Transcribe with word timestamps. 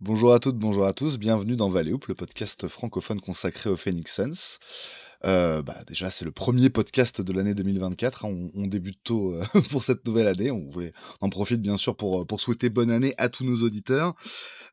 Bonjour 0.00 0.32
à 0.32 0.38
toutes, 0.38 0.56
bonjour 0.56 0.86
à 0.86 0.92
tous, 0.92 1.18
bienvenue 1.18 1.56
dans 1.56 1.68
Valley 1.70 1.92
Hoop, 1.92 2.06
le 2.06 2.14
podcast 2.14 2.68
francophone 2.68 3.20
consacré 3.20 3.68
aux 3.68 3.76
Phoenix 3.76 4.14
Suns. 4.14 4.58
Euh, 5.24 5.60
bah, 5.60 5.82
déjà, 5.88 6.08
c'est 6.08 6.24
le 6.24 6.30
premier 6.30 6.70
podcast 6.70 7.20
de 7.20 7.32
l'année 7.32 7.52
2024. 7.52 8.24
hein, 8.24 8.48
On, 8.54 8.68
débute 8.68 9.00
tôt 9.02 9.34
euh, 9.34 9.44
pour 9.70 9.82
cette 9.82 10.06
nouvelle 10.06 10.28
année. 10.28 10.52
On 10.52 10.70
en 11.20 11.30
profite 11.30 11.60
bien 11.60 11.76
sûr 11.76 11.96
pour, 11.96 12.24
pour 12.28 12.40
souhaiter 12.40 12.68
bonne 12.68 12.92
année 12.92 13.14
à 13.18 13.28
tous 13.28 13.44
nos 13.44 13.64
auditeurs. 13.64 14.14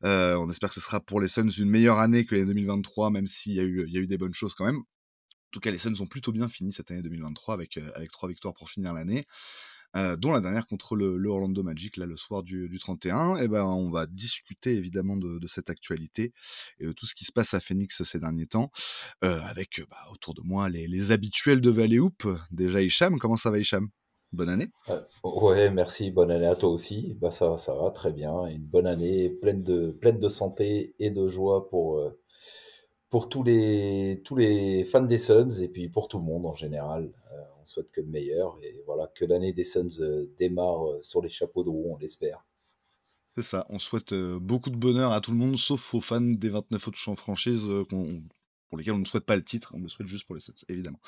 Euh, 0.04 0.36
on 0.36 0.48
espère 0.48 0.68
que 0.68 0.76
ce 0.76 0.80
sera 0.80 1.00
pour 1.00 1.20
les 1.20 1.26
Suns 1.26 1.48
une 1.48 1.70
meilleure 1.70 1.98
année 1.98 2.24
que 2.24 2.36
l'année 2.36 2.46
2023, 2.46 3.10
même 3.10 3.26
s'il 3.26 3.54
y, 3.54 3.60
a 3.60 3.64
eu- 3.64 4.06
des 4.06 4.18
bonnes 4.18 4.34
choses 4.34 4.54
quand 4.54 4.64
même. 4.66 4.78
En 4.78 5.50
tout 5.50 5.58
cas, 5.58 5.72
les 5.72 5.78
Suns 5.78 6.00
ont 6.00 6.06
plutôt 6.06 6.30
bien 6.30 6.46
fini 6.46 6.72
cette 6.72 6.92
année 6.92 7.02
2023 7.02 7.54
avec, 7.54 7.78
euh, 7.78 7.90
avec 7.96 8.12
trois 8.12 8.28
victoires 8.28 8.54
pour 8.54 8.70
finir 8.70 8.92
l'année 8.92 9.26
euh, 9.96 10.16
dont 10.16 10.32
la 10.32 10.40
dernière 10.40 10.66
contre 10.66 10.94
le, 10.94 11.28
Orlando 11.28 11.62
Magic, 11.62 11.96
là, 11.96 12.06
le 12.06 12.16
soir 12.16 12.42
du, 12.42 12.68
du 12.68 12.78
31. 12.78 13.36
Et 13.36 13.48
ben, 13.48 13.64
on 13.64 13.90
va 13.90 14.06
discuter 14.06 14.74
évidemment 14.74 15.16
de, 15.16 15.46
cette 15.46 15.70
actualité 15.70 16.32
et 16.80 16.86
de 16.86 16.92
tout 16.92 17.06
ce 17.06 17.14
qui 17.14 17.24
se 17.24 17.32
passe 17.32 17.54
à 17.54 17.60
Phoenix 17.60 18.02
ces 18.02 18.18
derniers 18.18 18.46
temps, 18.46 18.70
euh, 19.24 19.40
avec 19.40 19.80
euh, 19.80 19.86
bah, 19.88 19.96
autour 20.12 20.34
de 20.34 20.42
moi 20.42 20.68
les, 20.68 21.12
habituels 21.12 21.60
de 21.60 21.70
Valley 21.70 21.98
Hoop. 21.98 22.26
Déjà, 22.50 22.82
Hicham, 22.82 23.18
comment 23.18 23.36
ça 23.36 23.50
va, 23.50 23.58
Hicham? 23.58 23.88
Bonne 24.32 24.48
année. 24.48 24.68
Euh, 24.90 25.00
ouais, 25.22 25.70
merci, 25.70 26.10
bonne 26.10 26.30
année 26.30 26.46
à 26.46 26.56
toi 26.56 26.70
aussi. 26.70 27.16
Bah, 27.20 27.30
ça 27.30 27.56
ça 27.58 27.74
va, 27.74 27.90
très 27.90 28.12
bien. 28.12 28.46
Une 28.46 28.64
bonne 28.64 28.86
année 28.86 29.30
pleine 29.30 29.62
de, 29.62 29.92
pleine 29.92 30.18
de 30.18 30.28
santé 30.28 30.94
et 30.98 31.10
de 31.10 31.28
joie 31.28 31.68
pour, 31.70 32.02
pour 33.08 33.28
tous 33.28 33.44
les, 33.44 34.20
tous 34.24 34.36
les 34.36 34.84
fans 34.84 35.00
des 35.00 35.18
Suns 35.18 35.62
et 35.62 35.68
puis 35.68 35.88
pour 35.88 36.08
tout 36.08 36.18
le 36.18 36.24
monde 36.24 36.44
en 36.44 36.54
général. 36.54 37.12
On 37.66 37.68
souhaite 37.68 37.90
que 37.90 38.00
le 38.00 38.06
meilleur 38.06 38.56
et 38.62 38.80
voilà, 38.86 39.10
que 39.12 39.24
l'année 39.24 39.52
des 39.52 39.64
Suns 39.64 39.98
euh, 39.98 40.32
démarre 40.38 40.88
euh, 40.88 41.02
sur 41.02 41.20
les 41.20 41.28
chapeaux 41.28 41.64
de 41.64 41.68
roue, 41.68 41.92
on 41.92 41.96
l'espère. 41.96 42.46
C'est 43.34 43.42
ça, 43.42 43.66
on 43.70 43.80
souhaite 43.80 44.12
euh, 44.12 44.38
beaucoup 44.38 44.70
de 44.70 44.76
bonheur 44.76 45.10
à 45.10 45.20
tout 45.20 45.32
le 45.32 45.36
monde, 45.36 45.58
sauf 45.58 45.92
aux 45.92 46.00
fans 46.00 46.20
des 46.20 46.48
29 46.48 46.86
autres 46.86 46.96
champs 46.96 47.16
franchises 47.16 47.66
pour 47.88 48.78
lesquels 48.78 48.92
on 48.92 48.98
ne 48.98 49.04
souhaite 49.04 49.24
pas 49.24 49.34
le 49.34 49.42
titre, 49.42 49.72
on 49.74 49.80
le 49.80 49.88
souhaite 49.88 50.06
juste 50.06 50.26
pour 50.26 50.36
les 50.36 50.40
Suns, 50.40 50.54
évidemment. 50.68 51.00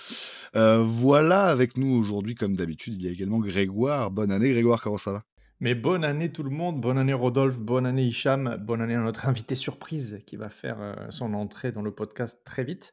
Voilà, 0.52 1.44
avec 1.44 1.76
nous 1.76 1.94
aujourd'hui, 1.94 2.34
comme 2.34 2.56
d'habitude, 2.56 2.94
il 2.94 3.02
y 3.04 3.08
a 3.08 3.12
également 3.12 3.38
Grégoire. 3.38 4.10
Bonne 4.10 4.32
année, 4.32 4.50
Grégoire, 4.50 4.82
comment 4.82 4.98
ça 4.98 5.12
va? 5.12 5.24
Mais 5.60 5.74
bonne 5.74 6.04
année 6.04 6.30
tout 6.30 6.44
le 6.44 6.50
monde, 6.50 6.80
bonne 6.80 6.98
année 6.98 7.12
Rodolphe, 7.12 7.58
bonne 7.58 7.84
année 7.84 8.04
Hicham, 8.04 8.56
bonne 8.60 8.80
année 8.80 8.94
à 8.94 9.00
notre 9.00 9.26
invité 9.26 9.56
surprise 9.56 10.22
qui 10.24 10.36
va 10.36 10.50
faire 10.50 10.80
euh, 10.80 10.94
son 11.10 11.34
entrée 11.34 11.72
dans 11.72 11.82
le 11.82 11.92
podcast 11.92 12.42
très 12.44 12.62
vite. 12.62 12.92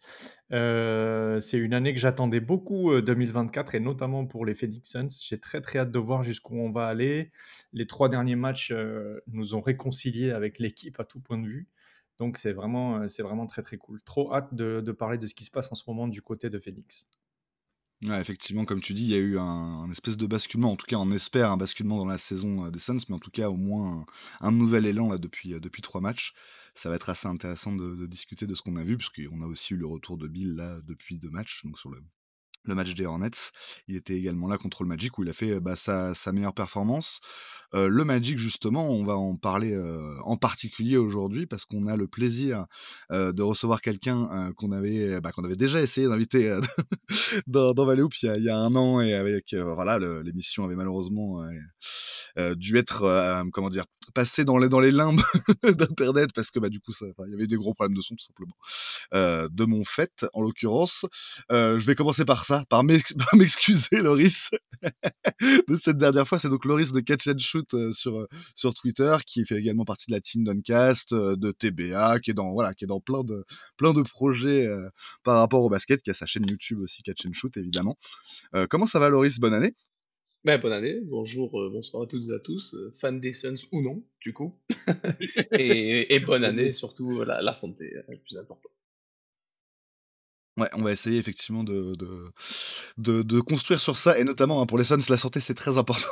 Euh, 0.52 1.40
c'est 1.40 1.60
une 1.60 1.76
année 1.76 1.94
que 1.94 2.00
j'attendais 2.00 2.40
beaucoup, 2.40 2.92
euh, 2.92 3.04
2024, 3.04 3.76
et 3.76 3.80
notamment 3.80 4.26
pour 4.26 4.48
les 4.48 4.56
Phoenix 4.56 4.90
Suns. 4.90 5.10
J'ai 5.22 5.40
très 5.40 5.62
très 5.62 5.78
hâte 5.78 5.92
de 5.92 6.00
voir 6.00 6.24
jusqu'où 6.24 6.56
on 6.56 6.72
va 6.72 6.88
aller. 6.88 7.32
Les 7.72 7.86
trois 7.86 8.10
derniers 8.10 8.36
matchs 8.36 8.72
euh, 8.72 9.22
nous 9.28 9.54
ont 9.54 9.62
réconciliés 9.62 10.32
avec 10.32 10.58
l'équipe 10.58 11.00
à 11.00 11.06
tout 11.06 11.20
point 11.20 11.38
de 11.38 11.46
vue. 11.46 11.70
Donc 12.18 12.38
c'est 12.38 12.54
vraiment, 12.54 12.98
euh, 12.98 13.08
vraiment 13.20 13.46
très 13.46 13.62
très 13.62 13.78
cool. 13.78 14.02
Trop 14.06 14.34
hâte 14.34 14.56
de 14.56 14.92
parler 14.92 15.20
de 15.20 15.28
ce 15.28 15.36
qui 15.36 15.44
se 15.44 15.52
passe 15.52 15.72
en 15.72 15.76
ce 15.76 15.84
moment 15.88 16.08
du 16.08 16.24
côté 16.24 16.50
de 16.50 16.58
Phoenix. 16.58 17.12
Effectivement, 18.04 18.66
comme 18.66 18.82
tu 18.82 18.94
dis, 18.94 19.04
il 19.04 19.10
y 19.10 19.16
a 19.16 19.18
eu 19.18 19.40
un, 19.40 19.90
espèce 19.92 20.18
de 20.18 20.28
basculement. 20.28 20.72
En 20.72 20.76
tout 20.76 20.86
cas, 20.86 20.98
on 20.98 21.12
espère 21.12 21.52
un 21.52 21.58
basculement 21.58 21.98
dans 21.98 22.06
la 22.06 22.18
saison 22.18 22.66
euh, 22.66 22.72
des 22.72 22.80
Suns, 22.80 23.00
mais 23.10 23.16
en 23.16 23.20
tout 23.20 23.32
cas, 23.32 23.50
au 23.50 23.58
moins 23.58 24.06
un, 24.42 24.48
un 24.48 24.52
nouvel 24.52 24.86
élan 24.86 25.10
là 25.10 25.18
depuis, 25.18 25.54
euh, 25.54 25.60
depuis 25.60 25.82
trois 25.82 26.02
matchs. 26.02 26.34
Ça 26.76 26.90
va 26.90 26.96
être 26.96 27.10
assez 27.10 27.28
intéressant 27.28 27.74
de, 27.74 27.96
de 27.96 28.06
discuter 28.06 28.48
de 28.48 28.54
ce 28.54 28.62
qu'on 28.62 28.76
a 28.76 28.84
vu, 28.84 28.98
puisqu'on 28.98 29.42
a 29.42 29.48
aussi 29.48 29.74
eu 29.74 29.78
le 29.78 29.88
retour 29.88 30.18
de 30.18 30.28
Bill 30.28 30.56
là 30.56 30.80
depuis 30.84 31.18
deux 31.18 31.30
matchs, 31.30 31.64
donc 31.64 31.80
sur 31.80 31.90
le, 31.90 32.04
le 32.68 32.76
match 32.76 32.94
des 32.94 33.06
Hornets. 33.06 33.52
Il 33.88 33.96
était 33.96 34.16
également 34.16 34.48
là 34.48 34.58
contre 34.58 34.84
le 34.84 34.90
Magic 34.90 35.18
où 35.18 35.24
il 35.24 35.30
a 35.30 35.34
fait 35.34 35.52
euh, 35.52 35.60
bah, 35.60 35.76
sa, 35.76 36.16
sa 36.16 36.32
meilleure 36.32 36.54
performance. 36.54 37.22
Euh, 37.74 37.88
le 37.88 38.06
Magic, 38.06 38.38
justement, 38.38 38.90
on 38.90 39.04
va 39.04 39.16
en 39.16 39.36
parler 39.36 39.74
euh, 39.74 40.16
en 40.24 40.38
particulier 40.38 40.98
aujourd'hui 40.98 41.46
parce 41.46 41.66
qu'on 41.66 41.88
a 41.88 41.98
le 41.98 42.08
plaisir 42.08 42.66
de 43.12 43.42
recevoir 43.42 43.82
quelqu'un 43.82 44.52
qu'on 44.56 44.72
avait, 44.72 45.20
bah, 45.20 45.32
qu'on 45.32 45.44
avait 45.44 45.56
déjà 45.56 45.82
essayé 45.82 46.08
d'inviter 46.08 46.58
dans, 47.48 47.74
dans 47.74 47.86
Valley 47.86 48.02
Hoop 48.02 48.14
il 48.22 48.44
y, 48.44 48.50
a, 48.50 48.58
un 48.58 48.76
an 48.76 49.02
et 49.02 49.14
avec 49.14 49.54
voilà 49.54 50.00
l'émission 50.24 50.64
avait 50.64 50.76
malheureusement 50.76 51.46
dû 52.56 52.78
être 52.78 53.44
comment 53.52 53.70
dire 53.70 53.86
passée 54.14 54.46
dans 54.46 54.58
les 54.58 54.92
limbes 54.92 55.22
d'internet 55.64 56.32
parce 56.34 56.52
que 56.52 56.60
bah 56.60 56.70
du 56.70 56.80
coup 56.80 56.94
ça, 56.94 57.06
il 57.28 57.32
y 57.32 57.36
avait 57.36 57.48
des 57.48 57.58
gros 57.58 57.74
problèmes 57.74 57.96
de 57.96 58.02
son 58.02 58.16
tout 58.16 58.26
simplement 58.26 58.56
de 59.12 59.66
mon 59.66 59.84
fait 59.84 60.26
en 60.34 60.42
l'occurrence 60.42 61.06
je 61.50 61.86
vais 61.86 61.96
commencer 61.96 62.26
par 62.26 62.46
ça 62.46 62.55
par 62.70 62.84
m'ex- 62.84 63.14
par 63.18 63.36
m'excuser 63.36 63.98
Loris 64.02 64.50
de 65.42 65.76
cette 65.78 65.98
dernière 65.98 66.28
fois 66.28 66.40
c'est 66.40 66.50
donc 66.50 66.66
Loris 66.66 66.92
de 66.92 67.00
Catch 67.00 67.28
and 67.28 67.40
Shoot 67.40 67.74
euh, 67.74 67.92
sur 67.92 68.20
euh, 68.20 68.28
sur 68.56 68.74
Twitter 68.74 69.16
qui 69.26 69.46
fait 69.46 69.58
également 69.58 69.86
partie 69.86 70.06
de 70.10 70.16
la 70.16 70.22
team 70.22 70.44
Duncast 70.44 71.14
euh, 71.14 71.36
de 71.36 71.52
TBA 71.52 72.20
qui 72.20 72.32
est 72.32 72.36
dans 72.36 72.52
voilà 72.54 72.74
qui 72.74 72.84
est 72.86 72.88
dans 72.88 73.00
plein 73.00 73.24
de 73.24 73.44
plein 73.78 73.94
de 73.94 74.02
projets 74.02 74.66
euh, 74.66 74.90
par 75.24 75.38
rapport 75.40 75.64
au 75.64 75.70
basket, 75.70 76.02
qui 76.02 76.10
a 76.10 76.14
sa 76.14 76.26
chaîne 76.26 76.46
YouTube 76.50 76.80
aussi, 76.80 77.04
Catch 77.04 77.26
and 77.26 77.34
Shoot 77.34 77.58
évidemment. 77.58 77.98
Euh, 78.56 78.68
comment 78.70 78.86
ça 78.86 79.00
va 79.00 79.10
Loris? 79.10 79.40
Bonne 79.40 79.54
année 79.54 79.74
Ben, 80.44 80.60
bonne 80.60 80.74
année, 80.74 81.00
bonjour, 81.04 81.60
euh, 81.60 81.70
bonsoir 81.72 82.04
à 82.04 82.08
toutes 82.08 82.30
et 82.30 82.34
à 82.34 82.40
tous, 82.40 82.76
euh, 82.76 82.92
fans 83.00 83.12
des 83.14 83.34
Suns 83.34 83.56
ou 83.72 83.82
non, 83.82 84.04
du 84.22 84.32
coup. 84.34 84.56
et, 85.52 86.14
et 86.14 86.20
bonne 86.20 86.44
année, 86.44 86.72
surtout 86.72 87.24
la, 87.24 87.42
la 87.42 87.54
santé, 87.54 87.92
le 88.08 88.18
plus 88.20 88.38
important. 88.38 88.70
Ouais, 90.58 90.70
on 90.74 90.84
va 90.84 90.94
essayer 90.94 91.18
effectivement 91.18 91.66
de, 91.66 91.96
de, 91.96 92.32
de, 92.98 93.24
de 93.24 93.40
construire 93.42 93.82
sur 93.82 93.98
ça, 93.98 94.18
et 94.18 94.24
notamment 94.24 94.62
hein, 94.62 94.66
pour 94.66 94.78
les 94.78 94.86
Suns, 94.86 95.00
la 95.10 95.18
santé 95.18 95.42
c'est 95.42 95.54
très 95.54 95.78
important. 95.78 96.08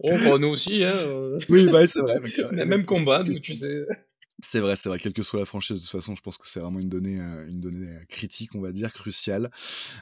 Bon, 0.00 0.18
pour 0.18 0.38
nous 0.40 0.48
aussi, 0.48 0.82
hein, 0.84 0.94
euh, 0.96 1.38
oui, 1.48 1.66
bah, 1.70 1.86
c'est 1.86 2.00
vrai. 2.00 2.16
euh, 2.40 2.50
même 2.52 2.68
même 2.68 2.84
combat, 2.84 3.22
tu 3.42 3.54
sais. 3.54 3.86
C'est 4.42 4.60
vrai, 4.60 4.76
c'est 4.76 4.90
vrai, 4.90 4.98
quelle 4.98 5.14
que 5.14 5.22
soit 5.22 5.40
la 5.40 5.46
franchise, 5.46 5.76
de 5.76 5.80
toute 5.80 5.90
façon, 5.90 6.14
je 6.14 6.20
pense 6.20 6.36
que 6.36 6.46
c'est 6.46 6.60
vraiment 6.60 6.78
une 6.78 6.90
donnée, 6.90 7.18
euh, 7.20 7.48
une 7.48 7.60
donnée 7.60 7.88
euh, 7.88 8.04
critique, 8.06 8.54
on 8.54 8.60
va 8.60 8.72
dire, 8.72 8.92
cruciale. 8.92 9.50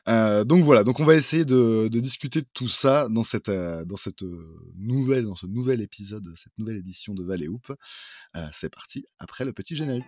Euh, 0.08 0.42
donc 0.42 0.64
voilà, 0.64 0.82
donc 0.82 0.98
on 0.98 1.04
va 1.04 1.14
essayer 1.14 1.44
de, 1.44 1.88
de 1.88 2.00
discuter 2.00 2.40
de 2.40 2.48
tout 2.52 2.68
ça 2.68 3.08
dans 3.08 3.22
cette, 3.22 3.48
dans 3.50 3.96
cette 3.96 4.24
nouvelle, 4.76 5.26
dans 5.26 5.36
ce 5.36 5.46
nouvel 5.46 5.80
épisode, 5.80 6.34
cette 6.36 6.58
nouvelle 6.58 6.78
édition 6.78 7.14
de 7.14 7.22
Valley 7.22 7.46
Hoop. 7.46 7.72
Euh, 8.36 8.48
c'est 8.52 8.70
parti, 8.70 9.06
après 9.20 9.44
le 9.44 9.52
petit 9.52 9.76
générique. 9.76 10.04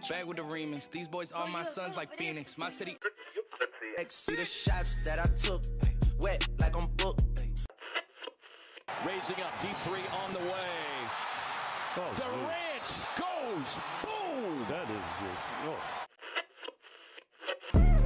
Hits, 12.86 12.98
goes, 13.18 13.76
boom! 14.04 14.66
That 14.68 14.86
is 14.90 15.06
just, 15.20 15.46
oh. 15.66 15.80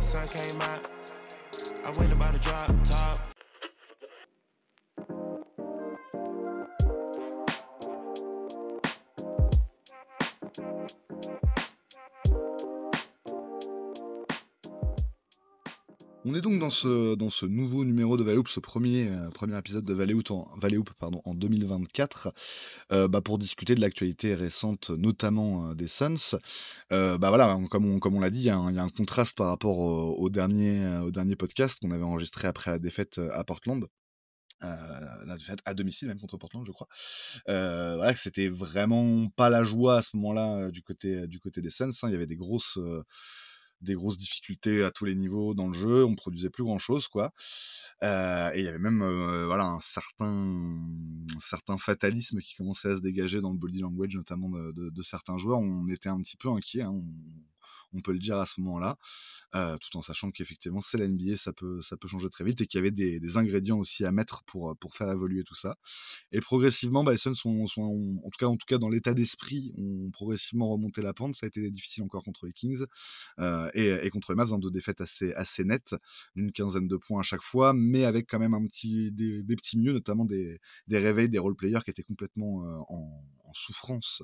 Sun 0.00 0.28
came 0.28 0.60
out, 0.62 0.90
I 1.84 1.90
went 1.90 2.12
about 2.12 2.34
a 2.34 2.38
drop 2.38 2.70
top. 2.84 3.18
Thank 10.52 11.44
you. 11.44 11.49
On 16.26 16.34
est 16.34 16.42
donc 16.42 16.60
dans 16.60 16.68
ce, 16.68 17.14
dans 17.14 17.30
ce 17.30 17.46
nouveau 17.46 17.82
numéro 17.82 18.18
de 18.18 18.22
Valley 18.22 18.36
Hoop, 18.36 18.48
ce 18.48 18.60
premier, 18.60 19.08
euh, 19.08 19.30
premier 19.30 19.56
épisode 19.56 19.84
de 19.84 19.94
Valley 19.94 20.12
Hoop 20.12 20.92
en, 21.00 21.10
en 21.24 21.34
2024, 21.34 22.34
euh, 22.92 23.08
bah, 23.08 23.22
pour 23.22 23.38
discuter 23.38 23.74
de 23.74 23.80
l'actualité 23.80 24.34
récente, 24.34 24.90
notamment 24.90 25.70
euh, 25.70 25.74
des 25.74 25.88
Suns. 25.88 26.36
Bah 26.90 27.16
voilà, 27.30 27.58
comme 27.70 27.86
on, 27.86 27.98
comme 28.00 28.16
on 28.16 28.20
l'a 28.20 28.28
dit, 28.28 28.40
il 28.40 28.44
y, 28.44 28.50
a 28.50 28.56
un- 28.58 28.88
contraste 28.90 29.34
par 29.34 29.46
rapport 29.46 29.78
au, 29.78 30.28
dernier, 30.28 30.98
au 30.98 31.10
dernier 31.10 31.36
podcast 31.36 31.78
qu'on 31.80 31.90
avait 31.90 32.04
enregistré 32.04 32.48
après 32.48 32.70
la 32.70 32.78
défaite 32.78 33.18
à 33.32 33.42
Portland. 33.44 33.86
Euh, 34.62 35.36
à 35.64 35.72
domicile 35.72 36.08
même 36.08 36.20
contre 36.20 36.36
Portland 36.36 36.66
je 36.66 36.72
crois 36.72 36.86
c'était 38.14 38.48
vraiment 38.48 39.30
pas 39.30 39.48
la 39.48 39.64
joie 39.64 39.96
à 39.96 40.02
ce 40.02 40.14
moment-là 40.18 40.70
du 40.70 40.82
côté 40.82 41.26
du 41.26 41.40
côté 41.40 41.62
des 41.62 41.70
Suns 41.70 41.92
hein. 42.02 42.08
il 42.08 42.12
y 42.12 42.14
avait 42.14 42.26
des 42.26 42.36
grosses 42.36 42.78
des 43.82 43.94
grosses 43.94 44.18
difficultés 44.18 44.84
à 44.84 44.90
tous 44.90 45.04
les 45.06 45.14
niveaux 45.14 45.54
dans 45.54 45.68
le 45.68 45.72
jeu, 45.74 46.04
on 46.04 46.14
produisait 46.14 46.50
plus 46.50 46.64
grand 46.64 46.78
chose 46.78 47.08
quoi. 47.08 47.32
Euh, 48.02 48.50
et 48.54 48.60
il 48.60 48.64
y 48.64 48.68
avait 48.68 48.78
même 48.78 49.02
euh, 49.02 49.46
voilà 49.46 49.66
un 49.66 49.80
certain 49.80 50.26
un 50.26 51.40
certain 51.40 51.78
fatalisme 51.78 52.40
qui 52.40 52.54
commençait 52.56 52.90
à 52.90 52.96
se 52.96 53.02
dégager 53.02 53.40
dans 53.40 53.52
le 53.52 53.58
body 53.58 53.80
language 53.80 54.14
notamment 54.16 54.48
de, 54.50 54.72
de- 54.72 54.90
de 54.90 55.02
certains 55.02 55.38
joueurs. 55.38 55.60
On 55.60 55.88
était 55.88 56.08
un 56.08 56.20
petit 56.22 56.36
peu 56.36 56.48
inquiet, 56.50 56.84
on, 56.84 57.04
on 57.94 58.00
peut 58.00 58.12
le 58.12 58.18
dire 58.18 58.38
à 58.38 58.46
ce 58.46 58.60
moment-là, 58.60 58.96
euh, 59.54 59.76
tout 59.78 59.96
en 59.96 60.02
sachant 60.02 60.30
qu'effectivement 60.30 60.80
c'est 60.80 60.98
la 60.98 61.08
NBA, 61.08 61.36
ça 61.36 61.52
peut 61.52 61.80
ça 61.82 61.96
peut 61.96 62.08
changer 62.08 62.28
très 62.30 62.44
vite 62.44 62.60
et 62.60 62.66
qu'il 62.66 62.78
y 62.78 62.80
avait 62.80 62.90
des, 62.90 63.36
ingrédients 63.36 63.78
aussi 63.78 64.04
à 64.04 64.12
mettre 64.12 64.42
pour 64.44 64.76
pour 64.78 64.96
faire 64.96 65.10
évoluer 65.10 65.44
tout 65.44 65.54
ça. 65.54 65.76
Et 66.32 66.40
progressivement, 66.40 67.04
bah, 67.04 67.12
les 67.12 67.18
Suns 67.18 67.34
sont, 67.34 67.66
sont 67.66 67.82
en, 67.82 68.30
tout 68.30 68.38
cas, 68.38 68.46
en 68.46 68.56
tout 68.56 68.66
cas 68.66 68.78
dans 68.78 68.88
l'état 68.88 69.14
d'esprit, 69.14 69.72
ont 69.78 70.10
progressivement 70.10 70.68
remonté 70.68 71.02
la 71.02 71.14
pente. 71.14 71.34
Ça 71.36 71.46
a 71.46 71.48
été 71.48 71.70
difficile 71.70 72.04
encore 72.04 72.24
contre 72.24 72.46
les 72.46 72.52
Kings 72.52 72.84
euh, 73.38 73.70
et, 73.74 73.88
et 74.06 74.10
contre 74.10 74.32
les 74.32 74.36
Mavs, 74.36 74.50
dans 74.50 74.58
deux 74.58 74.70
défaites 74.70 75.00
assez, 75.00 75.32
assez 75.34 75.64
nettes, 75.64 75.94
d'une 76.36 76.52
quinzaine 76.52 76.88
de 76.88 76.96
points 76.96 77.20
à 77.20 77.22
chaque 77.22 77.42
fois, 77.42 77.72
mais 77.72 78.04
avec 78.04 78.26
quand 78.28 78.38
même 78.38 78.54
un 78.54 78.66
petit, 78.66 79.10
des, 79.12 79.42
petits 79.56 79.78
mieux, 79.78 79.92
notamment 79.92 80.24
des, 80.24 80.60
des 80.88 80.98
réveils, 80.98 81.28
des 81.28 81.38
role-players 81.38 81.80
qui 81.84 81.90
étaient 81.90 82.02
complètement 82.02 82.64
euh, 82.64 82.78
en, 82.88 83.24
souffrance 83.54 84.22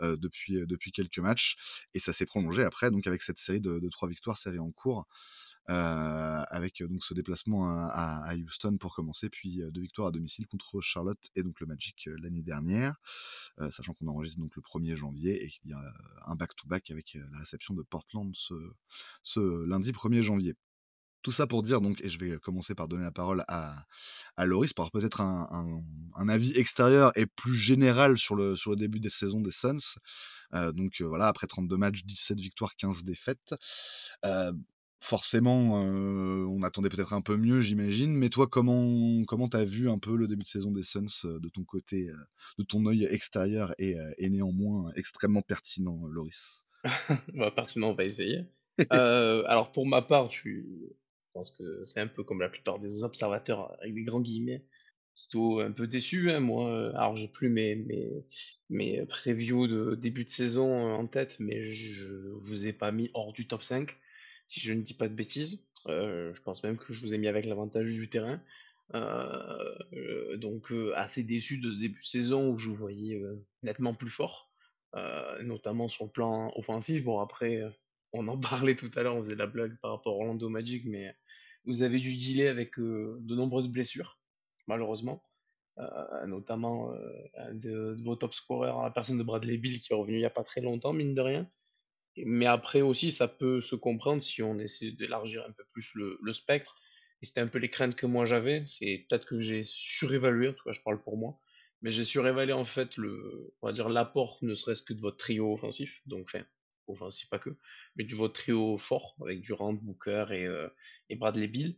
depuis, 0.00 0.66
depuis 0.66 0.92
quelques 0.92 1.18
matchs. 1.18 1.56
Et 1.94 1.98
ça 1.98 2.12
s'est 2.12 2.26
prolongé 2.26 2.62
après, 2.62 2.90
donc 2.90 3.06
avec 3.06 3.22
cette 3.22 3.38
série 3.38 3.60
de, 3.60 3.88
trois 3.90 4.08
victoires, 4.08 4.36
série 4.36 4.58
en 4.58 4.70
cours. 4.70 5.06
Avec 5.68 6.80
donc 6.82 7.04
ce 7.04 7.12
déplacement 7.12 7.68
à, 7.88 8.34
Houston 8.36 8.76
pour 8.78 8.94
commencer, 8.94 9.28
puis 9.28 9.62
deux 9.72 9.80
victoires 9.80 10.08
à 10.08 10.12
domicile 10.12 10.46
contre 10.46 10.80
Charlotte 10.80 11.18
et 11.34 11.42
donc 11.42 11.58
le 11.60 11.66
Magic 11.66 12.08
l'année 12.22 12.42
dernière, 12.42 12.96
sachant 13.70 13.94
qu'on 13.94 14.06
enregistre 14.06 14.38
donc 14.40 14.54
le 14.54 14.62
1er 14.62 14.94
janvier 14.94 15.44
et 15.44 15.48
qu'il 15.48 15.70
y 15.70 15.72
a 15.72 15.82
un 16.26 16.36
back-to-back 16.36 16.90
avec 16.90 17.14
la 17.32 17.38
réception 17.40 17.74
de 17.74 17.82
Portland 17.82 18.32
ce 19.22 19.64
lundi 19.66 19.90
1er 19.90 20.22
janvier. 20.22 20.54
Tout 21.26 21.32
ça 21.32 21.48
pour 21.48 21.64
dire 21.64 21.80
donc, 21.80 22.00
et 22.02 22.08
je 22.08 22.20
vais 22.20 22.38
commencer 22.38 22.76
par 22.76 22.86
donner 22.86 23.02
la 23.02 23.10
parole 23.10 23.44
à, 23.48 23.84
à 24.36 24.46
Loris 24.46 24.72
pour 24.72 24.84
avoir 24.84 24.92
peut-être 24.92 25.20
un, 25.20 25.48
un, 25.50 25.82
un, 26.14 26.28
avis 26.28 26.52
extérieur 26.56 27.10
et 27.18 27.26
plus 27.26 27.56
général 27.56 28.16
sur 28.16 28.36
le, 28.36 28.54
sur 28.54 28.70
le 28.70 28.76
début 28.76 29.00
des 29.00 29.10
saisons 29.10 29.40
des 29.40 29.50
Suns. 29.50 29.98
Euh, 30.54 30.70
donc 30.70 31.02
voilà, 31.02 31.26
après 31.26 31.48
32 31.48 31.76
matchs, 31.76 32.04
17 32.04 32.38
victoires, 32.38 32.76
15 32.76 33.02
défaites. 33.02 33.56
Euh, 34.24 34.52
forcément, 35.00 35.82
euh, 35.84 36.46
on 36.46 36.62
attendait 36.62 36.90
peut-être 36.90 37.12
un 37.12 37.22
peu 37.22 37.36
mieux, 37.36 37.60
j'imagine. 37.60 38.14
Mais 38.14 38.28
toi, 38.28 38.46
comment 38.46 39.24
comment 39.24 39.48
t'as 39.48 39.64
vu 39.64 39.90
un 39.90 39.98
peu 39.98 40.14
le 40.14 40.28
début 40.28 40.44
de 40.44 40.48
saison 40.48 40.70
des 40.70 40.84
Suns 40.84 41.08
euh, 41.24 41.40
de 41.40 41.48
ton 41.48 41.64
côté, 41.64 42.08
euh, 42.08 42.16
de 42.60 42.62
ton 42.62 42.86
œil 42.86 43.04
extérieur 43.10 43.74
et, 43.80 43.96
et 44.18 44.30
néanmoins 44.30 44.92
extrêmement 44.94 45.42
pertinent, 45.42 46.06
Loris? 46.06 46.62
Bah, 47.34 47.50
Pertinent, 47.50 47.90
on 47.90 47.94
va 47.94 48.04
essayer. 48.04 48.44
alors 48.90 49.72
pour 49.72 49.86
ma 49.86 50.02
part, 50.02 50.30
je, 50.30 50.50
je 50.50 51.05
pense 51.36 51.50
que 51.50 51.84
c'est 51.84 52.00
un 52.00 52.06
peu 52.06 52.24
comme 52.24 52.40
la 52.40 52.48
plupart 52.48 52.78
des 52.78 53.04
observateurs 53.04 53.76
avec 53.80 53.94
des 53.94 54.04
grands 54.04 54.22
guillemets. 54.22 54.64
Plutôt 55.14 55.60
un 55.60 55.72
peu 55.72 55.86
déçu, 55.86 56.30
hein, 56.30 56.40
moi. 56.40 56.90
Alors 56.94 57.16
j'ai 57.16 57.28
plus 57.28 57.50
mes, 57.50 57.74
mes, 57.74 58.24
mes 58.70 59.04
previews 59.06 59.66
de 59.66 59.94
début 59.94 60.24
de 60.24 60.30
saison 60.30 60.94
en 60.94 61.06
tête, 61.06 61.36
mais 61.40 61.62
je 61.62 62.32
vous 62.40 62.66
ai 62.66 62.72
pas 62.72 62.90
mis 62.90 63.10
hors 63.14 63.32
du 63.32 63.46
top 63.46 63.62
5 63.62 63.96
si 64.46 64.60
je 64.60 64.72
ne 64.72 64.80
dis 64.80 64.94
pas 64.94 65.08
de 65.08 65.14
bêtises. 65.14 65.62
Euh, 65.88 66.32
je 66.32 66.40
pense 66.42 66.62
même 66.62 66.78
que 66.78 66.92
je 66.92 67.00
vous 67.00 67.14
ai 67.14 67.18
mis 67.18 67.28
avec 67.28 67.44
l'avantage 67.44 67.92
du 67.92 68.08
terrain. 68.08 68.40
Euh, 68.94 70.36
donc 70.36 70.70
euh, 70.70 70.92
assez 70.96 71.24
déçu 71.24 71.58
de 71.58 71.72
ce 71.72 71.80
début 71.80 71.98
de 71.98 72.06
saison 72.06 72.50
où 72.50 72.58
je 72.58 72.68
vous 72.68 72.76
voyais 72.76 73.20
nettement 73.62 73.94
plus 73.94 74.10
fort, 74.10 74.50
notamment 75.42 75.88
sur 75.88 76.06
le 76.06 76.10
plan 76.10 76.50
offensif. 76.56 77.04
Bon 77.04 77.20
après, 77.20 77.62
on 78.16 78.28
en 78.28 78.38
parlait 78.38 78.76
tout 78.76 78.90
à 78.96 79.02
l'heure, 79.02 79.16
on 79.16 79.24
faisait 79.24 79.36
la 79.36 79.46
blague 79.46 79.76
par 79.80 79.92
rapport 79.92 80.14
à 80.14 80.16
Orlando 80.16 80.48
Magic, 80.48 80.84
mais 80.86 81.14
vous 81.64 81.82
avez 81.82 81.98
dû 81.98 82.16
dealer 82.16 82.48
avec 82.48 82.78
de 82.78 83.34
nombreuses 83.34 83.68
blessures, 83.68 84.18
malheureusement. 84.66 85.22
notamment 86.26 86.92
de, 87.52 87.94
de, 87.94 88.02
vos 88.02 88.16
top 88.16 88.34
scorers, 88.34 88.82
la 88.82 88.90
personne 88.90 89.18
de 89.18 89.22
Bradley 89.22 89.58
Bill 89.58 89.80
qui 89.80 89.92
est 89.92 89.96
revenu 89.96 90.16
il 90.16 90.20
n'y 90.20 90.24
a 90.24 90.30
pas 90.30 90.44
très 90.44 90.60
longtemps, 90.60 90.92
mine 90.92 91.14
de 91.14 91.20
rien. 91.20 91.50
Mais 92.24 92.46
après 92.46 92.80
aussi, 92.80 93.12
ça 93.12 93.28
peut 93.28 93.60
se 93.60 93.76
comprendre 93.76 94.22
si 94.22 94.42
on 94.42 94.58
essaie 94.58 94.92
d'élargir 94.92 95.44
un 95.46 95.52
peu 95.52 95.64
plus 95.72 95.92
le, 95.94 96.18
le 96.22 96.32
spectre. 96.32 96.76
Et 97.22 97.26
c'était 97.26 97.40
un 97.40 97.46
peu 97.46 97.58
les 97.58 97.70
craintes 97.70 97.94
que 97.94 98.06
moi 98.06 98.24
j'avais. 98.24 98.64
C'est 98.64 99.06
peut-être 99.08 99.26
que 99.26 99.40
j'ai 99.40 99.62
surévalué, 99.62 100.48
en 100.48 100.52
tout 100.52 100.64
cas 100.64 100.72
je 100.72 100.80
parle 100.80 101.02
pour 101.02 101.18
moi. 101.18 101.38
Mais 101.82 101.90
j'ai 101.90 102.04
surévalué 102.04 102.54
en 102.54 102.64
fait 102.64 102.96
le, 102.96 103.54
on 103.60 103.66
va 103.66 103.72
dire 103.72 103.88
l'apport, 103.88 104.38
ne 104.42 104.54
serait-ce 104.54 104.82
que 104.82 104.94
de 104.94 105.00
votre 105.00 105.18
trio 105.18 105.52
offensif. 105.52 106.00
Donc, 106.06 106.22
enfin, 106.28 106.44
offensif 106.88 107.28
pas 107.28 107.38
que, 107.38 107.50
mais 107.96 108.04
du 108.04 108.14
votre 108.14 108.34
trio 108.34 108.76
fort 108.78 109.16
avec 109.22 109.40
Durant, 109.40 109.72
Booker 109.72 110.26
et, 110.30 110.46
euh, 110.46 110.68
Bradley 111.16 111.48
Bill. 111.48 111.76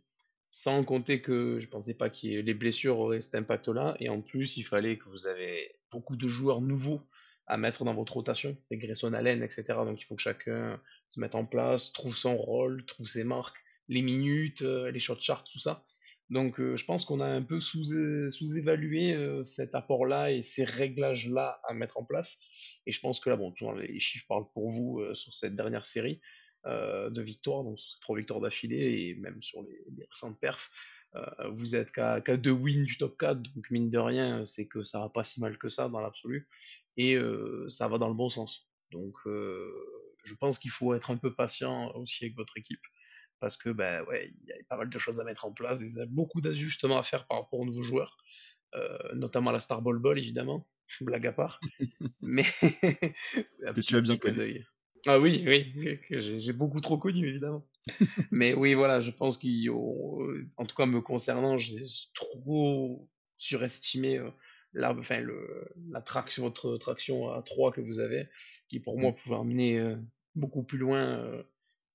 Sans 0.51 0.83
compter 0.83 1.21
que 1.21 1.59
je 1.59 1.67
pensais 1.67 1.93
pas 1.93 2.09
que 2.09 2.25
les 2.25 2.53
blessures 2.55 2.97
auraient 2.97 3.21
cet 3.21 3.35
impact-là. 3.35 3.95
Et 3.99 4.09
en 4.09 4.21
plus, 4.21 4.57
il 4.57 4.63
fallait 4.63 4.97
que 4.97 5.07
vous 5.07 5.27
avez 5.27 5.75
beaucoup 5.91 6.15
de 6.15 6.27
joueurs 6.27 6.61
nouveaux 6.61 7.07
à 7.45 7.57
mettre 7.57 7.83
dans 7.83 7.93
votre 7.93 8.13
rotation, 8.13 8.57
les 8.71 8.77
Grayson 8.77 9.13
Allen, 9.13 9.43
etc. 9.43 9.63
Donc 9.85 10.01
il 10.01 10.05
faut 10.05 10.15
que 10.15 10.21
chacun 10.21 10.79
se 11.07 11.19
mette 11.19 11.35
en 11.35 11.45
place, 11.45 11.91
trouve 11.91 12.15
son 12.15 12.37
rôle, 12.37 12.85
trouve 12.85 13.07
ses 13.07 13.23
marques, 13.23 13.57
les 13.89 14.03
minutes, 14.03 14.61
euh, 14.61 14.91
les 14.91 14.99
shot 14.99 15.19
charts, 15.19 15.43
tout 15.43 15.59
ça. 15.59 15.83
Donc 16.29 16.59
euh, 16.59 16.75
je 16.75 16.85
pense 16.85 17.05
qu'on 17.05 17.21
a 17.21 17.25
un 17.25 17.41
peu 17.41 17.59
sous-évalué 17.59 19.15
euh, 19.15 19.43
cet 19.43 19.73
apport-là 19.73 20.31
et 20.31 20.43
ces 20.43 20.63
réglages-là 20.63 21.59
à 21.67 21.73
mettre 21.73 21.97
en 21.97 22.03
place. 22.03 22.39
Et 22.85 22.91
je 22.91 22.99
pense 22.99 23.19
que 23.19 23.29
là, 23.29 23.35
bon, 23.35 23.51
toujours 23.51 23.73
les 23.73 23.99
chiffres 23.99 24.25
parlent 24.27 24.51
pour 24.53 24.69
vous 24.69 25.03
sur 25.13 25.33
cette 25.33 25.55
dernière 25.55 25.85
série 25.85 26.21
de 26.65 27.21
victoires, 27.21 27.63
donc 27.63 27.79
sur 27.79 27.89
ces 27.89 28.01
trois 28.01 28.17
victoires 28.17 28.41
d'affilée 28.41 29.07
et 29.07 29.15
même 29.15 29.41
sur 29.41 29.63
les, 29.63 29.81
les 29.97 30.05
récentes 30.11 30.39
perfs. 30.39 30.69
vous 31.53 31.75
êtes 31.75 31.91
qu'à 31.91 32.19
deux 32.19 32.51
wins 32.51 32.83
du 32.83 32.97
top 32.97 33.17
4, 33.17 33.41
donc 33.41 33.71
mine 33.71 33.89
de 33.89 33.97
rien, 33.97 34.43
c'est 34.45 34.67
que 34.67 34.83
ça 34.83 34.99
va 34.99 35.07
pas 35.09 35.23
si 35.23 35.39
mal 35.39 35.57
que 35.57 35.69
ça 35.69 35.87
dans 35.87 36.01
l'absolu 36.01 36.49
et 36.97 37.17
ça 37.69 37.87
va 37.87 37.97
dans 37.97 38.09
le 38.09 38.13
bon 38.13 38.29
sens. 38.29 38.67
Donc 38.91 39.15
je 39.25 40.35
pense 40.39 40.59
qu'il 40.59 40.71
faut 40.71 40.93
être 40.93 41.11
un 41.11 41.17
peu 41.17 41.33
patient 41.33 41.91
aussi 41.95 42.25
avec 42.25 42.35
votre 42.35 42.57
équipe 42.57 42.81
parce 43.39 43.57
que 43.57 43.69
ben 43.69 44.03
ouais, 44.05 44.33
il 44.41 44.49
y 44.49 44.53
a 44.53 44.55
pas 44.67 44.77
mal 44.77 44.89
de 44.89 44.97
choses 44.97 45.19
à 45.19 45.23
mettre 45.23 45.45
en 45.45 45.51
place, 45.51 45.81
il 45.81 45.97
y 45.97 46.01
a 46.01 46.05
beaucoup 46.05 46.41
d'ajustements 46.41 46.97
à 46.97 47.03
faire 47.03 47.25
par 47.27 47.39
rapport 47.39 47.59
aux 47.59 47.65
nouveaux 47.65 47.83
joueurs, 47.83 48.17
notamment 49.13 49.51
la 49.51 49.59
Star 49.59 49.81
Ball 49.81 49.99
Ball 49.99 50.19
évidemment, 50.19 50.67
blague 51.01 51.27
à 51.27 51.33
part. 51.33 51.59
Mais 52.21 52.43
que 52.61 53.81
tu 53.81 53.95
as 53.95 54.01
bien 54.01 54.17
connu. 54.17 54.65
Ah 55.07 55.17
oui, 55.17 55.45
oui, 55.47 55.99
j'ai 56.09 56.53
beaucoup 56.53 56.81
trop 56.81 56.97
connu 56.97 57.27
évidemment. 57.27 57.65
Mais 58.31 58.53
oui, 58.53 58.73
voilà, 58.73 58.99
je 58.99 59.11
pense 59.11 59.37
qu'en 59.37 60.65
tout 60.65 60.75
cas 60.75 60.85
me 60.85 60.99
concernant, 60.99 61.57
j'ai 61.57 61.85
trop 62.13 63.09
surestimé 63.37 64.19
la, 64.73 64.93
enfin, 64.93 65.19
le, 65.19 65.67
la 65.89 66.01
traction, 66.01 66.43
votre 66.43 66.77
traction 66.77 67.31
à 67.31 67.41
3 67.41 67.71
que 67.71 67.81
vous 67.81 67.99
avez, 67.99 68.27
qui 68.67 68.79
pour 68.79 68.99
moi 68.99 69.11
mmh. 69.11 69.15
pouvait 69.15 69.35
emmener 69.35 69.79
euh, 69.79 69.95
beaucoup 70.35 70.63
plus 70.63 70.77
loin 70.77 71.01
euh, 71.01 71.43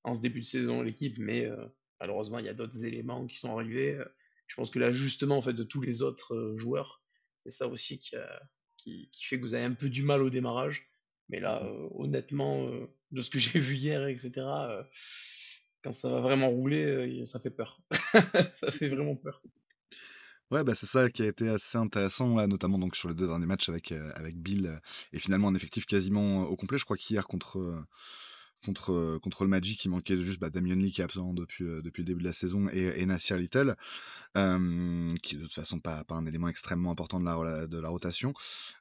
en 0.04 0.14
ce 0.14 0.20
début 0.20 0.40
de 0.40 0.46
saison 0.46 0.82
l'équipe, 0.82 1.18
mais 1.18 1.46
euh, 1.46 1.66
malheureusement 2.00 2.38
il 2.38 2.44
y 2.44 2.48
a 2.48 2.54
d'autres 2.54 2.84
éléments 2.84 3.26
qui 3.26 3.38
sont 3.38 3.56
arrivés. 3.56 3.98
Je 4.46 4.56
pense 4.56 4.70
que 4.70 4.78
l'ajustement 4.78 5.38
en 5.38 5.42
fait 5.42 5.54
de 5.54 5.64
tous 5.64 5.80
les 5.80 6.02
autres 6.02 6.54
joueurs, 6.56 7.02
c'est 7.38 7.50
ça 7.50 7.66
aussi 7.66 7.98
qui, 7.98 8.14
qui, 8.76 9.08
qui, 9.10 9.24
fait 9.24 9.38
que 9.38 9.42
vous 9.42 9.54
avez 9.54 9.64
un 9.64 9.72
peu 9.72 9.88
du 9.88 10.02
mal 10.02 10.22
au 10.22 10.30
démarrage. 10.30 10.82
Mais 11.30 11.40
là, 11.40 11.62
mmh. 11.62 11.88
honnêtement, 11.94 12.70
de 13.10 13.20
ce 13.22 13.30
que 13.30 13.38
j'ai 13.40 13.58
vu 13.58 13.74
hier, 13.74 14.06
etc., 14.06 14.32
quand 15.82 15.92
ça 15.92 16.08
va 16.08 16.20
vraiment 16.20 16.48
rouler, 16.48 17.24
ça 17.26 17.40
fait 17.40 17.50
peur. 17.50 17.80
ça 18.52 18.70
fait 18.70 18.88
vraiment 18.88 19.16
peur. 19.16 19.42
Ouais, 20.50 20.62
bah, 20.64 20.74
c'est 20.74 20.86
ça 20.86 21.10
qui 21.10 21.22
a 21.22 21.26
été 21.26 21.48
assez 21.48 21.78
intéressant, 21.78 22.36
là, 22.36 22.46
notamment 22.46 22.78
donc 22.78 22.96
sur 22.96 23.08
les 23.08 23.14
deux 23.14 23.26
derniers 23.26 23.46
matchs 23.46 23.68
avec, 23.68 23.92
avec 23.92 24.36
Bill, 24.36 24.80
et 25.12 25.18
finalement 25.18 25.48
un 25.48 25.54
effectif 25.54 25.84
quasiment 25.86 26.42
au 26.42 26.56
complet. 26.56 26.78
Je 26.78 26.84
crois 26.84 26.96
qu'hier 26.96 27.26
contre, 27.26 27.84
contre, 28.64 29.18
contre 29.22 29.44
le 29.44 29.50
Magic, 29.50 29.84
il 29.84 29.90
manquait 29.90 30.20
juste 30.20 30.40
bah, 30.40 30.50
Damien 30.50 30.74
Lee 30.74 30.92
qui 30.92 31.00
est 31.00 31.04
absent 31.04 31.34
depuis, 31.34 31.64
depuis 31.64 32.02
le 32.02 32.06
début 32.06 32.20
de 32.20 32.26
la 32.26 32.32
saison 32.32 32.68
et, 32.72 32.94
et 32.96 33.06
Nasir 33.06 33.36
Little, 33.36 33.76
qui 34.34 34.40
est 35.34 35.38
de 35.38 35.42
toute 35.42 35.54
façon 35.54 35.78
pas, 35.80 36.02
pas 36.04 36.14
un 36.14 36.26
élément 36.26 36.48
extrêmement 36.48 36.90
important 36.90 37.20
de 37.20 37.24
la, 37.24 37.66
de 37.66 37.78
la 37.78 37.88
rotation. 37.88 38.34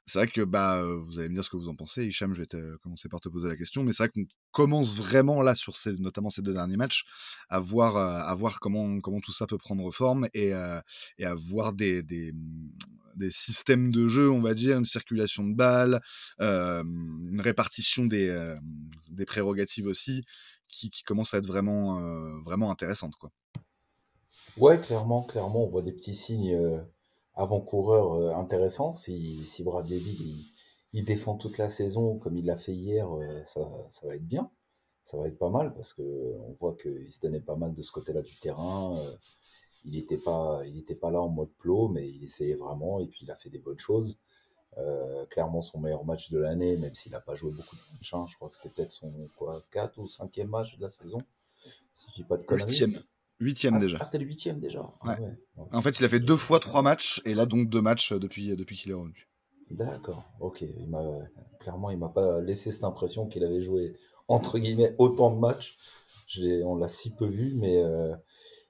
C'est 0.06 0.18
vrai 0.18 0.28
que 0.28 0.40
bah, 0.40 0.84
vous 0.84 1.18
allez 1.18 1.28
me 1.28 1.34
dire 1.34 1.44
ce 1.44 1.50
que 1.50 1.56
vous 1.56 1.68
en 1.68 1.76
pensez. 1.76 2.04
Hicham, 2.04 2.34
je 2.34 2.42
vais 2.42 2.48
commencer 2.82 3.08
par 3.08 3.20
te 3.20 3.28
poser 3.28 3.48
la 3.48 3.56
question, 3.56 3.84
mais 3.84 3.92
c'est 3.92 4.04
vrai 4.04 4.10
qu'on 4.10 4.26
commence 4.52 4.96
vraiment 4.96 5.42
là, 5.42 5.54
sur 5.54 5.76
ces, 5.76 5.92
notamment 5.94 6.30
ces 6.30 6.42
deux 6.42 6.54
derniers 6.54 6.76
matchs, 6.76 7.04
à 7.48 7.60
voir, 7.60 7.96
à 7.96 8.34
voir 8.34 8.60
comment, 8.60 9.00
comment 9.00 9.20
tout 9.20 9.32
ça 9.32 9.46
peut 9.46 9.58
prendre 9.58 9.90
forme 9.92 10.28
et, 10.34 10.52
et 11.18 11.24
à 11.24 11.34
voir 11.34 11.72
des, 11.72 12.02
des 13.16 13.30
systèmes 13.30 13.90
de 13.90 14.08
jeu, 14.08 14.30
on 14.30 14.40
va 14.40 14.54
dire, 14.54 14.76
une 14.78 14.84
circulation 14.84 15.44
de 15.44 15.54
balles, 15.54 16.00
une 16.38 17.40
répartition 17.40 18.04
des, 18.04 18.56
des 19.08 19.24
prérogatives 19.24 19.86
aussi, 19.86 20.24
qui, 20.68 20.90
qui 20.90 21.02
commence 21.02 21.34
à 21.34 21.38
être 21.38 21.46
vraiment, 21.46 22.00
vraiment 22.44 22.70
intéressante. 22.70 23.14
Quoi. 23.16 23.30
Ouais, 24.58 24.78
clairement, 24.78 25.22
clairement, 25.22 25.64
on 25.64 25.68
voit 25.68 25.82
des 25.82 25.92
petits 25.92 26.14
signes 26.14 26.58
avant-coureurs 27.34 28.36
intéressants. 28.36 28.92
Si, 28.92 29.44
si 29.44 29.62
Bradley 29.62 29.98
il, 29.98 30.44
il, 30.92 31.04
défend 31.04 31.36
toute 31.36 31.58
la 31.58 31.68
saison 31.68 32.18
comme 32.18 32.36
il 32.36 32.46
l'a 32.46 32.56
fait 32.56 32.74
hier, 32.74 33.08
ça, 33.44 33.60
ça 33.90 34.06
va 34.06 34.16
être 34.16 34.26
bien. 34.26 34.50
Ça 35.04 35.18
va 35.18 35.28
être 35.28 35.38
pas 35.38 35.50
mal 35.50 35.74
parce 35.74 35.92
que 35.92 36.02
on 36.02 36.56
voit 36.58 36.76
qu'il 36.76 37.12
se 37.12 37.20
donnait 37.20 37.40
pas 37.40 37.56
mal 37.56 37.74
de 37.74 37.82
ce 37.82 37.92
côté-là 37.92 38.22
du 38.22 38.34
terrain 38.36 38.92
il 39.84 39.92
n'était 39.92 40.18
pas, 40.18 40.62
il 40.66 40.78
était 40.78 40.94
pas 40.94 41.10
là 41.10 41.20
en 41.20 41.28
mode 41.28 41.52
plot, 41.58 41.88
mais 41.88 42.08
il 42.08 42.24
essayait 42.24 42.54
vraiment 42.54 43.00
et 43.00 43.06
puis 43.06 43.20
il 43.22 43.30
a 43.30 43.36
fait 43.36 43.50
des 43.50 43.58
bonnes 43.58 43.78
choses. 43.78 44.18
Euh, 44.76 45.24
clairement 45.26 45.62
son 45.62 45.78
meilleur 45.78 46.04
match 46.04 46.30
de 46.32 46.38
l'année, 46.38 46.76
même 46.76 46.90
s'il 46.90 47.12
n'a 47.12 47.20
pas 47.20 47.36
joué 47.36 47.52
beaucoup 47.52 47.76
de 47.76 47.80
matchs. 47.80 48.14
Hein. 48.14 48.26
je 48.28 48.34
crois 48.34 48.48
que 48.48 48.56
c'était 48.56 48.74
peut-être 48.74 48.90
son 48.90 49.08
quoi, 49.38 49.56
4 49.70 49.98
ou 49.98 50.06
5e 50.06 50.48
match 50.48 50.76
de 50.76 50.82
la 50.82 50.90
saison. 50.90 51.18
Si 51.92 52.06
je 52.10 52.22
dis 52.22 52.24
pas 52.24 52.36
de 52.36 52.42
conneries. 52.42 52.70
Huitième. 52.70 53.02
Huitième 53.38 53.74
ah, 53.74 53.78
déjà. 53.78 53.98
Ah, 54.00 54.04
c'était 54.04 54.18
le 54.18 54.24
huitième 54.24 54.58
déjà. 54.58 54.84
Ah, 55.02 55.16
ouais. 55.20 55.36
En 55.70 55.80
fait, 55.80 56.00
il 56.00 56.04
a 56.04 56.08
fait 56.08 56.18
deux 56.18 56.36
fois 56.36 56.58
trois 56.58 56.82
matchs 56.82 57.22
et 57.24 57.34
là 57.34 57.46
donc 57.46 57.68
deux 57.68 57.82
matchs 57.82 58.12
depuis, 58.12 58.56
depuis 58.56 58.76
qu'il 58.76 58.90
est 58.90 58.94
revenu. 58.94 59.28
D'accord, 59.70 60.24
ok. 60.40 60.62
Il 60.62 60.88
m'a 60.88 61.02
clairement, 61.60 61.90
il 61.90 61.98
m'a 61.98 62.08
pas 62.08 62.40
laissé 62.40 62.72
cette 62.72 62.84
impression 62.84 63.26
qu'il 63.26 63.44
avait 63.44 63.62
joué 63.62 63.96
entre 64.28 64.58
guillemets 64.58 64.94
autant 64.98 65.34
de 65.34 65.38
matchs. 65.38 65.76
On 66.64 66.74
l'a 66.76 66.88
si 66.88 67.14
peu 67.14 67.26
vu, 67.26 67.54
mais 67.54 67.76
euh, 67.76 68.14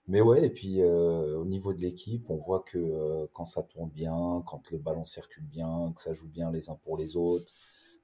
Mais 0.06 0.20
ouais, 0.20 0.46
et 0.46 0.50
puis 0.50 0.82
euh, 0.82 1.38
au 1.38 1.46
niveau 1.46 1.72
de 1.72 1.80
l'équipe, 1.80 2.28
on 2.28 2.36
voit 2.36 2.60
que 2.60 2.78
euh, 2.78 3.26
quand 3.32 3.46
ça 3.46 3.62
tourne 3.62 3.88
bien, 3.90 4.42
quand 4.46 4.70
le 4.70 4.78
ballon 4.78 5.06
circule 5.06 5.44
bien, 5.44 5.92
que 5.96 6.02
ça 6.02 6.12
joue 6.12 6.28
bien 6.28 6.50
les 6.50 6.68
uns 6.68 6.78
pour 6.84 6.98
les 6.98 7.16
autres, 7.16 7.50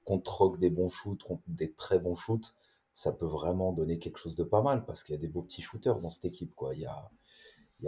qu'on 0.03 0.19
troque 0.19 0.59
des 0.59 0.71
bons 0.71 0.89
shoots 0.89 1.23
des 1.47 1.73
très 1.73 1.99
bons 1.99 2.15
shoots, 2.15 2.55
ça 2.93 3.11
peut 3.13 3.27
vraiment 3.27 3.71
donner 3.71 3.99
quelque 3.99 4.17
chose 4.17 4.35
de 4.35 4.43
pas 4.43 4.63
mal 4.63 4.83
parce 4.85 5.03
qu'il 5.03 5.13
y 5.13 5.17
a 5.17 5.21
des 5.21 5.27
beaux 5.27 5.43
petits 5.43 5.61
shooters 5.61 5.99
dans 5.99 6.09
cette 6.09 6.25
équipe. 6.25 6.55
Quoi. 6.55 6.73
Il, 6.73 6.81
y 6.81 6.85
a, 6.87 7.11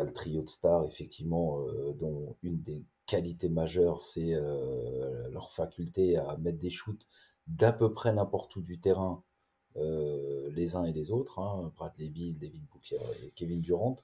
le 0.04 0.14
trio 0.14 0.44
de 0.44 0.50
stars, 0.50 0.86
effectivement, 0.86 1.62
euh, 1.62 1.94
dont 1.94 2.36
une 2.44 2.62
des 2.62 2.84
qualités 3.08 3.50
majeures, 3.50 4.00
c'est 4.00 4.32
leur 5.32 5.52
faculté 5.52 6.18
à 6.18 6.38
mettre 6.38 6.60
des 6.60 6.70
shoots 6.70 7.08
d'à 7.48 7.74
peu 7.74 7.92
près 7.94 8.14
n'importe 8.14 8.56
où 8.56 8.62
du 8.62 8.80
terrain, 8.80 9.24
les 9.76 10.76
uns 10.76 10.86
et 10.86 10.94
les 10.94 11.12
autres. 11.12 11.40
Hein, 11.40 11.72
Bradley 11.76 12.10
Bill, 12.10 12.38
Devin 12.38 12.64
Booker 12.72 13.00
et 13.24 13.30
Kevin 13.36 13.62
Durant. 13.62 13.98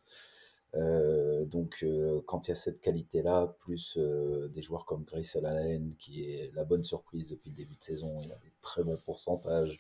Euh, 0.76 1.46
donc, 1.46 1.80
euh, 1.84 2.22
quand 2.28 2.48
il 2.48 2.52
y 2.52 2.54
a 2.54 2.56
cette 2.56 2.80
qualité-là, 2.82 3.56
plus 3.60 3.98
euh, 3.98 4.48
des 4.50 4.62
joueurs 4.62 4.86
comme 4.86 5.04
Grayson 5.04 5.44
Allen, 5.44 5.96
qui 5.98 6.24
est 6.24 6.52
la 6.54 6.64
bonne 6.64 6.84
surprise 6.84 7.30
depuis 7.30 7.50
le 7.50 7.56
début 7.56 7.76
de 7.76 7.84
saison, 7.84 8.18
il 8.22 8.32
a 8.32 8.36
des 8.44 8.54
très 8.62 8.84
bons 8.84 8.98
pourcentages 9.06 9.80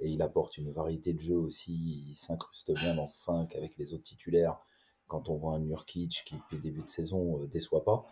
et 0.00 0.08
il 0.08 0.22
apporte 0.22 0.56
une 0.58 0.70
variété 0.70 1.12
de 1.12 1.20
jeux 1.20 1.36
aussi. 1.36 2.04
Il 2.08 2.14
s'incruste 2.14 2.72
bien 2.72 2.94
dans 2.94 3.08
5 3.08 3.54
avec 3.56 3.76
les 3.78 3.92
autres 3.94 4.04
titulaires. 4.04 4.60
Quand 5.08 5.28
on 5.28 5.36
voit 5.36 5.54
un 5.54 5.60
Nurkic 5.60 6.22
qui, 6.24 6.36
depuis 6.36 6.56
le 6.56 6.62
début 6.62 6.82
de 6.82 6.90
saison, 6.90 7.42
euh, 7.42 7.46
déçoit 7.46 7.84
pas, 7.84 8.06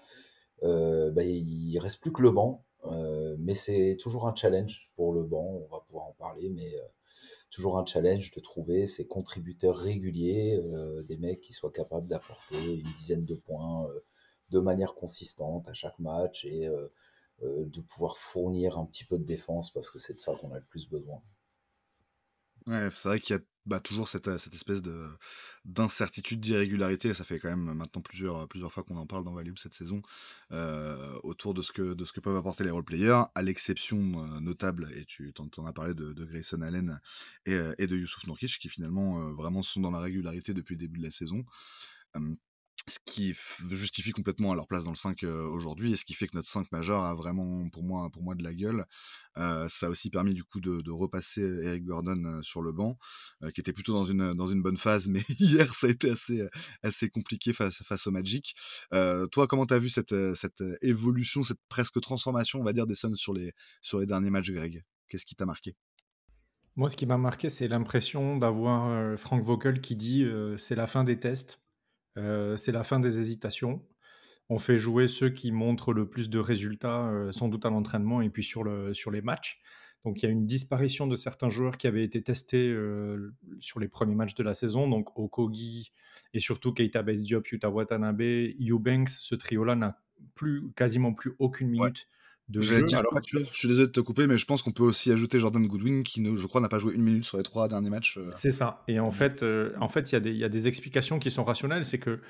euh, 0.62 1.10
bah, 1.10 1.22
il 1.24 1.78
reste 1.78 2.00
plus 2.00 2.12
que 2.12 2.22
le 2.22 2.30
banc. 2.30 2.64
Euh, 2.86 3.36
mais 3.38 3.54
c'est 3.54 3.96
toujours 4.00 4.28
un 4.28 4.34
challenge 4.34 4.88
pour 4.96 5.12
le 5.12 5.22
banc, 5.24 5.44
on 5.44 5.66
va 5.74 5.80
pouvoir 5.86 6.06
en 6.06 6.12
parler, 6.12 6.50
mais 6.50 6.74
euh, 6.74 6.86
toujours 7.56 7.78
un 7.78 7.86
challenge 7.86 8.32
de 8.32 8.40
trouver 8.40 8.86
ces 8.86 9.06
contributeurs 9.06 9.76
réguliers, 9.76 10.60
euh, 10.62 11.02
des 11.04 11.16
mecs 11.16 11.40
qui 11.40 11.54
soient 11.54 11.72
capables 11.72 12.06
d'apporter 12.06 12.74
une 12.80 12.92
dizaine 12.92 13.24
de 13.24 13.34
points 13.34 13.88
euh, 13.88 14.04
de 14.50 14.60
manière 14.60 14.94
consistante 14.94 15.66
à 15.66 15.72
chaque 15.72 15.98
match 15.98 16.44
et 16.44 16.66
euh, 16.66 16.88
de 17.40 17.80
pouvoir 17.80 18.18
fournir 18.18 18.78
un 18.78 18.84
petit 18.84 19.04
peu 19.04 19.18
de 19.18 19.24
défense 19.24 19.72
parce 19.72 19.90
que 19.90 19.98
c'est 19.98 20.14
de 20.14 20.18
ça 20.18 20.34
qu'on 20.34 20.52
a 20.52 20.58
le 20.58 20.64
plus 20.66 20.86
besoin. 20.88 21.22
Ouais, 22.66 22.90
c'est 22.92 23.08
vrai 23.08 23.20
qu'il 23.20 23.36
y 23.36 23.38
a 23.38 23.42
bah, 23.66 23.80
toujours 23.80 24.08
cette, 24.08 24.28
euh, 24.28 24.38
cette 24.38 24.54
espèce 24.54 24.82
de 24.82 25.08
d'incertitude, 25.64 26.40
d'irrégularité. 26.40 27.12
Ça 27.14 27.24
fait 27.24 27.38
quand 27.40 27.48
même 27.48 27.74
maintenant 27.74 28.00
plusieurs, 28.02 28.46
plusieurs 28.48 28.72
fois 28.72 28.84
qu'on 28.84 28.96
en 28.96 29.06
parle 29.06 29.24
dans 29.24 29.34
Value 29.34 29.56
cette 29.56 29.74
saison 29.74 30.02
euh, 30.52 31.18
autour 31.22 31.54
de 31.54 31.62
ce 31.62 31.72
que 31.72 31.94
de 31.94 32.04
ce 32.04 32.12
que 32.12 32.20
peuvent 32.20 32.36
apporter 32.36 32.64
les 32.64 32.70
role-players, 32.70 33.24
à 33.34 33.42
l'exception 33.42 33.98
euh, 34.24 34.40
notable, 34.40 34.92
et 34.94 35.04
tu 35.04 35.32
t'en, 35.32 35.66
as 35.66 35.72
parlé 35.72 35.94
de, 35.94 36.12
Grayson 36.12 36.62
Allen 36.62 37.00
et, 37.46 37.54
euh, 37.54 37.74
de 37.78 37.96
Youssouf 37.96 38.26
Nourkic, 38.26 38.58
qui 38.58 38.68
finalement 38.68 39.20
euh, 39.20 39.32
vraiment 39.32 39.62
sont 39.62 39.80
dans 39.80 39.90
la 39.90 40.00
régularité 40.00 40.54
depuis 40.54 40.74
le 40.74 40.80
début 40.80 40.98
de 40.98 41.04
la 41.04 41.10
saison. 41.10 41.44
Ce 42.88 43.00
qui 43.04 43.34
justifie 43.70 44.12
complètement 44.12 44.54
leur 44.54 44.68
place 44.68 44.84
dans 44.84 44.92
le 44.92 44.96
5 44.96 45.24
euh, 45.24 45.42
aujourd'hui 45.48 45.92
et 45.92 45.96
ce 45.96 46.04
qui 46.04 46.14
fait 46.14 46.28
que 46.28 46.36
notre 46.36 46.48
5 46.48 46.70
majeur 46.70 47.02
a 47.02 47.16
vraiment 47.16 47.68
pour 47.70 47.82
moi 47.82 48.08
pour 48.10 48.22
moi 48.22 48.36
de 48.36 48.44
la 48.44 48.54
gueule. 48.54 48.86
Euh, 49.38 49.68
ça 49.68 49.86
a 49.86 49.88
aussi 49.88 50.08
permis 50.08 50.34
du 50.34 50.44
coup 50.44 50.60
de, 50.60 50.90
repasser 50.92 51.42
Eric 51.42 51.84
Gordon 51.84 52.24
euh, 52.24 52.42
sur 52.42 52.62
le 52.62 52.70
banc, 52.70 52.96
qui 53.52 53.60
était 53.60 53.72
plutôt 53.72 53.92
dans 53.92 54.04
une 54.04 54.34
dans 54.34 54.46
une 54.46 54.62
bonne 54.62 54.76
phase, 54.76 55.08
mais 55.08 55.22
hier 55.40 55.74
ça 55.74 55.88
a 55.88 55.90
été 55.90 56.10
assez 56.10 56.46
assez 56.84 57.10
compliqué 57.10 57.52
face 57.52 57.82
face 57.82 58.06
au 58.06 58.12
Magic. 58.12 58.54
Toi, 58.92 59.48
comment 59.48 59.66
t'as 59.66 59.78
vu 59.78 59.90
cette 59.90 60.14
cette 60.36 60.62
évolution, 60.80 61.42
cette 61.42 61.58
presque 61.68 62.00
transformation, 62.00 62.60
on 62.60 62.64
va 62.64 62.72
dire, 62.72 62.86
des 62.86 62.94
Suns 62.94 63.16
sur 63.16 63.34
les 63.34 63.52
sur 63.82 63.98
les 63.98 64.06
derniers 64.06 64.30
matchs, 64.30 64.52
Greg? 64.52 64.84
Qu'est-ce 65.08 65.26
qui 65.26 65.34
t'a 65.34 65.44
marqué? 65.44 65.74
Moi, 66.76 66.88
ce 66.88 66.96
qui 66.96 67.06
m'a 67.06 67.18
marqué, 67.18 67.50
c'est 67.50 67.66
l'impression 67.66 68.36
d'avoir 68.36 69.18
Frank 69.18 69.42
Vogel 69.42 69.80
qui 69.80 69.96
dit 69.96 70.24
c'est 70.56 70.76
la 70.76 70.86
fin 70.86 71.02
des 71.02 71.18
tests, 71.18 71.60
euh, 72.16 72.56
c'est 72.56 72.72
la 72.72 72.84
fin 72.84 73.00
des 73.00 73.18
hésitations. 73.18 73.82
On 74.48 74.58
fait 74.58 74.78
jouer 74.78 75.08
ceux 75.08 75.30
qui 75.30 75.50
montrent 75.50 75.92
le 75.92 76.08
plus 76.08 76.30
de 76.30 76.38
résultats, 76.38 77.08
euh, 77.08 77.32
sans 77.32 77.48
doute 77.48 77.66
à 77.66 77.70
l'entraînement 77.70 78.22
et 78.22 78.30
puis 78.30 78.42
sur, 78.42 78.62
le, 78.62 78.94
sur 78.94 79.10
les 79.10 79.22
matchs. 79.22 79.60
Donc 80.04 80.22
il 80.22 80.26
y 80.26 80.28
a 80.28 80.32
une 80.32 80.46
disparition 80.46 81.08
de 81.08 81.16
certains 81.16 81.48
joueurs 81.48 81.76
qui 81.76 81.88
avaient 81.88 82.04
été 82.04 82.22
testés 82.22 82.68
euh, 82.68 83.34
sur 83.58 83.80
les 83.80 83.88
premiers 83.88 84.14
matchs 84.14 84.36
de 84.36 84.44
la 84.44 84.54
saison, 84.54 84.88
donc 84.88 85.18
Okogi 85.18 85.90
et 86.32 86.38
surtout 86.38 86.72
Keita 86.72 87.02
Bates-Diop, 87.02 87.48
Yuta 87.48 87.70
Watanabe, 87.70 88.22
Eubanks. 88.60 89.08
Ce 89.08 89.34
trio-là 89.34 89.74
n'a 89.74 90.00
plus, 90.36 90.70
quasiment 90.76 91.12
plus 91.12 91.34
aucune 91.40 91.78
Ouais. 91.80 91.92
De 92.48 92.60
jeu. 92.62 92.82
dire 92.84 92.98
Alors, 92.98 93.12
je 93.52 93.58
suis 93.58 93.68
désolé 93.68 93.86
de 93.88 93.92
te 93.92 94.00
couper, 94.00 94.26
mais 94.26 94.38
je 94.38 94.46
pense 94.46 94.62
qu'on 94.62 94.72
peut 94.72 94.84
aussi 94.84 95.10
ajouter 95.10 95.40
Jordan 95.40 95.66
Goodwin, 95.66 96.02
qui 96.04 96.20
ne, 96.20 96.36
je 96.36 96.46
crois 96.46 96.60
n'a 96.60 96.68
pas 96.68 96.78
joué 96.78 96.94
une 96.94 97.02
minute 97.02 97.24
sur 97.24 97.36
les 97.38 97.42
trois 97.42 97.68
derniers 97.68 97.90
matchs. 97.90 98.18
euh. 98.18 98.30
C'est 98.32 98.52
ça. 98.52 98.82
Et 98.88 99.00
en 99.00 99.10
fait, 99.10 99.42
euh, 99.42 99.72
en 99.80 99.88
fait, 99.88 100.10
il 100.10 100.14
y, 100.14 100.16
a 100.16 100.20
des- 100.20 100.30
il 100.30 100.36
y 100.38 100.44
a 100.44 100.48
des 100.48 100.68
explications 100.68 101.18
qui 101.18 101.30
sont 101.30 101.44
rationnelles. 101.44 101.84
C'est 101.84 101.98
que 101.98 102.20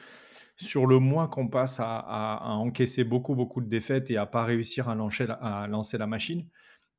sur 0.57 0.87
le 0.87 0.99
mois 0.99 1.29
qu'on 1.29 1.49
passe 1.49 1.81
à, 1.81 1.99
à- 1.99 2.37
à 2.43 2.51
encaisser 2.55 3.05
beaucoup, 3.05 3.35
beaucoup 3.35 3.61
de 3.61 3.69
défaites 3.69 4.11
et 4.11 4.17
à 4.17 4.25
pas 4.27 4.45
réussir 4.45 4.89
à 4.89 4.95
lancer 4.95 5.27
la, 5.27 5.35
à 5.35 5.67
lancer 5.67 5.99
la 5.99 6.07
machine, 6.07 6.47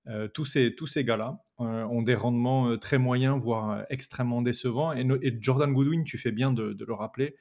euh, 0.08 0.28
tous 0.28 0.46
ces, 0.46 0.76
tous 0.76 0.86
ces 0.88 1.04
gars-là 1.04 1.42
euh, 1.60 1.84
ont 1.86 2.04
des 2.04 2.14
rendements 2.16 2.70
euh, 2.70 2.78
très 2.78 2.98
moyens, 3.00 3.38
voire 3.42 3.72
euh, 3.72 3.84
extrêmement 3.90 4.42
décevants. 4.44 4.92
Et, 4.94 5.04
no- 5.04 5.18
et 5.22 5.36
Jordan 5.42 5.74
Goodwin, 5.74 6.04
tu 6.04 6.18
fais 6.20 6.32
bien 6.32 6.52
de, 6.54 6.74
de 6.74 6.86
le 6.86 6.94
rappeler, 6.94 7.36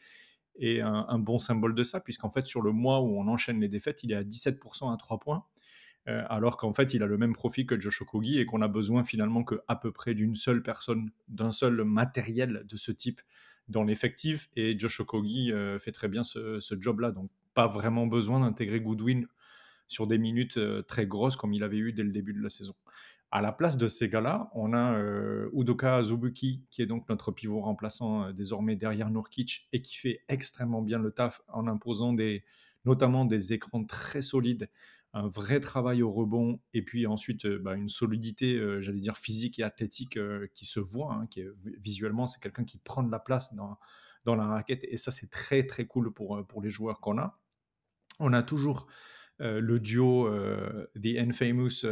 est 0.59 0.81
un, 0.81 1.05
un 1.09 1.19
bon 1.19 1.37
symbole 1.39 1.75
de 1.75 1.85
ça, 1.85 2.01
puisqu'en 2.01 2.31
fait, 2.31 2.47
sur 2.47 2.63
le 2.63 2.73
mois 2.73 3.03
où 3.03 3.19
on 3.21 3.29
enchaîne 3.29 3.61
les 3.61 3.69
défaites, 3.69 4.03
il 4.03 4.11
est 4.13 4.17
à 4.17 4.25
17% 4.25 4.91
à 4.93 4.97
3 4.97 5.19
points. 5.21 5.45
Euh, 6.09 6.23
alors 6.29 6.57
qu'en 6.57 6.73
fait, 6.73 6.95
il 6.95 7.03
a 7.03 7.07
le 7.07 7.19
même 7.19 7.33
profil 7.33 7.67
que 7.67 7.79
Josh 7.79 8.03
Okogie 8.03 8.39
et 8.39 8.47
qu'on 8.47 8.63
a 8.63 8.69
besoin 8.69 9.03
finalement 9.03 9.43
que 9.43 9.57
à 9.67 9.77
peu 9.77 9.91
près 9.93 10.15
d'une 10.15 10.35
seule 10.35 10.63
personne, 10.63 11.11
d'un 11.29 11.53
seul 11.53 11.85
matériel 11.85 12.65
de 12.69 12.77
ce 12.77 12.93
type 12.93 13.21
dans 13.69 13.85
l'effectif. 13.85 14.49
Et 14.57 14.79
Josh 14.79 15.01
Okogie 15.01 15.53
euh, 15.53 15.79
fait 15.79 15.93
très 15.93 16.09
bien 16.09 16.25
ce, 16.25 16.61
job-là. 16.79 17.11
Donc, 17.11 17.31
pas 17.55 17.67
vraiment 17.67 18.07
besoin 18.07 18.41
d'intégrer 18.41 18.81
Goodwin 18.81 19.27
sur 19.89 20.07
des 20.07 20.19
minutes 20.19 20.59
euh, 20.59 20.83
très 20.83 21.07
grosses 21.07 21.37
comme 21.37 21.53
il 21.53 21.63
avait 21.63 21.79
eu 21.79 21.93
dès 21.93 22.03
le 22.03 22.11
début 22.11 22.33
de 22.33 22.43
la 22.43 22.51
saison. 22.51 22.75
À 23.33 23.41
la 23.43 23.53
place 23.53 23.77
de 23.77 23.89
ces 23.89 24.09
gars-là, 24.09 24.51
on 24.55 24.73
a 24.73 24.95
euh, 24.95 25.51
Udoka 25.53 25.97
Azubuki, 25.97 26.63
qui 26.71 26.83
est 26.83 26.87
donc 26.87 27.09
notre 27.09 27.33
pivot 27.33 27.61
remplaçant 27.61 28.31
désormais 28.33 28.77
derrière 28.77 29.11
Nurkic 29.11 29.69
et 29.73 29.83
qui 29.83 29.97
fait 29.97 30.21
extrêmement 30.29 30.81
bien 30.81 30.99
le 30.99 31.11
taf 31.11 31.43
en 31.49 31.67
imposant 31.67 32.13
des, 32.13 32.45
notamment 32.85 33.25
des 33.25 33.53
écrans 33.53 33.85
très 33.85 34.23
solides, 34.23 34.71
un 35.17 35.29
vrai 35.29 35.61
travail 35.61 36.03
au 36.03 36.13
rebond 36.13 36.61
et 36.75 36.83
puis 36.83 37.07
ensuite 37.07 37.47
euh, 37.47 37.59
bah, 37.59 37.75
une 37.75 37.89
solidité, 37.89 38.55
euh, 38.57 38.83
j'allais 38.83 39.01
dire 39.01 39.17
physique 39.17 39.59
et 39.59 39.63
athlétique 39.63 40.19
euh, 40.19 40.47
qui 40.53 40.67
se 40.67 40.79
voit, 40.79 41.15
hein, 41.15 41.27
qui 41.31 41.41
est, 41.41 41.49
visuellement 41.81 42.27
c'est 42.27 42.39
quelqu'un 42.39 42.65
qui 42.65 42.77
prend 42.77 43.03
de 43.03 43.11
la 43.11 43.19
place 43.19 43.55
dans, 43.55 43.79
dans 44.27 44.35
la 44.35 44.45
raquette 44.45 44.85
et 44.85 44.99
ça 44.99 45.11
c'est 45.11 45.31
très 45.31 45.65
très 45.65 45.87
cool 45.87 46.13
pour, 46.13 46.47
pour 46.47 46.61
les 46.61 46.69
joueurs 46.69 47.01
qu'on 47.01 47.17
a. 47.17 47.41
On 48.19 48.35
a 48.35 48.43
toujours 48.43 48.87
le 49.39 49.79
duo 49.79 50.31
The 50.95 51.19
Infamous 51.19 51.85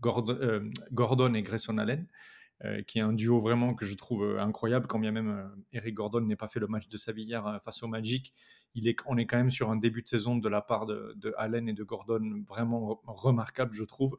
Gordon, 0.00 0.70
Gordon, 0.92 1.34
et 1.34 1.42
Grayson 1.42 1.76
Allen, 1.78 2.06
qui 2.86 3.00
est 3.00 3.02
un 3.02 3.12
duo 3.12 3.40
vraiment 3.40 3.74
que 3.74 3.84
je 3.84 3.96
trouve 3.96 4.38
incroyable, 4.38 4.86
quand 4.86 5.00
bien 5.00 5.10
même 5.10 5.50
Eric 5.72 5.94
Gordon 5.94 6.20
n'ait 6.20 6.36
pas 6.36 6.46
fait 6.46 6.60
le 6.60 6.68
match 6.68 6.88
de 6.88 6.96
sa 6.96 7.12
face 7.64 7.82
au 7.82 7.88
Magic. 7.88 8.32
On 9.06 9.16
est 9.16 9.26
quand 9.26 9.36
même 9.36 9.50
sur 9.50 9.70
un 9.70 9.76
début 9.76 10.02
de 10.02 10.08
saison 10.08 10.36
de 10.36 10.48
la 10.48 10.60
part 10.60 10.86
de, 10.86 11.34
Allen 11.36 11.68
et 11.68 11.72
de 11.72 11.84
Gordon 11.84 12.44
vraiment 12.46 12.92
re- 12.92 13.00
remarquable, 13.06 13.74
je 13.74 13.84
trouve. 13.84 14.18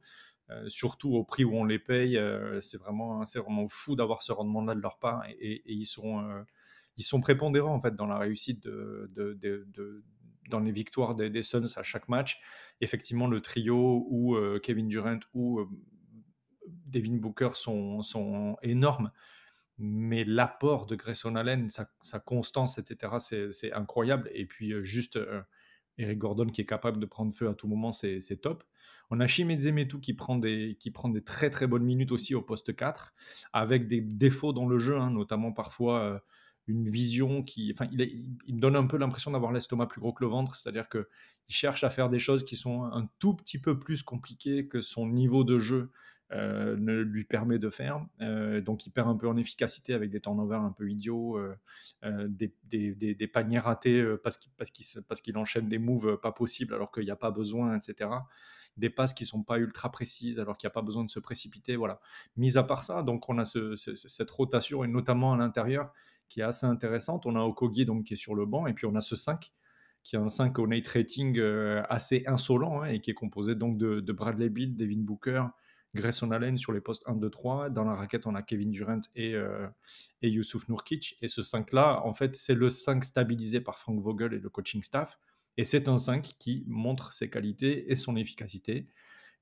Euh, 0.51 0.68
surtout 0.68 1.13
au 1.13 1.24
prix 1.24 1.44
où 1.44 1.56
on 1.56 1.63
les 1.63 1.78
paye, 1.78 2.18
euh, 2.18 2.60
c'est 2.60 2.78
vraiment, 2.78 3.24
vraiment 3.24 3.68
fou 3.68 3.96
d'avoir 3.96 4.24
ce 4.24 4.32
rendement-là 4.32 4.74
de 4.74 4.82
leur 4.82 4.98
part 4.98 5.24
et, 5.28 5.62
ils 5.66 5.86
sont, 5.86 6.24
euh, 6.24 6.42
ils 6.98 7.04
sont 7.04 7.22
prépondérants 7.22 7.75
en 7.75 7.80
fait 7.80 7.94
dans 7.94 8.08
la 8.08 8.18
réussite 8.18 8.68
dans 10.50 10.60
les 10.60 10.72
victoires 10.72 11.13
des, 11.13 11.44
Suns 11.44 11.68
à 11.75 11.84
chaque 11.84 12.10
match. 12.10 12.39
Effectivement, 12.82 13.28
le 13.28 13.42
trio 13.42 14.36
euh, 14.36 14.60
Kevin 14.60 14.88
Durant 14.88 15.20
ou 15.36 15.62
Devin 16.88 17.18
Booker 17.18 17.51
sont 17.54 18.58
énormes, 18.63 19.12
mais 19.80 20.26
l'apport 20.26 20.86
de 20.86 20.96
Grayson 20.96 21.36
Allen, 21.36 21.70
sa, 21.70 22.20
constance, 22.20 22.78
etc., 22.78 23.50
c'est 23.52 23.72
incroyable. 23.72 24.30
Et 24.34 24.46
puis 24.46 24.74
euh, 24.74 24.84
juste 24.84 25.16
euh, 25.16 25.42
Eric 25.98 26.20
Gordon 26.20 26.48
qui 26.48 26.62
est 26.62 26.66
capable 26.66 27.00
de 27.00 27.06
prendre 27.06 27.34
feu 27.34 27.48
à 27.48 27.54
tout 27.54 27.68
moment, 27.68 27.92
c'est 27.92 28.42
top. 28.42 28.64
On 29.10 29.20
a 29.22 29.28
Chimé 29.28 29.58
Zemetou 29.58 30.00
qui 30.00 30.14
prend, 30.14 30.38
des, 30.38 30.78
qui 30.80 30.92
prend 30.92 31.10
des 31.10 31.24
très 31.24 31.50
très 31.50 31.66
bonnes 31.66 31.84
minutes 31.84 32.12
aussi 32.12 32.36
au 32.36 32.42
poste 32.42 32.76
4, 32.76 33.16
avec 33.54 33.88
des 33.88 34.02
défauts 34.02 34.54
dans 34.54 34.68
le 34.68 34.78
jeu, 34.78 34.98
hein, 34.98 35.12
notamment 35.12 35.52
parfois 35.52 36.02
euh, 36.02 36.20
une 36.68 36.90
vision 36.90 37.42
qui... 37.42 37.72
Enfin, 37.74 37.90
il, 37.92 38.60
donne 38.60 38.76
un 38.76 38.86
peu 38.86 38.98
l'impression 38.98 39.32
d'avoir 39.32 39.52
l'estomac 39.52 39.88
plus 39.88 40.02
gros 40.02 40.14
que 40.14 40.24
le 40.24 40.30
ventre, 40.30 40.56
c'est-à-dire 40.56 40.90
qu'il 40.90 41.06
cherche 41.48 41.84
à 41.84 41.90
faire 41.90 42.10
des 42.10 42.20
choses 42.20 42.44
qui 42.44 42.58
sont 42.58 42.84
un 42.84 43.10
tout 43.18 43.34
petit 43.34 43.60
peu 43.60 43.80
plus 43.80 44.04
compliquées 44.04 44.68
que 44.68 44.82
son 44.82 45.08
niveau 45.08 45.44
de 45.46 45.58
jeu 45.58 45.92
euh, 46.32 46.76
ne 46.78 47.00
lui 47.02 47.24
permet 47.24 47.58
de 47.58 47.70
faire. 47.70 48.06
Euh, 48.22 48.62
donc 48.62 48.86
il 48.86 48.92
perd 48.92 49.08
un 49.08 49.16
peu 49.16 49.28
en 49.28 49.36
efficacité 49.38 49.94
avec 49.94 50.12
des 50.12 50.22
turnovers 50.22 50.62
un 50.62 50.72
peu 50.72 50.90
idiots, 50.90 51.38
euh, 51.40 52.28
des, 52.28 52.54
des- 52.66 53.28
paniers 53.28 53.60
ratés 53.60 54.04
parce 54.24 54.38
qu'il 55.22 55.38
enchaîne 55.38 55.68
des 55.70 55.80
moves 55.80 56.18
pas 56.22 56.32
possibles 56.32 56.74
alors 56.74 56.92
qu'il 56.92 57.04
n'y 57.06 57.12
a 57.12 57.16
pas 57.16 57.32
besoin, 57.32 57.76
etc. 57.78 58.10
Des 58.78 58.90
passes 58.90 59.14
qui 59.14 59.26
sont 59.26 59.44
pas 59.44 59.58
ultra 59.58 59.92
précises 59.92 60.40
alors 60.40 60.56
qu'il 60.58 60.68
n'y 60.68 60.72
a 60.72 60.74
pas 60.74 60.82
besoin 60.84 61.04
de 61.04 61.10
se 61.10 61.20
précipiter. 61.20 61.76
Voilà. 61.76 62.00
Mis 62.38 62.58
à 62.58 62.64
part 62.64 62.84
ça, 62.84 63.02
donc 63.04 63.28
on 63.30 63.38
a 63.40 63.46
ce- 63.46 63.76
ce- 63.76 63.96
cette 63.96 64.30
rotation 64.32 64.84
et 64.84 64.88
notamment 64.88 65.34
à 65.34 65.38
l'intérieur 65.38 65.92
qui 66.28 66.42
est 66.42 66.44
assez 66.44 66.68
intéressante. 66.68 67.26
On 67.26 67.36
a 67.36 67.42
Okogie 67.42 67.86
donc, 67.86 68.04
qui 68.06 68.14
est 68.14 68.18
sur 68.18 68.36
le 68.36 68.46
banc, 68.46 68.68
et 68.68 68.74
puis 68.74 68.86
on 68.86 68.94
a 68.96 69.02
ce 69.02 69.16
5 69.16 69.52
qui 70.04 70.16
a 70.16 70.22
un 70.22 70.30
5 70.30 70.60
au 70.60 70.68
night 70.68 70.88
rating 70.88 71.40
assez 71.90 72.24
insolent 72.28 72.84
hein, 72.84 72.86
et 72.90 73.02
qui 73.02 73.12
est 73.12 73.16
composé 73.16 73.56
donc 73.56 73.78
de, 73.78 74.00
Bradley 74.14 74.50
Beal, 74.50 74.76
Devin 74.76 75.02
Booker, 75.02 75.44
Grayson 75.96 76.31
Allen 76.31 76.58
sur 76.58 76.72
les 76.72 76.81
postes 76.81 77.03
1, 77.08 77.15
2, 77.15 77.29
3. 77.29 77.69
Dans 77.69 77.84
la 77.84 77.96
raquette, 77.96 78.27
on 78.27 78.36
a 78.36 78.41
Kevin 78.41 78.72
Durant 78.72 79.01
et, 79.15 79.34
euh, 79.34 79.67
et 80.22 80.29
Youssouf 80.29 80.69
Nourkic. 80.69 81.17
Et 81.22 81.27
ce 81.27 81.41
5-là, 81.41 82.01
en 82.05 82.13
fait, 82.13 82.36
c'est 82.36 82.55
le 82.55 82.69
5 82.69 83.03
stabilisé 83.03 83.62
par 83.62 83.79
Frank 83.79 84.00
Vogel 84.01 84.34
et 84.34 84.39
le 84.39 84.50
coaching 84.50 84.84
staff. 84.84 85.19
Et 85.58 85.63
c'est 85.63 85.88
un 85.88 85.98
5 85.98 86.24
qui 86.39 86.63
montre 86.67 87.13
ses 87.13 87.29
qualités 87.29 87.91
et 87.91 87.96
son 87.96 88.15
efficacité. 88.15 88.88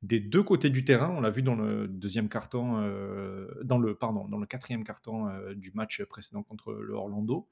Des 0.03 0.19
deux 0.19 0.43
côtés 0.43 0.69
du 0.69 0.85
terrain, 0.85 1.09
on 1.09 1.21
l'a 1.21 1.31
vu 1.31 1.41
dans 1.41 1.55
le 1.55 1.87
deuxième 1.87 2.29
carton, 2.29 2.81
euh, 2.81 3.47
dans 3.63 3.79
le 3.79 3.95
pardon, 3.95 4.27
dans 4.27 4.37
le 4.37 4.45
quatrième 4.45 4.83
carton 4.83 5.27
euh, 5.27 5.55
du 5.55 5.71
match 5.71 6.03
précédent 6.03 6.43
contre 6.43 6.73
le 6.73 6.93
Orlando. 6.93 7.47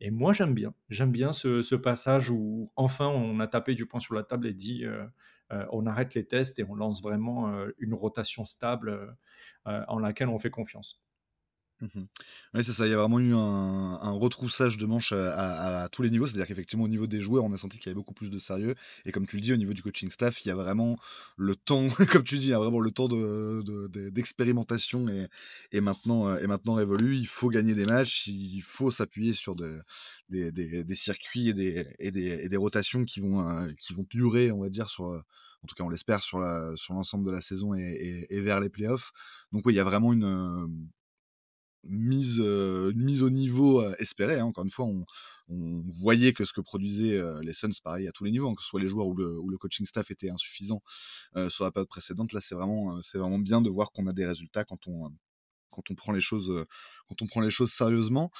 Et 0.00 0.10
moi, 0.10 0.32
j'aime 0.32 0.54
bien. 0.54 0.74
J'aime 0.88 1.12
bien 1.12 1.32
ce, 1.32 1.74
passage 1.74 2.30
où 2.30 2.70
enfin 2.76 3.08
on 3.08 3.38
a 3.40 3.46
tapé 3.46 3.74
du 3.74 3.86
poing 3.86 4.00
sur 4.00 4.14
la 4.14 4.22
table 4.22 4.46
et 4.46 4.54
dit 4.54 4.84
euh, 4.84 5.04
on 5.50 5.86
arrête 5.86 6.14
les 6.14 6.26
tests 6.26 6.58
et 6.58 6.64
on 6.64 6.74
lance 6.74 7.02
vraiment 7.02 7.48
euh, 7.52 7.70
une 7.78 7.94
rotation 7.94 8.44
stable 8.44 9.16
en 9.64 9.98
laquelle 9.98 10.28
on 10.28 10.38
fait 10.38 10.50
confiance. 10.50 11.00
Mmh 11.80 12.04
oui, 12.54 12.64
c'est 12.64 12.72
ça. 12.72 12.86
Il 12.86 12.90
y 12.90 12.94
a 12.94 12.96
vraiment 12.96 13.18
eu 13.18 13.34
un, 13.34 14.10
retroussage 14.12 14.78
de 14.78 14.86
manches 14.86 15.12
à, 15.12 15.88
tous 15.90 16.02
les 16.02 16.10
niveaux. 16.10 16.26
C'est-à-dire 16.26 16.46
qu'effectivement, 16.46 16.84
au 16.84 16.88
niveau 16.88 17.06
des 17.08 17.20
joueurs, 17.20 17.44
on 17.44 17.52
a 17.52 17.58
senti 17.58 17.78
qu'il 17.78 17.86
y 17.86 17.88
avait 17.90 17.96
beaucoup 17.96 18.14
plus 18.14 18.30
de 18.30 18.38
sérieux. 18.38 18.74
Et 19.04 19.12
comme 19.12 19.26
tu 19.26 19.36
le 19.36 19.42
dis, 19.42 19.52
au 19.52 19.56
niveau 19.56 19.72
du 19.72 19.82
coaching 19.82 20.08
staff, 20.10 20.44
il 20.44 20.48
y 20.48 20.50
a 20.52 20.54
vraiment 20.54 20.96
le 21.36 21.56
temps, 21.56 21.88
comme 22.12 22.22
tu 22.24 22.38
dis, 22.38 22.46
il 22.46 22.50
y 22.50 22.52
a 22.54 22.58
vraiment 22.60 22.78
le 22.80 22.90
temps 22.92 23.08
de, 23.08 23.62
de- 23.62 23.88
de- 23.88 24.08
d'expérimentation 24.10 25.08
et, 25.08 25.26
et 25.72 25.80
maintenant, 25.80 26.28
euh, 26.28 26.46
maintenant 26.46 26.74
révolu. 26.74 27.16
Il 27.16 27.26
faut 27.26 27.48
gagner 27.50 27.74
des 27.74 27.86
matchs, 27.86 28.28
il 28.28 28.62
faut 28.62 28.90
s'appuyer 28.92 29.32
sur 29.32 29.56
de- 29.56 29.82
des, 30.30 30.94
circuits 30.94 31.48
et 31.48 31.54
des, 32.12 32.56
rotations 32.56 33.04
qui 33.04 33.20
vont, 33.20 33.48
euh, 33.48 33.72
qui 33.78 33.94
vont 33.94 34.06
durer, 34.10 34.52
on 34.52 34.60
va 34.60 34.70
dire, 34.70 34.86
euh, 35.00 35.18
en 35.62 35.66
tout 35.66 35.74
cas, 35.74 35.82
on 35.84 35.88
l'espère, 35.88 36.22
sur 36.22 36.38
l'ensemble 36.38 37.26
de 37.26 37.32
la 37.32 37.40
saison 37.40 37.74
et, 37.74 38.26
vers 38.30 38.60
les 38.60 38.68
playoffs. 38.70 39.12
Donc, 39.52 39.66
oui, 39.66 39.72
il 39.74 39.76
y 39.76 39.80
a 39.80 39.84
vraiment 39.84 40.12
une, 40.12 40.68
mise, 41.86 42.40
euh, 42.40 42.92
mise 42.94 43.22
au 43.22 43.30
niveau 43.30 43.80
euh, 43.80 43.94
espérée. 43.98 44.38
hein. 44.40 44.46
Encore 44.46 44.64
une 44.64 44.70
fois, 44.70 44.86
on, 44.86 45.04
voyait 46.00 46.32
que 46.32 46.44
ce 46.44 46.52
que 46.52 46.62
produisaient 46.62 47.18
euh, 47.18 47.40
les 47.42 47.52
Suns, 47.52 47.70
pareil 47.82 48.08
à 48.08 48.12
tous 48.12 48.24
les 48.24 48.30
niveaux, 48.30 48.48
hein, 48.48 48.54
que 48.54 48.62
ce 48.62 48.68
soit 48.68 48.80
les 48.80 48.88
joueurs 48.88 49.06
ou 49.06 49.14
le, 49.14 49.58
coaching 49.58 49.86
staff 49.86 50.10
était 50.10 50.30
insuffisant 50.30 50.82
sur 51.48 51.64
la 51.64 51.70
période 51.70 51.88
précédente. 51.88 52.32
Là, 52.32 52.40
c'est 52.40 52.54
vraiment, 52.54 53.00
c'est 53.02 53.18
vraiment 53.18 53.38
bien 53.38 53.60
de 53.60 53.70
voir 53.70 53.92
qu'on 53.92 54.06
a 54.06 54.12
des 54.12 54.26
résultats 54.26 54.64
quand 54.64 54.86
on, 54.86 55.12
quand 55.74 55.90
on 55.90 55.94
prend 55.94 56.12
les 56.12 56.20
choses, 56.20 56.50
euh, 56.50 56.66
quand 57.08 57.22
on 57.22 57.26
prend 57.26 57.40
les 57.40 57.50
choses 57.50 57.72
sérieusement. 57.72 58.30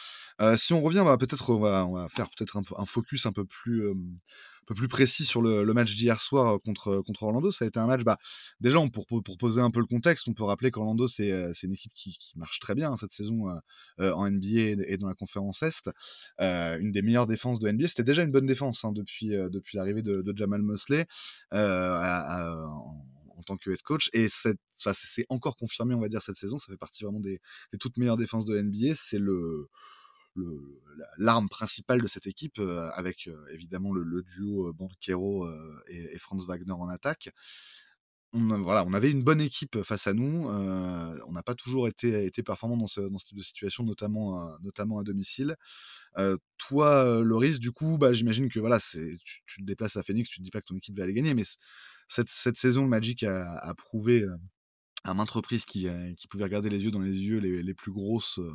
Euh, 0.40 0.56
si 0.56 0.72
on 0.72 0.80
revient, 0.80 1.02
bah, 1.04 1.18
peut-être 1.18 1.50
on 1.50 1.58
va, 1.58 2.08
faire 2.08 2.28
peut-être 2.30 2.56
un, 2.56 2.62
un 2.78 2.86
focus 2.86 3.26
un 3.26 3.32
peu 3.32 3.44
plus, 3.44 3.86
euh, 3.86 3.92
un 3.92 4.64
peu 4.66 4.74
plus 4.74 4.88
précis 4.88 5.24
sur 5.24 5.42
le, 5.42 5.64
match 5.74 5.94
d'hier 5.94 6.20
soir 6.20 6.58
contre, 6.64 7.02
contre 7.04 7.24
Orlando. 7.24 7.50
Ça 7.52 7.64
a 7.64 7.68
été 7.68 7.78
un 7.78 7.86
match, 7.86 8.02
bah, 8.02 8.18
déjà 8.60 8.78
pour, 8.92 9.06
pour 9.06 9.38
poser 9.38 9.60
un 9.60 9.70
peu 9.70 9.80
le 9.80 9.86
contexte, 9.86 10.28
on 10.28 10.34
peut 10.34 10.44
rappeler 10.44 10.70
qu'Orlando 10.70 11.08
c'est 11.08 11.28
une 11.62 11.72
équipe 11.72 11.92
qui, 11.94 12.16
qui 12.18 12.38
marche 12.38 12.60
très 12.60 12.74
bien 12.74 12.92
hein, 12.92 12.96
cette 12.96 13.12
saison 13.12 13.60
en 13.98 14.30
NBA 14.30 14.82
et 14.86 14.96
dans 14.96 15.08
la 15.08 15.14
conférence 15.14 15.62
Est. 15.62 15.90
Une 16.38 16.92
des 16.92 17.02
meilleures 17.02 17.26
défenses 17.26 17.60
de 17.60 17.70
NBA. 17.70 17.88
C'était 17.88 18.04
déjà 18.04 18.22
une 18.22 18.32
bonne 18.32 18.46
défense 18.46 18.84
hein, 18.84 18.92
depuis, 18.92 19.28
depuis 19.28 19.76
l'arrivée 19.76 20.02
de, 20.02 20.32
Jamal 20.34 20.62
Mosley 20.62 21.06
tant 23.44 23.56
que 23.56 23.70
head 23.70 23.82
coach. 23.82 24.10
Et 24.12 24.28
c'est 24.28 24.56
encore 25.28 25.56
confirmé, 25.56 25.94
on 25.94 26.00
va 26.00 26.08
dire, 26.08 26.22
cette 26.22 26.36
saison. 26.36 26.58
Ça 26.58 26.72
fait 26.72 26.78
partie 26.78 27.04
vraiment 27.04 27.20
des, 27.20 27.40
toutes 27.80 27.96
meilleures 27.96 28.16
défenses 28.16 28.46
de 28.46 28.56
NBA. 28.56 28.94
C'est 28.94 29.18
le 29.18 29.68
le- 30.34 30.80
la- 30.96 31.06
l'arme 31.18 31.48
principale 31.48 32.02
de 32.02 32.06
cette 32.06 32.26
équipe, 32.26 32.58
euh, 32.58 32.90
avec 32.94 33.28
euh, 33.28 33.46
évidemment 33.52 33.92
le, 33.92 34.22
duo 34.22 34.68
euh, 34.68 34.72
Banquero 34.72 35.46
euh, 35.46 35.82
et, 35.88 36.18
Franz 36.18 36.46
Wagner 36.46 36.72
en 36.72 36.88
attaque. 36.88 37.30
On, 38.32 38.60
voilà, 38.62 38.84
on 38.84 38.94
avait 38.94 39.12
une 39.12 39.22
bonne 39.22 39.40
équipe 39.40 39.80
face 39.84 40.08
à 40.08 40.12
nous. 40.12 40.48
on 40.48 41.32
n'a 41.32 41.42
pas 41.44 41.54
toujours 41.54 41.86
été, 41.86 42.24
été 42.26 42.42
performant 42.42 42.76
dans 42.76 42.88
ce, 42.88 43.00
type 43.24 43.38
de 43.38 43.42
situation, 43.42 43.84
notamment, 43.84 44.40
à- 44.40 44.58
notamment 44.62 44.98
à 44.98 45.04
domicile. 45.04 45.56
Toi, 46.58 47.22
Loris, 47.22 47.60
du 47.60 47.70
coup, 47.70 47.96
bah, 47.96 48.12
j'imagine 48.12 48.48
que 48.48 48.58
voilà, 48.58 48.80
tu, 48.80 49.18
te 49.58 49.62
déplaces 49.62 49.96
à 49.96 50.02
Phoenix, 50.02 50.28
tu 50.28 50.38
te 50.38 50.42
dis 50.42 50.50
pas 50.50 50.60
que 50.60 50.66
ton 50.66 50.76
équipe 50.76 50.96
va 50.96 51.04
aller 51.04 51.14
gagner, 51.14 51.34
mais 51.34 51.44
cette, 52.08 52.28
cette 52.28 52.56
saison, 52.58 52.86
Magic 52.86 53.22
a, 53.24 53.56
a 53.58 53.74
prouvé 53.74 54.22
euh, 54.22 54.36
à 55.04 55.14
maintes 55.14 55.30
reprises 55.32 55.64
qui, 55.66 55.88
euh, 55.88 56.12
qui 56.16 56.28
pouvait 56.28 56.44
regarder 56.44 56.70
les 56.70 56.82
yeux 56.84 56.90
dans 56.90 57.00
les 57.00 57.12
yeux 57.12 57.38
les, 57.38 57.62
les 57.62 57.74
plus 57.74 57.92
grosses 57.92 58.38
euh, 58.38 58.52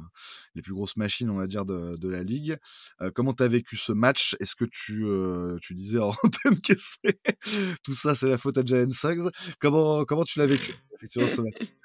les 0.56 0.62
plus 0.64 0.74
grosses 0.74 0.98
machines 0.98 1.30
on 1.30 1.38
va 1.38 1.48
dire 1.48 1.66
de, 1.66 1.96
de 1.98 2.10
la 2.10 2.24
ligue. 2.24 2.58
Euh, 3.02 3.12
comment 3.14 3.34
tu 3.34 3.44
as 3.44 3.48
vécu 3.48 3.78
ce 3.78 3.92
match? 3.92 4.36
Est-ce 4.40 4.56
que 4.56 4.66
tu 4.66 5.06
euh, 5.06 5.58
tu 5.62 5.76
disais 5.76 6.00
en 6.00 6.10
antenne 6.24 6.60
que 6.62 6.74
tout 7.84 7.94
ça 7.94 8.16
c'est 8.16 8.30
la 8.30 8.38
faute 8.40 8.58
à 8.58 8.66
Jalen 8.66 8.92
Suggs? 8.94 9.30
Comment 9.60 10.06
comment 10.06 10.24
tu 10.24 10.40
l'as 10.40 10.48
vécu 10.48 10.74
effectivement 10.96 11.28
ce 11.28 11.42
match? 11.42 11.56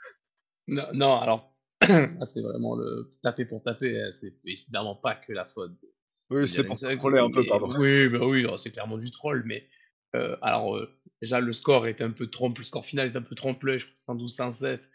Non, 0.66 0.86
non, 0.94 1.20
alors, 1.20 1.54
c'est 2.24 2.40
vraiment 2.42 2.74
le 2.74 3.10
taper 3.22 3.44
pour 3.44 3.62
taper. 3.62 4.00
hein, 4.00 4.10
C'est 4.12 4.34
évidemment 4.44 4.96
pas 4.96 5.14
que 5.14 5.32
la 5.32 5.44
faute 5.44 5.72
de 5.82 5.92
Oui, 6.30 6.48
c'était 6.48 6.64
pour 6.64 6.78
troller 6.78 7.18
un 7.20 7.30
peu 7.30 7.44
pardon. 7.44 7.68
oui, 7.78 8.08
bah 8.08 8.20
oui, 8.22 8.40
alors, 8.44 8.58
c'est 8.58 8.70
clairement 8.70 8.96
du 8.96 9.10
troll, 9.10 9.42
mais 9.44 9.68
euh, 10.14 10.36
alors 10.42 10.76
euh, 10.76 10.90
déjà 11.20 11.40
le 11.40 11.52
score 11.52 11.86
est 11.86 12.00
un 12.00 12.10
peu 12.10 12.28
trompe, 12.28 12.58
le 12.58 12.64
score 12.64 12.84
final 12.84 13.08
est 13.08 13.16
un 13.16 13.22
peu 13.22 13.34
trompe-l'œil, 13.34 13.78
je 13.78 13.86
crois 13.86 14.14
112-107. 14.14 14.88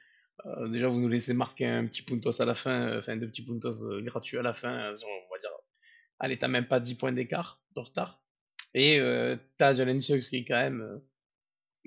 Euh, 0.46 0.70
déjà 0.70 0.88
vous 0.88 1.00
nous 1.00 1.10
laissez 1.10 1.34
marquer 1.34 1.66
un 1.66 1.86
petit 1.86 2.02
puntos 2.02 2.42
à 2.42 2.46
la 2.46 2.54
fin, 2.54 2.98
enfin 2.98 3.18
deux 3.18 3.28
petits 3.28 3.44
puntos 3.44 4.02
gratuits 4.02 4.38
à 4.38 4.42
la 4.42 4.54
fin, 4.54 4.72
on 4.72 5.34
va 5.34 5.40
dire, 5.40 5.52
allez 6.20 6.38
t'as 6.38 6.48
même 6.48 6.68
pas 6.68 6.80
10 6.80 6.96
points 6.96 7.12
d'écart 7.12 7.62
de 7.76 7.82
retard. 7.82 8.24
Et 8.74 9.00
t'as 9.58 9.74
Jalen 9.74 10.00
Suggs 10.00 10.22
qui 10.22 10.38
est 10.38 10.46
quand 10.46 10.60
même 10.60 11.02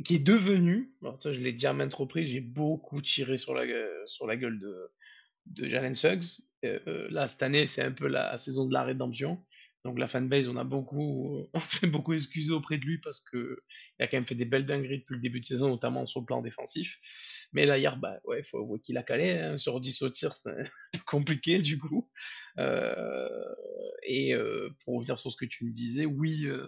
qui 0.04 0.16
est 0.16 0.18
devenu, 0.18 0.94
alors 1.00 1.20
ça 1.22 1.32
je 1.32 1.40
l'ai 1.40 1.52
déjà 1.52 1.72
maintes 1.72 1.94
reprises, 1.94 2.28
j'ai 2.28 2.40
beaucoup 2.40 3.00
tiré 3.00 3.36
sur 3.36 3.54
la, 3.54 3.64
sur 4.06 4.26
la 4.26 4.36
gueule 4.36 4.58
de, 4.58 5.68
Jalen 5.68 5.94
Suggs. 5.94 6.42
Là, 6.62 7.28
cette 7.28 7.42
année, 7.42 7.66
c'est 7.66 7.82
un 7.82 7.92
peu 7.92 8.08
la 8.08 8.36
saison 8.36 8.66
de 8.66 8.72
la 8.72 8.82
rédemption. 8.82 9.42
Donc 9.84 9.98
la 9.98 10.06
fanbase, 10.06 10.48
on 10.48 10.56
a 10.56 10.64
beaucoup, 10.64 11.48
on 11.54 11.60
s'est 11.60 11.88
beaucoup 11.88 12.12
excusé 12.12 12.52
auprès 12.52 12.78
de 12.78 12.84
lui 12.84 12.98
parce 12.98 13.20
que 13.20 13.58
il 13.98 14.02
a 14.04 14.06
quand 14.06 14.16
même 14.16 14.26
fait 14.26 14.34
des 14.36 14.44
belles 14.44 14.64
dingueries 14.66 15.00
depuis 15.00 15.16
le 15.16 15.20
début 15.20 15.40
de 15.40 15.44
saison, 15.44 15.68
notamment 15.68 16.06
sur 16.06 16.20
le 16.20 16.26
plan 16.26 16.40
défensif. 16.40 16.98
Mais 17.52 17.66
là, 17.66 17.78
hier, 17.78 17.96
bah 17.96 18.18
ouais, 18.24 18.42
faut 18.44 18.58
avouer 18.58 18.80
qu'il 18.80 18.96
a 18.96 19.02
calé. 19.02 19.30
hein. 19.32 19.56
Sur 19.56 19.80
10 19.80 20.02
au 20.02 20.10
tir, 20.10 20.34
c'est 20.34 20.54
compliqué 21.06 21.58
du 21.60 21.78
coup. 21.78 22.08
Euh, 22.58 23.28
et 24.04 24.34
euh, 24.34 24.70
pour 24.84 24.96
revenir 24.96 25.18
sur 25.18 25.32
ce 25.32 25.36
que 25.36 25.46
tu 25.46 25.64
me 25.64 25.72
disais, 25.72 26.06
oui, 26.06 26.46
euh, 26.46 26.66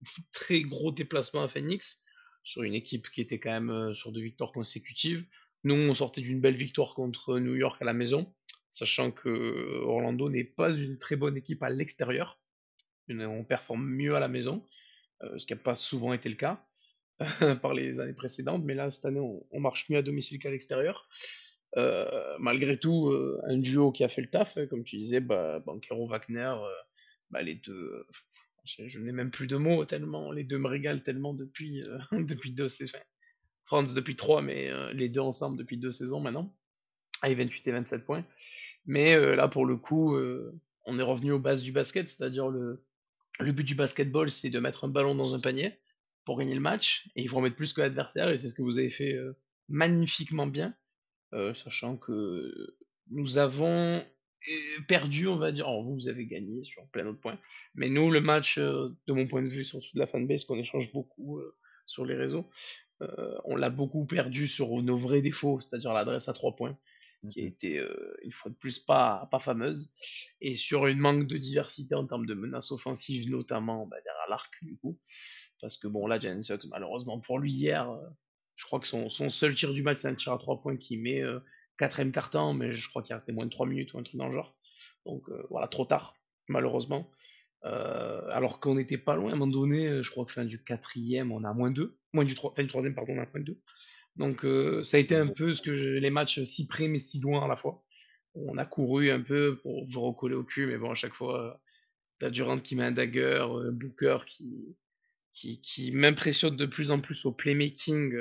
très 0.32 0.62
gros 0.62 0.90
déplacement 0.92 1.42
à 1.42 1.48
Phoenix 1.48 2.02
sur 2.42 2.62
une 2.62 2.74
équipe 2.74 3.08
qui 3.10 3.20
était 3.20 3.38
quand 3.38 3.50
même 3.50 3.70
euh, 3.70 3.94
sur 3.94 4.10
deux 4.12 4.22
victoires 4.22 4.52
consécutives. 4.52 5.24
Nous, 5.64 5.74
on 5.74 5.94
sortait 5.94 6.20
d'une 6.22 6.40
belle 6.40 6.56
victoire 6.56 6.94
contre 6.94 7.38
New 7.38 7.54
York 7.54 7.80
à 7.82 7.84
la 7.84 7.92
maison, 7.92 8.32
sachant 8.70 9.10
que 9.10 9.80
Orlando 9.84 10.28
n'est 10.30 10.44
pas 10.44 10.72
une 10.76 10.98
très 10.98 11.16
bonne 11.16 11.36
équipe 11.36 11.62
à 11.62 11.70
l'extérieur. 11.70 12.40
On 13.10 13.44
performe 13.44 13.86
mieux 13.88 14.14
à 14.14 14.20
la 14.20 14.28
maison, 14.28 14.64
euh, 15.22 15.36
ce 15.38 15.46
qui 15.46 15.52
n'a 15.52 15.58
pas 15.58 15.74
souvent 15.74 16.12
été 16.12 16.28
le 16.28 16.36
cas 16.36 16.64
par 17.62 17.74
les 17.74 18.00
années 18.00 18.12
précédentes, 18.12 18.62
mais 18.64 18.74
là, 18.74 18.90
cette 18.90 19.04
année, 19.06 19.20
on, 19.20 19.60
marche 19.60 19.88
mieux 19.88 19.98
à 19.98 20.02
domicile 20.02 20.38
qu'à 20.38 20.50
l'extérieur. 20.50 21.08
Euh, 21.76 22.36
malgré 22.38 22.78
tout, 22.78 23.08
euh, 23.08 23.40
un 23.44 23.58
duo 23.58 23.92
qui 23.92 24.04
a 24.04 24.08
fait 24.08 24.22
le 24.22 24.30
taf, 24.30 24.56
hein, 24.56 24.66
comme 24.66 24.84
tu 24.84 24.96
disais, 24.96 25.20
bah, 25.20 25.60
Banquero-Wagner, 25.60 26.54
bah, 27.30 27.42
les 27.42 27.56
deux, 27.56 28.06
je, 28.64 29.00
n'ai 29.00 29.12
même 29.12 29.30
plus 29.30 29.46
de 29.46 29.56
mots 29.56 29.84
tellement, 29.84 30.30
les 30.30 30.44
deux 30.44 30.58
me 30.58 30.68
régalent 30.68 31.02
tellement 31.02 31.34
depuis, 31.34 31.82
depuis 32.12 32.52
deux 32.52 32.68
saisons. 32.68 32.98
Franz 33.64 33.94
depuis 33.94 34.16
trois, 34.16 34.40
mais 34.40 34.70
les 34.94 35.10
deux 35.10 35.20
ensemble 35.20 35.58
depuis 35.58 35.76
deux 35.76 35.90
saisons 35.90 36.20
maintenant, 36.20 36.56
avec 37.20 37.36
28 37.36 37.66
et 37.66 37.72
27 37.72 38.06
points. 38.06 38.24
Mais 38.86 39.14
là, 39.36 39.46
pour 39.46 39.66
le 39.66 39.76
coup, 39.76 40.16
on 40.86 40.98
est 40.98 41.02
revenu 41.02 41.32
aux 41.32 41.38
bases 41.38 41.62
du 41.62 41.72
basket, 41.72 42.08
c'est-à-dire 42.08 42.48
le, 42.48 42.82
le 43.38 43.52
but 43.52 43.64
du 43.64 43.74
basketball, 43.74 44.30
c'est 44.30 44.50
de 44.50 44.58
mettre 44.58 44.84
un 44.84 44.88
ballon 44.88 45.14
dans 45.14 45.34
un 45.34 45.40
panier 45.40 45.78
pour 46.24 46.38
gagner 46.38 46.54
le 46.54 46.60
match, 46.60 47.08
et 47.16 47.22
il 47.22 47.28
faut 47.28 47.38
en 47.38 47.40
mettre 47.40 47.56
plus 47.56 47.72
que 47.72 47.80
l'adversaire, 47.80 48.28
et 48.28 48.38
c'est 48.38 48.50
ce 48.50 48.54
que 48.54 48.62
vous 48.62 48.78
avez 48.78 48.90
fait 48.90 49.14
euh, 49.14 49.36
magnifiquement 49.68 50.46
bien, 50.46 50.74
euh, 51.32 51.54
sachant 51.54 51.96
que 51.96 52.76
nous 53.10 53.38
avons 53.38 53.96
euh, 53.98 54.82
perdu, 54.88 55.26
on 55.26 55.36
va 55.36 55.52
dire. 55.52 55.66
Alors, 55.66 55.84
vous, 55.84 55.94
vous 55.94 56.08
avez 56.08 56.26
gagné 56.26 56.64
sur 56.64 56.86
plein 56.88 57.04
d'autres 57.04 57.20
points. 57.20 57.38
Mais 57.74 57.88
nous, 57.88 58.10
le 58.10 58.20
match, 58.20 58.58
de 58.58 59.12
mon 59.12 59.26
point 59.26 59.42
de 59.42 59.48
vue, 59.48 59.64
surtout 59.64 59.88
de 59.94 60.00
la 60.00 60.06
fanbase, 60.06 60.44
qu'on 60.44 60.58
échange 60.58 60.92
beaucoup 60.92 61.40
sur 61.86 62.04
les 62.04 62.14
réseaux, 62.14 62.48
on 63.44 63.56
l'a 63.56 63.70
beaucoup 63.70 64.04
perdu 64.04 64.46
sur 64.46 64.82
nos 64.82 64.98
vrais 64.98 65.22
défauts, 65.22 65.60
c'est-à-dire 65.60 65.92
l'adresse 65.92 66.28
à 66.28 66.34
trois 66.34 66.54
points, 66.54 66.78
qui 67.30 67.40
a 67.40 67.44
été, 67.44 67.84
une 68.22 68.32
fois 68.32 68.50
de 68.50 68.56
plus, 68.56 68.78
pas, 68.78 69.28
pas 69.30 69.38
fameuse. 69.38 69.90
Et 70.40 70.54
sur 70.54 70.86
une 70.86 70.98
manque 70.98 71.26
de 71.26 71.36
diversité 71.36 71.94
en 71.94 72.06
termes 72.06 72.26
de 72.26 72.34
menaces 72.34 72.70
offensives, 72.70 73.28
notamment 73.30 73.86
bah, 73.86 73.96
derrière 74.04 74.28
l'arc, 74.28 74.52
du 74.62 74.76
coup. 74.76 74.98
Parce 75.60 75.76
que, 75.76 75.88
bon, 75.88 76.06
là, 76.06 76.20
Jalen 76.20 76.42
Suggs, 76.42 76.66
malheureusement 76.70 77.18
pour 77.20 77.38
lui, 77.38 77.52
hier, 77.52 77.90
je 78.56 78.64
crois 78.64 78.80
que 78.80 78.86
son, 78.86 79.10
son 79.10 79.30
seul 79.30 79.54
tir 79.54 79.72
du 79.72 79.82
match, 79.82 79.98
c'est 79.98 80.08
un 80.08 80.14
tir 80.14 80.32
à 80.32 80.38
trois 80.38 80.60
points 80.60 80.76
qui 80.76 80.96
met 80.96 81.22
euh, 81.22 81.40
quatrième 81.78 82.12
carton, 82.12 82.54
mais 82.54 82.72
je 82.72 82.88
crois 82.88 83.02
qu'il 83.02 83.14
restait 83.14 83.32
moins 83.32 83.46
de 83.46 83.50
3 83.50 83.66
minutes 83.66 83.94
ou 83.94 83.98
un 83.98 84.02
truc 84.02 84.16
dans 84.16 84.26
le 84.26 84.32
genre. 84.32 84.56
Donc 85.06 85.30
voilà, 85.48 85.68
trop 85.68 85.84
tard, 85.84 86.14
malheureusement. 86.48 87.10
alors 87.62 88.60
qu'on 88.60 88.74
n'était 88.74 88.98
pas 88.98 89.16
loin, 89.16 89.30
à 89.30 89.34
un 89.34 89.38
moment 89.38 89.50
donné, 89.50 90.02
je 90.02 90.10
crois 90.10 90.24
que 90.24 90.32
fin 90.32 90.44
du 90.44 90.62
quatrième, 90.62 91.32
on 91.32 91.44
a 91.44 91.52
moins 91.54 91.70
2. 91.70 91.96
Moins 92.12 92.24
du, 92.24 92.34
3, 92.34 92.52
fin 92.54 92.62
du 92.62 92.68
troisième, 92.68 92.94
pardon, 92.94 93.12
on 93.16 93.22
a 93.22 93.26
moins 93.26 93.40
2. 93.40 93.60
Donc 94.18 94.44
ça 94.82 94.96
a 94.96 95.00
été 95.00 95.14
un 95.14 95.28
peu 95.28 95.54
ce 95.54 95.62
que 95.62 95.70
les 95.70 96.10
matchs 96.10 96.42
si 96.42 96.66
près 96.66 96.88
mais 96.88 96.98
si 96.98 97.20
loin 97.20 97.44
à 97.44 97.48
la 97.48 97.56
fois. 97.56 97.84
On 98.34 98.58
a 98.58 98.64
couru 98.66 99.10
un 99.10 99.20
peu 99.20 99.56
pour 99.58 99.86
vous 99.86 100.00
recoller 100.00 100.34
au 100.34 100.44
cul, 100.44 100.66
mais 100.66 100.76
bon, 100.76 100.90
à 100.90 100.94
chaque 100.94 101.14
fois, 101.14 101.60
t'as 102.18 102.30
Durant 102.30 102.58
qui 102.58 102.76
met 102.76 102.84
un 102.84 102.92
dagger, 102.92 103.46
Booker 103.72 104.18
qui, 104.26 104.76
qui, 105.32 105.60
qui 105.60 105.92
m'impressionne 105.92 106.56
de 106.56 106.66
plus 106.66 106.90
en 106.90 107.00
plus 107.00 107.24
au 107.26 107.32
playmaking. 107.32 108.14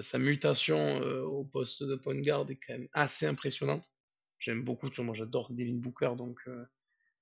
sa 0.00 0.18
mutation 0.18 0.98
au 1.00 1.44
poste 1.44 1.82
de 1.82 1.96
point 1.96 2.20
guard 2.20 2.50
est 2.50 2.56
quand 2.56 2.74
même 2.74 2.88
assez 2.92 3.26
impressionnante. 3.26 3.92
J'aime 4.38 4.62
beaucoup, 4.62 4.88
moi 4.98 5.14
j'adore 5.14 5.52
Devin 5.52 5.74
Booker, 5.74 6.12
donc 6.16 6.40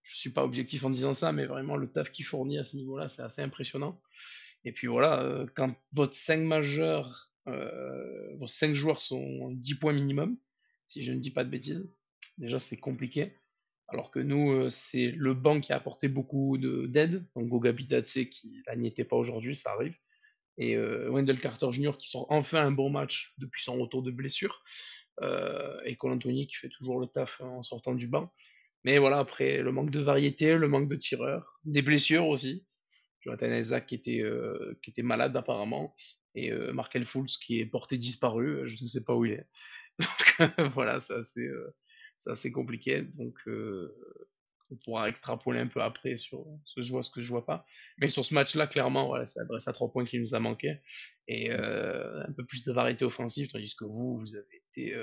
je 0.02 0.16
suis 0.16 0.30
pas 0.30 0.44
objectif 0.44 0.85
en 0.85 0.90
disant 0.90 1.14
ça, 1.14 1.32
mais 1.32 1.46
vraiment 1.46 1.76
le 1.76 1.90
taf 1.90 2.11
qu'il 2.11 2.24
fournit 2.24 2.58
à 2.58 2.64
ce 2.64 2.76
niveau-là, 2.76 3.08
c'est 3.08 3.22
assez 3.22 3.42
impressionnant. 3.42 4.00
Et 4.64 4.72
puis 4.72 4.87
voilà, 4.87 5.46
quand 5.54 5.74
votre 5.92 6.14
5 6.14 6.40
majeur 6.42 7.08
euh, 7.08 7.31
vos 7.46 8.46
5 8.46 8.74
joueurs 8.74 9.00
sont 9.00 9.50
10 9.52 9.74
points 9.76 9.92
minimum, 9.92 10.37
si 10.87 11.02
je 11.02 11.12
ne 11.12 11.18
dis 11.18 11.31
pas 11.31 11.44
de 11.44 11.50
bêtises. 11.50 11.90
Déjà, 12.38 12.59
c'est 12.59 12.78
compliqué. 12.78 13.37
Alors 13.92 14.11
que 14.11 14.20
nous, 14.20 14.52
euh, 14.52 14.68
c'est 14.70 15.09
le 15.11 15.35
banc 15.35 15.61
qui 15.61 15.72
a 15.72 15.76
apporté 15.76 16.09
beaucoup 16.09 16.57
d'aide. 16.59 17.26
Donc 17.37 17.48
Goga 17.48 17.72
Bitatse 17.72 18.20
qui 18.31 18.62
n'y 18.76 18.88
était 18.88 19.05
pas 19.05 19.16
aujourd'hui, 19.16 19.55
ça 19.55 19.72
arrive. 19.72 19.96
Et 20.57 20.76
euh, 20.76 21.11
Wendell 21.11 21.38
Carter 21.38 21.70
Jr. 21.72 21.92
qui 21.98 22.09
sort 22.09 22.26
enfin 22.31 22.66
un 22.66 22.72
bon 22.72 22.90
match 22.90 23.35
depuis 23.38 23.62
son 23.62 23.78
retour 23.78 24.02
de 24.02 24.11
blessure. 24.11 24.62
et 25.85 25.94
Cole 25.96 26.12
Anthony 26.12 26.46
qui 26.46 26.57
fait 26.57 26.70
toujours 26.70 27.00
le 27.00 27.07
taf 27.07 27.40
en 27.42 27.62
sortant 27.62 27.94
du 27.94 28.09
banc. 28.09 28.33
Mais 28.85 28.98
voilà, 28.98 29.18
après, 29.18 29.59
le 29.59 29.70
manque 29.70 29.90
de 29.90 30.00
variété, 30.00 30.57
le 30.57 30.68
manque 30.68 30.88
de 30.88 30.96
tireurs, 30.96 31.61
des 31.64 31.83
blessures 31.83 32.26
aussi. 32.26 32.66
Jonathan 33.20 33.52
Isaac 33.52 33.87
qui 33.87 33.94
était 33.94 35.02
malade 35.02 35.37
apparemment 35.37 35.94
et 36.34 36.52
euh, 36.52 36.72
Markel 36.72 37.06
Fultz 37.06 37.36
qui 37.36 37.60
est 37.60 37.66
porté 37.66 37.98
disparu, 37.98 38.66
je 38.66 38.82
ne 38.82 38.88
sais 38.88 39.04
pas 39.04 39.14
où 39.14 39.24
il 39.24 39.32
est. 39.32 39.46
Donc 40.58 40.72
voilà, 40.74 41.00
c'est 41.00 41.14
assez, 41.14 41.48
assez, 42.26 42.52
compliqué. 42.52 43.02
Donc 43.02 43.38
on 43.46 44.76
pourra 44.76 45.08
extrapoler 45.08 45.60
un 45.60 45.66
peu 45.66 45.82
après 45.82 46.16
sur 46.16 46.46
ce 46.64 46.76
que 46.76 46.82
je 46.82 46.90
vois, 46.90 47.02
ce 47.02 47.10
que 47.10 47.20
je 47.20 47.28
vois 47.28 47.44
pas. 47.44 47.66
Mais 47.98 48.08
sur 48.08 48.24
ce 48.24 48.32
match-là, 48.34 48.66
clairement, 48.66 49.06
voilà, 49.06 49.26
c'est 49.26 49.40
l'adresse 49.40 49.68
à 49.68 49.72
trois 49.72 49.92
points 49.92 50.06
qui 50.06 50.18
nous 50.18 50.34
a 50.34 50.40
manqué. 50.40 50.78
Et 51.28 51.52
un 51.52 52.32
peu 52.34 52.44
plus 52.46 52.64
de 52.64 52.72
variété 52.72 53.04
offensive, 53.04 53.48
tandis 53.48 53.76
que 53.76 53.84
vous, 53.84 54.18
vous 54.18 54.34
avez 54.34 54.62
été 54.70 54.96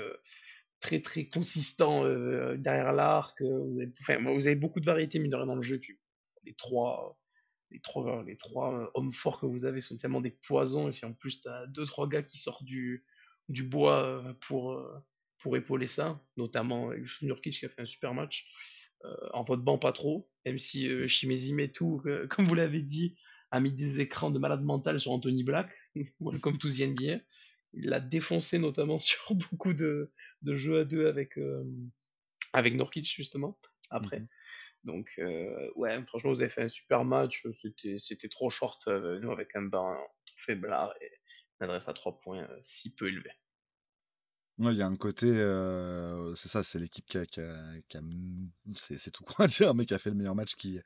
très 0.80 1.00
très 1.00 1.28
consistant 1.28 2.02
derrière 2.56 2.92
l'arc. 2.92 3.40
Vous, 3.40 3.70
vous, 3.70 4.46
avez 4.46 4.56
beaucoup 4.56 4.80
de 4.80 4.86
variété, 4.86 5.20
mine 5.20 5.30
de 5.30 5.36
rien, 5.36 5.46
dans 5.46 5.54
le 5.54 5.62
jeu. 5.62 5.78
Puis 5.78 6.00
les 6.44 6.54
trois 6.54 7.19
les 7.70 7.80
trois, 7.80 8.24
trois 8.38 8.74
euh, 8.74 8.90
hommes 8.94 9.12
forts 9.12 9.40
que 9.40 9.46
vous 9.46 9.64
avez 9.64 9.80
sont 9.80 9.96
tellement 9.96 10.20
des 10.20 10.30
poisons. 10.30 10.88
Et 10.88 10.92
si 10.92 11.04
en 11.04 11.12
plus 11.12 11.40
tu 11.40 11.48
as 11.48 11.66
deux, 11.66 11.84
trois 11.84 12.08
gars 12.08 12.22
qui 12.22 12.38
sortent 12.38 12.64
du, 12.64 13.04
bois 13.48 14.04
euh, 14.04 14.32
pour, 14.40 14.72
euh, 14.72 15.54
épauler 15.54 15.86
ça, 15.86 16.20
notamment 16.36 16.92
Yusuf 16.92 17.22
Nurkic 17.22 17.58
qui 17.58 17.64
a 17.64 17.68
fait 17.68 17.82
un 17.82 17.86
super 17.86 18.14
match. 18.14 18.46
en 19.32 19.42
votre 19.42 19.62
banc, 19.62 19.78
pas 19.78 19.92
trop, 19.92 20.28
même 20.44 20.58
si 20.58 20.88
euh, 20.88 21.06
et 21.06 21.72
tout, 21.72 22.02
comme 22.28 22.44
vous 22.44 22.54
l'avez 22.54 22.82
dit, 22.82 23.16
a 23.50 23.60
mis 23.60 23.72
des 23.72 24.00
écrans 24.00 24.30
de 24.30 24.38
malade 24.38 24.62
mental 24.62 24.98
sur 25.00 25.12
Anthony 25.12 25.42
Black, 25.44 25.70
comme 26.42 26.58
tous 26.58 26.78
the 26.78 26.82
NBA. 26.82 27.20
Il 27.72 27.88
l'a 27.88 28.00
défoncé 28.00 28.58
notamment 28.58 28.98
sur 28.98 29.34
beaucoup 29.34 29.72
de, 29.72 30.12
jeux 30.44 30.80
à 30.80 30.84
deux 30.84 31.06
avec, 31.06 31.38
avec 32.52 32.74
Nurkic, 32.74 33.14
justement, 33.14 33.58
après. 33.90 34.20
Mmh 34.20 34.28
donc, 34.84 35.12
euh, 35.18 35.70
ouais, 35.76 36.02
franchement, 36.04 36.30
vous 36.30 36.40
avez 36.40 36.48
fait 36.48 36.62
un 36.62 36.68
super 36.68 37.04
match. 37.04 37.46
C'était, 37.50 38.28
trop 38.28 38.50
short, 38.50 38.88
euh, 38.88 39.18
nous, 39.20 39.30
avec 39.30 39.54
un 39.54 39.62
bain 39.62 39.96
trop 40.24 40.36
faiblard 40.38 40.94
et 41.00 41.10
une 41.60 41.66
adresse 41.66 41.88
à 41.88 41.92
3 41.92 42.20
points 42.20 42.44
euh, 42.44 42.58
si 42.60 42.90
peu 42.90 43.08
élevée. 43.08 43.32
il 44.58 44.72
y 44.72 44.82
a 44.82 44.86
un 44.86 44.96
côté, 44.96 45.26
c'est 46.36 46.48
ça, 46.48 46.64
c'est 46.64 46.78
l'équipe 46.78 47.06
qui 47.06 47.18
a, 47.18 47.22
a, 47.22 48.00
c'est, 48.76 49.10
tout 49.10 49.24
quoi 49.24 49.46
dire, 49.48 49.74
mais 49.74 49.84
qui 49.84 49.94
a 49.94 49.98
fait 49.98 50.10
le 50.10 50.16
meilleur 50.16 50.34
match, 50.34 50.54
qui, 50.56 50.80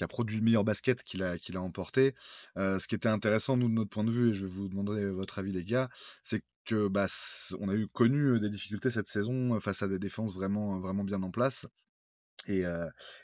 a 0.00 0.08
produit 0.08 0.36
le 0.36 0.42
meilleur 0.42 0.64
basket, 0.64 1.02
qui 1.02 1.16
l'a, 1.16 1.38
qui 1.38 1.52
l'a 1.52 1.62
emporté. 1.62 2.14
ce 2.56 2.86
qui 2.86 2.94
était 2.94 3.08
intéressant, 3.08 3.56
nous, 3.56 3.68
de 3.68 3.74
notre 3.74 3.90
point 3.90 4.04
de 4.04 4.12
vue, 4.12 4.30
et 4.30 4.34
je 4.34 4.46
vais 4.46 4.52
vous 4.52 4.68
demander 4.68 5.10
votre 5.10 5.40
avis, 5.40 5.52
les 5.52 5.64
gars, 5.64 5.88
c'est 6.22 6.42
que 6.66 6.88
bah, 6.88 7.06
on 7.58 7.68
a 7.68 7.74
eu 7.74 7.88
connu 7.88 8.40
des 8.40 8.50
difficultés 8.50 8.90
cette 8.90 9.08
saison 9.08 9.60
face 9.60 9.82
à 9.82 9.88
des 9.88 9.98
défenses 9.98 10.34
vraiment, 10.34 10.78
vraiment 10.80 11.04
bien 11.04 11.22
en 11.22 11.30
place. 11.30 11.66
Et, 12.46 12.62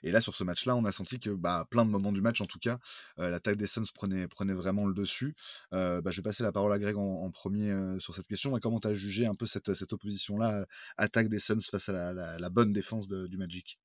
là, 0.02 0.20
sur 0.20 0.34
ce 0.34 0.44
match-là, 0.44 0.76
on 0.76 0.84
a 0.84 0.92
senti 0.92 1.18
que, 1.18 1.30
bah, 1.30 1.66
plein 1.70 1.84
de 1.84 1.90
moments 1.90 2.12
du 2.12 2.20
match, 2.20 2.40
en 2.40 2.46
tout 2.46 2.58
cas, 2.58 2.78
l'attaque 3.18 3.56
des 3.56 3.66
Suns 3.66 3.84
prenait, 3.94 4.26
vraiment 4.54 4.86
le 4.86 4.94
dessus. 4.94 5.34
bah, 5.70 6.02
je 6.06 6.16
vais 6.16 6.22
passer 6.22 6.42
la 6.42 6.52
parole 6.52 6.72
à 6.72 6.78
Greg 6.78 6.96
en, 6.96 7.30
premier 7.30 7.72
sur 8.00 8.14
cette 8.14 8.26
question. 8.26 8.56
Et 8.56 8.60
comment 8.60 8.80
tu 8.80 8.94
jugé 8.94 9.26
un 9.26 9.34
peu 9.34 9.46
cette 9.46 9.92
opposition-là, 9.92 10.66
attaque 10.96 11.28
des 11.28 11.38
Suns 11.38 11.60
face 11.70 11.88
à 11.88 12.12
la, 12.12 12.50
bonne 12.50 12.72
défense 12.72 13.08
du 13.08 13.36
Magic? 13.36 13.78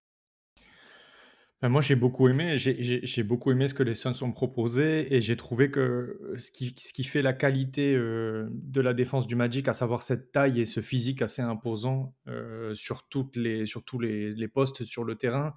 Ben, 1.62 1.70
moi, 1.70 1.82
j'ai 1.82 1.96
beaucoup 1.96 2.30
aimé. 2.30 2.58
J'ai 2.60 3.24
beaucoup 3.24 3.52
aimé 3.52 3.68
ce 3.68 3.74
que 3.74 3.82
les 3.82 3.96
Suns 3.96 4.14
ont 4.22 4.32
proposé 4.32 5.16
et 5.16 5.22
j'ai 5.22 5.36
trouvé 5.36 5.72
que 5.72 6.36
ce 6.38 6.52
qui, 6.52 6.76
ce 6.78 6.94
qui 6.94 7.04
fait 7.04 7.24
la 7.24 7.34
qualité 7.34 7.96
euh, 7.96 8.48
de 8.52 8.80
la 8.80 8.94
défense 8.94 9.26
du 9.26 9.36
Magic, 9.36 9.68
à 9.68 9.74
savoir 9.74 10.04
cette 10.04 10.32
taille 10.32 10.62
et 10.62 10.66
ce 10.66 10.82
physique 10.82 11.24
assez 11.24 11.42
imposant 11.42 12.14
euh, 12.28 12.76
sur, 12.76 13.08
les, 13.36 13.64
tous 13.88 14.00
les, 14.00 14.48
postes 14.48 14.84
sur 14.84 15.04
le 15.04 15.16
terrain, 15.16 15.56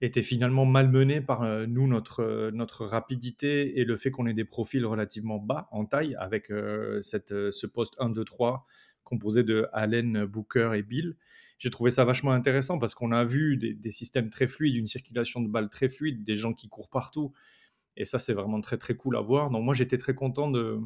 était 0.00 0.22
finalement 0.22 0.64
malmené 0.64 1.20
par 1.20 1.42
euh, 1.42 1.66
nous, 1.66 1.86
notre, 1.86 2.86
rapidité 2.86 3.78
et 3.78 3.84
le 3.84 3.96
fait 3.98 4.10
qu'on 4.10 4.26
ait 4.26 4.32
des 4.32 4.46
profils 4.46 4.84
relativement 4.86 5.38
bas 5.38 5.68
en 5.72 5.84
taille 5.84 6.16
avec 6.18 6.46
ce 6.46 7.66
poste 7.66 7.94
1, 7.98 8.08
2, 8.10 8.24
3 8.24 8.66
composé 9.02 9.42
de 9.42 9.68
Allen, 9.74 10.24
Booker 10.24 10.70
et 10.74 10.82
Bill 10.82 11.16
j'ai 11.58 11.70
trouvé 11.70 11.90
ça 11.90 12.04
vachement 12.04 12.32
intéressant 12.32 12.78
parce 12.78 12.94
qu'on 12.94 13.12
a 13.12 13.24
vu 13.24 13.56
des, 13.56 13.90
systèmes 13.90 14.30
très 14.30 14.46
fluides, 14.46 14.76
une 14.76 14.86
circulation 14.86 15.40
de 15.40 15.48
balles 15.48 15.68
très 15.68 15.88
fluide, 15.88 16.24
des 16.24 16.36
gens 16.36 16.52
qui 16.52 16.68
courent 16.68 16.90
partout. 16.90 17.32
Et 17.96 18.04
ça, 18.04 18.18
c'est 18.18 18.32
vraiment 18.32 18.60
très, 18.60 18.76
très 18.76 18.96
cool 18.96 19.16
à 19.16 19.20
voir. 19.20 19.50
Donc, 19.50 19.64
moi, 19.64 19.74
j'étais 19.74 19.96
très 19.96 20.14
content 20.14 20.50
de, 20.50 20.80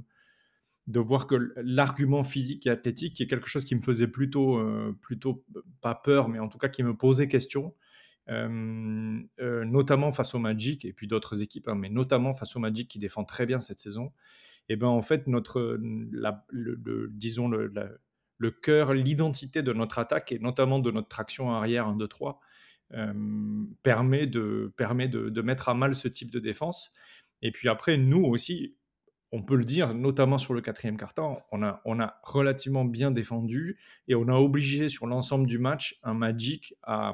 de 0.89 1.01
voir 1.01 1.27
que 1.27 1.53
l'argument 1.57 2.25
physique 2.25 2.67
et 2.67 2.71
athlétique, 2.71 3.15
qui 3.15 3.23
est 3.23 3.27
quelque 3.27 3.49
chose 3.49 3.65
qui 3.65 3.75
me 3.75 3.81
faisait 3.81 4.09
plutôt, 4.09 4.59
euh, 4.59 4.97
plutôt 5.03 5.45
pas 5.83 5.95
peur, 5.95 6.29
mais 6.29 6.39
en 6.39 6.49
tout 6.49 6.59
cas 6.59 6.69
qui 6.69 6.83
me 6.83 6.97
posait 6.97 7.29
question, 7.29 7.75
euh, 8.31 9.21
euh, 9.41 9.65
notamment 9.65 10.13
face 10.13 10.35
au 10.35 10.39
Magic 10.39 10.85
et 10.87 10.93
puis 10.95 11.07
d'autres 11.07 11.43
équipes, 11.43 11.69
hein, 11.69 11.75
mais 11.75 11.91
notamment 11.91 12.33
face 12.33 12.57
au 12.57 12.59
Magic 12.59 12.89
qui 12.89 12.99
défend 12.99 13.25
très 13.25 13.45
bien 13.45 13.59
cette 13.59 13.81
saison. 13.81 14.13
Et 14.71 14.77
ben 14.77 14.89
en 14.89 15.03
fait, 15.03 15.27
notre, 15.27 15.79
la, 16.13 16.45
le, 16.49 17.09
disons, 17.11 17.49
le, 17.49 17.73
le 18.39 18.51
cœur, 18.51 18.95
l'identité 18.95 19.63
de 19.63 19.73
notre 19.73 19.99
attaque 19.99 20.33
et 20.33 20.39
notamment 20.39 20.79
de 20.79 20.91
notre 20.91 21.09
traction 21.09 21.53
arrière 21.53 21.87
1, 21.87 21.97
2, 21.97 22.09
3 22.09 22.41
permet, 23.83 24.27
de, 24.27 24.73
permet 24.77 25.09
de, 25.09 25.43
mettre 25.43 25.69
à 25.69 25.75
mal 25.75 25.95
ce 25.95 26.09
type 26.09 26.31
de 26.31 26.39
défense. 26.39 26.93
Et 27.43 27.53
puis 27.53 27.69
après, 27.69 27.99
nous 27.99 28.25
aussi, 28.25 28.77
on 29.31 29.43
peut 29.43 29.57
le 29.57 29.65
dire, 29.65 29.95
notamment 29.95 30.39
sur 30.39 30.55
le 30.55 30.61
quatrième 30.61 30.97
carton, 30.97 31.39
on 31.53 31.63
a, 31.63 31.83
on 31.85 32.01
a 32.01 32.19
relativement 32.23 32.85
bien 32.85 33.11
défendu 33.11 33.79
et 34.09 34.15
on 34.15 34.29
a 34.29 34.35
obligé 34.35 34.89
sur 34.89 35.07
l'ensemble 35.07 35.47
du 35.47 35.59
match 35.59 35.99
un 36.03 36.15
Magic 36.15 36.75
à, 36.83 37.13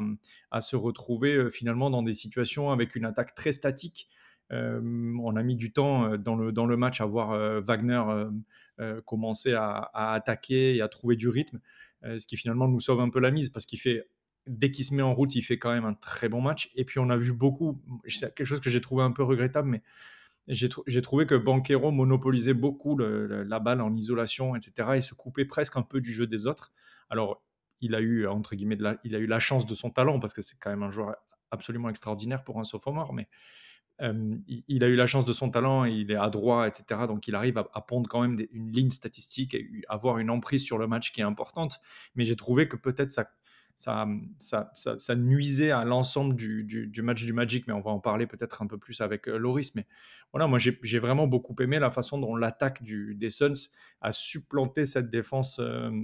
à 0.50 0.60
se 0.60 0.76
retrouver 0.76 1.34
euh, 1.34 1.50
finalement 1.50 1.90
dans 1.90 2.02
des 2.02 2.14
situations 2.14 2.70
avec 2.70 2.94
une 2.94 3.04
attaque 3.04 3.34
très 3.34 3.52
statique. 3.52 4.08
on 4.50 5.36
a 5.36 5.42
mis 5.42 5.56
du 5.56 5.72
temps 5.72 6.04
euh, 6.12 6.16
dans 6.16 6.36
le, 6.36 6.52
dans 6.52 6.66
le 6.66 6.76
match 6.76 7.00
à 7.00 7.06
voir 7.06 7.32
euh, 7.32 7.60
Wagner 7.60 8.02
euh, 8.08 8.30
commencer 9.04 9.52
à, 9.52 9.90
attaquer 9.94 10.76
et 10.76 10.82
à 10.82 10.88
trouver 10.88 11.16
du 11.16 11.28
rythme, 11.28 11.60
euh, 12.04 12.18
ce 12.18 12.26
qui 12.26 12.36
finalement 12.36 12.68
nous 12.68 12.80
sauve 12.80 13.00
un 13.00 13.08
peu 13.08 13.20
la 13.20 13.30
mise 13.30 13.50
parce 13.50 13.66
qu'il 13.66 13.78
fait 13.80 14.08
dès 14.46 14.70
qu'il 14.70 14.84
se 14.84 14.92
met 14.92 15.02
en 15.02 15.14
route, 15.14 15.34
il 15.34 15.42
fait 15.42 15.58
quand 15.58 15.72
même 15.72 15.86
un 15.86 15.94
très 15.94 16.28
bon 16.28 16.42
match. 16.42 16.70
Et 16.74 16.84
puis 16.84 16.98
on 16.98 17.08
a 17.08 17.16
vu 17.16 17.32
beaucoup, 17.32 17.80
c'est 18.06 18.34
quelque 18.34 18.46
chose 18.46 18.60
que 18.60 18.68
j'ai 18.68 18.80
trouvé 18.80 19.02
un 19.02 19.10
peu 19.10 19.22
regrettable, 19.22 19.68
mais 19.68 19.82
j'ai 20.48 21.00
trouvé 21.00 21.24
que 21.24 21.34
Banquero 21.34 21.90
monopolisait 21.90 22.52
beaucoup 22.52 22.98
la 22.98 23.60
balle 23.60 23.80
en 23.80 23.96
isolation, 23.96 24.54
etc. 24.54 24.90
et 24.96 25.00
se 25.00 25.14
coupait 25.14 25.46
presque 25.46 25.76
un 25.76 25.82
peu 25.82 26.02
du 26.02 26.12
jeu 26.12 26.26
des 26.26 26.46
autres. 26.46 26.74
Alors 27.08 27.42
il 27.80 27.94
a 27.94 28.00
eu 28.00 28.26
entre 28.26 28.54
guillemets, 28.54 28.78
il 29.04 29.14
a 29.14 29.18
eu 29.18 29.26
la 29.26 29.38
chance 29.38 29.64
de 29.64 29.74
son 29.74 29.90
talent 29.90 30.20
parce 30.20 30.34
que 30.34 30.42
c'est 30.42 30.58
quand 30.58 30.70
même 30.70 30.82
un 30.82 30.90
joueur 30.90 31.16
absolument 31.50 31.88
extraordinaire 31.88 32.44
pour 32.44 32.60
un 32.60 32.64
sophomore, 32.64 33.14
mais 33.14 33.28
il, 34.00 34.84
a 34.84 34.88
eu 34.88 34.96
la 34.96 35.06
chance 35.06 35.24
de 35.24 35.32
son 35.32 35.50
talent, 35.50 35.84
il 35.84 36.10
est 36.10 36.16
adroit, 36.16 36.66
etc. 36.66 37.02
Donc 37.06 37.28
il 37.28 37.34
arrive 37.34 37.58
à, 37.58 37.80
pondre 37.80 38.08
quand 38.08 38.22
même 38.22 38.36
une 38.52 38.72
ligne 38.72 38.90
statistique 38.90 39.54
et 39.54 39.68
avoir 39.88 40.18
une 40.18 40.30
emprise 40.30 40.64
sur 40.64 40.78
le 40.78 40.86
match 40.86 41.12
qui 41.12 41.20
est 41.20 41.24
importante. 41.24 41.80
Mais 42.14 42.24
j'ai 42.24 42.36
trouvé 42.36 42.68
que 42.68 42.76
peut-être 42.76 43.12
ça, 43.76 44.06
nuisait 45.16 45.70
à 45.70 45.84
l'ensemble 45.84 46.34
du, 46.34 47.02
match 47.02 47.24
du 47.24 47.32
Magic, 47.32 47.66
mais 47.66 47.72
on 47.72 47.80
va 47.80 47.92
en 47.92 48.00
parler 48.00 48.26
peut-être 48.26 48.62
un 48.62 48.66
peu 48.66 48.78
plus 48.78 49.00
avec 49.00 49.28
euh, 49.28 49.36
Loris. 49.36 49.74
Mais 49.74 49.86
voilà, 50.32 50.48
moi 50.48 50.58
j'ai 50.58 50.98
vraiment 50.98 51.26
beaucoup 51.28 51.54
aimé 51.60 51.78
la 51.78 51.90
façon 51.90 52.18
dont 52.18 52.34
l'attaque 52.34 52.82
des 52.82 53.30
Suns 53.30 53.68
a 54.00 54.10
supplanté 54.10 54.86
cette 54.86 55.08
défense, 55.08 55.60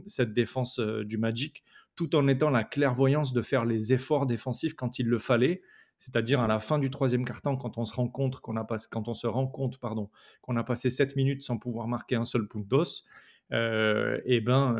cette 0.07 0.33
défense 0.33 0.79
du 0.79 1.18
Magic 1.18 1.64
tout 1.96 2.16
en 2.16 2.29
étant 2.29 2.48
la 2.48 2.64
clairvoyance 2.64 3.35
de 3.35 3.42
faire 3.42 3.66
les 3.66 3.92
efforts 3.92 4.24
défensifs 4.24 4.74
quand 4.74 4.98
il 4.98 5.07
le 5.07 5.18
fallait. 5.18 5.61
C'est-à-dire 6.00 6.40
à 6.40 6.48
la 6.48 6.58
fin 6.58 6.80
du 6.80 6.90
troisième 6.90 7.24
quart-temps, 7.24 7.56
quand 7.56 7.78
on 7.78 7.84
se 7.84 7.94
rend 7.94 8.08
compte 8.08 8.40
qu'on 8.40 8.56
a 8.56 8.64
pas, 8.64 8.78
quand 8.90 9.06
on 9.06 9.14
se 9.14 9.28
rend 9.28 9.46
compte, 9.46 9.78
pardon, 9.78 10.10
qu'on 10.42 10.56
a 10.56 10.64
passé 10.64 10.90
7 10.90 11.14
minutes 11.14 11.42
sans 11.42 11.56
pouvoir 11.56 11.86
marquer 11.86 12.16
un 12.16 12.24
seul 12.24 12.48
point 12.48 12.62
d'os, 12.66 13.04
et 13.52 14.40
ben 14.40 14.76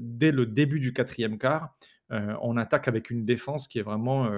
dès 0.00 0.32
le 0.32 0.46
début 0.46 0.80
du 0.80 0.92
quatrième 0.92 1.38
quart, 1.38 1.74
on 2.10 2.56
attaque 2.56 2.88
avec 2.88 3.10
une 3.10 3.24
défense 3.24 3.68
qui 3.68 3.78
est 3.78 3.82
vraiment 3.82 4.28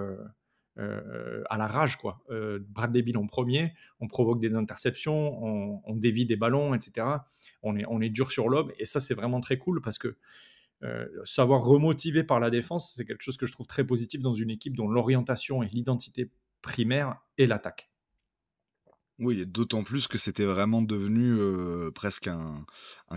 euh, 0.78 1.42
à 1.50 1.56
la 1.56 1.66
rage. 1.66 1.96
Quoi. 1.96 2.22
Euh, 2.30 2.60
Bradley 2.68 3.02
Bill 3.02 3.18
en 3.18 3.26
premier, 3.26 3.74
on 3.98 4.06
provoque 4.06 4.38
des 4.38 4.54
interceptions, 4.54 5.82
on, 5.88 5.96
dévie 5.96 6.24
des 6.24 6.36
ballons, 6.36 6.72
etc. 6.72 7.04
On 7.64 7.76
est, 7.76 7.84
on 7.88 8.00
est 8.00 8.10
dur 8.10 8.30
sur 8.30 8.48
l'homme, 8.48 8.70
et 8.78 8.84
ça, 8.84 9.00
c'est 9.00 9.14
vraiment 9.14 9.40
très 9.40 9.58
cool 9.58 9.80
parce 9.80 9.98
que 9.98 10.08
euh, 10.08 10.14
savoir 11.24 11.62
remotiver 11.62 12.22
par 12.24 12.40
la 12.40 12.50
défense, 12.50 12.92
c'est 12.94 13.04
quelque 13.04 13.22
chose 13.22 13.36
que 13.36 13.46
je 13.46 13.52
trouve 13.52 13.66
très 13.66 13.84
positif 13.84 14.20
dans 14.20 14.34
une 14.34 14.50
équipe 14.50 14.76
dont 14.76 14.88
l'orientation 14.88 15.62
et 15.62 15.68
l'identité 15.68 16.30
primaire 16.62 17.16
est 17.36 17.46
l'attaque. 17.46 17.90
Oui, 19.18 19.44
d'autant 19.44 19.82
plus 19.82 20.06
que 20.06 20.16
c'était 20.16 20.44
vraiment 20.44 20.80
devenu 20.80 21.34
euh, 21.40 21.90
presque 21.90 22.28
un, 22.28 22.64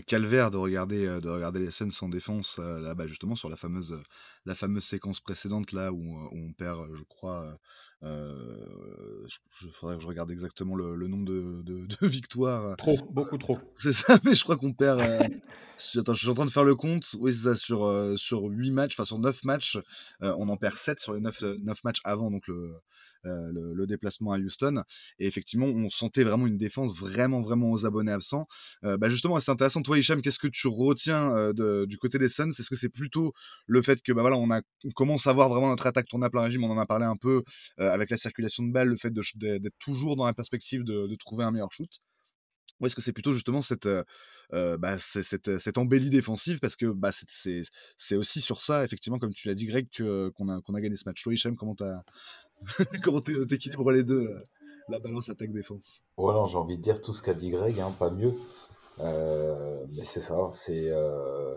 calvaire 0.07 0.49
de 0.49 0.57
regarder, 0.57 1.05
euh, 1.05 1.21
de 1.21 1.29
regarder 1.29 1.59
les 1.59 1.69
scènes 1.69 1.91
sans 1.91 2.09
défense, 2.09 2.57
euh, 2.57 2.79
là, 2.79 2.95
bas 2.95 3.05
justement 3.05 3.35
sur 3.35 3.49
la 3.49 3.55
fameuse, 3.55 4.01
la 4.45 4.55
fameuse 4.55 4.83
séquence 4.83 5.19
précédente, 5.19 5.71
là 5.73 5.91
où, 5.91 6.17
on 6.31 6.53
perd, 6.53 6.87
je 6.95 7.03
crois, 7.03 7.55
je, 8.01 9.67
faudrait 9.73 9.97
que 9.97 10.01
je 10.01 10.07
regarde 10.07 10.31
exactement 10.31 10.75
le, 10.75 11.07
nombre 11.07 11.25
de, 11.63 12.07
victoires. 12.07 12.75
Trop, 12.77 12.97
beaucoup 13.11 13.37
trop. 13.37 13.59
C'est 13.77 13.93
ça, 13.93 14.19
mais 14.23 14.35
je 14.35 14.43
crois 14.43 14.57
qu'on 14.57 14.73
perd. 14.73 15.01
Attends, 15.95 16.13
je 16.13 16.19
suis 16.19 16.29
en 16.29 16.35
train 16.35 16.45
de 16.45 16.51
faire 16.51 16.63
le 16.63 16.75
compte. 16.75 17.15
Oui, 17.19 17.33
c'est 17.33 17.43
ça, 17.43 17.55
sur, 17.55 18.13
sur 18.15 18.43
8 18.43 18.69
matchs, 18.69 18.93
enfin 18.93 19.05
sur 19.05 19.17
9 19.17 19.43
matchs, 19.45 19.79
on 20.19 20.47
en 20.47 20.55
perd 20.55 20.75
7 20.75 20.99
sur 20.99 21.13
les 21.13 21.21
9, 21.21 21.41
9 21.63 21.83
matchs 21.83 22.01
avant 22.03 22.29
donc 22.29 22.47
le, 22.47 22.75
euh, 23.25 23.51
le, 23.51 23.85
déplacement 23.85 24.31
à 24.31 24.37
Houston. 24.37 24.83
Et 25.19 25.27
effectivement, 25.27 25.65
on 25.65 25.89
sentait 25.89 26.23
vraiment 26.23 26.47
une 26.47 26.57
défense 26.57 26.97
vraiment, 26.97 27.41
vraiment 27.41 27.71
aux 27.71 27.85
abonnés 27.85 28.11
absents. 28.11 28.47
Euh, 28.83 28.95
bah 28.97 29.09
justement, 29.09 29.39
c'est 29.39 29.51
intéressant. 29.51 29.81
Toi, 29.81 29.99
Hicham, 29.99 30.21
qu'est-ce 30.21 30.39
que 30.39 30.47
tu 30.47 30.67
retiens 30.67 31.35
euh, 31.35 31.85
du 31.85 31.97
côté 31.97 32.17
des 32.19 32.29
Suns? 32.29 32.49
Est-ce 32.51 32.69
que 32.69 32.75
c'est 32.75 32.89
plutôt 32.89 33.33
le 33.67 33.81
fait 33.81 34.01
que 34.01 34.11
bah 34.13 34.21
voilà, 34.21 34.37
on, 34.37 34.49
a, 34.51 34.61
commence 34.95 35.27
à 35.27 35.33
voir 35.33 35.49
vraiment 35.49 35.67
notre 35.69 35.87
attaque 35.87 36.07
tourner 36.07 36.27
à 36.27 36.29
plein 36.29 36.43
régime? 36.43 36.63
On 36.63 36.71
en 36.71 36.79
a 36.79 36.85
parlé 36.85 37.05
un 37.05 37.17
peu 37.17 37.43
avec 37.77 38.09
la 38.09 38.17
circulation 38.17 38.63
de 38.63 38.71
balles, 38.71 38.87
le 38.87 38.97
fait 38.97 39.11
d'être 39.11 39.77
toujours 39.79 40.15
dans 40.15 40.25
la 40.25 40.33
perspective 40.33 40.83
de, 40.83 41.15
trouver 41.19 41.43
un 41.43 41.51
meilleur 41.51 41.71
shoot 41.71 41.89
ou 42.79 42.87
est-ce 42.87 42.95
que 42.95 43.01
c'est 43.01 43.13
plutôt 43.13 43.33
justement 43.33 43.61
cette, 43.61 43.87
bah, 44.51 44.97
cette, 44.99 45.77
embellie 45.77 46.09
défensive? 46.09 46.59
Parce 46.59 46.75
que 46.75 46.87
bah, 46.87 47.11
c'est 47.97 48.15
aussi 48.15 48.41
sur 48.41 48.61
ça, 48.61 48.83
effectivement, 48.83 49.19
comme 49.19 49.33
tu 49.33 49.47
l'as 49.47 49.55
dit, 49.55 49.65
Greg, 49.65 49.87
qu'on 49.97 50.49
a, 50.49 50.61
qu'on 50.61 50.73
a 50.73 50.81
gagné 50.81 50.95
ce 50.95 51.03
match. 51.05 51.21
Toi, 51.21 51.33
Hicham, 51.33 51.55
comment 51.55 51.75
tu 51.75 51.83
Comment 53.03 53.21
t'équilibres 53.21 53.91
les 53.91 54.03
deux, 54.03 54.27
euh, 54.27 54.43
la 54.89 54.99
balance 54.99 55.29
attaque-défense 55.29 56.03
Voilà, 56.17 56.45
j'ai 56.47 56.57
envie 56.57 56.77
de 56.77 56.81
dire 56.81 57.01
tout 57.01 57.13
ce 57.13 57.21
qu'a 57.21 57.33
dit 57.33 57.49
Greg, 57.49 57.79
hein, 57.79 57.91
pas 57.97 58.09
mieux. 58.09 58.33
Euh, 58.99 59.85
mais 59.95 60.03
c'est 60.03 60.21
ça, 60.21 60.49
c'est 60.53 60.89
euh, 60.91 61.55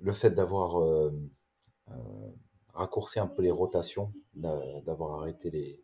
le 0.00 0.12
fait 0.12 0.30
d'avoir 0.30 0.82
raccourci 2.74 3.20
un 3.20 3.26
peu 3.26 3.42
les 3.42 3.50
rotations, 3.50 4.12
d'avoir 4.34 5.20
arrêté 5.20 5.50
les, 5.50 5.80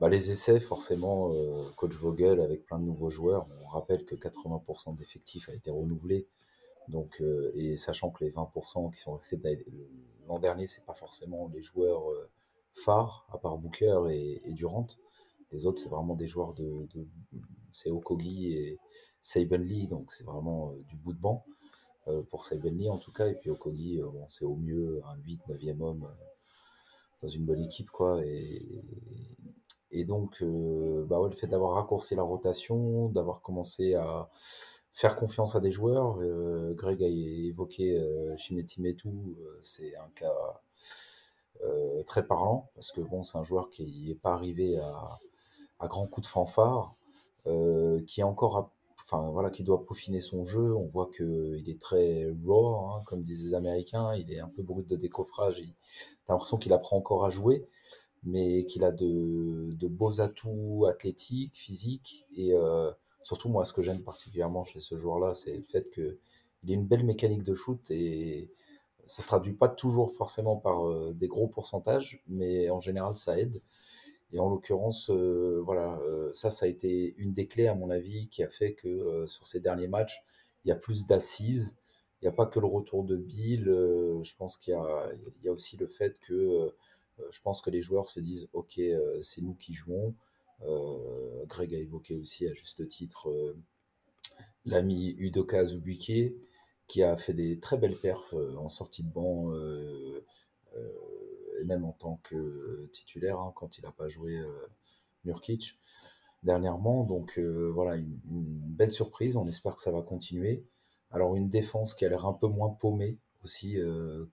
bah, 0.00 0.08
les 0.08 0.30
essais, 0.30 0.60
forcément, 0.60 1.30
coach 1.76 1.92
Vogel 1.92 2.40
avec 2.40 2.64
plein 2.64 2.78
de 2.78 2.84
nouveaux 2.84 3.10
joueurs. 3.10 3.44
On 3.64 3.68
rappelle 3.68 4.04
que 4.04 4.14
80% 4.14 4.96
d'effectifs 4.96 5.48
a 5.50 5.54
été 5.54 5.70
renouvelé. 5.70 6.26
Donc, 6.88 7.22
et 7.54 7.76
sachant 7.76 8.10
que 8.10 8.24
les 8.24 8.30
20% 8.30 8.92
qui 8.92 9.00
sont 9.00 9.14
restés 9.14 9.36
l'an 10.28 10.38
dernier, 10.38 10.66
c'est 10.66 10.84
pas 10.84 10.94
forcément 10.94 11.48
les 11.48 11.62
joueurs 11.62 12.10
euh, 12.10 12.30
phares, 12.74 13.26
à 13.32 13.38
part 13.38 13.58
Booker 13.58 14.04
et, 14.10 14.52
Durant. 14.52 14.86
Les 15.52 15.66
autres, 15.66 15.80
c'est 15.80 15.88
vraiment 15.88 16.14
des 16.14 16.28
joueurs 16.28 16.54
de. 16.54 16.88
c'est 17.70 17.90
Okogi 17.90 18.52
et 18.52 18.78
Saban 19.20 19.58
Lee, 19.58 19.86
donc 19.86 20.10
c'est 20.12 20.24
vraiment 20.24 20.70
euh, 20.70 20.82
du 20.88 20.96
bout 20.96 21.12
de 21.12 21.20
banc 21.20 21.44
euh, 22.08 22.22
pour 22.30 22.44
Saban 22.44 22.70
Lee 22.70 22.90
en 22.90 22.98
tout 22.98 23.12
cas. 23.12 23.28
Et 23.28 23.34
puis 23.34 23.50
Okogi, 23.50 24.00
bon, 24.00 24.26
c'est 24.28 24.44
au 24.44 24.56
mieux 24.56 25.00
un 25.06 25.16
8, 25.24 25.40
9e 25.48 25.80
homme 25.80 26.08
dans 27.22 27.28
une 27.28 27.44
bonne 27.44 27.60
équipe, 27.60 27.90
quoi. 27.90 28.24
Et, 28.24 28.82
et 29.92 30.04
donc, 30.04 30.42
bah 30.42 31.20
ouais, 31.20 31.30
le 31.30 31.36
fait 31.36 31.46
d'avoir 31.46 31.74
raccourci 31.74 32.14
la 32.16 32.22
rotation, 32.22 33.08
d'avoir 33.08 33.40
commencé 33.40 33.94
à 33.94 34.28
faire 34.96 35.16
confiance 35.16 35.54
à 35.54 35.60
des 35.60 35.70
joueurs. 35.70 36.18
Euh, 36.22 36.74
Greg 36.74 37.02
a 37.02 37.06
évoqué 37.06 37.98
euh, 37.98 38.34
Shineti 38.38 38.80
Metu, 38.80 39.08
euh, 39.08 39.58
c'est 39.60 39.94
un 39.96 40.08
cas 40.14 40.32
très 42.06 42.26
parlant 42.26 42.68
parce 42.74 42.92
que 42.92 43.00
bon, 43.00 43.22
c'est 43.22 43.38
un 43.38 43.44
joueur 43.44 43.70
qui 43.70 44.08
n'est 44.08 44.14
pas 44.14 44.34
arrivé 44.34 44.78
à, 44.78 45.04
à 45.78 45.86
grands 45.88 46.06
coups 46.06 46.26
de 46.26 46.30
fanfare, 46.30 46.92
qui 47.44 48.20
est 48.20 48.24
encore 48.24 48.70
enfin 49.02 49.30
voilà, 49.30 49.48
qui 49.48 49.62
doit 49.62 49.82
peaufiner 49.86 50.20
son 50.20 50.44
jeu. 50.44 50.74
On 50.74 50.84
voit 50.84 51.06
que 51.06 51.56
il 51.56 51.70
est 51.70 51.80
très 51.80 52.30
raw, 52.44 52.90
hein, 52.90 53.00
comme 53.06 53.22
disent 53.22 53.46
les 53.46 53.54
Américains. 53.54 54.14
Il 54.16 54.30
est 54.30 54.40
un 54.40 54.50
peu 54.54 54.62
brut 54.62 54.86
de 54.86 54.96
décoffrage. 54.96 55.62
T'as 56.26 56.34
l'impression 56.34 56.58
qu'il 56.58 56.74
apprend 56.74 56.98
encore 56.98 57.24
à 57.24 57.30
jouer, 57.30 57.66
mais 58.22 58.66
qu'il 58.66 58.84
a 58.84 58.92
de, 58.92 59.74
beaux 59.88 60.20
atouts 60.20 60.84
athlétiques, 60.86 61.56
physiques 61.56 62.26
et 62.36 62.52
Surtout, 63.26 63.48
moi, 63.48 63.64
ce 63.64 63.72
que 63.72 63.82
j'aime 63.82 64.04
particulièrement 64.04 64.62
chez 64.62 64.78
ce 64.78 64.96
joueur-là, 64.96 65.34
c'est 65.34 65.56
le 65.56 65.64
fait 65.64 65.90
qu'il 65.90 66.70
ait 66.70 66.74
une 66.74 66.86
belle 66.86 67.02
mécanique 67.02 67.42
de 67.42 67.54
shoot 67.54 67.80
et 67.90 68.52
ça 69.04 69.20
se 69.20 69.26
traduit 69.26 69.52
pas 69.52 69.68
toujours 69.68 70.12
forcément 70.12 70.56
par 70.56 70.86
euh, 70.86 71.12
des 71.12 71.26
gros 71.26 71.48
pourcentages, 71.48 72.22
mais 72.28 72.70
en 72.70 72.78
général, 72.78 73.16
ça 73.16 73.36
aide. 73.36 73.60
Et 74.32 74.38
en 74.38 74.48
l'occurrence, 74.48 75.10
euh, 75.10 75.60
voilà, 75.64 75.98
euh, 76.04 76.32
ça, 76.34 76.50
ça 76.50 76.66
a 76.66 76.68
été 76.68 77.16
une 77.18 77.32
des 77.34 77.48
clés, 77.48 77.66
à 77.66 77.74
mon 77.74 77.90
avis, 77.90 78.28
qui 78.28 78.44
a 78.44 78.48
fait 78.48 78.74
que 78.74 79.26
sur 79.26 79.44
ces 79.44 79.58
derniers 79.58 79.88
matchs, 79.88 80.22
il 80.64 80.68
y 80.68 80.70
a 80.70 80.76
plus 80.76 81.08
d'assises. 81.08 81.76
Il 82.22 82.26
n'y 82.26 82.28
a 82.28 82.32
pas 82.32 82.46
que 82.46 82.60
le 82.60 82.66
retour 82.66 83.02
de 83.02 83.16
Bill. 83.16 83.64
je 83.64 84.36
pense 84.36 84.56
qu'il 84.56 84.72
y, 84.72 85.46
y 85.46 85.48
a, 85.48 85.52
aussi 85.52 85.76
le 85.76 85.88
fait 85.88 86.20
que 86.20 86.72
je 87.32 87.40
pense 87.40 87.60
que 87.60 87.70
les 87.70 87.82
joueurs 87.82 88.06
se 88.06 88.20
disent, 88.20 88.48
OK, 88.52 88.80
c'est 89.20 89.42
nous 89.42 89.54
qui 89.54 89.74
jouons. 89.74 90.14
Euh, 90.62 91.44
Greg 91.46 91.74
a 91.74 91.78
évoqué 91.78 92.14
aussi 92.14 92.46
à 92.46 92.54
juste 92.54 92.86
titre 92.88 93.28
euh, 93.28 93.56
l'ami 94.64 95.14
Udoka 95.18 95.60
Azubuike 95.60 96.34
qui 96.86 97.02
a 97.02 97.16
fait 97.16 97.34
des 97.34 97.58
très 97.58 97.76
belles 97.76 97.96
perfs 97.96 98.34
euh, 98.34 98.56
en 98.56 98.68
sortie 98.68 99.02
de 99.02 99.10
banc 99.10 99.52
et 101.58 101.64
même 101.64 101.84
en 101.84 101.92
tant 101.92 102.20
que 102.22 102.86
titulaire 102.92 103.38
hein, 103.40 103.52
quand 103.56 103.78
il 103.78 103.82
n'a 103.82 103.92
pas 103.92 104.08
joué 104.08 104.38
Nurkic 105.24 105.78
dernièrement. 106.42 107.04
Donc 107.04 107.38
voilà, 107.38 107.96
une, 107.96 108.18
belle 108.26 108.92
surprise. 108.92 109.36
On 109.36 109.46
espère 109.46 109.74
que 109.74 109.80
ça 109.80 109.90
va 109.90 110.02
continuer. 110.02 110.66
Alors 111.10 111.34
une 111.34 111.48
défense 111.48 111.94
qui 111.94 112.04
a 112.04 112.10
l'air 112.10 112.26
un 112.26 112.34
peu 112.34 112.46
moins 112.46 112.68
paumée 112.68 113.18
aussi 113.42 113.78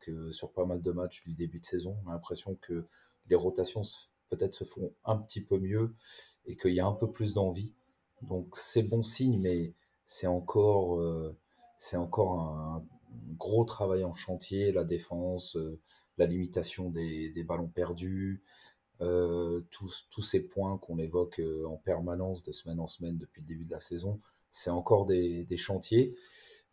que 0.02 0.32
sur 0.32 0.52
pas 0.52 0.66
mal 0.66 0.82
de 0.82 0.92
matchs 0.92 1.24
du 1.24 1.34
début 1.34 1.62
de 1.62 1.66
saison. 1.66 1.98
On 2.06 2.10
a 2.10 2.14
l'impression 2.14 2.56
que 2.56 2.86
les 3.30 3.36
rotations 3.36 3.84
peut-être 4.36 4.54
se 4.54 4.63
font 4.63 4.91
un 5.06 5.17
petit 5.17 5.41
peu 5.41 5.60
mieux 5.60 5.96
et 6.46 6.56
qu'il 6.56 6.74
y 6.74 6.80
a 6.80 6.86
un 6.86 6.93
peu 6.93 7.12
plus 7.12 7.34
d'envie. 7.34 7.74
Donc 8.22 8.56
c'est 8.56 8.84
bon 8.84 9.04
signe, 9.04 9.39
mais 9.41 9.74
c'est 10.06 10.28
encore, 10.28 11.00
euh, 11.00 11.36
c'est 11.78 11.98
encore 11.98 12.39
un 12.39 12.86
gros 13.38 13.65
travail 13.65 14.04
en 14.04 14.13
chantier, 14.13 14.72
la 14.72 14.84
défense, 14.84 15.56
euh, 15.58 15.80
la 16.17 16.26
limitation 16.26 16.89
des, 16.89 17.32
ballons 17.48 17.67
perdus, 17.67 18.43
euh, 19.02 19.62
tous, 19.72 20.08
tous, 20.12 20.22
ces 20.22 20.48
points 20.48 20.78
qu'on 20.78 21.00
évoque 21.00 21.41
en 21.67 21.78
permanence 21.78 22.43
de 22.43 22.52
semaine 22.52 22.80
en 22.80 22.88
semaine 22.88 23.17
depuis 23.17 23.41
le 23.41 23.48
début 23.48 23.65
de 23.65 23.72
la 23.72 23.80
saison, 23.80 24.22
c'est 24.52 24.69
encore 24.69 25.06
des, 25.06 25.46
des, 25.46 25.58
chantiers. 25.58 26.15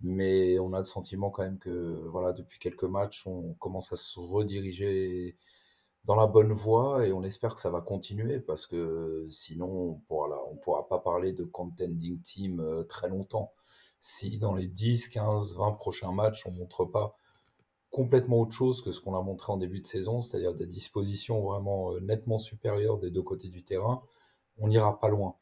Mais 0.02 0.58
on 0.58 0.72
a 0.72 0.78
le 0.78 0.84
sentiment 0.84 1.30
quand 1.30 1.42
même 1.42 1.58
que 1.58 2.06
voilà, 2.08 2.32
depuis 2.32 2.58
quelques 2.58 2.84
matchs, 2.84 3.26
on 3.26 3.54
commence 3.54 3.92
à 3.92 3.96
se 3.96 4.18
rediriger 4.20 5.36
dans 6.04 6.16
la 6.16 6.26
bonne 6.26 6.52
voie 6.52 7.06
et 7.06 7.12
on 7.12 7.22
espère 7.22 7.54
que 7.54 7.60
ça 7.60 7.70
va 7.70 7.80
continuer 7.80 8.40
parce 8.40 8.66
que 8.66 9.26
sinon 9.30 9.66
on 9.68 9.94
pourra, 10.06 10.28
on 10.50 10.56
pourra 10.56 10.88
pas 10.88 10.98
parler 10.98 11.32
de 11.32 11.44
contending 11.44 12.20
team 12.22 12.60
euh, 12.60 12.84
très 12.84 13.08
longtemps. 13.08 13.52
Si 14.00 14.38
dans 14.38 14.54
les 14.54 14.66
10, 14.66 15.08
15, 15.08 15.56
20 15.56 15.72
prochains 15.72 16.12
matchs 16.12 16.46
on 16.46 16.52
montre 16.52 16.84
pas 16.84 17.16
complètement 17.90 18.40
autre 18.40 18.52
chose 18.52 18.82
que 18.82 18.92
ce 18.92 19.00
qu'on 19.00 19.14
a 19.16 19.22
montré 19.22 19.52
en 19.52 19.56
début 19.56 19.80
de 19.80 19.86
saison, 19.86 20.22
c'est-à-dire 20.22 20.54
des 20.54 20.66
dispositions 20.66 21.42
vraiment 21.42 21.92
euh, 21.92 22.00
nettement 22.00 22.38
supérieures 22.38 22.98
des 22.98 23.10
deux 23.10 23.22
côtés 23.22 23.48
du 23.48 23.64
terrain, 23.64 24.02
on 24.58 24.68
n'ira 24.68 24.98
pas 24.98 25.08
loin. 25.08 25.36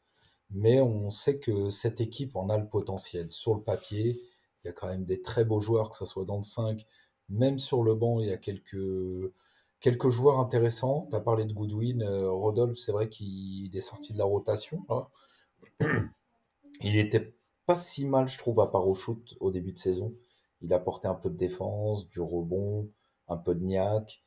Mais 0.51 0.81
on 0.81 1.11
sait 1.11 1.39
que 1.39 1.69
cette 1.69 2.01
équipe 2.01 2.35
en 2.35 2.49
a 2.49 2.57
le 2.57 2.67
potentiel. 2.67 3.29
Sur 3.31 3.53
le 3.53 3.61
papier, 3.61 4.17
il 4.63 4.67
y 4.67 4.69
a 4.69 4.73
quand 4.73 4.87
même 4.87 5.05
des 5.05 5.21
très 5.21 5.45
beaux 5.45 5.61
joueurs, 5.61 5.91
que 5.91 5.95
ce 5.95 6.05
soit 6.05 6.25
dans 6.25 6.37
le 6.37 6.43
5, 6.43 6.85
même 7.29 7.59
sur 7.59 7.83
le 7.83 7.93
banc, 7.93 8.19
il 8.19 8.27
y 8.27 8.31
a 8.31 8.37
quelques 8.37 8.75
Quelques 9.79 10.09
joueurs 10.09 10.39
intéressants. 10.39 11.07
Tu 11.09 11.15
as 11.15 11.21
parlé 11.21 11.45
de 11.45 11.53
Goodwin. 11.53 12.01
Euh, 12.01 12.29
Rodolphe, 12.29 12.77
c'est 12.77 12.91
vrai 12.91 13.07
qu'il 13.07 13.75
est 13.75 13.81
sorti 13.81 14.13
de 14.13 14.17
la 14.17 14.25
rotation. 14.25 14.85
Il 16.81 16.97
était 16.97 17.33
pas 17.65 17.75
si 17.75 18.05
mal, 18.05 18.27
je 18.27 18.37
trouve, 18.37 18.59
à 18.61 18.67
part 18.67 18.87
au 18.87 18.93
shoot 18.95 19.37
au 19.39 19.51
début 19.51 19.73
de 19.73 19.77
saison. 19.77 20.13
il 20.61 20.73
apportait 20.73 21.07
un 21.07 21.15
peu 21.15 21.29
de 21.29 21.37
défense, 21.37 22.07
du 22.07 22.21
rebond, 22.21 22.89
un 23.27 23.37
peu 23.37 23.55
de 23.55 23.63
niaque, 23.63 24.21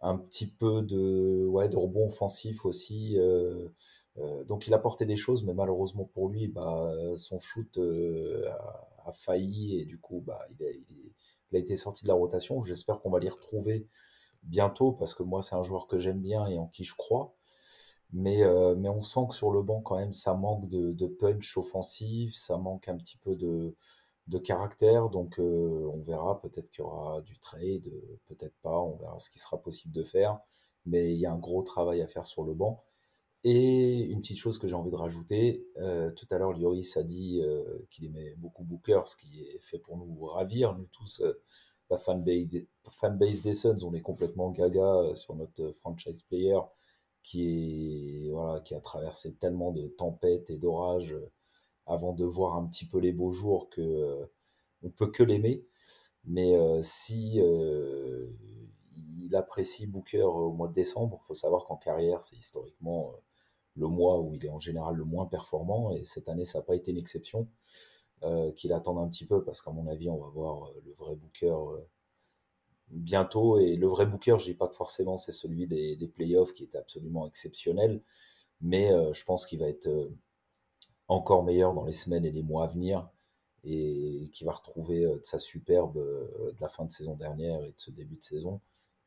un 0.00 0.16
petit 0.16 0.46
peu 0.46 0.82
de, 0.82 1.46
ouais, 1.46 1.68
de 1.68 1.76
rebond 1.76 2.08
offensif 2.08 2.64
aussi. 2.64 3.18
Euh, 3.18 3.68
euh, 4.18 4.44
donc 4.44 4.66
il 4.66 4.74
apportait 4.74 5.06
des 5.06 5.16
choses, 5.16 5.44
mais 5.44 5.54
malheureusement 5.54 6.04
pour 6.04 6.28
lui, 6.28 6.48
bah, 6.48 6.92
son 7.14 7.38
shoot 7.38 7.78
a, 7.78 9.12
failli 9.12 9.80
et 9.80 9.84
du 9.84 9.98
coup, 9.98 10.22
bah, 10.26 10.40
il, 10.50 10.66
a, 10.66 10.70
il, 10.70 11.12
il 11.52 11.56
a 11.56 11.60
été 11.60 11.76
sorti 11.76 12.04
de 12.04 12.08
la 12.08 12.14
rotation. 12.14 12.62
J'espère 12.64 13.00
qu'on 13.00 13.10
va 13.10 13.20
l'y 13.20 13.28
retrouver 13.28 13.86
bientôt 14.42 14.92
parce 14.92 15.14
que 15.14 15.22
moi, 15.22 15.42
c'est 15.42 15.56
un 15.56 15.62
joueur 15.62 15.86
que 15.86 15.98
j'aime 15.98 16.20
bien 16.20 16.46
et 16.46 16.58
en 16.58 16.66
qui 16.66 16.84
je 16.84 16.94
crois. 16.94 17.34
Mais, 18.12 18.42
euh, 18.42 18.74
on 18.74 19.02
sent 19.02 19.20
que 19.28 19.34
sur 19.34 19.50
le 19.50 19.62
banc, 19.62 19.80
quand 19.82 19.96
même, 19.96 20.12
ça 20.12 20.34
manque 20.34 20.68
de, 20.68 21.06
punch 21.06 21.56
offensif, 21.58 22.34
ça 22.34 22.56
manque 22.56 22.88
un 22.88 22.96
petit 22.96 23.18
peu 23.18 23.36
de, 23.36 23.74
caractère. 24.38 25.10
Donc, 25.10 25.38
euh, 25.40 25.90
on 25.94 26.00
verra. 26.02 26.40
Peut-être 26.40 26.70
qu'il 26.70 26.80
y 26.84 26.86
aura 26.86 27.20
du 27.22 27.38
trade, 27.38 27.90
peut-être 28.26 28.56
pas. 28.62 28.80
On 28.80 28.96
verra 28.96 29.18
ce 29.18 29.30
qui 29.30 29.38
sera 29.38 29.60
possible 29.60 29.92
de 29.94 30.04
faire. 30.04 30.38
Mais 30.86 31.12
il 31.14 31.20
y 31.20 31.26
a 31.26 31.32
un 31.32 31.38
gros 31.38 31.62
travail 31.62 32.02
à 32.02 32.06
faire 32.06 32.26
sur 32.26 32.44
le 32.44 32.54
banc. 32.54 32.84
Et 33.44 34.00
une 34.00 34.20
petite 34.20 34.38
chose 34.38 34.58
que 34.58 34.66
j'ai 34.68 34.74
envie 34.74 34.90
de 34.90 34.96
rajouter, 34.96 35.64
euh, 35.78 36.10
tout 36.12 36.26
à 36.30 36.38
l'heure, 36.38 36.52
Lloris 36.52 36.96
a 36.96 37.02
dit 37.02 37.42
qu'il 37.90 38.06
aimait 38.06 38.34
beaucoup 38.36 38.64
Booker, 38.64 39.02
ce 39.06 39.16
qui 39.16 39.42
est 39.42 39.60
fait 39.60 39.78
pour 39.78 39.96
nous 39.96 40.24
ravir, 40.26 40.76
nous 40.76 40.86
tous, 40.86 41.22
la 41.90 41.98
fanbase 41.98 43.42
des, 43.42 43.54
Suns, 43.54 43.82
on 43.84 43.94
est 43.94 44.00
complètement 44.00 44.50
gaga 44.50 44.80
euh, 44.80 45.14
sur 45.14 45.34
notre 45.36 45.72
franchise 45.72 46.22
player 46.22 46.58
qui, 47.28 48.30
a 48.34 48.80
traversé 48.80 49.34
tellement 49.34 49.72
de 49.72 49.88
tempêtes 49.88 50.50
et 50.50 50.58
d'orages 50.58 51.12
euh, 51.12 51.30
avant 51.86 52.12
de 52.12 52.24
voir 52.24 52.56
un 52.56 52.66
petit 52.66 52.86
peu 52.86 52.98
les 52.98 53.12
beaux 53.12 53.32
jours 53.32 53.68
que 53.70 53.80
euh, 53.80 54.26
on 54.82 54.90
peut 54.90 55.10
que 55.10 55.22
l'aimer. 55.22 55.66
Mais 56.24 56.54
euh, 56.56 56.80
si 56.82 57.40
il 59.16 59.34
apprécie 59.36 59.86
Booker 59.86 60.22
au 60.22 60.52
mois 60.52 60.68
de 60.68 60.74
décembre, 60.74 61.20
il 61.22 61.26
faut 61.26 61.34
savoir 61.34 61.66
qu'en 61.66 61.76
carrière, 61.76 62.22
c'est 62.22 62.36
historiquement 62.36 63.12
le 63.76 63.86
mois 63.88 64.20
où 64.20 64.34
il 64.34 64.44
est 64.44 64.50
en 64.50 64.60
général 64.60 64.96
le 64.96 65.04
moins 65.04 65.26
performant, 65.26 65.92
et 65.92 66.04
cette 66.04 66.28
année, 66.28 66.44
ça 66.44 66.58
n'a 66.58 66.64
pas 66.64 66.74
été 66.74 66.90
une 66.90 66.98
exception. 66.98 67.48
Euh, 68.24 68.50
qu'il 68.52 68.72
attende 68.72 68.98
un 68.98 69.08
petit 69.08 69.26
peu, 69.26 69.44
parce 69.44 69.62
qu'à 69.62 69.70
mon 69.70 69.86
avis, 69.86 70.10
on 70.10 70.18
va 70.18 70.28
voir 70.28 70.72
le 70.84 70.92
vrai 70.94 71.14
Booker 71.14 71.54
euh, 71.54 71.78
bientôt. 72.88 73.58
Et 73.58 73.76
le 73.76 73.86
vrai 73.86 74.06
Booker, 74.06 74.36
je 74.38 74.44
dis 74.46 74.54
pas 74.54 74.68
que 74.68 74.74
forcément 74.74 75.16
c'est 75.16 75.32
celui 75.32 75.66
des, 75.66 75.96
des 75.96 76.08
playoffs 76.08 76.52
qui 76.52 76.64
est 76.64 76.76
absolument 76.76 77.26
exceptionnel, 77.28 78.02
mais 78.60 78.92
euh, 78.92 79.12
je 79.12 79.24
pense 79.24 79.46
qu'il 79.46 79.60
va 79.60 79.68
être 79.68 79.86
euh, 79.88 80.10
encore 81.08 81.44
meilleur 81.44 81.74
dans 81.74 81.84
les 81.84 81.92
semaines 81.92 82.24
et 82.24 82.32
les 82.32 82.42
mois 82.42 82.64
à 82.64 82.66
venir, 82.68 83.08
et 83.64 84.30
qui 84.32 84.44
va 84.44 84.52
retrouver 84.52 85.04
euh, 85.04 85.18
de 85.18 85.24
sa 85.24 85.38
superbe 85.38 85.96
euh, 85.98 86.52
de 86.52 86.60
la 86.60 86.68
fin 86.68 86.84
de 86.84 86.90
saison 86.90 87.14
dernière 87.14 87.62
et 87.64 87.68
de 87.68 87.78
ce 87.78 87.90
début 87.90 88.16
de 88.16 88.24
saison, 88.24 88.60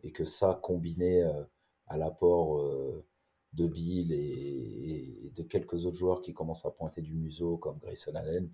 et 0.03 0.11
que 0.11 0.25
ça, 0.25 0.59
combiné 0.61 1.23
euh, 1.23 1.43
à 1.87 1.97
l'apport 1.97 2.59
euh, 2.59 3.05
de 3.53 3.67
Bill 3.67 4.11
et, 4.13 5.31
de 5.35 5.43
quelques 5.43 5.85
autres 5.85 5.97
joueurs 5.97 6.21
qui 6.21 6.33
commencent 6.33 6.65
à 6.65 6.71
pointer 6.71 7.01
du 7.01 7.13
museau, 7.13 7.57
comme 7.57 7.77
Grayson 7.79 8.15
Allen, 8.15 8.49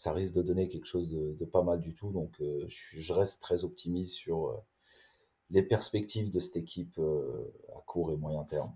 ça 0.00 0.14
risque 0.14 0.32
de 0.32 0.40
donner 0.40 0.66
quelque 0.66 0.86
chose 0.86 1.10
de, 1.10 1.44
pas 1.44 1.62
mal 1.62 1.78
du 1.78 1.92
tout. 1.92 2.10
Donc, 2.10 2.40
euh, 2.40 2.64
je, 2.68 3.12
reste 3.12 3.42
très 3.42 3.64
optimiste 3.64 4.12
sur 4.12 4.46
euh, 4.46 4.56
les 5.50 5.62
perspectives 5.62 6.30
de 6.30 6.40
cette 6.40 6.56
équipe 6.56 6.98
euh, 6.98 7.52
à 7.76 7.82
court 7.84 8.10
et 8.10 8.16
moyen 8.16 8.42
terme. 8.44 8.74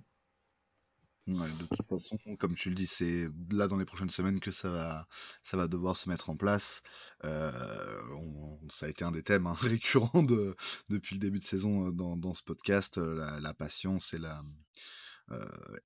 Ouais, 1.27 1.35
de 1.35 1.77
toute 1.77 1.87
façon, 1.89 2.19
comme 2.39 2.55
tu 2.55 2.69
le 2.69 2.75
dis, 2.75 2.87
c'est 2.87 3.27
là 3.51 3.69
dans 3.69 3.79
les 3.79 3.87
prochaines 3.87 4.11
semaines 4.11 4.39
que 4.39 4.51
ça 4.51 4.69
va, 4.69 5.09
ça 5.45 5.57
va 5.57 5.67
devoir 5.67 5.97
se 5.97 6.11
mettre 6.11 6.29
en 6.29 6.37
place. 6.37 6.83
Ça 7.23 8.85
a 8.85 8.89
été 8.91 9.03
un 9.03 9.11
des 9.11 9.23
thèmes 9.23 9.47
hein, 9.47 9.55
récurrents 9.59 10.23
de, 10.23 10.55
depuis 10.91 11.15
le 11.15 11.21
début 11.21 11.39
de 11.39 11.47
saison 11.47 11.89
dans, 11.89 12.35
ce 12.35 12.43
podcast, 12.43 12.99
la, 12.99 13.41
la 13.41 13.55
patience 13.55 14.13
et 14.13 14.19
la, 14.19 14.45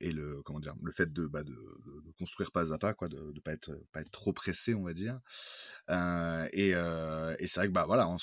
et 0.01 0.13
le 0.13 0.43
comment 0.43 0.61
dire 0.61 0.75
le 0.83 0.93
fait 0.93 1.13
de, 1.13 1.27
bah, 1.27 1.45
de, 1.45 1.53
de, 1.53 2.13
construire 2.19 2.51
pas 2.51 2.73
à 2.73 2.79
pas 2.79 2.95
quoi 2.95 3.09
de, 3.09 3.33
de 3.33 3.41
pas 3.41 3.53
être 3.53 3.81
pas 3.93 4.01
être 4.01 4.11
trop 4.11 4.33
pressé 4.33 4.75
on 4.75 4.83
va 4.83 4.95
dire. 4.95 5.21
Euh, 5.91 6.49
et, 6.53 6.75
euh, 6.75 7.37
et 7.39 7.47
c'est 7.47 7.61
vrai 7.61 7.69
que 7.69 7.73
bah 7.73 7.87
voilà 7.87 8.09
on, 8.09 8.17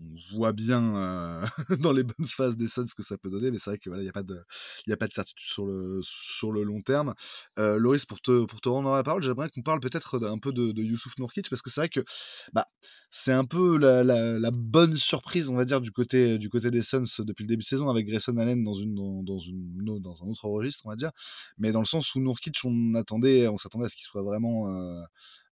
on 0.00 0.36
voit 0.36 0.52
bien 0.52 0.94
euh, 0.96 1.46
dans 1.80 1.92
les 1.92 2.02
bonnes 2.02 2.26
phases 2.26 2.56
des 2.56 2.68
Suns 2.68 2.86
ce 2.88 2.94
que 2.94 3.02
ça 3.02 3.18
peut 3.18 3.30
donner, 3.30 3.50
mais 3.50 3.58
c'est 3.58 3.70
vrai 3.70 3.78
que 3.78 3.88
voilà, 3.90 4.02
il 4.02 4.06
n'y 4.06 4.10
a 4.10 4.12
pas 4.12 4.22
de, 4.22 4.38
il 4.86 4.92
a 4.92 4.96
pas 4.96 5.08
de 5.08 5.12
certitude 5.12 5.46
sur 5.46 5.66
le 5.66 6.00
sur 6.02 6.52
le 6.52 6.62
long 6.62 6.82
terme. 6.82 7.14
Euh, 7.58 7.76
Loris, 7.78 8.06
pour 8.06 8.20
te 8.20 8.44
pour 8.44 8.60
te 8.60 8.68
rendre 8.68 8.94
la 8.94 9.02
parole, 9.02 9.22
j'aimerais 9.22 9.50
qu'on 9.50 9.62
parle 9.62 9.80
peut-être 9.80 10.24
un 10.24 10.38
peu 10.38 10.52
de, 10.52 10.72
de 10.72 10.82
Youssouf 10.82 11.16
Nourkic 11.18 11.48
parce 11.50 11.62
que 11.62 11.70
c'est 11.70 11.80
vrai 11.80 11.88
que 11.88 12.04
bah 12.52 12.66
c'est 13.10 13.32
un 13.32 13.44
peu 13.44 13.76
la, 13.76 14.04
la, 14.04 14.38
la, 14.38 14.50
bonne 14.50 14.96
surprise, 14.96 15.48
on 15.48 15.56
va 15.56 15.64
dire, 15.64 15.80
du 15.80 15.92
côté 15.92 16.38
du 16.38 16.48
côté 16.48 16.70
des 16.70 16.82
Suns 16.82 17.04
depuis 17.20 17.44
le 17.44 17.48
début 17.48 17.62
de 17.62 17.68
saison 17.68 17.88
avec 17.88 18.06
Grayson 18.06 18.36
Allen 18.36 18.62
dans 18.64 18.74
une 18.74 18.94
dans, 18.94 19.22
dans 19.22 19.38
une 19.38 20.00
dans 20.00 20.22
un 20.22 20.26
autre 20.28 20.46
registre, 20.48 20.82
on 20.86 20.90
va 20.90 20.96
dire, 20.96 21.10
mais 21.58 21.72
dans 21.72 21.80
le 21.80 21.86
sens 21.86 22.14
où 22.14 22.20
Nourkic 22.20 22.58
on 22.64 22.94
attendait, 22.94 23.48
on 23.48 23.58
s'attendait 23.58 23.86
à 23.86 23.88
ce 23.88 23.96
qu'il 23.96 24.04
soit 24.04 24.22
vraiment 24.22 24.68
euh, 24.68 25.02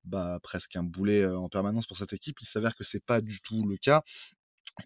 bah, 0.05 0.39
presque 0.43 0.77
un 0.77 0.85
boulet 0.85 1.27
en 1.27 1.49
permanence 1.49 1.87
pour 1.87 1.99
cette 1.99 2.13
équipe. 2.13 2.37
Il 2.41 2.47
s'avère 2.47 2.75
que 2.75 2.85
c'est 2.85 3.05
pas 3.05 3.21
du 3.21 3.41
tout 3.41 3.67
le 3.67 3.77
cas 3.77 4.03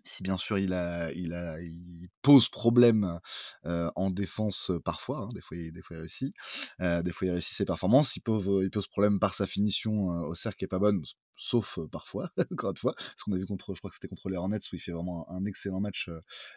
si 0.05 0.23
bien 0.23 0.37
sûr 0.37 0.59
il 0.59 2.09
pose 2.23 2.49
problème 2.49 3.21
en 3.65 4.11
défense 4.11 4.73
parfois, 4.85 5.19
hein, 5.19 5.29
des 5.35 5.41
fois, 5.41 5.57
il, 5.57 5.73
réussit, 5.91 6.35
des 6.81 7.13
fois 7.13 7.27
il 7.27 7.31
réussit 7.31 7.57
ses 7.57 7.65
performances. 7.65 8.17
Il 8.17 8.21
pose, 8.21 8.87
problème 8.89 9.19
par 9.19 9.35
sa 9.35 9.47
finition 9.47 10.09
au 10.27 10.35
cercle 10.35 10.59
qui 10.59 10.65
est 10.65 10.69
pas 10.69 10.79
bonne, 10.79 11.03
sauf 11.37 11.79
parfois, 11.91 12.31
encore 12.53 12.71
une 12.71 12.77
fois, 12.77 12.95
parce 12.97 13.23
qu'on 13.25 13.33
a 13.33 13.37
vu 13.37 13.47
contre, 13.47 13.75
je 13.75 13.81
crois 13.81 13.91
que 13.91 13.97
c'était 13.97 14.09
contre 14.09 14.29
les 14.29 14.37
Hornets 14.37 14.61
où 14.73 14.77
il 14.77 14.81
fait 14.81 14.93
vraiment 14.93 15.31
un, 15.31 15.45
excellent 15.45 15.81
match 15.81 16.11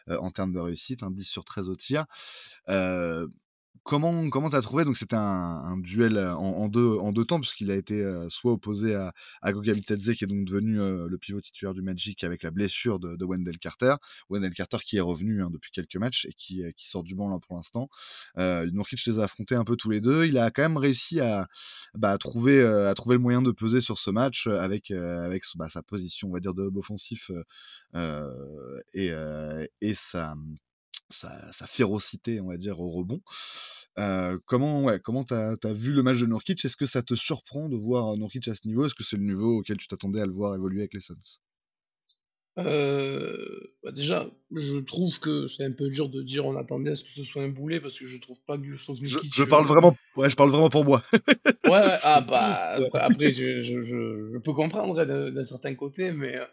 en 0.08 0.32
termes 0.32 0.54
de 0.54 0.60
réussite, 0.60 1.04
un 1.04 1.12
10 1.12 1.24
sur 1.24 1.46
13 1.46 1.70
au 1.70 1.76
tir. 1.76 2.06
Comment 3.84 4.30
comment 4.30 4.50
t'as 4.50 4.62
trouvé? 4.62 4.84
Donc 4.84 4.98
c'était 4.98 5.16
un, 5.16 5.20
un 5.22 5.78
duel 5.78 6.18
en, 6.18 6.38
en, 6.40 6.68
deux 6.70 6.98
en 6.98 7.12
deux 7.12 7.26
temps 7.26 7.40
puisqu'il 7.40 7.70
a 7.70 7.76
été 7.76 8.02
euh, 8.02 8.28
soit 8.30 8.52
opposé 8.54 8.96
à, 8.96 9.14
à 9.42 9.54
Goga 9.54 9.74
qui 9.76 10.24
est 10.24 10.28
donc 10.28 10.46
devenu 10.46 10.80
euh, 10.80 11.08
le 11.08 11.18
pivot 11.18 11.40
titulaire 11.42 11.74
du 11.76 11.82
Magic 11.84 12.24
avec 12.24 12.42
la 12.42 12.50
blessure 12.52 13.00
de, 13.00 13.16
de 13.16 13.26
Wendell 13.26 13.60
Carter. 13.60 13.96
Wendell 14.30 14.54
Carter 14.54 14.78
qui 14.84 14.98
est 14.98 15.02
revenu 15.02 15.44
hein, 15.44 15.50
depuis 15.52 15.72
quelques 15.72 15.98
matchs 15.98 16.26
et 16.26 16.34
qui, 16.34 16.64
euh, 16.64 16.72
qui 16.72 16.88
sort 16.88 17.04
du 17.04 17.14
banc 17.16 17.30
là 17.30 17.38
pour 17.46 17.56
l'instant. 17.58 17.90
Euh, 18.38 18.68
Nourkic 18.72 19.06
les 19.06 19.20
a 19.20 19.24
affrontés 19.24 19.56
un 19.56 19.64
peu 19.66 19.76
tous 19.76 19.90
les 19.92 20.02
deux. 20.02 20.26
Il 20.26 20.38
a 20.40 20.50
quand 20.50 20.64
même 20.64 20.78
réussi 20.78 21.20
à, 21.20 21.48
bah, 21.94 22.12
à 22.12 22.18
trouver 22.18 22.66
à 22.66 22.94
trouver 22.96 23.16
le 23.18 23.22
moyen 23.22 23.42
de 23.42 23.52
peser 23.52 23.82
sur 23.82 24.00
ce 24.00 24.10
match 24.10 24.48
avec 24.48 24.90
avec 24.92 25.44
bah, 25.56 25.70
sa 25.70 25.84
position 25.84 26.30
on 26.30 26.34
va 26.34 26.40
dire 26.40 26.54
de 26.54 26.66
hub 26.68 26.78
offensif 26.78 27.30
et 28.94 29.12
et 29.82 29.94
sa 29.94 30.36
sa, 31.10 31.52
sa, 31.52 31.68
férocité, 31.68 32.40
on 32.40 32.48
va 32.48 32.58
dire, 32.58 32.80
au 32.80 32.90
rebond. 32.90 33.22
Euh, 33.98 34.38
comment 34.46 34.84
ouais, 34.84 35.00
comment 35.00 35.24
t'as 35.24 35.56
as 35.64 35.74
vu 35.74 35.94
le 35.94 36.04
match 36.04 36.20
de 36.20 36.26
Nurkic? 36.26 36.66
Est-ce 36.66 36.76
que 36.76 36.86
ça 36.86 37.02
te 37.02 37.16
surprend 37.16 37.70
de 37.70 37.78
voir 37.78 38.18
Nurkic 38.18 38.48
à 38.48 38.56
ce 38.56 38.68
niveau? 38.68 38.86
Est-ce 38.86 38.96
que 38.96 39.04
c'est 39.04 39.18
le 39.18 39.24
niveau 39.24 39.60
auquel 39.60 39.78
tu 39.78 39.88
t'attendais 39.88 40.22
à 40.22 40.26
le 40.26 40.34
voir 40.34 40.56
évoluer 40.56 40.82
avec 40.82 40.94
les 40.94 41.00
Suns? 41.00 41.16
Euh, 42.58 43.38
bah 43.84 43.92
déjà, 43.92 44.28
je 44.54 44.80
trouve 44.80 45.20
que 45.20 45.48
c'est 45.48 45.66
un 45.66 45.74
peu 45.74 45.90
dur 45.90 46.08
de 46.08 46.22
dire 46.22 46.46
on 46.46 46.56
attendait 46.56 46.92
à 46.92 46.96
ce 46.96 47.04
que 47.04 47.10
ce 47.10 47.24
soit 47.24 47.44
un 47.44 47.50
boulet 47.50 47.82
parce 47.82 48.00
que 48.00 48.08
je 48.08 48.18
trouve 48.18 48.40
pas 48.48 48.58
que 48.58 48.64
Nurkic. 48.64 49.06
Je, 49.06 49.20
je 49.34 49.44
parle 49.44 49.66
vraiment, 49.66 49.96
ouais, 50.16 50.30
je 50.30 50.36
parle 50.36 50.52
vraiment 50.52 50.70
pour 50.70 50.86
moi. 50.86 51.04
ouais, 51.14 51.72
ouais, 51.72 51.98
ah 52.04 52.22
bah 52.22 52.78
après, 52.94 53.32
je, 53.32 53.62
je, 53.62 53.82
je, 53.82 54.38
peux 54.38 54.54
comprendre 54.54 55.00
hein, 55.00 55.32
d'un 55.32 55.44
certain 55.44 55.76
côté, 55.76 56.12
mais 56.12 56.38
euh, 56.38 56.46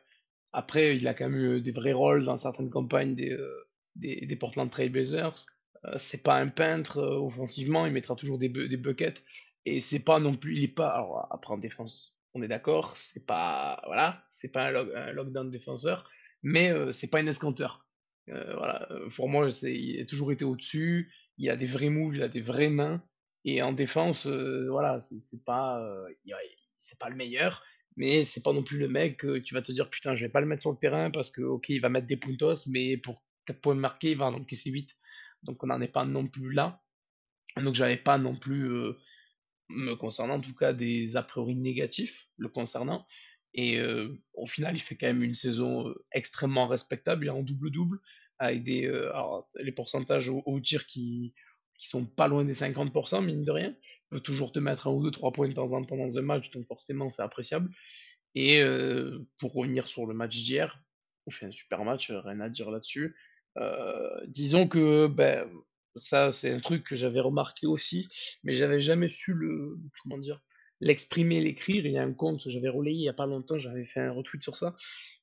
après 0.53 0.97
il 0.97 1.07
a 1.07 1.15
quand 1.15 1.29
même 1.29 1.39
eu 1.39 1.61
des 1.61 1.73
vrais 1.73 1.93
rôles 1.93 2.25
dans 2.25 2.37
certaines 2.37 2.71
campagnes 2.71 3.15
des, 3.15 3.31
euh, 3.31 3.69
des, 3.97 4.27
des 4.27 4.37
Portland 4.37 4.71
Trail 4.71 4.91
Blazers. 4.91 5.47
Euh, 5.85 5.95
c'est 5.97 6.23
pas 6.23 6.37
un 6.37 6.49
peintre 6.49 6.99
euh, 6.99 7.19
offensivement, 7.19 7.87
il 7.87 7.93
mettra 7.93 8.15
toujours 8.15 8.39
des, 8.39 8.49
des 8.49 8.77
buckets. 8.77 9.25
Et 9.65 9.81
c'est 9.81 10.01
pas 10.05 10.19
non 10.19 10.35
plus, 10.35 10.57
il 10.57 10.65
est 10.65 10.69
pas. 10.69 10.91
Alors 10.91 11.27
après 11.31 11.55
en 11.55 11.59
défense, 11.59 12.19
on 12.35 12.43
est 12.43 12.49
d'accord, 12.49 12.97
c'est 12.97 13.27
pas. 13.27 13.83
Voilà, 13.87 14.25
c'est 14.29 14.51
pas 14.51 14.69
un, 14.69 14.71
log, 14.73 14.93
un 14.95 15.13
lockdown 15.13 15.51
défenseur, 15.51 16.09
mais 16.43 16.71
euh, 16.71 16.93
c'est 16.93 17.11
pas 17.11 17.19
un 17.21 17.27
escanteur. 17.27 17.87
Euh, 18.29 18.57
voilà, 18.57 18.89
pour 19.17 19.29
moi, 19.29 19.49
il 19.63 20.01
a 20.01 20.05
toujours 20.05 20.33
été 20.33 20.45
au-dessus, 20.45 21.13
il 21.39 21.51
a 21.51 21.57
des 21.57 21.67
vrais 21.67 21.91
moves, 21.91 22.15
il 22.15 22.23
a 22.23 22.29
des 22.29 22.41
vraies 22.41 22.71
mains. 22.71 23.03
Et 23.45 23.61
en 23.61 23.73
défense, 23.73 24.29
voilà, 24.29 25.01
c'est 25.01 25.45
pas, 25.45 25.85
c'est 26.79 26.99
pas 27.01 27.09
le 27.09 27.17
meilleur, 27.17 27.65
mais 27.97 28.25
c'est 28.25 28.43
pas 28.43 28.53
non 28.53 28.63
plus 28.63 28.79
le 28.79 28.87
mec 28.87 29.17
que 29.17 29.39
tu 29.39 29.55
vas 29.55 29.63
te 29.63 29.73
dire 29.73 29.91
putain, 29.91 30.15
je 30.15 30.25
vais 30.25 30.31
pas 30.31 30.41
le 30.41 30.47
mettre 30.47 30.63
sur 30.63 30.71
le 30.71 30.79
terrain 30.79 31.11
parce 31.11 31.33
que, 31.33 31.43
ok, 31.43 31.69
il 31.71 31.81
va 31.81 31.89
mettre 31.89 32.07
des 32.07 32.17
puntos, 32.17 32.69
mais 32.69 32.97
pour 32.97 33.21
4 33.47 33.61
points 33.61 33.75
marqués, 33.75 34.13
il 34.13 34.19
va 34.19 34.27
en 34.27 34.35
encaisser 34.35 34.71
8. 34.71 34.91
Donc 35.43 35.63
on 35.63 35.67
n'en 35.67 35.81
est 35.81 35.89
pas 35.89 36.05
non 36.05 36.27
plus 36.27 36.53
là. 36.53 36.83
Donc 37.57 37.75
j'avais 37.75 37.97
pas 37.97 38.19
non 38.19 38.37
plus, 38.37 38.71
euh, 38.71 38.99
me 39.69 39.95
concernant 39.95 40.35
en 40.35 40.41
tout 40.41 40.55
cas, 40.55 40.73
des 40.73 41.17
a 41.17 41.23
priori 41.23 41.57
négatifs 41.57 42.29
le 42.37 42.49
concernant. 42.49 43.07
Et 43.55 43.79
euh, 43.79 44.19
au 44.35 44.47
final, 44.47 44.75
il 44.75 44.81
fait 44.81 44.97
quand 44.97 45.09
même 45.09 45.23
une 45.23 45.35
saison 45.35 45.89
euh, 45.89 46.05
extrêmement 46.13 46.67
respectable. 46.67 47.25
Il 47.25 47.29
est 47.29 47.31
en 47.31 47.43
double-double 47.43 48.01
avec 48.39 48.65
des, 48.65 48.91
les 49.61 49.71
pourcentages 49.71 50.29
au, 50.29 50.61
tir 50.61 50.85
qui, 50.85 51.33
qui 51.79 51.87
sont 51.87 52.05
pas 52.05 52.27
loin 52.27 52.45
des 52.45 52.55
50%, 52.55 53.25
mine 53.25 53.45
de 53.45 53.53
rien. 53.53 53.77
Il 53.79 54.17
peut 54.17 54.21
toujours 54.21 54.51
te 54.51 54.59
mettre 54.59 54.89
un 54.89 54.91
ou 54.91 55.01
deux, 55.01 55.13
trois 55.13 55.31
points 55.31 55.47
de 55.47 55.53
temps 55.53 55.75
en 55.75 55.85
temps 55.85 55.97
dans 55.97 56.19
un 56.19 56.23
match, 56.23 56.51
donc 56.51 56.67
forcément 56.67 57.09
c'est 57.09 57.23
appréciable. 57.23 57.71
Et 58.35 58.65
pour 59.39 59.53
revenir 59.53 59.87
sur 59.87 60.07
le 60.07 60.15
match 60.15 60.35
d'hier, 60.35 60.83
on 61.27 61.31
fait 61.31 61.47
un 61.47 61.53
super 61.53 61.85
match, 61.85 62.11
rien 62.11 62.41
à 62.41 62.49
dire 62.49 62.69
là-dessus. 62.73 63.15
Euh, 63.59 64.27
disons 64.27 64.67
que 64.67 65.07
ben, 65.07 65.49
ça, 65.95 66.33
c'est 66.33 66.53
un 66.53 66.61
truc 66.61 66.85
que 66.85 66.97
j'avais 66.97 67.21
remarqué 67.21 67.67
aussi, 67.67 68.09
mais 68.45 68.55
j'avais 68.55 68.81
jamais 68.81 69.09
su 69.09 69.35
le, 69.35 69.79
comment 70.03 70.19
dire, 70.19 70.41
l'exprimer, 70.81 71.41
l'écrire. 71.41 71.87
Il 71.87 71.93
y 71.93 71.99
a 71.99 72.03
un 72.03 72.13
compte 72.13 72.43
que 72.43 72.51
j'avais 72.51 72.69
relayé 72.69 72.97
il 72.97 73.05
y 73.05 73.09
a 73.09 73.15
pas 73.15 73.27
longtemps, 73.27 73.59
j'avais 73.59 73.85
fait 73.85 74.01
un 74.01 74.13
retweet 74.13 74.43
sur 74.43 74.57
ça, 74.57 74.75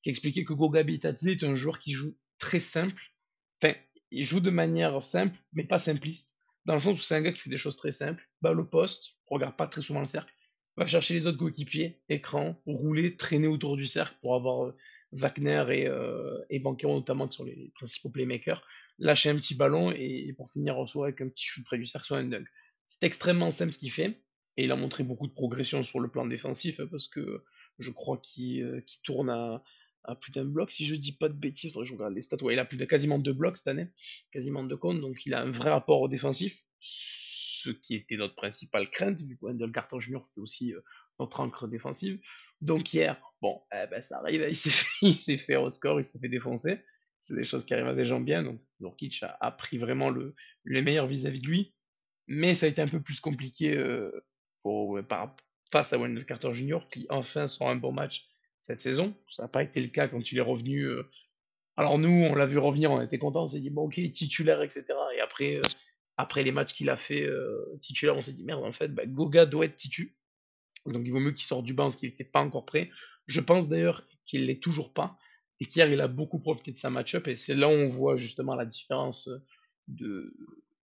qui 0.04 0.10
expliquait 0.10 0.44
que 0.44 0.54
Goga 0.54 0.84
Bitadze 0.84 1.28
est 1.28 1.44
un 1.44 1.56
joueur 1.56 1.80
qui 1.80 1.92
joue 1.92 2.16
très 2.38 2.60
simple. 2.60 3.02
Enfin, 3.62 3.76
il 4.12 4.24
joue 4.24 4.40
de 4.40 4.50
manière 4.50 5.02
simple, 5.02 5.38
mais 5.54 5.64
pas 5.64 5.80
simpliste. 5.80 6.38
Dans 6.66 6.76
le 6.76 6.82
sens 6.82 7.00
où 7.00 7.02
c'est 7.02 7.16
un 7.16 7.22
gars 7.22 7.32
qui 7.32 7.42
fait 7.42 7.50
des 7.50 7.58
choses 7.58 7.78
très 7.78 7.92
simples. 7.92 8.28
Balle 8.42 8.60
au 8.60 8.66
poste, 8.66 9.16
regarde 9.28 9.56
pas 9.56 9.68
très 9.68 9.82
souvent 9.82 10.00
le 10.00 10.06
cercle, 10.06 10.34
va 10.78 10.86
chercher 10.86 11.14
les 11.16 11.28
autres 11.28 11.38
coéquipiers, 11.38 12.02
écran, 12.10 12.62
rouler, 12.66 13.18
traîner 13.18 13.48
autour 13.48 13.76
du 13.76 13.86
cercle 13.86 14.16
pour 14.22 14.36
avoir 14.36 14.66
euh, 14.66 14.78
Wagner 15.12 15.66
et, 15.72 15.88
euh, 15.88 16.38
et 16.50 16.60
notamment 16.60 17.28
qui 17.28 17.38
sont 17.38 17.44
les 17.44 17.72
principaux 17.76 18.10
playmakers, 18.10 18.64
lâcher 18.98 19.30
un 19.30 19.36
petit 19.36 19.56
ballon 19.56 19.92
et 19.92 20.34
pour 20.34 20.50
finir 20.50 20.78
en 20.78 20.86
soirée 20.86 21.10
avec 21.10 21.22
un 21.22 21.30
petit 21.30 21.46
shoot 21.46 21.64
près 21.66 21.78
du 21.78 21.86
cercle 21.86 22.06
sur 22.06 22.16
un 22.16 22.26
dunk. 22.26 22.48
C'est 22.86 23.04
extrêmement 23.04 23.52
simple 23.52 23.74
ce 23.74 23.80
qu'il 23.80 23.92
fait 23.92 24.22
et 24.58 24.66
il 24.66 24.72
a 24.72 24.76
montré 24.76 25.04
beaucoup 25.04 25.28
de 25.28 25.34
progression 25.34 25.84
sur 25.84 26.00
le 26.00 26.10
plan 26.10 26.26
défensif 26.26 26.80
hein, 26.80 26.88
parce 26.90 27.08
que 27.08 27.44
je 27.80 27.92
crois 27.92 28.18
qu'il 28.18 28.64
euh, 28.64 28.86
tourne 29.04 29.30
à, 29.30 29.64
plus 30.22 30.32
d'un 30.32 30.46
bloc, 30.46 30.72
si 30.72 30.86
je 30.86 30.96
dis 30.96 31.12
pas 31.12 31.30
de 31.30 31.34
bêtises, 31.34 31.78
les 31.78 32.22
stats, 32.22 32.42
ouais, 32.42 32.56
il 32.56 32.60
a 32.60 32.66
quasiment 32.66 33.20
deux 33.20 33.34
blocs 33.34 33.58
cette 33.58 33.68
année, 33.68 33.90
quasiment 34.32 34.64
deux 34.64 34.78
comptes, 34.78 35.02
donc 35.02 35.24
il 35.26 35.36
a 35.36 35.42
un 35.42 35.52
vrai 35.52 35.70
rapport 35.70 36.02
au 36.02 36.08
défensif, 36.08 36.64
ce 36.80 37.70
qui 37.70 37.96
était 37.96 38.16
notre 38.16 38.34
principale 38.34 38.90
crainte, 38.90 39.22
vu 39.22 39.38
que 39.38 39.46
Wendell 39.46 39.72
Carter 39.72 40.00
Jr. 40.00 40.20
c'était 40.24 40.42
aussi 40.42 40.74
euh, 40.74 40.82
notre 41.20 41.40
encre 41.40 41.68
défensive. 41.68 42.20
Donc 42.62 42.94
hier, 42.94 43.22
bon, 43.42 43.62
eh 43.74 43.88
ben, 43.88 44.02
ça 44.02 44.20
arrive, 44.20 44.46
il 44.50 44.56
s'est 44.56 44.70
fait, 44.70 45.38
fait 45.38 45.56
au 45.56 45.70
score, 45.70 46.00
il 46.00 46.04
s'est 46.04 46.20
fait 46.20 46.30
défoncer. 46.30 46.80
C'est 47.18 47.36
des 47.36 47.46
choses 47.46 47.66
qui 47.66 47.74
arrivent 47.74 47.88
à 47.88 47.96
des 47.96 48.06
gens 48.06 48.22
bien, 48.22 48.44
donc 48.44 48.62
Nurkic 48.80 49.24
a, 49.24 49.38
a 49.42 49.52
pris 49.52 49.78
vraiment 49.78 50.10
le, 50.10 50.36
le 50.64 50.82
meilleur 50.82 51.06
vis-à-vis 51.06 51.42
de 51.42 51.48
lui, 51.48 51.74
mais 52.30 52.54
ça 52.56 52.68
a 52.68 52.70
été 52.70 52.82
un 52.82 52.88
peu 52.88 53.02
plus 53.02 53.20
compliqué 53.20 53.76
euh, 53.76 54.12
pour, 54.62 55.00
par, 55.04 55.36
face 55.72 55.92
à 55.92 55.98
Wendell 55.98 56.26
Carter 56.26 56.54
Jr., 56.54 56.80
qui 56.90 57.08
enfin 57.10 57.48
sort 57.48 57.70
un 57.70 57.76
bon 57.76 57.92
match 57.92 58.28
cette 58.60 58.80
saison. 58.80 59.16
Ça 59.32 59.44
n'a 59.44 59.50
pas 59.50 59.64
été 59.64 59.82
le 59.82 59.88
cas 59.88 60.08
quand 60.08 60.32
il 60.32 60.38
est 60.38 60.42
revenu. 60.42 60.84
Euh. 60.84 61.10
Alors 61.76 61.98
nous, 61.98 62.28
on 62.30 62.36
l'a 62.36 62.46
vu 62.46 62.60
revenir, 62.60 62.92
on 62.92 63.02
était 63.02 63.18
contents, 63.18 63.46
on 63.46 63.48
s'est 63.48 63.60
dit, 63.60 63.72
bon 63.72 63.86
ok, 63.86 63.96
titulaire, 64.12 64.62
etc. 64.62 64.86
Et 65.16 65.22
après, 65.22 65.56
euh, 65.56 65.62
après 66.18 66.44
les 66.44 66.52
matchs 66.52 66.74
qu'il 66.74 66.90
a 66.90 66.98
fait 66.98 67.28
titulaire, 67.82 68.16
on 68.16 68.22
s'est 68.22 68.34
dit, 68.34 68.44
merde, 68.44 68.64
en 68.64 68.74
fait, 68.74 68.90
bah, 68.90 69.06
Goga 69.08 69.46
doit 69.46 69.66
être 69.66 69.78
titu. 69.78 70.16
Donc 70.86 71.04
il 71.06 71.12
vaut 71.12 71.20
mieux 71.20 71.32
qu'il 71.32 71.46
sorte 71.46 71.66
du 71.66 71.74
banc 71.74 71.86
parce 71.86 71.96
qu'il 71.96 72.10
n'était 72.10 72.24
pas 72.24 72.42
encore 72.42 72.66
prêt. 72.66 72.90
Je 73.28 73.42
pense 73.42 73.70
d'ailleurs 73.70 74.04
qu'il 74.26 74.46
l'est 74.46 74.62
toujours 74.62 74.94
pas. 74.94 75.18
Et 75.60 75.66
qu'hier, 75.66 75.92
il 75.92 76.00
a 76.00 76.08
beaucoup 76.08 76.40
profité 76.40 76.72
de 76.72 76.78
sa 76.78 76.90
match-up. 76.90 77.28
Et 77.28 77.36
c'est 77.36 77.56
là 77.56 77.68
où 77.68 77.72
on 77.72 77.88
voit 77.88 78.16
justement 78.16 78.56
la 78.56 78.66
différence 78.66 79.30
de, 79.88 80.34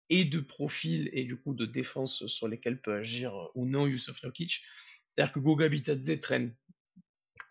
et 0.09 0.25
de 0.25 0.39
profil 0.39 1.09
et 1.13 1.23
du 1.23 1.37
coup 1.37 1.53
de 1.53 1.65
défense 1.65 2.27
sur 2.27 2.47
lesquels 2.47 2.81
peut 2.81 2.93
agir 2.93 3.33
ou 3.55 3.65
non 3.65 3.87
Yusuf 3.87 4.21
Nokic. 4.23 4.61
C'est-à-dire 5.07 5.31
que 5.31 5.39
Goga 5.39 5.69
Bitadze 5.69 6.19
traîne 6.19 6.53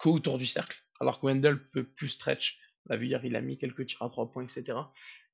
autour 0.05 0.39
du 0.39 0.47
cercle, 0.47 0.83
alors 1.01 1.21
que 1.21 1.27
Wendell 1.27 1.59
peut 1.71 1.85
plus 1.85 2.09
stretch. 2.09 2.59
On 2.85 2.93
l'a 2.93 2.99
vu 2.99 3.07
hier, 3.07 3.25
il 3.25 3.37
a 3.37 3.41
mis 3.41 3.57
quelques 3.57 3.87
tirs 3.87 4.03
à 4.03 4.11
trois 4.11 4.31
points, 4.31 4.45
etc. 4.45 4.79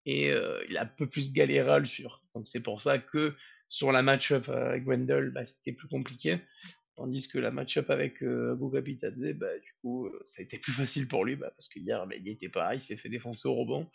Et 0.07 0.31
euh, 0.31 0.63
il 0.69 0.77
a 0.77 0.83
un 0.83 0.87
peu 0.87 1.09
plus 1.09 1.33
galéré 1.33 1.71
à 1.71 1.79
le 1.79 1.85
suivre. 1.85 2.23
Donc 2.35 2.49
c'est 2.49 2.61
pour 2.61 2.81
ça 2.81 2.99
que 2.99 3.35
sur 3.69 3.93
la 3.93 4.03
match-up 4.03 4.49
avec 4.49 4.87
Wendell, 4.87 5.31
bah, 5.31 5.45
c'était 5.45 5.73
plus 5.73 5.89
compliqué. 5.89 6.39
Tandis 7.01 7.29
que 7.29 7.39
la 7.39 7.51
match-up 7.51 7.89
avec 7.89 8.23
euh, 8.23 8.55
Bitadze, 8.83 9.33
bah, 9.33 9.59
du 9.59 9.73
coup, 9.81 10.05
euh, 10.05 10.21
ça 10.23 10.41
a 10.41 10.43
été 10.43 10.59
plus 10.59 10.73
facile 10.73 11.09
pour 11.09 11.25
lui, 11.25 11.35
bah, 11.35 11.51
parce 11.57 11.67
qu'hier, 11.71 12.07
bah, 12.07 12.15
il 12.15 12.29
était 12.29 12.51
pas, 12.51 12.75
il 12.75 12.81
s'est 12.81 12.99
fait 12.99 13.09
défoncer 13.09 13.49
au 13.49 13.55
rebond, 13.55 13.89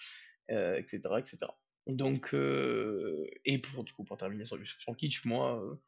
etc., 0.50 1.02
euh, 1.12 1.18
etc. 1.20 1.38
Donc, 1.86 2.34
et 2.34 3.60
pour, 3.60 4.18
terminer 4.18 4.44
sur 4.44 4.58
le 4.58 4.64
Kitsch, 4.96 5.24
moi, 5.24 5.80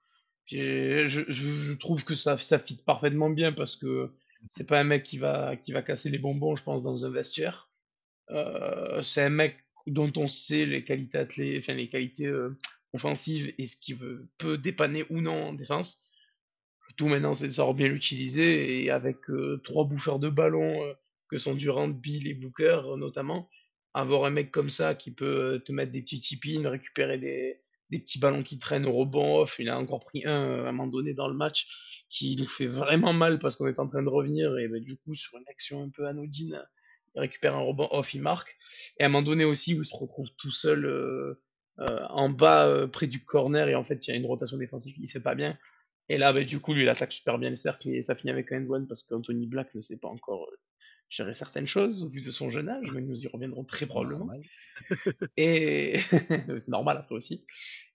je, 0.45 1.07
je, 1.07 1.73
trouve 1.79 2.05
que 2.05 2.13
ça, 2.13 2.37
ça 2.37 2.59
fit 2.59 2.77
parfaitement 2.85 3.31
bien 3.31 3.51
parce 3.51 3.75
que 3.75 4.11
c'est 4.47 4.67
pas 4.67 4.79
un 4.79 4.83
mec 4.83 5.01
qui 5.01 5.17
va, 5.17 5.55
qui 5.55 5.71
va 5.71 5.81
casser 5.81 6.11
les 6.11 6.19
bonbons, 6.19 6.55
je 6.55 6.63
pense, 6.63 6.83
dans 6.83 7.03
un 7.03 7.09
vestiaire. 7.09 7.71
Euh, 8.29 9.01
c'est 9.01 9.23
un 9.23 9.31
mec 9.31 9.57
dont 9.87 10.11
on 10.17 10.27
sait 10.27 10.67
les 10.67 10.83
qualités, 10.83 11.17
athlé... 11.17 11.57
enfin, 11.57 11.73
les 11.73 11.89
qualités 11.89 12.27
euh, 12.27 12.55
offensives 12.93 13.55
et 13.57 13.65
ce 13.65 13.75
qui 13.75 13.95
peut 13.95 14.59
dépanner 14.59 15.03
ou 15.09 15.19
non 15.19 15.47
en 15.47 15.53
défense. 15.53 16.06
Tout 16.95 17.07
maintenant, 17.09 17.33
c'est 17.33 17.47
de 17.47 17.53
savoir 17.53 17.75
bien 17.75 17.87
l'utiliser 17.87 18.83
et 18.83 18.89
avec 18.89 19.29
euh, 19.29 19.61
trois 19.63 19.85
bouffeurs 19.85 20.19
de 20.19 20.29
ballon 20.29 20.81
que 21.27 21.37
sont 21.37 21.55
Durant, 21.55 21.89
Bill 21.89 22.27
et 22.27 22.33
Booker 22.33 22.81
notamment, 22.97 23.49
avoir 23.93 24.25
un 24.25 24.29
mec 24.29 24.51
comme 24.51 24.69
ça 24.69 24.95
qui 24.95 25.11
peut 25.11 25.61
te 25.65 25.71
mettre 25.71 25.91
des 25.91 26.01
petits 26.01 26.19
tipines, 26.19 26.67
récupérer 26.67 27.17
des, 27.17 27.61
petits 27.89 28.19
ballons 28.19 28.43
qui 28.43 28.57
traînent 28.59 28.85
au 28.85 28.93
rebond 28.93 29.39
off. 29.39 29.57
Il 29.59 29.69
a 29.69 29.77
encore 29.77 30.05
pris 30.05 30.25
un 30.25 30.43
euh, 30.43 30.65
à 30.65 30.69
un 30.69 30.71
moment 30.71 30.87
donné 30.87 31.13
dans 31.13 31.27
le 31.27 31.33
match 31.33 32.05
qui 32.09 32.35
nous 32.37 32.45
fait 32.45 32.67
vraiment 32.67 33.13
mal 33.13 33.39
parce 33.39 33.55
qu'on 33.55 33.67
est 33.67 33.79
en 33.79 33.87
train 33.87 34.03
de 34.03 34.09
revenir 34.09 34.57
et 34.57 34.67
bah, 34.67 34.79
du 34.79 34.97
coup 34.97 35.13
sur 35.13 35.37
une 35.37 35.47
action 35.49 35.83
un 35.83 35.89
peu 35.89 36.05
anodine, 36.07 36.63
il 37.15 37.19
récupère 37.21 37.55
un 37.55 37.61
rebond 37.61 37.87
off, 37.91 38.13
il 38.13 38.21
marque. 38.21 38.55
Et 38.99 39.03
à 39.03 39.07
un 39.07 39.09
moment 39.09 39.23
donné 39.23 39.45
aussi 39.45 39.73
où 39.73 39.81
il 39.81 39.85
se 39.85 39.95
retrouve 39.95 40.29
tout 40.37 40.51
seul 40.51 40.85
euh, 40.85 41.41
euh, 41.79 42.05
en 42.09 42.29
bas 42.29 42.87
près 42.87 43.07
du 43.07 43.23
corner 43.23 43.67
et 43.69 43.75
en 43.75 43.83
fait 43.83 44.07
il 44.07 44.11
y 44.11 44.13
a 44.13 44.17
une 44.17 44.25
rotation 44.25 44.57
défensive 44.57 44.95
qui 44.95 45.01
ne 45.01 45.07
fait 45.07 45.19
pas 45.19 45.35
bien. 45.35 45.57
Et 46.09 46.17
là, 46.17 46.31
bah, 46.31 46.43
du 46.43 46.59
coup, 46.59 46.73
lui, 46.73 46.83
il 46.83 46.89
attaque 46.89 47.11
super 47.11 47.37
bien 47.37 47.49
le 47.49 47.55
cercle 47.55 47.89
et 47.89 48.01
ça 48.01 48.15
finit 48.15 48.31
avec 48.31 48.51
un 48.51 48.65
one 48.69 48.87
parce 48.87 49.03
qu'Anthony 49.03 49.47
Black 49.47 49.73
ne 49.75 49.81
sait 49.81 49.97
pas 49.97 50.07
encore 50.07 50.49
gérer 51.09 51.33
certaines 51.33 51.67
choses 51.67 52.03
au 52.03 52.07
vu 52.07 52.21
de 52.21 52.31
son 52.31 52.49
jeune 52.49 52.69
âge, 52.69 52.91
mais 52.93 53.01
nous 53.01 53.23
y 53.23 53.27
reviendrons 53.27 53.63
très 53.63 53.85
probablement. 53.85 54.29
et 55.37 55.99
c'est 56.57 56.69
normal 56.69 56.97
après 56.97 57.15
aussi. 57.15 57.45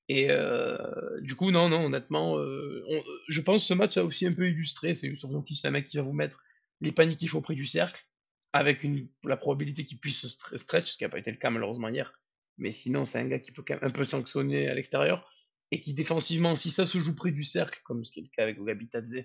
Et 0.08 0.26
euh, 0.30 0.76
du 1.20 1.36
coup, 1.36 1.50
non, 1.50 1.68
non, 1.68 1.86
honnêtement, 1.86 2.38
euh, 2.38 2.82
je 3.28 3.40
pense 3.40 3.62
que 3.62 3.68
ce 3.68 3.74
match 3.74 3.96
a 3.96 4.04
aussi 4.04 4.26
un 4.26 4.32
peu 4.32 4.48
illustré. 4.48 4.94
C'est 4.94 5.08
Youssef 5.08 5.30
qui 5.46 5.56
c'est 5.56 5.68
un 5.68 5.72
mec 5.72 5.86
qui 5.86 5.96
va 5.96 6.02
vous 6.02 6.12
mettre 6.12 6.42
les 6.80 6.92
paniques 6.92 7.18
qu'il 7.18 7.28
faut 7.28 7.40
près 7.40 7.54
du 7.54 7.66
cercle, 7.66 8.04
avec 8.52 8.82
une, 8.82 9.08
la 9.24 9.36
probabilité 9.36 9.84
qu'il 9.84 9.98
puisse 9.98 10.26
se 10.26 10.58
stretch, 10.58 10.90
ce 10.90 10.98
qui 10.98 11.04
n'a 11.04 11.08
pas 11.08 11.18
été 11.18 11.30
le 11.30 11.36
cas 11.36 11.50
malheureusement 11.50 11.88
hier. 11.88 12.12
Mais 12.58 12.70
sinon, 12.70 13.04
c'est 13.04 13.20
un 13.20 13.26
gars 13.26 13.38
qui 13.38 13.52
peut 13.52 13.62
quand 13.66 13.74
même 13.74 13.84
un 13.84 13.90
peu 13.90 14.04
sanctionner 14.04 14.68
à 14.68 14.74
l'extérieur, 14.74 15.31
et 15.72 15.80
qui 15.80 15.94
défensivement, 15.94 16.54
si 16.54 16.70
ça 16.70 16.86
se 16.86 16.98
joue 16.98 17.14
près 17.14 17.32
du 17.32 17.42
cercle, 17.42 17.80
comme 17.84 18.04
ce 18.04 18.12
qui 18.12 18.20
est 18.20 18.24
le 18.24 18.28
cas 18.28 18.42
avec 18.42 18.60
Ogabi 18.60 18.88
Tadze, 18.88 19.24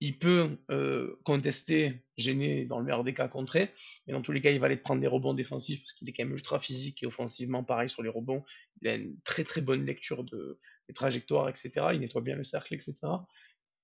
il 0.00 0.16
peut 0.16 0.56
euh, 0.70 1.16
contester, 1.24 2.04
gêner 2.16 2.64
dans 2.66 2.78
le 2.78 2.84
meilleur 2.84 3.02
des 3.02 3.14
cas, 3.14 3.26
contrer, 3.26 3.72
mais 4.06 4.12
dans 4.12 4.22
tous 4.22 4.30
les 4.30 4.40
cas, 4.40 4.52
il 4.52 4.60
va 4.60 4.66
aller 4.66 4.76
prendre 4.76 5.00
des 5.00 5.08
rebonds 5.08 5.34
défensifs 5.34 5.80
parce 5.80 5.92
qu'il 5.92 6.08
est 6.08 6.12
quand 6.12 6.24
même 6.24 6.34
ultra 6.34 6.60
physique 6.60 7.02
et 7.02 7.06
offensivement 7.06 7.64
pareil 7.64 7.90
sur 7.90 8.04
les 8.04 8.08
rebonds. 8.08 8.44
Il 8.80 8.86
a 8.86 8.94
une 8.94 9.20
très 9.22 9.42
très 9.42 9.60
bonne 9.60 9.84
lecture 9.84 10.22
de, 10.22 10.60
des 10.86 10.94
trajectoires, 10.94 11.48
etc. 11.48 11.72
Il 11.94 11.98
nettoie 11.98 12.22
bien 12.22 12.36
le 12.36 12.44
cercle, 12.44 12.74
etc. 12.74 12.94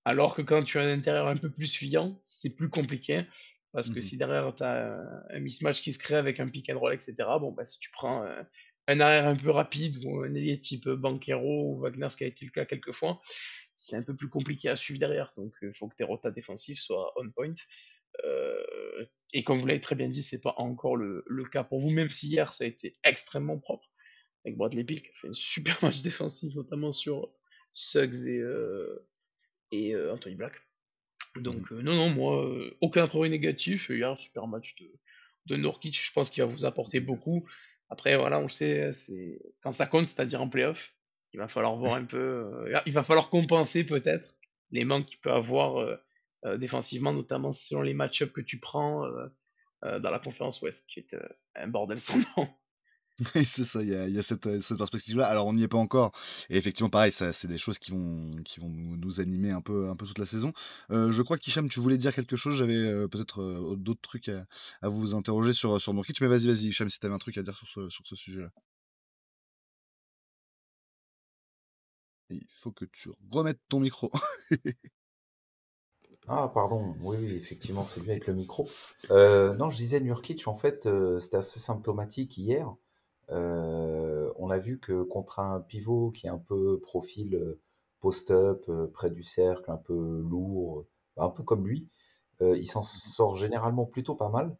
Alors 0.04 0.36
que 0.36 0.42
quand 0.42 0.62
tu 0.62 0.78
as 0.78 0.82
un 0.82 0.92
intérieur 0.92 1.26
un 1.26 1.36
peu 1.36 1.50
plus 1.50 1.74
fuyant, 1.74 2.20
c'est 2.22 2.54
plus 2.54 2.68
compliqué 2.70 3.24
parce 3.72 3.90
que 3.90 3.98
mmh 3.98 4.02
si 4.02 4.16
derrière 4.18 4.54
tu 4.54 4.62
as 4.62 5.00
un 5.30 5.40
mismatch 5.40 5.82
qui 5.82 5.92
se 5.92 5.98
crée 5.98 6.14
avec 6.14 6.38
un 6.38 6.46
pick 6.48 6.70
and 6.70 6.78
roll, 6.78 6.94
etc., 6.94 7.14
bon, 7.40 7.50
bah, 7.50 7.64
si 7.64 7.80
tu 7.80 7.90
prends 7.90 8.22
euh, 8.22 8.40
un 8.86 9.00
arrière 9.00 9.26
un 9.26 9.36
peu 9.36 9.50
rapide 9.50 9.98
ou 10.04 10.20
un 10.20 10.34
ailier 10.34 10.60
type 10.60 10.88
Banquero 10.88 11.72
ou 11.72 11.80
Wagner, 11.80 12.10
ce 12.10 12.16
qui 12.16 12.24
a 12.24 12.26
été 12.26 12.44
le 12.44 12.50
cas 12.50 12.64
quelques 12.64 12.92
fois, 12.92 13.20
c'est 13.74 13.96
un 13.96 14.02
peu 14.02 14.14
plus 14.14 14.28
compliqué 14.28 14.68
à 14.68 14.76
suivre 14.76 15.00
derrière. 15.00 15.32
Donc 15.36 15.54
il 15.62 15.72
faut 15.72 15.88
que 15.88 15.96
tes 15.96 16.04
rotas 16.04 16.30
défensifs 16.30 16.80
soient 16.80 17.12
on 17.16 17.30
point. 17.30 17.54
Euh, 18.24 19.06
et 19.32 19.42
comme 19.42 19.58
vous 19.58 19.66
l'avez 19.66 19.80
très 19.80 19.96
bien 19.96 20.08
dit, 20.08 20.22
c'est 20.22 20.40
pas 20.40 20.54
encore 20.58 20.96
le, 20.96 21.24
le, 21.26 21.44
cas 21.44 21.64
pour 21.64 21.80
vous, 21.80 21.90
même 21.90 22.10
si 22.10 22.28
hier 22.28 22.52
ça 22.52 22.64
a 22.64 22.66
été 22.66 22.96
extrêmement 23.02 23.58
propre. 23.58 23.88
Avec 24.44 24.56
Bradley 24.56 24.84
Bill 24.84 25.02
qui 25.02 25.08
a 25.08 25.12
fait 25.14 25.26
une 25.26 25.34
super 25.34 25.78
match 25.82 26.02
défensif, 26.02 26.54
notamment 26.54 26.92
sur 26.92 27.32
Suggs 27.72 28.26
et, 28.26 28.38
euh, 28.38 29.08
et 29.72 29.94
euh, 29.94 30.12
Anthony 30.12 30.36
Black. 30.36 30.52
Donc 31.36 31.70
mmh. 31.70 31.80
non, 31.80 31.94
non, 31.94 32.10
moi, 32.10 32.54
aucun 32.80 33.08
trouvé 33.08 33.28
négatif. 33.28 33.88
Hier, 33.88 34.18
super 34.20 34.46
match 34.46 34.76
de, 34.76 34.92
de 35.46 35.56
Norkic, 35.56 36.00
je 36.00 36.12
pense 36.12 36.30
qu'il 36.30 36.44
va 36.44 36.48
vous 36.48 36.64
apporter 36.64 37.00
beaucoup. 37.00 37.48
Après, 37.90 38.16
voilà, 38.16 38.38
on 38.38 38.44
le 38.44 38.48
sait, 38.48 38.92
c'est 38.92 39.40
quand 39.60 39.70
ça 39.70 39.86
compte, 39.86 40.06
c'est-à-dire 40.06 40.40
en 40.40 40.48
playoff, 40.48 40.94
il 41.32 41.38
va 41.38 41.48
falloir 41.48 41.76
voir 41.76 41.94
un 41.94 42.04
peu, 42.04 42.16
euh, 42.16 42.80
il 42.86 42.92
va 42.92 43.02
falloir 43.02 43.28
compenser 43.28 43.84
peut-être 43.84 44.36
les 44.70 44.84
manques 44.84 45.06
qu'il 45.06 45.18
peut 45.18 45.32
avoir 45.32 45.80
euh, 45.80 45.96
euh, 46.44 46.56
défensivement, 46.56 47.12
notamment 47.12 47.52
selon 47.52 47.82
les 47.82 47.94
match-ups 47.94 48.32
que 48.32 48.40
tu 48.40 48.58
prends 48.58 49.06
dans 49.82 50.10
la 50.10 50.18
conférence 50.18 50.62
Ouest, 50.62 50.88
qui 50.88 51.00
est 51.00 51.14
un 51.56 51.68
bordel 51.68 52.00
sans 52.00 52.16
nom. 52.36 52.48
C'est 53.46 53.64
ça, 53.64 53.82
il 53.82 53.88
y 53.90 53.94
a, 53.94 54.06
euh, 54.06 54.22
cette 54.22 54.76
perspective-là. 54.76 55.26
Alors, 55.26 55.46
on 55.46 55.52
n'y 55.52 55.62
est 55.62 55.68
pas 55.68 55.78
encore. 55.78 56.12
Et 56.50 56.56
effectivement, 56.56 56.90
pareil, 56.90 57.12
ça, 57.12 57.32
c'est 57.32 57.46
des 57.46 57.58
choses 57.58 57.78
qui 57.78 57.92
vont, 57.92 58.30
nous, 58.60 59.20
animer 59.20 59.50
un 59.50 59.60
peu, 59.60 59.92
toute 59.98 60.18
la 60.18 60.26
saison. 60.26 60.52
Euh, 60.90 61.12
je 61.12 61.22
crois 61.22 61.38
qu'Hicham, 61.38 61.68
tu 61.68 61.80
voulais 61.80 61.98
dire 61.98 62.14
quelque 62.14 62.36
chose. 62.36 62.56
J'avais 62.56 62.74
euh, 62.74 63.06
peut-être 63.08 63.76
d'autres 63.76 64.00
trucs 64.02 64.28
à, 64.28 64.88
vous 64.88 65.14
interroger 65.14 65.52
sur, 65.52 65.80
sur. 65.80 65.94
Mais 65.94 66.02
vas-y, 66.26 66.46
vas-y, 66.48 66.66
Hicham, 66.68 66.90
si 66.90 66.98
tu 66.98 67.06
avais 67.06 67.14
un 67.14 67.18
truc 67.18 67.38
à 67.38 67.42
dire 67.42 67.56
sur 67.56 67.68
ce, 67.92 68.16
sujet-là. 68.16 68.50
Il 72.30 72.46
faut 72.60 72.72
que 72.72 72.84
tu 72.86 73.10
remettes 73.30 73.60
ton 73.68 73.80
micro. 73.80 74.10
Ah, 76.26 76.50
pardon, 76.54 76.96
oui, 77.02 77.18
oui, 77.20 77.34
effectivement, 77.34 77.82
c'est 77.82 78.00
lui 78.00 78.12
avec 78.12 78.26
le 78.26 78.32
micro. 78.32 78.66
Non, 79.10 79.68
je 79.68 79.76
disais 79.76 80.00
Nurkic, 80.00 80.48
en 80.48 80.54
fait, 80.54 80.88
c'était 81.20 81.36
assez 81.36 81.60
symptomatique 81.60 82.38
hier. 82.38 82.74
Euh, 83.30 84.30
on 84.36 84.50
a 84.50 84.58
vu 84.58 84.78
que 84.78 85.02
contre 85.02 85.40
un 85.40 85.60
pivot 85.60 86.10
qui 86.10 86.26
est 86.26 86.30
un 86.30 86.38
peu 86.38 86.80
profil 86.80 87.34
euh, 87.34 87.60
post-up, 88.00 88.64
euh, 88.68 88.86
près 88.86 89.10
du 89.10 89.22
cercle, 89.22 89.70
un 89.70 89.76
peu 89.76 90.20
lourd, 90.28 90.86
un 91.16 91.30
peu 91.30 91.42
comme 91.42 91.66
lui, 91.66 91.88
il 92.40 92.66
s'en 92.66 92.82
sort 92.82 93.36
généralement 93.36 93.86
plutôt 93.86 94.14
pas 94.16 94.28
mal. 94.28 94.54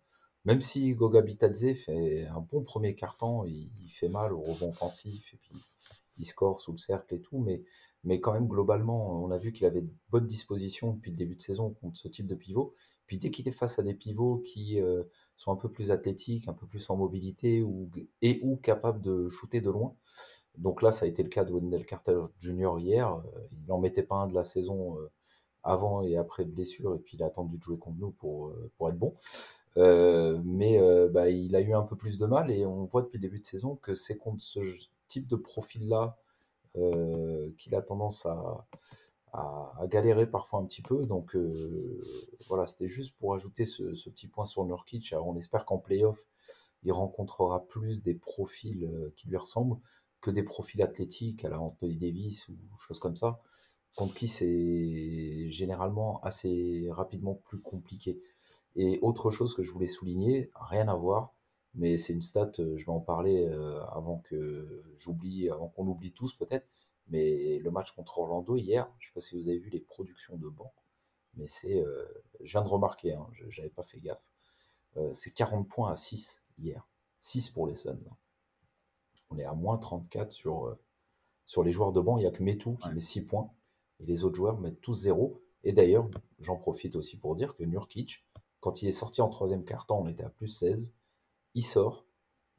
Même 0.45 0.63
si 0.63 0.95
Goga 0.95 1.21
Bitadze 1.21 1.75
fait 1.75 2.25
un 2.27 2.41
bon 2.41 2.63
premier 2.63 2.95
carton, 2.95 3.45
il, 3.45 3.89
fait 3.91 4.09
mal 4.09 4.33
au 4.33 4.41
rebond 4.41 4.71
offensif 4.71 5.35
et 5.35 5.37
puis 5.37 5.55
il 6.19 6.25
score 6.25 6.61
sous 6.61 6.73
le 6.73 6.79
cercle 6.79 7.15
et 7.15 7.21
tout, 7.21 7.39
mais, 7.41 7.63
mais 8.05 8.21
quand 8.21 8.33
même 8.33 8.47
globalement, 8.47 9.23
on 9.23 9.31
a 9.31 9.37
vu 9.37 9.53
qu'il 9.53 9.67
avait 9.67 9.83
de 9.83 9.91
bonnes 10.11 10.27
dispositions 10.27 10.93
depuis 10.93 11.11
le 11.11 11.17
début 11.17 11.35
de 11.35 11.43
saison 11.43 11.71
contre 11.71 11.99
ce 11.99 12.09
type 12.09 12.27
de 12.27 12.35
pivot. 12.35 12.75
Puis 13.07 13.19
dès 13.19 13.31
qu'il 13.31 13.49
est 13.49 13.53
face 13.53 13.79
à 13.79 13.83
des 13.83 13.95
pivots 13.95 14.39
qui 14.39 14.81
sont 15.37 15.53
un 15.53 15.57
peu 15.57 15.69
plus 15.69 15.91
athlétiques, 15.91 16.49
un 16.49 16.53
peu 16.53 16.67
plus 16.67 16.89
en 16.91 16.97
mobilité 16.97 17.63
ou, 17.63 17.91
et 18.23 18.41
ou 18.43 18.57
capables 18.57 19.01
de 19.01 19.29
shooter 19.29 19.61
de 19.61 19.71
loin, 19.71 19.95
donc 20.59 20.83
là, 20.83 20.93
ça 20.93 21.07
a 21.07 21.09
été 21.09 21.23
le 21.23 21.29
cas 21.29 21.45
de 21.45 21.53
Wendell 21.53 21.85
Carter 21.85 22.19
Jr. 22.39 22.79
hier. 22.79 23.13
Euh, 23.13 23.21
Il 23.53 23.67
n'en 23.67 23.79
mettait 23.79 24.03
pas 24.03 24.17
un 24.17 24.29
de 24.29 24.35
la 24.35 24.45
saison 24.45 24.99
euh, 24.99 25.11
avant 25.63 26.03
et 26.03 26.17
après 26.17 26.45
blessure, 26.45 26.95
et 26.95 26.99
puis 26.99 27.17
il 27.17 27.23
a 27.23 27.27
attendu 27.27 27.59
de 27.59 27.63
jouer 27.63 27.79
contre 27.79 27.99
nous 27.99 28.11
pour, 28.13 28.49
euh, 28.49 28.71
pour 28.77 28.89
être 28.89 28.99
bon. 28.99 29.15
Mais 29.77 30.79
bah, 31.11 31.31
il 31.31 31.57
a 31.57 31.61
eu 31.61 31.75
un 31.75 31.83
peu 31.83 31.97
plus 31.97 32.19
de 32.19 32.27
mal, 32.27 32.51
et 32.51 32.65
on 32.67 32.85
voit 32.85 33.03
depuis 33.03 33.19
le 33.19 33.23
début 33.23 33.41
de 33.41 33.47
saison 33.47 33.77
que 33.77 33.95
c'est 33.95 34.17
contre 34.17 34.43
ce 34.43 34.61
type 35.09 35.27
de 35.27 35.37
profil-là 35.37 36.17
qu'il 37.59 37.75
a 37.75 37.83
tendance 37.83 38.27
à, 38.27 38.67
à, 39.35 39.87
galérer 39.89 40.27
parfois 40.27 40.61
un 40.61 40.65
petit 40.65 40.83
peu. 40.83 41.07
Donc 41.07 41.35
euh, 41.37 42.01
voilà, 42.49 42.67
c'était 42.67 42.89
juste 42.89 43.17
pour 43.19 43.35
ajouter 43.35 43.65
ce, 43.65 43.83
petit 44.11 44.29
point 44.29 44.47
sur 44.47 44.65
Nurkic. 44.65 45.13
Alors, 45.13 45.29
on 45.29 45.37
espère 45.37 45.65
qu'en 45.65 45.79
playoff, 45.79 46.27
il 46.85 46.93
rencontrera 46.93 47.67
plus 47.67 48.03
des 48.03 48.15
profils 48.15 48.85
euh, 48.85 49.13
qui 49.17 49.29
lui 49.29 49.37
ressemblent 49.37 49.79
que 50.21 50.31
des 50.31 50.43
profils 50.43 50.83
athlétiques 50.83 51.45
à 51.45 51.49
la 51.51 51.61
Anthony 51.61 51.97
Davis 51.97 52.49
ou 52.49 52.57
choses 52.79 52.99
comme 52.99 53.17
ça, 53.17 53.41
contre 53.97 54.15
qui 54.15 54.29
c'est 54.29 55.51
généralement 55.51 56.21
assez 56.23 56.89
rapidement 56.91 57.35
plus 57.35 57.61
compliqué. 57.61 58.23
Et 58.77 58.99
autre 59.03 59.31
chose 59.31 59.55
que 59.55 59.63
je 59.63 59.71
voulais 59.71 59.87
souligner, 59.87 60.51
rien 60.55 60.89
à 60.89 60.95
voir, 60.95 61.35
mais 61.75 61.99
c'est 61.99 62.13
une 62.13 62.23
stat, 62.23 62.53
euh, 62.59 62.77
je 62.77 62.87
vais 62.87 62.93
en 62.93 63.01
parler 63.01 63.47
avant 63.93 64.19
que 64.19 64.83
j'oublie, 64.97 65.51
avant 65.51 65.69
qu'on 65.69 65.87
oublie 65.89 66.13
tous 66.13 66.33
peut-être, 66.35 66.69
mais 67.09 67.59
le 67.59 67.71
match 67.71 67.93
contre 67.93 68.19
Orlando 68.19 68.57
hier, 68.57 68.91
je 68.99 69.09
sais 69.09 69.13
pas 69.15 69.21
si 69.21 69.37
vous 69.37 69.49
avez 69.49 69.59
vu 69.59 69.71
les 69.71 69.81
productions 69.81 70.37
de 70.37 70.49
banc, 70.49 70.73
mais 71.35 71.47
c'est, 71.49 71.83
euh, 71.83 72.05
je 72.41 72.51
viens 72.53 72.63
de 72.63 72.69
remarquer, 72.69 73.15
hein, 73.15 73.27
je- 73.33 73.49
j'avais 73.51 73.69
pas 73.71 73.83
fait 73.83 74.01
gaffe, 74.01 74.25
euh, 74.97 75.13
c'est 75.13 75.31
40 75.33 75.69
points 75.69 75.91
à 75.91 75.97
6 75.97 76.43
hier, 76.59 76.89
6 77.21 77.51
pour 77.51 77.67
les 77.67 77.75
Suns. 77.75 77.99
hein. 78.11 78.17
On 79.31 79.39
est 79.39 79.45
à 79.45 79.55
moins 79.55 79.79
34 79.79 80.33
sur, 80.33 80.67
euh, 80.67 80.79
sur 81.47 81.63
les 81.63 81.73
joueurs 81.73 81.93
de 81.93 82.01
banc, 82.01 82.17
il 82.19 82.21
n'y 82.21 82.27
a 82.27 82.31
que 82.31 82.43
Metou 82.43 82.77
qui 82.77 82.89
Ouais. 82.89 82.95
met 82.95 83.01
6 83.01 83.25
points, 83.25 83.51
et 84.01 84.07
les 84.07 84.25
autres 84.25 84.37
joueurs 84.37 84.59
mettent 84.61 84.81
tous 84.81 84.95
0. 84.95 85.43
Et 85.63 85.73
d'ailleurs, 85.73 86.09
j'en 86.41 86.57
profite 86.57 86.95
aussi 86.97 87.17
pour 87.19 87.35
dire 87.35 87.55
que 87.57 87.65
Nurkic, 87.65 88.25
quand 88.61 88.83
il 88.83 88.89
est 88.89 88.93
sorti 88.93 89.21
en 89.23 89.29
troisième 89.29 89.65
quart-temps, 89.65 90.01
on 90.01 90.09
était 90.09 90.25
à 90.25 90.31
plus 90.31 90.49
16, 90.49 90.95
il 91.55 91.63
sort, 91.65 92.05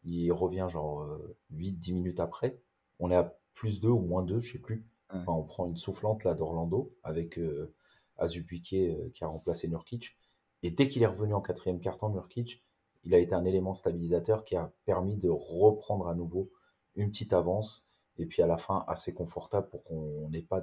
il 0.03 0.31
revient 0.31 0.67
genre 0.69 1.07
8-10 1.51 1.93
minutes 1.93 2.19
après, 2.19 2.59
on 2.99 3.09
est 3.11 3.15
à 3.15 3.37
plus 3.55 3.79
2 3.81 3.89
ou 3.89 3.99
moins 3.99 4.21
2, 4.21 4.39
je 4.39 4.53
sais 4.53 4.59
plus. 4.59 4.85
Ouais. 5.11 5.19
Enfin, 5.19 5.31
on 5.31 5.43
prend 5.43 5.65
une 5.65 5.77
soufflante 5.77 6.23
là 6.23 6.35
d'Orlando 6.35 6.93
avec 7.03 7.39
euh, 7.39 7.73
euh, 8.21 9.09
qui 9.13 9.23
a 9.23 9.27
remplacé 9.27 9.67
Nurkic. 9.67 10.15
Et 10.61 10.71
dès 10.71 10.87
qu'il 10.87 11.01
est 11.03 11.07
revenu 11.07 11.33
en 11.33 11.41
quatrième 11.41 11.79
quart-temps, 11.79 12.09
Nurkic, 12.09 12.63
il 13.03 13.13
a 13.13 13.17
été 13.19 13.33
un 13.35 13.45
élément 13.45 13.73
stabilisateur 13.73 14.43
qui 14.43 14.55
a 14.55 14.71
permis 14.85 15.15
de 15.15 15.29
reprendre 15.29 16.07
à 16.07 16.15
nouveau 16.15 16.51
une 16.95 17.09
petite 17.09 17.33
avance 17.33 17.87
et 18.17 18.25
puis 18.25 18.41
à 18.41 18.47
la 18.47 18.57
fin 18.57 18.83
assez 18.87 19.13
confortable 19.13 19.69
pour 19.69 19.83
qu'on 19.83 20.29
n'ait 20.29 20.41
pas 20.41 20.61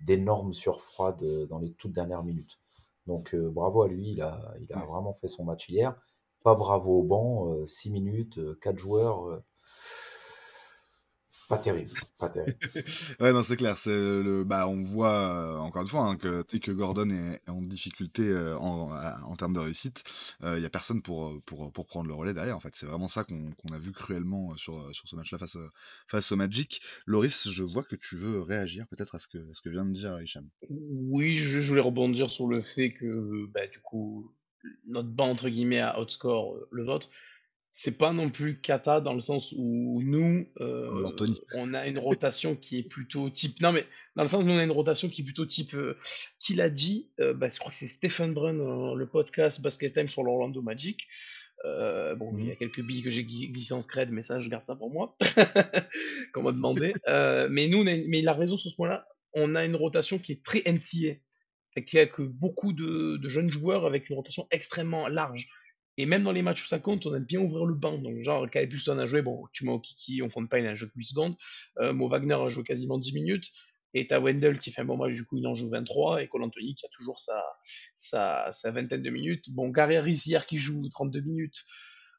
d'énormes 0.00 0.52
surfroides 0.54 1.22
euh, 1.22 1.46
dans 1.46 1.58
les 1.58 1.72
toutes 1.72 1.92
dernières 1.92 2.24
minutes. 2.24 2.58
Donc 3.06 3.34
euh, 3.34 3.50
bravo 3.50 3.82
à 3.82 3.88
lui, 3.88 4.10
il 4.12 4.22
a, 4.22 4.54
il 4.60 4.72
a 4.72 4.78
Ouais. 4.78 4.86
vraiment 4.86 5.14
fait 5.14 5.28
son 5.28 5.44
match 5.44 5.68
hier. 5.68 5.94
Pas 6.42 6.54
bravo 6.54 7.00
au 7.00 7.02
banc, 7.02 7.66
6 7.66 7.90
minutes, 7.90 8.38
4 8.60 8.78
joueurs. 8.78 9.42
Euh, 11.50 11.56
pas 11.56 11.58
terrible, 11.58 11.90
pas 12.18 12.28
terrible. 12.28 12.58
Ouais, 13.20 13.32
non, 13.32 13.42
c'est 13.42 13.56
clair. 13.56 13.76
C'est 13.78 13.90
le, 13.90 14.44
bah, 14.44 14.68
on 14.68 14.82
voit 14.82 15.56
euh, 15.56 15.56
encore 15.58 15.82
une 15.82 15.88
fois 15.88 16.02
hein, 16.02 16.16
que 16.16 16.44
dès 16.50 16.60
que 16.60 16.70
Gordon 16.72 17.10
est, 17.10 17.42
est 17.46 17.50
en 17.50 17.62
difficulté 17.62 18.22
euh, 18.28 18.56
en, 18.58 18.90
en 18.92 19.36
termes 19.36 19.54
de 19.54 19.60
réussite, 19.60 20.04
il 20.42 20.60
y 20.60 20.64
a 20.64 20.70
personne 20.70 21.02
pour, 21.02 21.28
euh, 21.28 21.40
pour, 21.46 21.72
pour 21.72 21.86
prendre 21.86 22.08
le 22.08 22.14
relais 22.14 22.34
derrière. 22.34 22.56
En 22.56 22.60
fait, 22.60 22.74
c'est 22.76 22.86
vraiment 22.86 23.08
ça 23.08 23.24
qu'on 23.24 23.50
qu'on 23.52 23.72
a 23.72 23.78
vu 23.78 23.92
cruellement 23.92 24.52
euh, 24.52 24.56
sur, 24.56 24.78
euh, 24.78 24.92
sur 24.92 25.08
ce 25.08 25.16
match-là 25.16 25.38
face, 25.38 25.56
euh, 25.56 25.70
face 26.08 26.30
au 26.32 26.36
Magic. 26.36 26.82
Loris, 27.06 27.48
je 27.50 27.62
vois 27.64 27.84
que 27.84 27.96
tu 27.96 28.16
veux 28.16 28.40
réagir 28.42 28.86
peut-être 28.88 29.14
à 29.14 29.18
ce 29.18 29.28
que, 29.28 29.38
à 29.38 29.54
ce 29.54 29.60
que 29.60 29.70
vient 29.70 29.84
de 29.86 29.92
dire 29.92 30.20
Hicham. 30.20 30.48
Oui, 30.70 31.32
je, 31.32 31.60
je 31.60 31.68
voulais 31.68 31.80
rebondir 31.80 32.30
sur 32.30 32.46
le 32.46 32.60
fait 32.60 32.92
que, 32.92 33.46
bah, 33.46 33.66
du 33.66 33.80
coup, 33.80 34.32
notre 34.86 35.08
banc, 35.08 35.30
entre 35.30 35.48
guillemets, 35.48 35.80
à 35.80 36.00
outscore 36.00 36.56
euh, 36.56 36.68
le 36.72 36.84
vôtre. 36.84 37.10
C'est 37.70 37.98
pas 37.98 38.12
non 38.14 38.30
plus 38.30 38.60
cata 38.60 39.00
dans 39.00 39.12
le 39.12 39.20
sens 39.20 39.54
où 39.56 40.00
nous, 40.02 40.48
euh, 40.60 40.90
on 41.54 41.74
a 41.74 41.86
une 41.86 41.98
rotation 41.98 42.56
qui 42.56 42.78
est 42.78 42.82
plutôt 42.82 43.28
type. 43.28 43.60
Non, 43.60 43.72
mais 43.72 43.84
dans 44.16 44.22
le 44.22 44.28
sens 44.28 44.42
où 44.42 44.46
nous, 44.46 44.54
on 44.54 44.58
a 44.58 44.64
une 44.64 44.70
rotation 44.70 45.08
qui 45.08 45.20
est 45.20 45.24
plutôt 45.24 45.44
type. 45.46 45.74
euh, 45.74 45.96
qui 46.40 46.54
l'a 46.54 46.70
dit 46.70 47.10
euh, 47.20 47.34
bah, 47.34 47.48
Je 47.48 47.58
crois 47.58 47.70
que 47.70 47.76
c'est 47.76 47.86
Stephen 47.86 48.32
Brun, 48.32 48.54
dans 48.54 48.94
le 48.94 49.06
podcast 49.06 49.60
Basket 49.60 49.92
Time 49.92 50.08
sur 50.08 50.22
l'Orlando 50.22 50.62
Magic. 50.62 51.06
Bon, 51.64 52.32
il 52.38 52.46
y 52.46 52.50
a 52.52 52.56
quelques 52.56 52.80
billes 52.82 53.02
que 53.02 53.10
j'ai 53.10 53.24
glissées 53.24 53.74
en 53.74 53.80
scred, 53.80 54.10
mais 54.12 54.22
ça, 54.22 54.38
je 54.38 54.48
garde 54.48 54.64
ça 54.64 54.74
pour 54.76 54.90
moi. 54.90 55.16
Qu'on 56.32 56.42
m'a 56.42 56.52
demandé. 56.52 56.92
Mais 57.50 57.68
nous, 57.68 57.78
on 57.82 57.86
a 57.86 57.92
une- 57.92 58.08
mais 58.08 58.20
il 58.20 58.28
a 58.28 58.32
raison 58.32 58.56
sur 58.56 58.70
ce 58.70 58.76
point-là. 58.76 59.06
On 59.34 59.54
a 59.54 59.64
une 59.64 59.76
rotation 59.76 60.18
qui 60.18 60.32
est 60.32 60.42
très 60.44 60.62
NCA. 60.64 61.16
Y 61.76 61.98
a 61.98 62.06
que 62.06 62.22
beaucoup 62.22 62.72
de, 62.72 63.18
de 63.18 63.28
jeunes 63.28 63.50
joueurs 63.50 63.86
avec 63.86 64.08
une 64.08 64.16
rotation 64.16 64.46
extrêmement 64.50 65.06
large. 65.08 65.48
Et 65.98 66.06
même 66.06 66.22
dans 66.22 66.30
les 66.30 66.42
matchs 66.42 66.62
où 66.62 66.66
ça 66.66 66.78
compte, 66.78 67.04
on 67.06 67.14
aime 67.16 67.24
bien 67.24 67.40
ouvrir 67.40 67.66
le 67.66 67.74
banc. 67.74 67.98
Donc, 67.98 68.22
genre, 68.22 68.46
Houston 68.72 68.98
a 68.98 69.06
joué, 69.06 69.20
bon, 69.20 69.42
au 69.66 69.80
Kiki, 69.80 70.22
on 70.22 70.28
compte 70.28 70.48
pas, 70.48 70.60
il 70.60 70.66
a 70.66 70.76
joué 70.76 70.88
que 70.88 70.94
8 70.94 71.04
secondes. 71.04 71.36
Euh, 71.78 71.92
Mo 71.92 72.08
Wagner 72.08 72.34
a 72.34 72.48
joué 72.48 72.62
quasiment 72.62 72.98
10 72.98 73.12
minutes. 73.14 73.50
Et 73.94 74.06
t'as 74.06 74.20
Wendell 74.20 74.60
qui 74.60 74.70
fait 74.70 74.82
un 74.82 74.84
bon 74.84 74.96
match, 74.96 75.14
du 75.14 75.24
coup, 75.24 75.38
il 75.38 75.46
en 75.48 75.56
joue 75.56 75.68
23. 75.68 76.22
Et 76.22 76.28
Cole 76.28 76.48
qui 76.52 76.86
a 76.86 76.88
toujours 76.90 77.18
sa, 77.18 77.42
sa, 77.96 78.70
vingtaine 78.70 79.02
de 79.02 79.10
minutes. 79.10 79.50
Bon, 79.50 79.70
Gary 79.70 79.96
Harris 79.96 80.22
hier 80.24 80.46
qui 80.46 80.56
joue 80.56 80.88
32 80.88 81.20
minutes, 81.20 81.64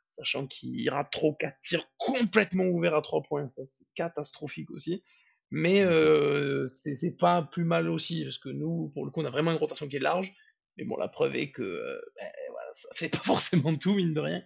sachant 0.07 0.45
qu'il 0.45 0.89
rate 0.89 1.09
trop 1.09 1.33
4 1.35 1.57
tirs 1.61 1.85
complètement 1.97 2.65
ouverts 2.65 2.95
à 2.95 3.01
3 3.01 3.23
points. 3.23 3.47
Ça, 3.47 3.61
c'est 3.65 3.85
catastrophique 3.95 4.71
aussi. 4.71 5.03
Mais 5.51 5.83
euh, 5.83 6.65
c'est 6.65 7.15
pas 7.17 7.43
plus 7.43 7.63
mal 7.63 7.89
aussi, 7.89 8.25
parce 8.25 8.37
que 8.39 8.49
nous, 8.49 8.91
pour 8.93 9.05
le 9.05 9.11
coup, 9.11 9.21
on 9.21 9.25
a 9.25 9.31
vraiment 9.31 9.51
une 9.51 9.57
rotation 9.57 9.87
qui 9.87 9.95
est 9.95 9.99
large. 9.99 10.33
Mais 10.79 10.85
bon, 10.85 10.95
la 10.95 11.09
preuve 11.09 11.35
est 11.35 11.51
que 11.51 11.61
euh, 11.61 11.99
ben, 12.15 12.31
voilà, 12.49 12.69
ça 12.73 12.87
fait 12.95 13.09
pas 13.09 13.19
forcément 13.23 13.75
tout, 13.75 13.93
mine 13.93 14.13
de 14.13 14.21
rien. 14.21 14.43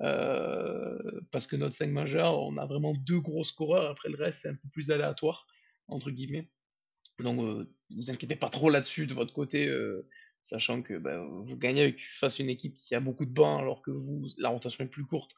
Euh, 0.00 1.20
parce 1.30 1.46
que 1.46 1.56
notre 1.56 1.74
5 1.74 1.90
majeur, 1.90 2.40
on 2.40 2.56
a 2.56 2.64
vraiment 2.64 2.94
deux 2.94 3.20
gros 3.20 3.44
scoreurs, 3.44 3.90
après 3.90 4.08
le 4.08 4.16
reste, 4.16 4.42
c'est 4.42 4.48
un 4.48 4.54
peu 4.54 4.68
plus 4.72 4.90
aléatoire, 4.90 5.46
entre 5.88 6.10
guillemets. 6.10 6.48
Donc, 7.18 7.40
euh, 7.40 7.70
vous 7.90 8.10
inquiétez 8.10 8.36
pas 8.36 8.48
trop 8.48 8.70
là-dessus 8.70 9.06
de 9.06 9.14
votre 9.14 9.34
côté, 9.34 9.68
euh, 9.68 10.08
sachant 10.42 10.80
que 10.80 10.94
ben, 10.94 11.18
vous 11.42 11.58
gagnez 11.58 11.96
face 12.14 12.40
à 12.40 12.42
une 12.42 12.48
équipe 12.48 12.76
qui 12.76 12.94
a 12.94 13.00
beaucoup 13.00 13.26
de 13.26 13.32
bancs, 13.32 13.60
alors 13.60 13.82
que 13.82 13.90
vous, 13.90 14.26
la 14.38 14.48
rotation 14.48 14.84
est 14.84 14.88
plus 14.88 15.04
courte. 15.04 15.32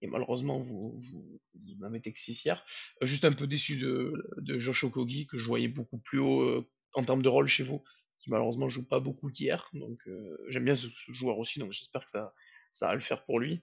Et 0.00 0.06
malheureusement, 0.06 0.60
vous, 0.60 0.94
vous, 0.94 1.40
vous 1.54 1.74
n'en 1.80 1.90
mettez 1.90 2.12
que 2.12 2.20
6 2.20 2.44
hier. 2.44 2.64
Juste 3.02 3.24
un 3.24 3.32
peu 3.32 3.48
déçu 3.48 3.78
de, 3.78 4.12
de 4.36 4.58
Josh 4.58 4.84
Okogi, 4.84 5.26
que 5.26 5.38
je 5.38 5.44
voyais 5.44 5.68
beaucoup 5.68 5.98
plus 5.98 6.20
haut 6.20 6.64
en 6.94 7.04
termes 7.04 7.22
de 7.22 7.28
rôle 7.28 7.48
chez 7.48 7.64
vous, 7.64 7.82
qui 8.18 8.30
malheureusement 8.30 8.68
joue 8.68 8.84
pas 8.84 9.00
beaucoup 9.00 9.30
hier. 9.30 9.68
Donc, 9.72 10.00
euh, 10.06 10.36
j'aime 10.48 10.64
bien 10.64 10.74
ce, 10.74 10.88
ce 10.88 11.12
joueur 11.12 11.38
aussi, 11.38 11.58
donc 11.58 11.72
j'espère 11.72 12.04
que 12.04 12.10
ça, 12.10 12.34
ça 12.70 12.88
va 12.88 12.94
le 12.94 13.00
faire 13.00 13.24
pour 13.24 13.40
lui. 13.40 13.62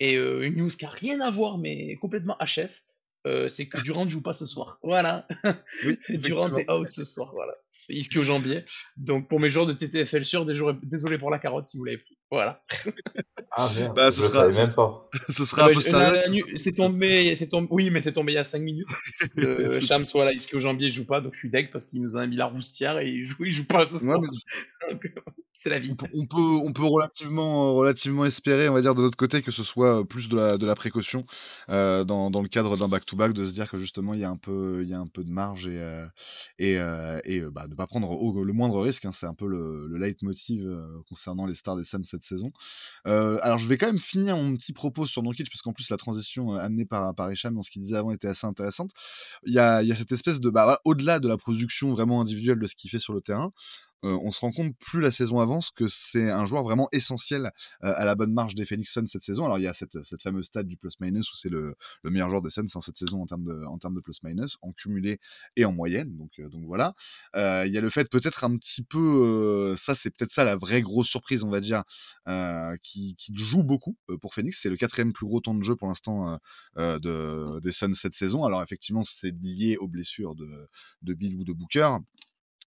Et 0.00 0.16
euh, 0.16 0.42
une 0.42 0.56
news 0.56 0.68
qui 0.68 0.84
a 0.84 0.90
rien 0.90 1.20
à 1.20 1.30
voir, 1.30 1.58
mais 1.58 1.96
complètement 1.96 2.36
HS, 2.40 2.96
euh, 3.26 3.48
c'est 3.48 3.66
que 3.66 3.80
Durant 3.80 4.04
ne 4.04 4.10
joue 4.10 4.22
pas 4.22 4.32
ce 4.32 4.46
soir. 4.46 4.78
Voilà. 4.82 5.26
Oui, 5.84 5.98
Durant 6.18 6.52
est 6.54 6.70
out 6.70 6.90
ce 6.90 7.04
soir. 7.04 7.30
Voilà. 7.32 7.54
C'est 7.66 7.94
ischio 7.94 8.22
jambier. 8.22 8.64
Donc 8.96 9.28
pour 9.28 9.40
mes 9.40 9.50
joueurs 9.50 9.66
de 9.66 9.72
TTFL 9.72 10.24
sûr, 10.24 10.44
désolé 10.44 10.78
désolé 10.82 11.18
pour 11.18 11.30
la 11.30 11.38
carotte 11.38 11.66
si 11.66 11.76
vous 11.76 11.84
l'avez 11.84 11.98
pris. 11.98 12.18
Voilà. 12.30 12.64
Ah 13.58 13.70
merde, 13.74 13.94
Bah, 13.96 14.10
je 14.10 14.16
ce 14.16 14.28
sera- 14.28 14.42
savais 14.42 14.52
même 14.54 14.74
pas. 14.74 15.08
Ce 15.30 15.44
sera 15.46 15.64
Ah 15.64 15.68
bah, 15.74 15.80
c'est 16.56 16.74
tombé, 16.74 17.34
c'est 17.36 17.48
tombé, 17.48 17.68
oui, 17.70 17.90
mais 17.90 18.00
c'est 18.00 18.12
tombé 18.12 18.32
il 18.32 18.34
y 18.34 18.38
a 18.38 18.44
5 18.44 18.60
minutes. 18.60 18.86
Euh, 19.38 19.80
Shams, 19.80 20.04
voilà, 20.12 20.32
ischio 20.32 20.60
jambier, 20.60 20.88
il 20.88 20.92
joue 20.92 21.06
pas, 21.06 21.20
donc 21.22 21.32
je 21.34 21.38
suis 21.38 21.50
deg 21.50 21.70
parce 21.70 21.86
qu'il 21.86 22.00
nous 22.02 22.16
a 22.16 22.26
mis 22.26 22.36
la 22.36 22.46
roustière 22.46 22.98
et 22.98 23.08
il 23.08 23.24
joue, 23.24 23.44
il 23.46 23.52
joue 23.52 23.64
pas 23.66 23.86
ce 23.86 23.94
Ouais, 23.94 24.00
soir. 24.00 24.20
mais 24.20 24.28
Donc, 24.92 25.02
C'est 25.54 25.70
la 25.70 25.78
vie. 25.78 25.90
On 25.92 25.96
peut, 25.96 26.06
on 26.14 26.26
peut, 26.26 26.66
on 26.68 26.72
peut 26.74 26.84
relativement, 26.84 27.74
relativement 27.74 28.24
espérer, 28.26 28.68
on 28.68 28.74
va 28.74 28.82
dire, 28.82 28.94
de 28.94 29.00
notre 29.00 29.16
côté, 29.16 29.40
que 29.42 29.50
ce 29.50 29.64
soit 29.64 30.06
plus 30.06 30.28
de 30.28 30.36
la, 30.36 30.58
de 30.58 30.66
la 30.66 30.74
précaution 30.74 31.24
euh, 31.70 32.04
dans, 32.04 32.30
dans 32.30 32.42
le 32.42 32.48
cadre 32.48 32.76
d'un 32.76 32.88
back-to-back, 32.88 33.32
de 33.32 33.46
se 33.46 33.52
dire 33.52 33.70
que 33.70 33.78
justement 33.78 34.12
il 34.12 34.20
y 34.20 34.24
a 34.24 34.28
un 34.30 34.36
peu, 34.36 34.80
il 34.82 34.88
y 34.90 34.94
a 34.94 34.98
un 35.00 35.06
peu 35.06 35.24
de 35.24 35.30
marge 35.30 35.66
et, 35.66 35.78
euh, 35.78 36.06
et, 36.58 36.76
euh, 36.78 37.20
et 37.24 37.38
euh, 37.40 37.50
bah, 37.50 37.68
de 37.68 37.74
pas 37.74 37.86
prendre 37.86 38.10
au- 38.10 38.44
le 38.44 38.52
moindre 38.52 38.82
risque. 38.82 39.06
hein, 39.06 39.12
c'est 39.12 39.26
un 39.26 39.34
peu 39.34 39.46
le, 39.48 39.86
le 39.88 39.96
leitmotiv 39.98 40.66
euh, 40.66 40.86
concernant 41.08 41.46
les 41.46 41.54
stars 41.54 41.76
des 41.76 41.84
Suns 41.84 42.04
cette 42.04 42.22
saison. 42.24 42.52
Alors 43.46 43.58
je 43.58 43.68
vais 43.68 43.78
quand 43.78 43.86
même 43.86 44.00
finir 44.00 44.36
mon 44.36 44.56
petit 44.56 44.72
propos 44.72 45.06
sur 45.06 45.22
Nurkic, 45.22 45.48
parce 45.48 45.62
qu'en 45.62 45.72
plus 45.72 45.88
la 45.88 45.96
transition 45.96 46.56
euh, 46.56 46.58
amenée 46.58 46.84
par, 46.84 47.14
par 47.14 47.30
dans 47.52 47.62
ce 47.62 47.70
qu'il 47.70 47.80
disait 47.80 47.96
avant 47.96 48.10
était 48.10 48.26
assez 48.26 48.44
intéressante. 48.44 48.90
Il 49.44 49.54
y 49.54 49.60
a, 49.60 49.84
cette 49.94 50.10
espèce 50.10 50.40
de, 50.40 50.50
bah, 50.50 50.80
au-delà 50.84 51.20
de 51.20 51.28
la 51.28 51.36
production 51.36 51.92
vraiment 51.92 52.20
individuelle 52.20 52.58
de 52.58 52.66
ce 52.66 52.74
qu'il 52.74 52.90
fait 52.90 52.98
sur 52.98 53.12
le 53.12 53.20
terrain, 53.20 53.52
euh, 54.04 54.18
on 54.22 54.30
se 54.30 54.40
rend 54.40 54.52
compte 54.52 54.76
plus 54.78 55.00
la 55.00 55.10
saison 55.10 55.40
avance 55.40 55.70
que 55.70 55.88
c'est 55.88 56.30
un 56.30 56.44
joueur 56.44 56.62
vraiment 56.62 56.88
essentiel 56.92 57.50
euh, 57.82 57.94
à 57.96 58.04
la 58.04 58.14
bonne 58.14 58.32
marche 58.32 58.54
des 58.54 58.66
Phoenix 58.66 58.92
Suns 58.92 59.06
cette 59.06 59.22
saison. 59.22 59.46
Alors 59.46 59.58
il 59.58 59.62
y 59.62 59.66
a 59.66 59.74
cette, 59.74 59.96
fameuse 60.22 60.46
stade 60.46 60.66
du 60.66 60.76
plus-minus 60.76 61.32
où 61.32 61.36
c'est 61.36 61.48
le, 61.48 61.76
le 62.02 62.10
meilleur 62.10 62.28
joueur 62.28 62.42
des 62.42 62.50
Suns 62.50 62.66
en 62.74 62.80
cette 62.80 62.96
saison 62.96 63.22
en 63.22 63.26
termes 63.26 63.44
de, 63.44 63.64
en 63.64 63.78
termes 63.78 63.94
de 63.94 64.00
plus-minus, 64.00 64.58
en 64.62 64.72
cumulé 64.72 65.18
et 65.56 65.64
en 65.64 65.72
moyenne. 65.72 66.16
Donc, 66.16 66.30
euh, 66.38 66.48
voilà. 66.66 66.94
Il 67.34 67.72
y 67.72 67.78
a 67.78 67.80
le 67.80 67.90
fait 67.90 68.08
peut-être 68.10 68.44
un 68.44 68.56
petit 68.56 68.82
peu, 68.82 69.74
ça 69.76 69.94
c'est 69.94 70.10
peut-être 70.10 70.32
ça 70.32 70.44
la 70.44 70.56
vraie 70.56 70.82
grosse 70.82 71.08
surprise, 71.08 71.44
on 71.44 71.50
va 71.50 71.60
dire, 71.60 71.84
qui, 72.82 73.16
joue 73.34 73.62
beaucoup 73.62 73.96
pour 74.20 74.34
Phoenix. 74.34 74.60
C'est 74.60 74.70
le 74.70 74.76
quatrième 74.76 75.12
plus 75.12 75.26
gros 75.26 75.40
temps 75.40 75.54
de 75.54 75.62
jeu 75.62 75.76
pour 75.76 75.88
l'instant 75.88 76.38
de, 76.76 77.60
des 77.60 77.72
Suns 77.72 77.94
cette 77.94 78.14
saison. 78.14 78.44
Alors 78.44 78.62
effectivement 78.62 79.04
c'est 79.04 79.34
lié 79.42 79.76
aux 79.78 79.88
blessures 79.88 80.34
de, 80.34 80.68
de 81.02 81.14
Bill 81.14 81.36
ou 81.36 81.44
de 81.44 81.52
Booker. 81.52 81.98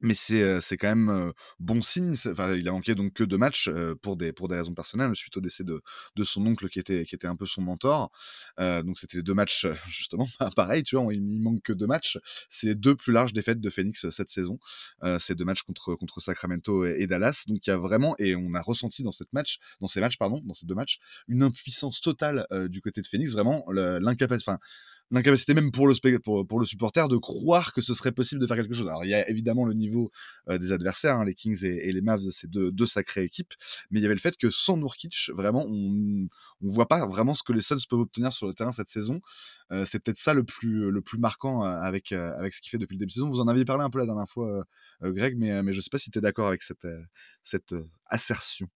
Mais 0.00 0.14
c'est 0.14 0.60
c'est 0.60 0.76
quand 0.76 0.94
même 0.94 1.32
bon 1.58 1.82
signe. 1.82 2.14
Enfin, 2.26 2.54
il 2.54 2.68
a 2.68 2.72
manqué 2.72 2.94
donc 2.94 3.14
que 3.14 3.24
deux 3.24 3.38
matchs 3.38 3.70
pour 4.02 4.16
des 4.16 4.32
pour 4.32 4.48
des 4.48 4.56
raisons 4.56 4.74
personnelles 4.74 5.14
suite 5.16 5.36
au 5.36 5.40
décès 5.40 5.64
de, 5.64 5.82
de 6.16 6.24
son 6.24 6.46
oncle 6.46 6.68
qui 6.68 6.78
était 6.78 7.04
qui 7.04 7.14
était 7.14 7.26
un 7.26 7.36
peu 7.36 7.46
son 7.46 7.62
mentor. 7.62 8.10
Euh, 8.60 8.82
donc 8.82 8.98
c'était 8.98 9.22
deux 9.22 9.34
matchs 9.34 9.66
justement 9.88 10.28
pareil. 10.56 10.82
Tu 10.82 10.96
vois, 10.96 11.12
il, 11.12 11.40
manque 11.42 11.62
que 11.62 11.72
deux 11.72 11.86
matchs. 11.86 12.18
C'est 12.48 12.74
deux 12.74 12.96
plus 12.96 13.12
larges 13.12 13.32
défaites 13.32 13.60
de 13.60 13.70
Phoenix 13.70 14.08
cette 14.10 14.30
saison. 14.30 14.58
Euh, 15.02 15.18
ces 15.18 15.34
deux 15.34 15.44
matchs 15.44 15.62
contre 15.62 15.94
contre 15.94 16.20
Sacramento 16.20 16.84
et, 16.84 16.96
et 17.00 17.06
Dallas. 17.06 17.44
Donc 17.48 17.66
il 17.66 17.70
y 17.70 17.72
a 17.72 17.78
vraiment 17.78 18.14
et 18.18 18.36
on 18.36 18.54
a 18.54 18.62
ressenti 18.62 19.02
dans 19.02 19.12
cette 19.12 19.32
match 19.32 19.58
dans 19.80 19.88
ces 19.88 20.00
matchs 20.00 20.18
pardon 20.18 20.40
dans 20.44 20.54
ces 20.54 20.66
deux 20.66 20.74
matchs 20.74 20.98
une 21.28 21.42
impuissance 21.42 22.00
totale 22.00 22.46
euh, 22.52 22.68
du 22.68 22.80
côté 22.80 23.00
de 23.00 23.06
Phoenix. 23.06 23.32
Vraiment 23.32 23.64
l'incapacité. 23.70 24.52
L'incapacité 25.10 25.54
même 25.54 25.72
pour 25.72 25.88
le, 25.88 25.94
pour, 26.20 26.46
pour 26.46 26.60
le 26.60 26.66
supporter 26.66 27.08
de 27.08 27.16
croire 27.16 27.72
que 27.72 27.80
ce 27.80 27.94
serait 27.94 28.12
possible 28.12 28.40
de 28.40 28.46
faire 28.46 28.56
quelque 28.56 28.74
chose. 28.74 28.88
Alors 28.88 29.04
il 29.04 29.10
y 29.10 29.14
a 29.14 29.28
évidemment 29.28 29.64
le 29.64 29.74
niveau 29.74 30.10
euh, 30.48 30.58
des 30.58 30.72
adversaires, 30.72 31.16
hein, 31.16 31.24
les 31.24 31.34
Kings 31.34 31.64
et, 31.64 31.92
les 31.92 32.00
Mavs, 32.00 32.20
c'est 32.30 32.50
deux, 32.50 32.70
deux 32.70 32.86
sacrées 32.86 33.24
équipes, 33.24 33.54
mais 33.90 34.00
il 34.00 34.02
y 34.02 34.06
avait 34.06 34.14
le 34.14 34.20
fait 34.20 34.36
que 34.36 34.50
sans 34.50 34.76
Nurkic, 34.76 35.30
vraiment, 35.34 35.64
on 35.68 36.28
on 36.60 36.68
voit 36.68 36.88
pas 36.88 37.06
vraiment 37.06 37.34
ce 37.34 37.42
que 37.42 37.52
les 37.52 37.60
Suns 37.60 37.76
peuvent 37.88 38.00
obtenir 38.00 38.32
sur 38.32 38.46
le 38.46 38.54
terrain 38.54 38.72
cette 38.72 38.88
saison. 38.88 39.20
Euh, 39.70 39.84
c'est 39.84 40.00
peut-être 40.00 40.18
ça 40.18 40.34
le 40.34 40.44
plus, 40.44 40.90
le 40.90 41.00
plus 41.00 41.18
marquant 41.18 41.64
euh, 41.64 41.68
avec, 41.68 42.12
euh, 42.12 42.32
avec 42.36 42.54
ce 42.54 42.60
qu'il 42.60 42.70
fait 42.70 42.78
depuis 42.78 42.96
le 42.96 43.00
début 43.00 43.10
de 43.10 43.14
saison. 43.14 43.28
Vous 43.28 43.40
en 43.40 43.48
aviez 43.48 43.64
parlé 43.64 43.84
un 43.84 43.90
peu 43.90 43.98
la 43.98 44.06
dernière 44.06 44.28
fois, 44.28 44.48
euh, 44.48 44.64
euh, 45.04 45.12
Greg, 45.12 45.36
mais, 45.36 45.52
euh, 45.52 45.62
mais 45.62 45.72
je 45.72 45.80
sais 45.80 45.90
pas 45.90 45.98
si 45.98 46.10
tu 46.10 46.18
es 46.18 46.22
d'accord 46.22 46.48
avec 46.48 46.62
cette, 46.62 46.84
euh, 46.84 47.02
cette 47.44 47.72
euh, 47.72 47.88
assertion. 48.06 48.68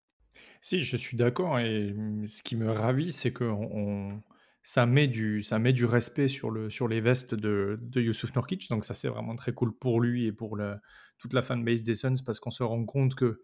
Si, 0.61 0.85
je 0.85 0.97
suis 0.97 1.17
d'accord 1.17 1.59
et 1.59 1.93
mmh, 1.93 2.29
ce 2.29 2.43
qui 2.43 2.57
me 2.57 2.71
ravit, 2.71 3.11
c'est 3.11 3.33
que 3.33 3.45
on 3.45 3.69
on 3.73 4.23
ça 4.63 4.87
met 4.87 5.09
du 5.09 5.43
ça 5.43 5.59
met 5.59 5.73
du 5.73 5.85
respect 5.85 6.29
sur 6.29 6.51
le 6.51 6.71
sur 6.71 6.89
les 6.89 7.01
vestes 7.01 7.35
de 7.35 7.79
de 7.83 8.01
Youssouf 8.01 8.35
Nurkic, 8.37 8.69
donc 8.71 8.85
ça, 8.85 8.95
c'est 8.95 9.09
vraiment 9.09 9.37
très 9.37 9.53
cool 9.53 9.73
pour 9.77 10.01
lui 10.01 10.27
et 10.27 10.33
pour 10.33 10.57
le 10.57 10.77
toute 11.19 11.33
la 11.35 11.43
fanbase 11.43 11.83
des 11.83 11.95
Suns 11.95 12.15
parce 12.25 12.41
qu'on 12.41 12.51
se 12.51 12.63
rend 12.63 12.85
compte 12.85 13.15
que 13.15 13.43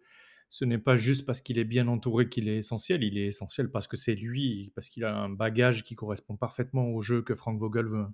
ce 0.49 0.65
n'est 0.65 0.79
pas 0.79 0.97
juste 0.97 1.27
parce 1.27 1.41
qu'il 1.43 1.59
est 1.59 1.65
bien 1.65 1.89
entouré 1.89 2.29
qu'il 2.29 2.49
est 2.49 2.57
essentiel, 2.57 3.05
il 3.05 3.19
est 3.19 3.27
essentiel 3.27 3.71
parce 3.71 3.87
que 3.89 3.97
c'est 3.99 4.15
lui, 4.15 4.73
parce 4.75 4.89
qu'il 4.89 5.05
a 5.05 5.15
un 5.15 5.29
bagage 5.29 5.85
qui 5.85 5.95
correspond 5.95 6.37
parfaitement 6.37 6.89
au 6.89 7.03
jeu 7.03 7.23
que 7.23 7.35
Frank 7.35 7.59
Vogel 7.61 7.87
veut 7.87 8.07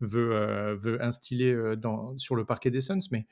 veut, 0.00 0.32
heu, 0.34 0.74
veut 0.76 1.02
instiller, 1.02 1.52
heu, 1.52 1.76
dans 1.76 2.16
sur 2.18 2.36
le 2.36 2.44
parquet 2.44 2.70
des 2.70 2.80
Suns, 2.82 3.00
mais 3.12 3.26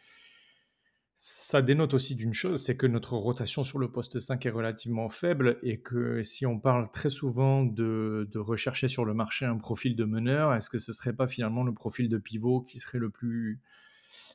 ça 1.22 1.60
dénote 1.60 1.92
aussi 1.92 2.14
d'une 2.14 2.32
chose, 2.32 2.64
c'est 2.64 2.78
que 2.78 2.86
notre 2.86 3.14
rotation 3.14 3.62
sur 3.62 3.78
le 3.78 3.92
poste 3.92 4.18
5 4.18 4.46
est 4.46 4.50
relativement 4.50 5.10
faible 5.10 5.58
et 5.62 5.78
que 5.78 6.22
si 6.22 6.46
on 6.46 6.58
parle 6.58 6.90
très 6.90 7.10
souvent 7.10 7.62
de, 7.62 8.26
rechercher 8.36 8.88
sur 8.88 9.04
le 9.04 9.12
marché 9.12 9.44
un 9.44 9.58
profil 9.58 9.96
de 9.96 10.06
meneur, 10.06 10.54
est-ce 10.54 10.70
que 10.70 10.78
ce 10.78 10.94
serait 10.94 11.12
pas 11.12 11.26
finalement 11.26 11.62
le 11.62 11.74
profil 11.74 12.08
de 12.08 12.16
pivot 12.16 12.62
qui 12.62 12.78
serait 12.78 12.96
le 12.96 13.10
plus, 13.10 13.60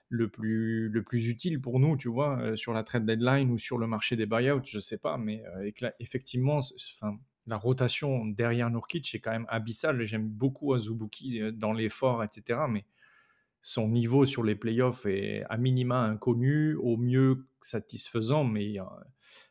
le 0.09 0.29
plus, 0.29 0.87
le 0.89 1.01
plus 1.01 1.27
utile 1.27 1.59
pour 1.59 1.79
nous, 1.79 1.97
tu 1.97 2.07
vois, 2.07 2.39
euh, 2.39 2.55
sur 2.55 2.71
la 2.71 2.83
trade 2.83 3.07
deadline 3.07 3.49
ou 3.49 3.57
sur 3.57 3.79
le 3.79 3.87
marché 3.87 4.15
des 4.15 4.27
buyouts, 4.27 4.61
je 4.63 4.79
sais 4.79 4.99
pas, 4.99 5.17
mais 5.17 5.43
euh, 5.57 5.89
effectivement, 5.99 6.59
la 7.47 7.57
rotation 7.57 8.27
derrière 8.27 8.69
Nurkic 8.69 9.15
est 9.15 9.19
quand 9.19 9.31
même 9.31 9.47
abyssale. 9.49 10.03
J'aime 10.03 10.27
beaucoup 10.27 10.75
Azubuki 10.75 11.41
euh, 11.41 11.51
dans 11.51 11.73
l'effort, 11.73 12.23
etc. 12.23 12.59
Mais 12.69 12.85
son 13.65 13.87
niveau 13.87 14.25
sur 14.25 14.43
les 14.43 14.53
playoffs 14.53 15.07
est 15.07 15.43
à 15.49 15.57
minima 15.57 16.03
inconnu, 16.03 16.75
au 16.75 16.97
mieux 16.97 17.47
satisfaisant, 17.61 18.43
mais 18.43 18.79
euh, 18.79 18.83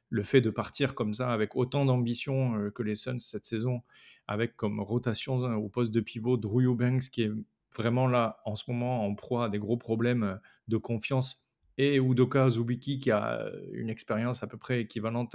le 0.08 0.22
fait 0.22 0.40
de 0.40 0.50
partir 0.50 0.94
comme 0.94 1.14
ça 1.14 1.32
avec 1.32 1.56
autant 1.56 1.84
d'ambition 1.84 2.54
euh, 2.54 2.70
que 2.70 2.84
les 2.84 2.94
Suns 2.94 3.18
cette 3.18 3.44
saison, 3.44 3.82
avec 4.28 4.54
comme 4.54 4.78
rotation 4.78 5.42
euh, 5.42 5.56
au 5.56 5.68
poste 5.68 5.90
de 5.90 5.98
pivot 6.00 6.36
Drew 6.36 6.62
Eubanks 6.62 7.10
qui 7.10 7.22
est 7.22 7.32
vraiment 7.74 8.06
là 8.06 8.40
en 8.44 8.54
ce 8.54 8.70
moment 8.70 9.04
en 9.04 9.16
proie 9.16 9.46
à 9.46 9.48
des 9.48 9.58
gros 9.58 9.76
problèmes 9.76 10.38
de 10.68 10.76
confiance 10.76 11.44
et 11.76 11.96
Udoka 11.96 12.50
Zubiki 12.50 13.00
qui 13.00 13.10
a 13.10 13.50
une 13.72 13.90
expérience 13.90 14.44
à 14.44 14.46
peu 14.46 14.58
près 14.58 14.82
équivalente 14.82 15.34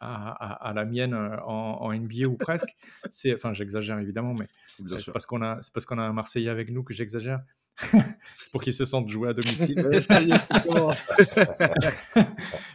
à, 0.00 0.30
à- 0.30 0.68
à 0.70 0.72
la 0.72 0.84
mienne 0.84 1.14
euh, 1.14 1.36
en, 1.44 1.78
en 1.80 1.92
NBA 1.92 2.26
ou 2.28 2.36
presque. 2.36 2.74
C'est, 3.10 3.34
enfin, 3.34 3.52
j'exagère 3.52 3.98
évidemment, 3.98 4.34
mais 4.34 4.46
euh, 4.90 5.00
c'est 5.00 5.12
parce 5.12 5.26
qu'on 5.26 5.42
a, 5.42 5.58
c'est 5.60 5.72
parce 5.72 5.86
qu'on 5.86 5.98
a 5.98 6.02
un 6.02 6.12
Marseillais 6.12 6.50
avec 6.50 6.70
nous 6.70 6.82
que 6.82 6.92
j'exagère. 6.94 7.40
c'est 8.40 8.50
pour 8.50 8.60
qu'ils 8.60 8.72
se 8.74 8.84
sentent 8.84 9.08
jouer 9.08 9.28
à 9.28 9.34
domicile. 9.34 9.76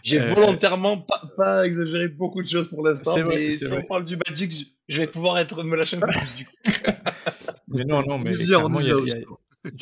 J'ai 0.03 0.21
Euh, 0.21 0.33
volontairement 0.33 0.97
pas, 0.99 1.21
pas 1.37 1.65
exagéré 1.67 2.07
beaucoup 2.07 2.41
de 2.41 2.47
choses 2.47 2.69
pour 2.69 2.85
l'instant, 2.85 3.15
mais 3.25 3.55
si 3.57 3.65
vrai. 3.65 3.79
on 3.83 3.87
parle 3.87 4.05
du 4.05 4.17
Magic, 4.29 4.73
je, 4.87 4.97
vais 5.01 5.07
pouvoir 5.07 5.37
être 5.39 5.63
me 5.63 5.75
lâcher 5.75 5.97
un 5.97 6.01
peu 6.01 6.07
plus 6.07 6.35
du 6.37 6.45
coup. 6.45 6.51
Mais 7.67 7.83
non, 7.85 8.01
non, 8.01 8.15
On 8.15 8.19
mais 8.19 8.31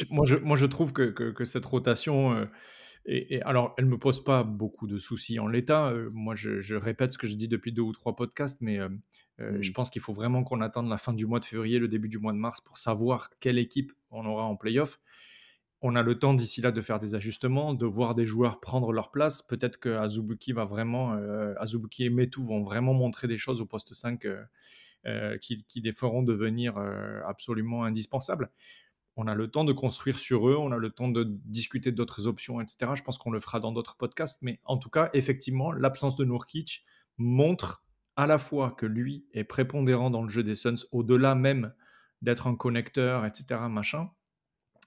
moi, 0.09 0.25
je, 0.27 0.37
moi, 0.37 0.57
je 0.57 0.65
trouve 0.65 0.93
que, 0.93 1.09
que, 1.11 1.31
que 1.31 1.45
cette 1.45 1.65
rotation, 1.65 2.33
euh, 2.33 2.45
et, 3.05 3.35
et 3.35 3.41
alors, 3.43 3.73
elle 3.77 3.85
me 3.85 3.97
pose 3.97 4.23
pas 4.23 4.43
beaucoup 4.43 4.87
de 4.87 4.97
soucis 4.97 5.39
en 5.39 5.47
l'état. 5.47 5.87
Euh, 5.89 6.09
moi, 6.13 6.35
je, 6.35 6.59
je 6.59 6.75
répète 6.75 7.13
ce 7.13 7.17
que 7.17 7.27
je 7.27 7.35
dis 7.35 7.47
depuis 7.47 7.71
deux 7.71 7.81
ou 7.81 7.91
trois 7.93 8.15
podcasts, 8.15 8.61
mais 8.61 8.79
euh, 8.79 8.89
euh, 9.39 9.57
je 9.59 9.71
pense 9.71 9.89
qu'il 9.89 10.01
faut 10.01 10.13
vraiment 10.13 10.43
qu'on 10.43 10.61
attende 10.61 10.87
la 10.87 10.97
fin 10.97 11.13
du 11.13 11.25
mois 11.25 11.39
de 11.39 11.45
février, 11.45 11.79
le 11.79 11.87
début 11.87 12.09
du 12.09 12.19
mois 12.19 12.33
de 12.33 12.37
mars, 12.37 12.61
pour 12.61 12.77
savoir 12.77 13.29
quelle 13.39 13.57
équipe 13.57 13.93
on 14.11 14.25
aura 14.25 14.43
en 14.43 14.55
playoff. 14.55 14.99
On 15.81 15.95
a 15.95 16.03
le 16.03 16.19
temps 16.19 16.35
d'ici 16.35 16.61
là 16.61 16.71
de 16.71 16.79
faire 16.79 16.99
des 16.99 17.15
ajustements, 17.15 17.73
de 17.73 17.87
voir 17.87 18.13
des 18.13 18.25
joueurs 18.25 18.59
prendre 18.59 18.93
leur 18.93 19.09
place. 19.09 19.41
Peut-être 19.41 19.79
que 19.79 19.89
Azubuki 19.89 20.51
va 20.51 20.63
vraiment, 20.63 21.13
Azubuki 21.57 22.03
et 22.03 22.11
Metu 22.11 22.39
vont 22.43 22.61
vraiment 22.61 22.93
montrer 22.93 23.27
des 23.27 23.37
choses 23.37 23.61
au 23.61 23.65
poste 23.65 23.91
5 23.91 24.23
euh, 24.25 24.43
euh, 25.07 25.37
qui, 25.39 25.63
qui 25.63 25.81
les 25.81 25.91
feront 25.91 26.21
devenir 26.21 26.77
absolument 27.25 27.83
indispensables. 27.83 28.51
On 29.17 29.27
a 29.27 29.35
le 29.35 29.49
temps 29.49 29.65
de 29.65 29.73
construire 29.73 30.17
sur 30.17 30.47
eux, 30.49 30.55
on 30.55 30.71
a 30.71 30.77
le 30.77 30.89
temps 30.89 31.09
de 31.09 31.25
discuter 31.45 31.91
d'autres 31.91 32.27
options, 32.27 32.61
etc. 32.61 32.93
Je 32.95 33.03
pense 33.03 33.17
qu'on 33.17 33.31
le 33.31 33.39
fera 33.39 33.59
dans 33.59 33.71
d'autres 33.71 33.97
podcasts, 33.97 34.39
mais 34.41 34.59
en 34.63 34.77
tout 34.77 34.89
cas, 34.89 35.09
effectivement, 35.13 35.71
l'absence 35.71 36.15
de 36.15 36.23
Nurkic 36.23 36.85
montre 37.17 37.83
à 38.15 38.27
la 38.27 38.37
fois 38.37 38.71
que 38.71 38.85
lui 38.85 39.25
est 39.33 39.43
prépondérant 39.43 40.09
dans 40.09 40.23
le 40.23 40.29
jeu 40.29 40.43
des 40.43 40.55
Suns, 40.55 40.85
au-delà 40.91 41.35
même 41.35 41.73
d'être 42.21 42.47
un 42.47 42.55
connecteur, 42.55 43.25
etc., 43.25 43.61
machin, 43.69 44.11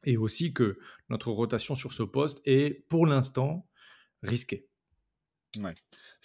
et 0.04 0.16
aussi 0.16 0.52
que 0.52 0.78
notre 1.08 1.30
rotation 1.30 1.74
sur 1.74 1.92
ce 1.92 2.02
poste 2.02 2.40
est, 2.44 2.86
pour 2.88 3.06
l'instant, 3.06 3.68
risquée. 4.22 4.68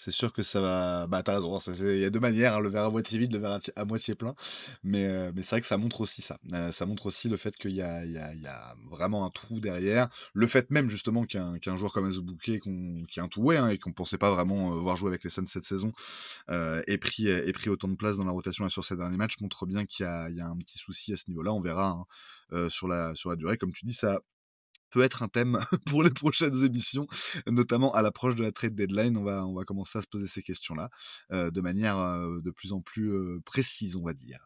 C'est 0.01 0.11
sûr 0.11 0.31
que 0.31 0.41
ça 0.43 0.61
va. 0.61 1.07
Bah, 1.07 1.23
t'as 1.23 1.35
raison. 1.35 1.59
c'est- 1.59 1.73
Il 1.97 1.99
y 2.01 2.05
a 2.05 2.09
deux 2.09 2.21
manières, 2.21 2.55
hein, 2.55 2.59
le 2.61 2.69
verre 2.69 2.85
à 2.85 2.89
moitié 2.89 3.19
vide, 3.19 3.33
le 3.33 3.39
verre 3.39 3.51
à, 3.51 3.59
ti- 3.59 3.71
à 3.75 3.83
moitié 3.83 4.15
plein. 4.15 4.33
Mais, 4.83 5.05
euh, 5.05 5.31
mais 5.35 5.41
c'est 5.41 5.49
vrai 5.51 5.61
que 5.61 5.67
ça 5.67 5.77
montre 5.77 5.99
aussi 6.01 6.21
ça. 6.21 6.39
Euh, 6.53 6.71
ça 6.71 6.85
montre 6.85 7.05
aussi 7.07 7.27
le 7.27 7.35
fait 7.35 7.55
qu'il 7.57 7.71
y 7.71 7.81
a, 7.81 8.05
y 8.05 8.17
a- 8.17 8.33
y 8.33 8.47
a 8.47 8.75
vraiment 8.89 9.25
un 9.25 9.29
trou 9.29 9.59
derrière. 9.59 10.07
Le 10.33 10.47
fait 10.47 10.71
même, 10.71 10.89
justement, 10.89 11.25
qu'un 11.25 11.59
joueur 11.75 11.91
comme 11.91 12.05
Azubuike, 12.07 12.61
qu'on- 12.63 13.03
qui 13.09 13.19
est 13.19 13.23
un 13.23 13.27
tout-way, 13.27 13.57
hein, 13.57 13.67
et 13.69 13.77
qu'on 13.77 13.91
pensait 13.91 14.17
pas 14.17 14.33
vraiment 14.33 14.73
euh, 14.73 14.79
voir 14.79 14.95
jouer 14.95 15.09
avec 15.09 15.23
les 15.25 15.29
Suns 15.29 15.47
cette 15.47 15.65
saison, 15.65 15.91
ait, 16.49 16.97
pris, 16.97 17.27
autant 17.69 17.87
de 17.89 17.95
place 17.95 18.17
dans 18.17 18.25
la 18.25 18.31
rotation 18.31 18.67
sur 18.69 18.85
ces 18.85 18.95
derniers 18.97 19.17
matchs, 19.17 19.39
montre 19.41 19.65
bien 19.65 19.85
qu'il 19.85 20.05
y 20.05 20.07
a, 20.07 20.25
un 20.47 20.57
petit 20.57 20.77
souci 20.77 21.13
à 21.13 21.15
ce 21.17 21.25
niveau-là. 21.29 21.53
On 21.53 21.61
verra 21.61 22.05
hein, 22.51 22.69
sur 22.69 22.87
la 22.87 23.13
durée. 23.37 23.57
Comme 23.57 23.73
tu 23.73 23.85
dis, 23.85 23.93
ça 23.93 24.21
peut 24.91 25.03
être 25.03 25.23
un 25.23 25.27
thème 25.27 25.59
pour 25.87 26.03
les 26.03 26.09
prochaines 26.09 26.63
émissions, 26.63 27.07
notamment 27.47 27.93
à 27.93 28.01
l'approche 28.01 28.35
de 28.35 28.43
la 28.43 28.51
trade 28.51 28.75
deadline. 28.75 29.17
On 29.17 29.23
va, 29.23 29.45
on 29.45 29.53
va 29.53 29.63
commencer 29.63 29.97
à 29.97 30.01
se 30.01 30.07
poser 30.07 30.27
ces 30.27 30.41
questions-là 30.41 30.89
euh, 31.31 31.51
de 31.51 31.61
manière 31.61 31.97
euh, 31.97 32.39
de 32.41 32.51
plus 32.51 32.73
en 32.73 32.81
plus 32.81 33.11
euh, 33.11 33.39
précise, 33.45 33.95
on 33.95 34.03
va 34.03 34.13
dire. 34.13 34.39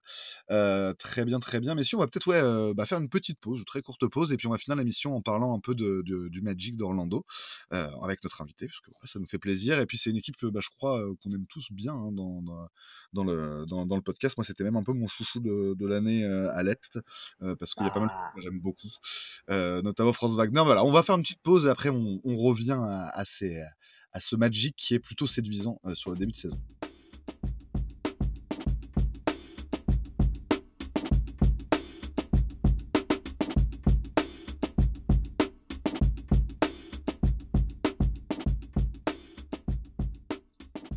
Très 1.00 1.26
bien, 1.26 1.40
très 1.40 1.60
bien. 1.60 1.76
Messieurs, 1.76 1.98
on 1.98 2.02
va 2.02 2.08
peut-être 2.08 2.28
ouais, 2.28 2.74
bah, 2.74 2.86
faire 2.86 3.00
une 3.00 3.10
petite 3.10 3.40
pause, 3.40 3.60
une 3.60 3.66
très 3.66 3.82
courte 3.82 4.06
pause, 4.08 4.32
et 4.32 4.38
puis 4.38 4.48
on 4.48 4.52
va 4.52 4.58
finir 4.58 4.76
l'émission 4.78 5.16
en 5.16 5.22
parlant 5.22 5.56
un 5.56 5.60
peu 5.60 5.76
de, 5.76 6.02
de- 6.06 6.28
du 6.30 6.42
Magic 6.42 6.78
d'Orlando 6.78 7.26
avec 7.72 8.24
notre 8.24 8.42
invité, 8.42 8.68
parce 8.68 8.80
que 8.82 8.92
ça 9.08 9.20
nous 9.20 9.26
fait 9.26 9.38
plaisir. 9.40 9.80
Et 9.80 9.86
puis 9.86 9.98
c'est 9.98 10.10
une 10.10 10.18
équipe, 10.18 10.36
bah, 10.46 10.60
je 10.62 10.70
crois, 10.70 11.04
qu'on 11.24 11.32
aime 11.32 11.46
tous 11.48 11.72
bien 11.72 11.94
hein, 11.94 12.12
dans, 12.12 12.42
dans, 12.42 12.68
dans 13.14 13.24
le, 13.24 13.66
dans, 13.68 13.86
dans 13.86 13.96
le 13.96 14.02
podcast. 14.02 14.38
Moi, 14.38 14.46
c'était 14.46 14.64
même 14.64 14.76
un 14.76 14.84
peu 14.84 14.94
mon 14.94 15.08
chouchou 15.08 15.40
de, 15.40 15.74
de 15.78 15.88
l'année 15.88 16.24
à 16.26 16.62
l'Est, 16.64 17.00
parce 17.60 17.74
qu'il 17.74 17.84
y 17.84 17.88
a 17.88 17.92
pas 17.92 18.00
mal 18.00 18.10
de 18.10 18.14
Ah. 18.16 18.32
que 18.36 18.42
j'aime 18.42 18.60
beaucoup, 18.60 18.90
notamment 19.50 20.14
Voilà, 20.36 20.84
on 20.84 20.92
va 20.92 21.04
faire 21.04 21.16
une 21.16 21.24
petite 21.24 21.42
pause 21.42 21.66
et 21.66 21.70
après 21.70 21.90
on, 21.90 22.20
revient 22.38 22.80
à, 22.82 23.24
ce 23.26 24.36
Magic 24.36 24.76
qui 24.76 24.94
est 24.94 25.00
plutôt 25.00 25.28
séduisant 25.28 25.80
euh, 25.86 25.96
sur 25.96 26.12
le 26.12 26.18
début 26.18 26.32
de 26.32 26.38
saison. 26.38 26.60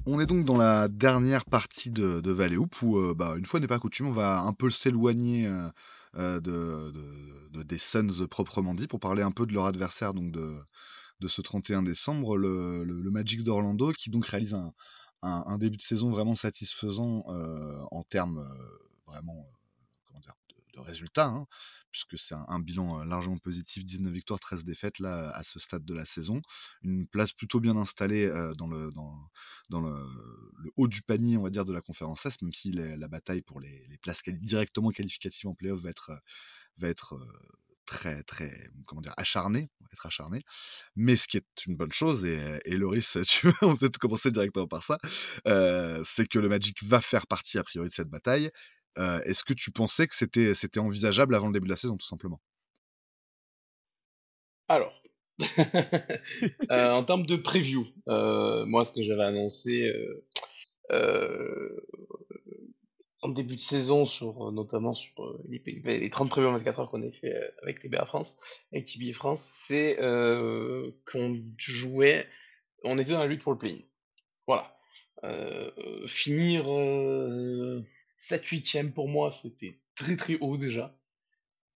On 0.08 0.20
est 0.20 0.26
donc 0.26 0.44
dans 0.44 0.56
la 0.56 0.86
dernière 0.86 1.44
partie 1.44 1.90
de, 1.90 2.20
de 2.20 2.30
Valley 2.30 2.56
Hoop 2.56 2.80
où, 2.80 2.96
euh, 2.96 3.12
bah, 3.12 3.34
une 3.36 3.44
fois 3.44 3.58
n'est 3.58 3.66
pas 3.66 3.80
coutume, 3.80 4.06
on 4.06 4.12
va 4.12 4.40
un 4.40 4.52
peu 4.52 4.70
s'éloigner 4.70 5.48
euh, 5.48 5.68
de, 6.16 6.40
de- 6.40 7.48
de- 7.52 7.62
des 7.62 7.78
Suns 7.78 8.26
proprement 8.28 8.74
dit 8.74 8.86
pour 8.86 9.00
parler 9.00 9.22
un 9.22 9.30
peu 9.30 9.46
de 9.46 9.52
leur 9.52 9.66
adversaire 9.66 10.14
donc 10.14 10.32
de, 10.32 10.58
ce 11.28 11.40
31 11.42 11.82
décembre, 11.82 12.36
le, 12.36 12.84
Magic 13.10 13.42
d'Orlando 13.42 13.92
qui 13.92 14.10
donc 14.10 14.26
réalise 14.26 14.54
un, 15.22 15.58
début 15.58 15.76
de 15.76 15.82
saison 15.82 16.10
vraiment 16.10 16.34
satisfaisant 16.34 17.24
euh, 17.28 17.80
en 17.90 18.02
termes 18.04 18.38
euh, 18.38 18.78
vraiment 19.06 19.46
euh, 19.48 19.55
de, 20.76 20.80
résultats, 20.80 21.26
hein, 21.26 21.46
puisque 21.90 22.18
c'est 22.18 22.34
un, 22.34 22.60
bilan 22.60 23.04
largement 23.04 23.38
positif, 23.38 23.84
19 23.84 24.12
victoires, 24.12 24.40
13 24.40 24.64
défaites 24.64 24.98
là 24.98 25.30
à 25.30 25.42
ce 25.42 25.58
stade 25.58 25.84
de 25.84 25.94
la 25.94 26.04
saison. 26.04 26.42
Une 26.82 27.06
place 27.06 27.32
plutôt 27.32 27.60
bien 27.60 27.76
installée 27.76 28.28
dans, 28.58 28.66
le, 28.66 28.92
dans, 29.70 29.80
le, 29.80 30.72
haut 30.76 30.88
du 30.88 31.02
panier, 31.02 31.36
on 31.38 31.42
va 31.42 31.50
dire, 31.50 31.64
de 31.64 31.72
la 31.72 31.80
conférence 31.80 32.26
Est, 32.26 32.42
même 32.42 32.52
si 32.52 32.70
la 32.72 33.08
bataille 33.08 33.42
pour 33.42 33.60
les, 33.60 33.86
places 34.02 34.22
directement 34.26 34.90
qualificatives 34.90 35.48
en 35.48 35.54
playoff 35.54 35.80
va 35.80 35.90
être, 35.90 36.12
va 36.78 36.88
être 36.88 37.18
très, 37.86 38.22
très, 38.24 38.68
comment 38.84 39.00
dire, 39.00 39.14
acharnée, 39.16 39.70
va 39.80 39.88
être 39.92 40.06
acharnée. 40.06 40.44
Mais 40.96 41.16
ce 41.16 41.28
qui 41.28 41.38
est 41.38 41.66
une 41.66 41.76
bonne 41.76 41.92
chose, 41.92 42.24
et, 42.24 42.60
et 42.64 42.76
Loris, 42.76 43.16
tu 43.26 43.48
vas 43.48 43.74
peut-être 43.76 43.98
commencer 43.98 44.30
directement 44.30 44.66
par 44.66 44.82
ça, 44.82 44.98
c'est 46.04 46.28
que 46.28 46.38
le 46.38 46.48
Magic 46.48 46.82
va 46.84 47.00
faire 47.00 47.26
partie 47.26 47.58
a 47.58 47.64
priori 47.64 47.88
de 47.88 47.94
cette 47.94 48.10
bataille. 48.10 48.50
Euh, 48.98 49.20
Est-ce 49.22 49.44
que 49.44 49.52
tu 49.52 49.70
pensais 49.70 50.06
que 50.06 50.14
c'était 50.14 50.78
envisageable 50.80 51.34
avant 51.34 51.48
le 51.48 51.52
début 51.52 51.66
de 51.66 51.72
la 51.72 51.76
saison, 51.76 51.96
tout 51.96 52.06
simplement? 52.06 52.40
Alors, 54.68 55.00
euh, 56.70 56.92
en 56.92 57.04
termes 57.04 57.26
de 57.26 57.36
preview, 57.36 57.86
euh, 58.08 58.64
moi, 58.66 58.84
ce 58.84 58.92
que 58.92 59.02
j'avais 59.02 59.24
annoncé 59.24 59.92
en 63.22 63.28
début 63.30 63.56
de 63.56 63.60
saison, 63.60 64.04
sur, 64.04 64.52
notamment 64.52 64.94
sur 64.94 65.40
les, 65.48 65.60
les 65.84 66.10
30 66.10 66.30
premières 66.30 66.52
24 66.52 66.80
heures 66.80 66.88
qu'on 66.88 67.02
a 67.02 67.10
fait 67.10 67.34
avec 67.62 67.80
TBA 67.80 68.04
France, 68.04 68.38
avec 68.72 68.86
TBA 68.86 69.14
France, 69.14 69.42
c'est 69.42 69.96
qu'on 71.10 71.42
jouait, 71.58 72.26
on 72.84 72.98
était 72.98 73.12
dans 73.12 73.18
la 73.18 73.26
lutte 73.26 73.42
pour 73.42 73.52
le 73.52 73.58
play-in. 73.58 73.80
Voilà. 74.46 74.78
Finir 76.06 76.66
7-8ème 78.18 78.92
pour 78.92 79.08
moi, 79.08 79.30
c'était 79.30 79.80
très 79.94 80.16
très 80.16 80.38
haut 80.38 80.56
déjà. 80.56 80.98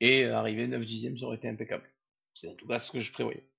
Et 0.01 0.25
arriver 0.25 0.67
9-10ème, 0.67 1.17
ça 1.17 1.25
aurait 1.25 1.37
été 1.37 1.49
impeccable. 1.49 1.89
C'est 2.33 2.47
en 2.47 2.55
tout 2.55 2.67
cas 2.67 2.79
ce 2.79 2.91
que 2.91 2.99
je 2.99 3.11
prévoyais. 3.11 3.49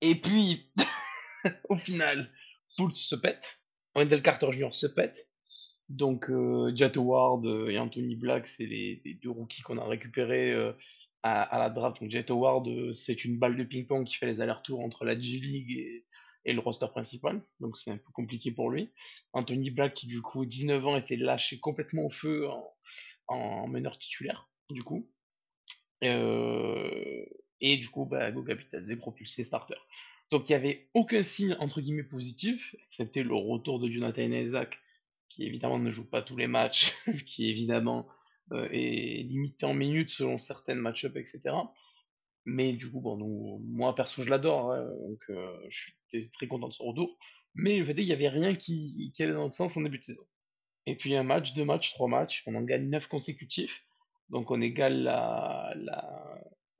Et 0.00 0.14
puis, 0.14 0.70
au 1.68 1.76
final, 1.76 2.30
Fultz 2.68 3.00
se 3.00 3.16
pète. 3.16 3.60
Wendell 3.94 4.22
Carter 4.22 4.52
Jr. 4.52 4.72
se 4.72 4.86
pète. 4.86 5.28
Donc, 5.88 6.30
euh, 6.30 6.72
Jet 6.74 6.96
Howard 6.96 7.44
euh, 7.44 7.68
et 7.68 7.78
Anthony 7.78 8.14
Black, 8.14 8.46
c'est 8.46 8.66
les, 8.66 9.02
deux 9.22 9.30
rookies 9.30 9.62
qu'on 9.62 9.78
a 9.78 9.84
récupérés 9.84 10.52
euh, 10.52 10.72
à, 11.24 11.58
la 11.58 11.68
draft. 11.68 12.00
Donc, 12.00 12.10
Jet 12.10 12.30
Howard, 12.30 12.68
euh, 12.68 12.92
c'est 12.92 13.24
une 13.24 13.38
balle 13.38 13.56
de 13.56 13.64
ping-pong 13.64 14.06
qui 14.06 14.14
fait 14.14 14.26
les 14.26 14.40
allers-retours 14.40 14.80
entre 14.80 15.04
la 15.04 15.18
G-League 15.18 15.72
et, 15.72 16.06
et 16.44 16.52
le 16.52 16.60
roster 16.60 16.86
principal. 16.88 17.42
Donc, 17.60 17.76
c'est 17.76 17.90
un 17.90 17.98
peu 17.98 18.12
compliqué 18.12 18.50
pour 18.50 18.70
lui. 18.70 18.90
Anthony 19.32 19.70
Black, 19.70 19.94
qui 19.94 20.06
du 20.06 20.22
coup, 20.22 20.44
19 20.44 20.86
ans, 20.86 20.96
était 20.96 21.16
lâché 21.16 21.60
complètement 21.60 22.04
au 22.06 22.10
feu 22.10 22.48
en, 22.48 22.74
en 23.28 23.68
meneur 23.68 23.98
titulaire, 23.98 24.48
du 24.70 24.82
coup. 24.82 25.10
Euh, 26.04 27.24
et 27.60 27.76
du 27.76 27.88
coup, 27.88 28.06
bah, 28.06 28.30
Goga 28.30 28.54
Bitadze 28.54 28.96
propulsé 28.96 29.44
starter. 29.44 29.76
Donc 30.30 30.48
il 30.48 30.52
n'y 30.52 30.56
avait 30.56 30.88
aucun 30.94 31.22
signe 31.22 31.56
entre 31.58 31.80
guillemets 31.80 32.04
positif, 32.04 32.76
excepté 32.86 33.22
le 33.22 33.34
retour 33.34 33.80
de 33.80 33.90
Jonathan 33.90 34.30
Isaac, 34.30 34.78
qui 35.28 35.44
évidemment 35.44 35.78
ne 35.78 35.90
joue 35.90 36.08
pas 36.08 36.22
tous 36.22 36.36
les 36.36 36.46
matchs, 36.46 36.94
qui 37.26 37.50
évidemment 37.50 38.06
euh, 38.52 38.68
est 38.70 39.24
limité 39.24 39.66
en 39.66 39.74
minutes 39.74 40.10
selon 40.10 40.38
certaines 40.38 40.78
match-ups, 40.78 41.16
etc. 41.16 41.56
Mais 42.46 42.72
du 42.72 42.90
coup, 42.90 43.00
bon, 43.00 43.16
nous, 43.16 43.60
moi 43.66 43.94
perso, 43.94 44.22
je 44.22 44.30
l'adore, 44.30 44.72
hein, 44.72 44.84
donc 45.08 45.24
je 45.68 45.78
suis 45.78 46.30
très 46.32 46.46
content 46.46 46.68
de 46.68 46.72
son 46.72 46.86
retour. 46.86 47.18
Mais 47.54 47.78
le 47.78 47.84
fait 47.84 47.98
est 47.98 48.04
n'y 48.04 48.12
avait 48.12 48.28
rien 48.28 48.54
qui, 48.54 49.12
allait 49.18 49.32
dans 49.32 49.42
notre 49.42 49.54
sens 49.54 49.76
en 49.76 49.82
début 49.82 49.98
de 49.98 50.04
saison. 50.04 50.24
Et 50.86 50.96
puis 50.96 51.14
un 51.14 51.22
match, 51.22 51.52
deux 51.52 51.64
matchs, 51.64 51.90
trois 51.92 52.08
matchs, 52.08 52.42
on 52.46 52.54
en 52.54 52.62
gagne 52.62 52.88
neuf 52.88 53.06
consécutifs. 53.08 53.84
Donc 54.30 54.50
on 54.50 54.60
égale 54.60 55.02
la, 55.02 55.74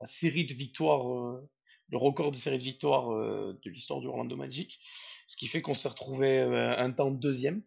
série 0.03 0.45
de 0.45 0.53
victoires, 0.53 1.03
le 1.89 1.97
record 1.97 2.31
de 2.31 2.37
série 2.37 2.57
de 2.57 2.63
victoires 2.63 3.09
de 3.09 3.69
l'histoire 3.69 3.99
du 3.99 4.07
Orlando 4.07 4.35
Magic. 4.35 4.79
Ce 5.27 5.37
qui 5.37 5.47
fait 5.47 5.61
qu'on 5.61 5.75
s'est 5.75 5.89
retrouvé 5.89 6.39
un 6.39 6.91
temps 6.91 7.11
deuxième 7.11 7.61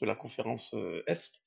de 0.00 0.06
la 0.06 0.14
conférence 0.14 0.74
Est. 1.06 1.42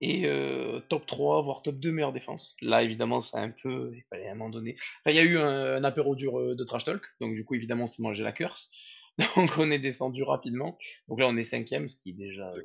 Et 0.00 0.26
euh, 0.26 0.80
top 0.88 1.06
3, 1.06 1.42
voire 1.42 1.62
top 1.62 1.76
2 1.78 1.90
meilleure 1.90 2.12
défense. 2.12 2.56
Là, 2.62 2.82
évidemment, 2.82 3.20
c'est 3.20 3.38
un 3.38 3.50
peu. 3.50 3.90
Il 3.94 4.02
fallait 4.10 4.28
à 4.28 4.32
un 4.32 4.34
moment 4.34 4.50
donné. 4.50 4.74
Enfin, 4.78 5.10
il 5.10 5.16
y 5.16 5.18
a 5.18 5.24
eu 5.24 5.38
un, 5.38 5.76
un 5.76 5.84
apéro 5.84 6.14
dur 6.14 6.38
euh, 6.38 6.54
de 6.54 6.64
trash 6.64 6.84
talk. 6.84 7.02
Donc, 7.20 7.34
du 7.34 7.44
coup, 7.44 7.54
évidemment, 7.54 7.84
on 7.84 7.86
s'est 7.86 8.02
mangé 8.02 8.22
la 8.22 8.32
curse. 8.32 8.70
Donc, 9.36 9.58
on 9.58 9.70
est 9.70 9.80
descendu 9.80 10.22
rapidement. 10.22 10.78
Donc 11.08 11.20
là, 11.20 11.26
on 11.28 11.36
est 11.36 11.42
cinquième, 11.42 11.88
ce 11.88 11.96
qui 11.96 12.10
est 12.10 12.12
déjà 12.12 12.48
euh, 12.52 12.62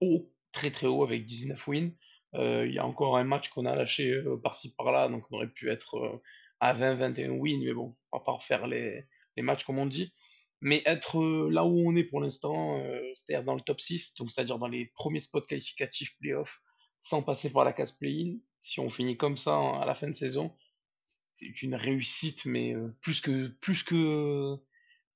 haut, 0.00 0.32
très 0.52 0.70
très 0.70 0.86
haut, 0.86 1.02
avec 1.02 1.26
19 1.26 1.66
wins. 1.66 1.90
Euh, 2.34 2.66
Il 2.66 2.74
y 2.74 2.78
a 2.78 2.86
encore 2.86 3.16
un 3.16 3.24
match 3.24 3.48
qu'on 3.48 3.66
a 3.66 3.74
lâché 3.74 4.10
euh, 4.12 4.36
par-ci 4.36 4.74
par-là, 4.74 5.08
donc 5.08 5.24
on 5.30 5.36
aurait 5.36 5.48
pu 5.48 5.70
être 5.70 6.20
à 6.60 6.74
20-21 6.74 7.30
wins, 7.30 7.64
mais 7.64 7.72
bon, 7.72 7.96
on 8.12 8.18
va 8.18 8.24
pas 8.24 8.32
refaire 8.32 8.66
les, 8.66 9.04
les 9.36 9.42
matchs 9.42 9.64
comme 9.64 9.78
on 9.78 9.86
dit. 9.86 10.12
Mais 10.60 10.82
être 10.86 11.20
euh, 11.20 11.48
là 11.50 11.64
où 11.64 11.88
on 11.88 11.94
est 11.96 12.04
pour 12.04 12.20
l'instant, 12.20 12.80
euh, 12.80 13.00
c'est-à-dire 13.14 13.44
dans 13.44 13.54
le 13.54 13.60
top 13.60 13.80
6, 13.80 14.14
donc 14.16 14.30
c'est-à-dire 14.30 14.58
dans 14.58 14.68
les 14.68 14.86
premiers 14.86 15.20
spots 15.20 15.42
qualificatifs 15.42 16.16
playoff, 16.18 16.60
sans 16.98 17.22
passer 17.22 17.50
par 17.52 17.64
la 17.64 17.72
case 17.72 17.92
play-in, 17.92 18.38
si 18.58 18.80
on 18.80 18.88
finit 18.88 19.16
comme 19.16 19.36
ça 19.36 19.56
à 19.56 19.86
la 19.86 19.94
fin 19.94 20.08
de 20.08 20.12
saison, 20.14 20.56
c'est 21.04 21.62
une 21.62 21.74
réussite, 21.76 22.44
mais 22.44 22.74
euh, 22.74 22.88
plus 23.00 23.20
que 23.20 23.48
plus 23.60 23.82
que 23.82 24.56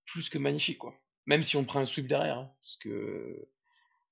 plus 0.07 0.29
que 0.29 0.39
magnifique, 0.39 0.79
quoi. 0.79 0.95
Même 1.27 1.43
si 1.43 1.57
on 1.57 1.65
prend 1.65 1.81
un 1.81 1.87
sweep 1.87 2.07
derrière, 2.09 2.39
hein, 2.39 2.55
parce 2.61 2.77
que 2.77 3.49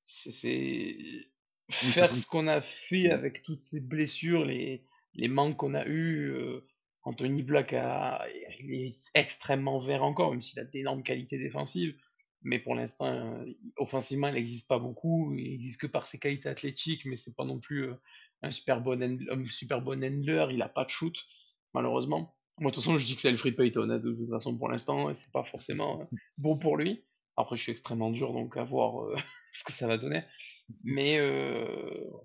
c'est 0.04 1.26
c'est 1.68 1.86
faire 1.86 2.14
ce 2.14 2.26
qu'on 2.26 2.48
a 2.48 2.60
fait 2.60 3.10
avec 3.10 3.42
toutes 3.42 3.62
ces 3.62 3.80
blessures, 3.80 4.44
les, 4.44 4.84
les 5.14 5.28
manques 5.28 5.56
qu'on 5.58 5.74
a 5.74 5.86
eus. 5.86 6.30
euh, 6.32 6.66
Anthony 7.02 7.42
Black 7.42 7.74
il 8.60 8.74
est 8.74 9.10
extrêmement 9.14 9.78
vert 9.78 10.04
encore, 10.04 10.30
même 10.30 10.40
s'il 10.40 10.60
a 10.60 10.64
d'énormes 10.64 11.02
qualités 11.02 11.38
défensives. 11.38 11.94
Mais 12.42 12.58
pour 12.58 12.74
l'instant, 12.74 13.06
euh, 13.06 13.44
offensivement, 13.76 14.28
il 14.28 14.34
n'existe 14.34 14.68
pas 14.68 14.78
beaucoup. 14.78 15.34
Il 15.34 15.50
n'existe 15.50 15.80
que 15.80 15.86
par 15.86 16.06
ses 16.06 16.18
qualités 16.18 16.48
athlétiques, 16.48 17.04
mais 17.04 17.16
c'est 17.16 17.36
pas 17.36 17.44
non 17.44 17.60
plus 17.60 17.90
euh, 17.90 17.94
un 18.42 18.50
super 18.50 18.80
bon, 18.80 19.00
un 19.02 19.46
super 19.46 19.82
bon 19.82 20.02
handler. 20.02 20.46
Il 20.50 20.58
n'a 20.58 20.68
pas 20.68 20.84
de 20.84 20.90
shoot, 20.90 21.14
malheureusement. 21.74 22.34
Moi, 22.58 22.70
de 22.70 22.74
toute 22.74 22.84
façon, 22.84 22.98
je 22.98 23.04
dis 23.04 23.14
que 23.14 23.20
c'est 23.20 23.28
Alfred 23.28 23.56
Payton, 23.56 23.90
hein, 23.90 23.98
de 23.98 24.12
toute 24.12 24.30
façon, 24.30 24.56
pour 24.56 24.68
l'instant, 24.68 25.10
et 25.10 25.14
c'est 25.14 25.32
pas 25.32 25.44
forcément 25.44 26.00
euh, 26.00 26.04
bon 26.38 26.56
pour 26.56 26.76
lui. 26.76 27.04
Après, 27.36 27.56
je 27.56 27.62
suis 27.62 27.72
extrêmement 27.72 28.10
dur, 28.10 28.32
donc 28.32 28.56
à 28.56 28.64
voir 28.64 29.06
ce 29.50 29.64
que 29.64 29.72
ça 29.72 29.86
va 29.86 29.98
donner. 29.98 30.22
Mais 30.84 31.18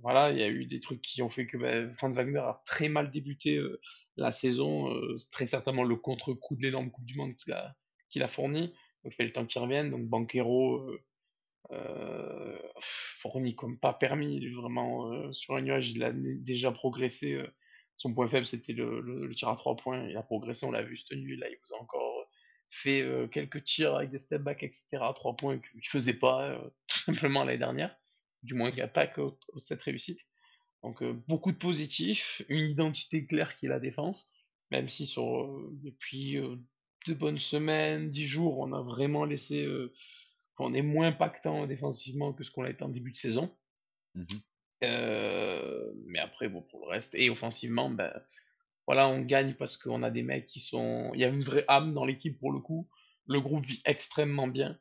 voilà, 0.02 0.32
il 0.32 0.40
y 0.40 0.44
a 0.44 0.50
eu 0.50 0.66
des 0.66 0.80
trucs 0.80 1.02
qui 1.02 1.22
ont 1.22 1.30
fait 1.30 1.46
que 1.46 1.58
ben, 1.58 1.90
Franz 1.90 2.16
Wagner 2.18 2.40
a 2.40 2.62
très 2.66 2.90
mal 2.90 3.12
débuté 3.12 3.62
la 4.18 4.32
saison. 4.32 4.94
euh, 4.94 5.16
très 5.32 5.46
certainement 5.46 5.84
le 5.84 5.96
contre-coup 5.96 6.56
de 6.56 6.64
l'énorme 6.64 6.92
Coupe 6.92 7.06
du 7.06 7.18
Monde 7.18 7.36
qu'il 7.36 7.54
a, 8.24 8.28
fourni. 8.28 8.74
Il 9.04 9.12
fait 9.12 9.26
le 9.26 9.32
temps 9.32 9.46
qu'il 9.46 9.62
revienne. 9.62 9.92
Donc, 9.92 10.06
Banquero 10.08 10.80
euh, 10.80 11.04
euh, 11.72 12.58
fourni 12.80 13.56
comme 13.56 13.78
pas 13.78 13.94
permis. 13.94 14.48
Vraiment, 14.50 15.32
sur 15.34 15.56
un 15.56 15.62
nuage, 15.62 15.92
il 15.92 16.04
a 16.04 16.12
déjà 16.14 16.72
progressé 16.72 17.40
son 17.98 18.14
point 18.14 18.28
faible, 18.28 18.46
c'était 18.46 18.74
le, 18.74 19.32
tir 19.36 19.50
à 19.50 19.56
trois 19.56 19.76
points. 19.76 20.08
Il 20.08 20.18
a 20.18 20.24
progressé, 20.24 20.66
on 20.66 20.72
l'a 20.72 20.84
vu 20.84 20.98
cette 20.98 21.18
nuit. 21.18 21.38
Là, 21.38 21.48
il 21.50 21.58
vous 21.66 21.76
a 21.76 21.82
encore 21.82 22.28
fait 22.70 23.06
quelques 23.32 23.64
tirs 23.64 23.96
avec 23.96 24.10
des 24.10 24.18
step 24.18 24.42
back, 24.42 24.64
etc. 24.64 24.88
à 25.02 25.14
trois 25.14 25.36
points 25.36 25.60
qu'il 25.60 25.78
ne 25.78 25.86
faisait 25.86 26.16
pas 26.16 26.60
tout 26.88 27.00
simplement 27.00 27.44
l'année 27.44 27.60
dernière. 27.60 27.96
Du 28.44 28.54
moins, 28.54 28.70
qu'il 28.70 28.78
n'y 28.78 28.84
a 28.84 28.88
pas 28.88 29.08
que 29.08 29.22
cette 29.58 29.82
réussite. 29.82 30.20
Donc, 30.86 31.02
euh, 31.02 31.14
beaucoup 31.28 31.52
de 31.52 31.58
positifs, 31.58 32.44
une 32.48 32.70
identité 32.70 33.26
claire 33.26 33.56
qui 33.56 33.66
est 33.66 33.70
la 33.70 33.80
défense, 33.80 34.32
même 34.70 34.88
si 34.88 35.08
sur, 35.08 35.50
depuis 35.82 36.38
deux 37.08 37.16
bonnes 37.16 37.40
semaines, 37.40 38.12
dix 38.12 38.26
jours, 38.26 38.60
on 38.60 38.72
a 38.72 38.84
vraiment 38.84 39.26
laissé. 39.26 39.68
on 40.60 40.74
est 40.76 40.84
moins 40.84 41.08
impactant 41.08 41.66
défensivement 41.66 42.34
que 42.34 42.44
ce 42.44 42.52
qu'on 42.52 42.66
a 42.66 42.70
été 42.70 42.84
en 42.84 42.90
début 42.90 43.12
de 43.12 43.18
saison. 43.18 43.52
Mmh 44.14 44.26
mais 44.82 46.20
après, 46.20 46.48
bon, 46.48 46.62
pour 46.62 46.82
le 46.82 46.92
reste, 46.92 47.16
et 47.16 47.32
offensivement, 47.32 47.90
ben, 47.90 48.14
voilà, 48.86 49.10
on 49.10 49.22
gagne 49.22 49.56
parce 49.56 49.78
qu'on 49.78 50.04
a 50.04 50.12
des 50.12 50.22
mecs 50.22 50.46
qui 50.46 50.60
sont. 50.60 51.10
Il 51.16 51.20
y 51.20 51.26
a 51.26 51.30
une 51.30 51.42
vraie 51.42 51.66
âme 51.68 51.96
dans 51.96 52.06
l'équipe 52.06 52.38
pour 52.38 52.52
le 52.52 52.60
coup. 52.60 52.88
Le 53.26 53.42
groupe 53.42 53.66
vit 53.66 53.82
extrêmement 53.86 54.48
bien 54.48 54.80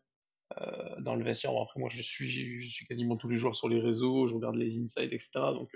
dans 1.01 1.17
le 1.17 1.25
vestiaire. 1.25 1.51
après, 1.51 1.81
moi, 1.81 1.89
je 1.91 2.03
suis, 2.03 2.63
je 2.63 2.69
suis 2.69 2.87
quasiment 2.87 3.17
tous 3.17 3.29
les 3.29 3.37
jours 3.37 3.57
sur 3.57 3.69
les 3.69 3.81
réseaux, 3.81 4.27
je 4.27 4.35
regarde 4.35 4.57
les 4.57 4.81
insides, 4.81 5.13
etc. 5.13 5.31
Donc, 5.55 5.71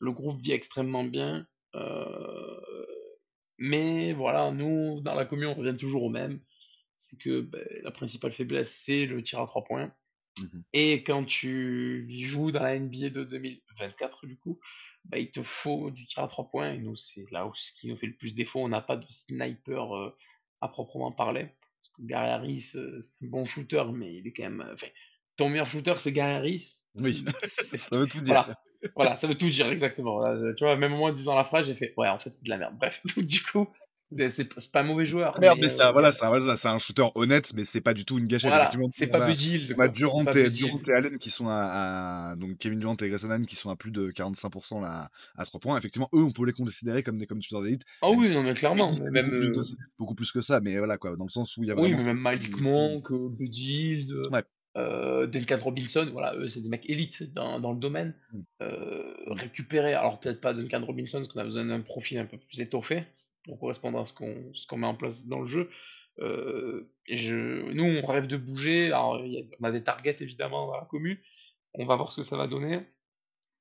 le 0.00 0.12
groupe 0.12 0.40
vit 0.40 0.52
extrêmement 0.52 1.04
bien. 1.04 1.46
mais 3.58 4.12
voilà, 4.12 4.50
nous, 4.50 5.00
dans 5.02 5.14
la 5.14 5.24
commune, 5.24 5.48
on 5.48 5.54
revient 5.54 5.76
toujours 5.76 6.02
au 6.04 6.10
même. 6.10 6.40
C'est 6.96 7.18
que 7.18 7.42
ben, 7.42 7.62
la 7.82 7.90
principale 7.90 8.32
faiblesse, 8.32 8.74
c'est 8.74 9.04
le 9.04 9.22
tir 9.22 9.40
à 9.40 9.46
trois 9.46 9.64
points. 9.64 9.92
Mmh 10.38 10.60
et 10.74 11.02
quand 11.02 11.24
tu 11.24 12.06
joues 12.10 12.50
dans 12.50 12.62
la 12.62 12.78
NBA 12.78 13.08
de 13.08 13.24
2024, 13.24 14.26
du 14.26 14.36
coup, 14.36 14.60
bah, 15.04 15.18
il 15.18 15.30
te 15.30 15.42
faut 15.42 15.90
du 15.90 16.06
tir 16.06 16.22
à 16.22 16.28
trois 16.28 16.50
points. 16.50 16.72
Et 16.72 16.78
nous, 16.78 16.96
c'est 16.96 17.24
là 17.30 17.46
où 17.46 17.54
ce 17.54 17.72
qui 17.72 17.88
nous 17.88 17.96
fait 17.96 18.06
le 18.06 18.16
plus 18.16 18.34
défaut. 18.34 18.60
On 18.60 18.68
n'a 18.68 18.82
pas 18.82 18.96
de 18.96 19.06
sniper 19.08 19.96
euh, 19.96 20.14
à 20.60 20.68
proprement 20.68 21.12
parler. 21.12 21.48
Gary 22.00 22.30
Harris, 22.30 22.72
euh, 22.74 23.00
c'est 23.00 23.24
un 23.24 23.28
bon 23.28 23.44
shooter, 23.44 23.84
mais 23.92 24.14
il 24.14 24.26
est 24.26 24.32
quand 24.32 24.44
même. 24.44 24.68
Enfin, 24.72 24.88
ton 25.36 25.48
meilleur 25.48 25.68
shooter, 25.68 25.94
c'est 25.98 26.12
Gary 26.12 26.32
Harris. 26.32 26.82
Oui, 26.94 27.24
ça 27.42 27.78
veut 27.92 28.06
tout 28.06 28.20
dire. 28.20 28.54
Voilà. 28.94 29.16
ça 29.16 29.26
veut 29.26 29.34
tout 29.34 29.48
dire, 29.48 29.68
exactement. 29.68 30.20
tu 30.54 30.64
vois, 30.64 30.76
même 30.76 30.92
moi, 30.92 31.10
en 31.10 31.12
disant 31.12 31.34
la 31.34 31.44
phrase, 31.44 31.66
j'ai 31.66 31.74
fait 31.74 31.94
Ouais, 31.96 32.08
en 32.08 32.18
fait, 32.18 32.30
c'est 32.30 32.44
de 32.44 32.50
la 32.50 32.58
merde. 32.58 32.76
Bref, 32.78 33.02
du 33.16 33.42
coup, 33.42 33.68
c'est 34.10 34.72
pas 34.72 34.80
un 34.80 34.84
mauvais 34.84 35.06
joueur. 35.06 35.34
Ah, 35.36 35.40
merde, 35.40 35.58
mais, 35.60 35.68
ça, 35.68 35.88
euh, 35.88 35.92
voilà, 35.92 36.12
c'est 36.12 36.68
un, 36.68 36.78
shooter 36.78 37.06
honnête, 37.14 37.52
mais 37.54 37.64
c'est 37.72 37.80
pas 37.80 37.94
du 37.94 38.04
tout 38.04 38.18
une 38.18 38.26
gâchette. 38.26 38.52
c'est 38.88 39.08
pas 39.08 39.26
Budil. 39.26 39.74
On 39.76 39.80
a 39.80 39.88
Durant 39.88 40.24
et, 40.26 40.50
Durant 40.50 40.80
et 40.86 40.92
Allen 40.92 41.18
qui 41.18 41.30
sont 41.30 41.46
à, 41.48 42.34
donc 42.36 42.58
Kevin 42.58 42.78
Durant 42.78 42.96
et 42.96 43.08
Grayson 43.08 43.30
Allen 43.30 43.46
qui 43.46 43.56
sont 43.56 43.70
à 43.70 43.76
plus 43.76 43.90
de 43.90 44.10
45% 44.10 44.82
là, 44.82 45.10
à 45.36 45.44
3 45.44 45.60
points. 45.60 45.78
Effectivement, 45.78 46.08
eux, 46.14 46.22
on 46.22 46.32
peut 46.32 46.44
les 46.44 46.52
considérer 46.52 47.02
comme 47.02 47.18
des 47.18 47.26
comme 47.26 47.42
shooters 47.42 47.62
d'élite. 47.62 47.82
Ah 48.02 48.10
oui, 48.10 48.32
non, 48.32 48.42
mais 48.42 48.54
clairement. 48.54 48.92
même, 49.10 49.30
beaucoup, 49.30 49.52
plus, 49.52 49.76
beaucoup, 49.98 50.14
plus 50.14 50.32
que 50.32 50.40
ça, 50.40 50.60
mais 50.60 50.78
voilà 50.78 50.98
quoi, 50.98 51.16
dans 51.16 51.24
le 51.24 51.30
sens 51.30 51.56
où 51.56 51.62
il 51.62 51.68
y 51.68 51.70
a 51.70 51.74
vraiment. 51.74 51.88
Oui, 51.88 51.96
mais 51.96 52.04
même 52.04 52.20
Malik 52.20 52.60
Monk, 52.60 53.12
Budil. 53.12 54.12
Ouais 54.30 54.42
euh, 54.76 55.26
Duncan 55.26 55.58
Robinson, 55.62 56.08
voilà, 56.12 56.34
eux, 56.36 56.48
c'est 56.48 56.60
des 56.60 56.68
mecs 56.68 56.88
élites 56.88 57.32
dans, 57.32 57.60
dans 57.60 57.72
le 57.72 57.78
domaine. 57.78 58.14
Mm. 58.32 58.40
Euh, 58.62 59.14
récupérer, 59.28 59.94
alors 59.94 60.20
peut-être 60.20 60.40
pas 60.40 60.52
Duncan 60.52 60.84
Robinson, 60.84 61.18
parce 61.18 61.28
qu'on 61.28 61.40
a 61.40 61.44
besoin 61.44 61.64
d'un 61.64 61.80
profil 61.80 62.18
un 62.18 62.26
peu 62.26 62.38
plus 62.38 62.60
étoffé 62.60 63.04
pour 63.44 63.58
correspondre 63.58 63.98
à 63.98 64.04
ce 64.04 64.14
qu'on 64.14 64.76
met 64.76 64.86
en 64.86 64.94
place 64.94 65.26
dans 65.26 65.40
le 65.40 65.46
jeu. 65.46 65.70
Euh, 66.20 66.90
et 67.06 67.16
je, 67.16 67.70
nous, 67.72 67.84
on 67.84 68.06
rêve 68.06 68.26
de 68.26 68.36
bouger. 68.36 68.86
Alors, 68.86 69.20
on 69.60 69.64
a 69.64 69.72
des 69.72 69.82
targets 69.82 70.16
évidemment 70.20 70.66
dans 70.66 70.76
la 70.76 70.84
commune. 70.84 71.18
On 71.74 71.84
va 71.84 71.96
voir 71.96 72.12
ce 72.12 72.20
que 72.20 72.26
ça 72.26 72.36
va 72.36 72.46
donner. 72.46 72.80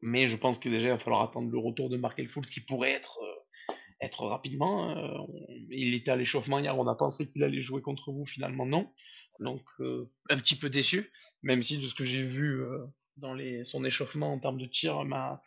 Mais 0.01 0.28
je 0.28 0.38
pense 0.38 0.59
que 0.59 0.70
déjà, 0.70 0.88
il 0.88 0.91
va 0.91 0.99
falloir 0.99 1.24
attendre 1.24 1.51
le 1.51 1.57
retour 1.57 1.89
de 1.89 1.97
Markel 1.97 2.30
Fultz 2.30 2.49
qui 2.49 2.61
pourrait 2.61 2.91
être, 2.91 3.20
euh, 3.24 3.74
être 4.01 4.26
rapidement. 4.26 4.95
Euh, 4.97 5.26
il 5.70 5.93
était 5.93 6.11
à 6.11 6.16
l'échauffement 6.16 6.59
hier, 6.59 6.78
on 6.78 6.88
a 6.88 6.95
pensé 6.95 7.28
qu'il 7.28 7.43
allait 7.43 7.61
jouer 7.61 7.82
contre 7.82 8.11
vous, 8.11 8.26
finalement 8.26 8.66
non. 8.66 8.91
Donc 9.39 9.63
euh, 9.79 10.09
un 10.29 10.38
petit 10.38 10.55
peu 10.55 10.69
déçu, 10.69 11.11
même 11.43 11.61
si 11.61 11.77
de 11.77 11.88
ce 11.88 11.93
que 11.93 12.05
j'ai 12.05 12.23
vu 12.23 12.61
euh, 12.61 12.86
dans 13.17 13.33
les, 13.33 13.63
son 13.63 13.83
échauffement 13.83 14.33
en 14.33 14.39
termes 14.39 14.57
de 14.57 14.65
tir 14.65 15.03
m'a 15.03 15.41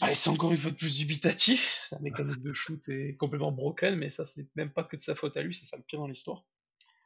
laissé 0.00 0.30
encore 0.30 0.50
une 0.50 0.56
fois 0.56 0.72
de 0.72 0.76
plus 0.76 0.98
dubitatif. 0.98 1.78
Sa 1.82 1.98
mécanique 2.00 2.42
de 2.42 2.52
shoot 2.52 2.88
est 2.88 3.16
complètement 3.16 3.52
broken, 3.52 3.96
mais 3.96 4.10
ça 4.10 4.24
c'est 4.24 4.48
même 4.56 4.72
pas 4.72 4.84
que 4.84 4.96
de 4.96 5.00
sa 5.00 5.14
faute 5.14 5.36
à 5.36 5.42
lui, 5.42 5.54
c'est 5.54 5.64
ça 5.64 5.76
le 5.76 5.84
pire 5.84 6.00
dans 6.00 6.08
l'histoire. 6.08 6.44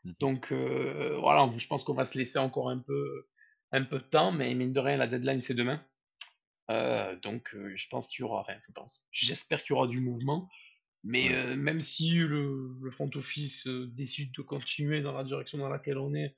Mmh. 0.04 0.12
Donc 0.18 0.52
euh, 0.52 1.18
voilà, 1.20 1.50
je 1.56 1.66
pense 1.66 1.84
qu'on 1.84 1.94
va 1.94 2.04
se 2.04 2.16
laisser 2.16 2.38
encore 2.38 2.70
un 2.70 2.78
peu, 2.78 3.26
un 3.72 3.84
peu 3.84 3.98
de 3.98 4.04
temps, 4.04 4.32
mais 4.32 4.54
mine 4.54 4.72
de 4.72 4.80
rien, 4.80 4.96
la 4.96 5.06
deadline 5.06 5.42
c'est 5.42 5.54
demain. 5.54 5.84
donc 7.22 7.54
je 7.74 7.88
pense 7.88 8.08
qu'il 8.08 8.20
y 8.20 8.22
aura, 8.22 8.40
enfin 8.40 8.56
je 8.66 8.72
pense, 8.72 9.04
j'espère 9.10 9.62
qu'il 9.62 9.74
y 9.74 9.76
aura 9.76 9.88
du 9.88 10.00
mouvement. 10.00 10.48
Mais 11.08 11.56
même 11.56 11.80
si 11.80 12.18
le, 12.18 12.76
le 12.82 12.90
front 12.90 13.10
office 13.14 13.68
décide 13.68 14.32
de 14.32 14.42
continuer 14.42 15.00
dans 15.02 15.12
la 15.12 15.22
direction 15.22 15.56
dans 15.56 15.68
laquelle 15.68 15.98
on 15.98 16.14
est, 16.14 16.34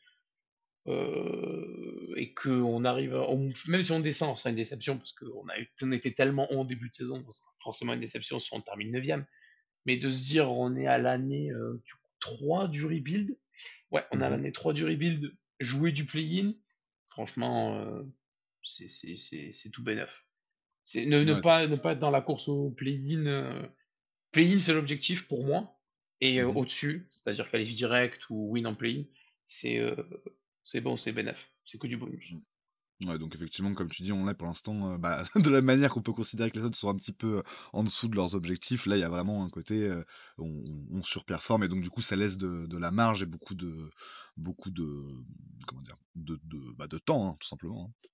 et 2.17 2.35
qu'on 2.35 2.85
arrive, 2.85 3.15
même 3.67 3.83
si 3.83 3.93
on 3.93 4.01
descend, 4.01 4.37
ce 4.37 4.43
sera 4.43 4.51
une 4.51 4.57
déception 4.57 4.97
parce 4.97 5.13
qu'on 5.13 5.47
on 5.83 5.93
était 5.93 6.13
tellement 6.13 6.51
haut 6.53 6.61
en 6.61 6.65
début 6.65 6.89
de 6.89 6.95
saison, 6.95 7.25
ce 7.31 7.41
sera 7.41 7.51
forcément 7.63 7.95
une 7.95 8.01
déception 8.01 8.39
si 8.39 8.49
on 8.53 8.61
termine 8.61 8.97
9ème. 8.97 9.25
Mais 9.87 9.97
de 9.97 10.09
se 10.11 10.25
dire, 10.25 10.51
on 10.51 10.77
est 10.77 10.87
à 10.87 10.99
l'année 10.99 11.51
3 12.21 12.69
du 12.69 12.85
rebuild, 12.85 13.39
ouais, 13.91 14.05
on 14.13 14.21
est 14.21 14.23
à 14.23 14.29
mmh 14.29 14.33
l'année 14.33 14.53
3 14.53 14.73
du 14.75 14.85
rebuild, 14.85 15.35
jouer 15.61 15.93
du 15.93 16.05
play-in, 16.05 16.53
franchement, 17.09 17.87
c'est 18.63 19.71
tout 19.73 19.83
bénef. 19.83 20.25
Ne, 20.95 21.23
ne, 21.23 21.35
pas, 21.35 21.67
ne 21.67 21.77
pas 21.77 21.93
être 21.93 21.99
dans 21.99 22.11
la 22.11 22.23
course 22.23 22.49
au 22.49 22.71
play-in 22.71 23.71
Play-in, 24.33 24.59
c'est 24.59 24.75
l'objectif 24.75 25.27
pour 25.27 25.45
moi. 25.45 25.75
Et 26.21 26.41
euh, 26.41 26.49
mmh 26.49 26.57
au-dessus, 26.57 27.07
c'est-à-dire 27.11 27.49
qualif 27.49 27.75
direct 27.77 28.29
ou 28.31 28.51
win 28.53 28.67
en 28.67 28.75
play-in, 28.75 29.05
c'est 29.45 29.79
euh, 29.79 29.95
c'est 30.63 30.81
bon, 30.81 30.97
c'est 30.97 31.13
bénéf. 31.13 31.53
C'est 31.65 31.79
que 31.79 31.87
du 31.87 31.97
bonus. 31.97 32.33
Mmh. 32.33 33.09
Ouais, 33.09 33.19
donc 33.21 33.37
effectivement, 33.37 33.73
comme 33.75 33.89
tu 33.89 34.03
dis, 34.03 34.11
on 34.11 34.29
est 34.29 34.35
pour 34.35 34.49
l'instant, 34.49 34.95
euh, 34.95 34.99
bah, 34.99 35.23
de 35.37 35.51
la 35.51 35.63
manière 35.63 35.91
qu'on 35.91 36.03
peut 36.03 36.13
considérer 36.13 36.51
que 36.51 36.59
les 36.59 36.65
autres 36.65 36.77
sont 36.77 36.89
un 36.89 36.97
petit 36.97 37.13
peu 37.13 37.45
en 37.73 37.85
dessous 37.85 38.09
de 38.09 38.17
leurs 38.17 38.35
objectifs, 38.35 38.87
là 38.87 38.97
il 38.97 39.01
y 39.01 39.05
a 39.05 39.09
vraiment 39.09 39.45
un 39.45 39.51
côté, 39.51 39.89
on, 40.39 40.65
on, 40.91 41.05
surperforme 41.05 41.63
et 41.63 41.69
donc 41.69 41.83
du 41.83 41.91
coup 41.91 42.03
ça 42.03 42.17
laisse 42.17 42.37
de, 42.39 42.67
de, 42.67 42.77
la 42.77 42.91
marge 42.91 43.23
et 43.23 43.27
beaucoup 43.27 43.55
de, 43.55 43.89
beaucoup 44.37 44.73
de, 44.73 45.05
comment 45.69 45.83
dire, 45.83 45.97
de, 46.17 46.41
de, 46.43 46.73
bah, 46.77 46.89
de 46.89 46.99
temps, 46.99 47.29
hein, 47.29 47.37
tout 47.39 47.47
simplement. 47.47 47.85
Hein 47.85 48.09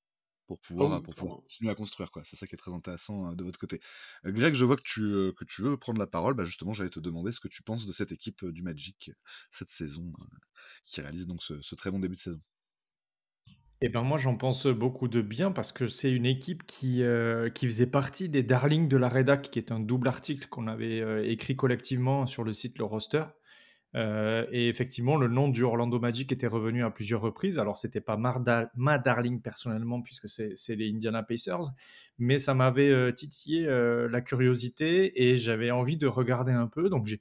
pour 0.46 0.60
pouvoir, 0.60 0.92
ah 0.92 1.00
pour 1.02 1.14
pouvoir 1.14 1.38
continuer 1.38 1.70
à 1.70 1.74
construire. 1.74 2.10
quoi. 2.10 2.22
C'est 2.24 2.36
ça 2.36 2.46
qui 2.46 2.54
est 2.54 2.58
très 2.58 2.72
intéressant 2.72 3.32
de 3.32 3.44
votre 3.44 3.58
côté. 3.58 3.80
Greg, 4.24 4.54
je 4.54 4.64
vois 4.64 4.76
que 4.76 4.82
tu, 4.82 5.00
que 5.36 5.44
tu 5.44 5.62
veux 5.62 5.76
prendre 5.76 5.98
la 5.98 6.06
parole. 6.06 6.34
Bah, 6.34 6.44
justement, 6.44 6.72
j'allais 6.72 6.90
te 6.90 7.00
demander 7.00 7.32
ce 7.32 7.40
que 7.40 7.48
tu 7.48 7.62
penses 7.62 7.86
de 7.86 7.92
cette 7.92 8.12
équipe 8.12 8.44
du 8.44 8.62
Magic 8.62 9.10
cette 9.50 9.70
saison 9.70 10.12
qui 10.86 11.00
réalise 11.00 11.26
donc 11.26 11.42
ce, 11.42 11.74
très 11.74 11.90
bon 11.90 11.98
début 11.98 12.16
de 12.16 12.20
saison. 12.20 12.40
Eh 13.80 13.88
ben 13.90 14.02
moi 14.02 14.16
j'en 14.16 14.36
pense 14.36 14.66
beaucoup 14.66 15.08
de 15.08 15.20
bien 15.20 15.52
parce 15.52 15.70
que 15.70 15.86
c'est 15.86 16.10
une 16.10 16.24
équipe 16.24 16.64
qui, 16.64 17.02
qui 17.54 17.66
faisait 17.66 17.86
partie 17.86 18.28
des 18.28 18.42
Darlings 18.42 18.88
de 18.88 18.96
la 18.96 19.08
Redac, 19.08 19.50
qui 19.50 19.58
est 19.58 19.72
un 19.72 19.80
double 19.80 20.08
article 20.08 20.48
qu'on 20.48 20.68
avait 20.68 21.30
écrit 21.30 21.56
collectivement 21.56 22.26
sur 22.26 22.44
le 22.44 22.52
site 22.52 22.78
Le 22.78 22.84
Roster. 22.84 23.24
Euh, 23.94 24.46
et 24.50 24.68
effectivement, 24.68 25.16
le 25.16 25.28
nom 25.28 25.48
du 25.48 25.62
Orlando 25.62 26.00
Magic 26.00 26.32
était 26.32 26.46
revenu 26.46 26.84
à 26.84 26.90
plusieurs 26.90 27.20
reprises. 27.20 27.58
Alors, 27.58 27.76
c'était 27.76 28.00
pas 28.00 28.16
ma 28.16 28.98
darling 28.98 29.40
personnellement, 29.40 30.02
puisque 30.02 30.28
c'est 30.28 30.76
les 30.76 30.90
Indiana 30.90 31.22
Pacers, 31.22 31.70
mais 32.18 32.38
ça 32.38 32.54
m'avait 32.54 32.90
euh, 32.90 33.12
titillé 33.12 33.66
euh, 33.66 34.08
la 34.08 34.20
curiosité 34.20 35.28
et 35.28 35.36
j'avais 35.36 35.70
envie 35.70 35.96
de 35.96 36.06
regarder 36.06 36.52
un 36.52 36.66
peu. 36.66 36.88
Donc, 36.88 37.06
j'ai 37.06 37.20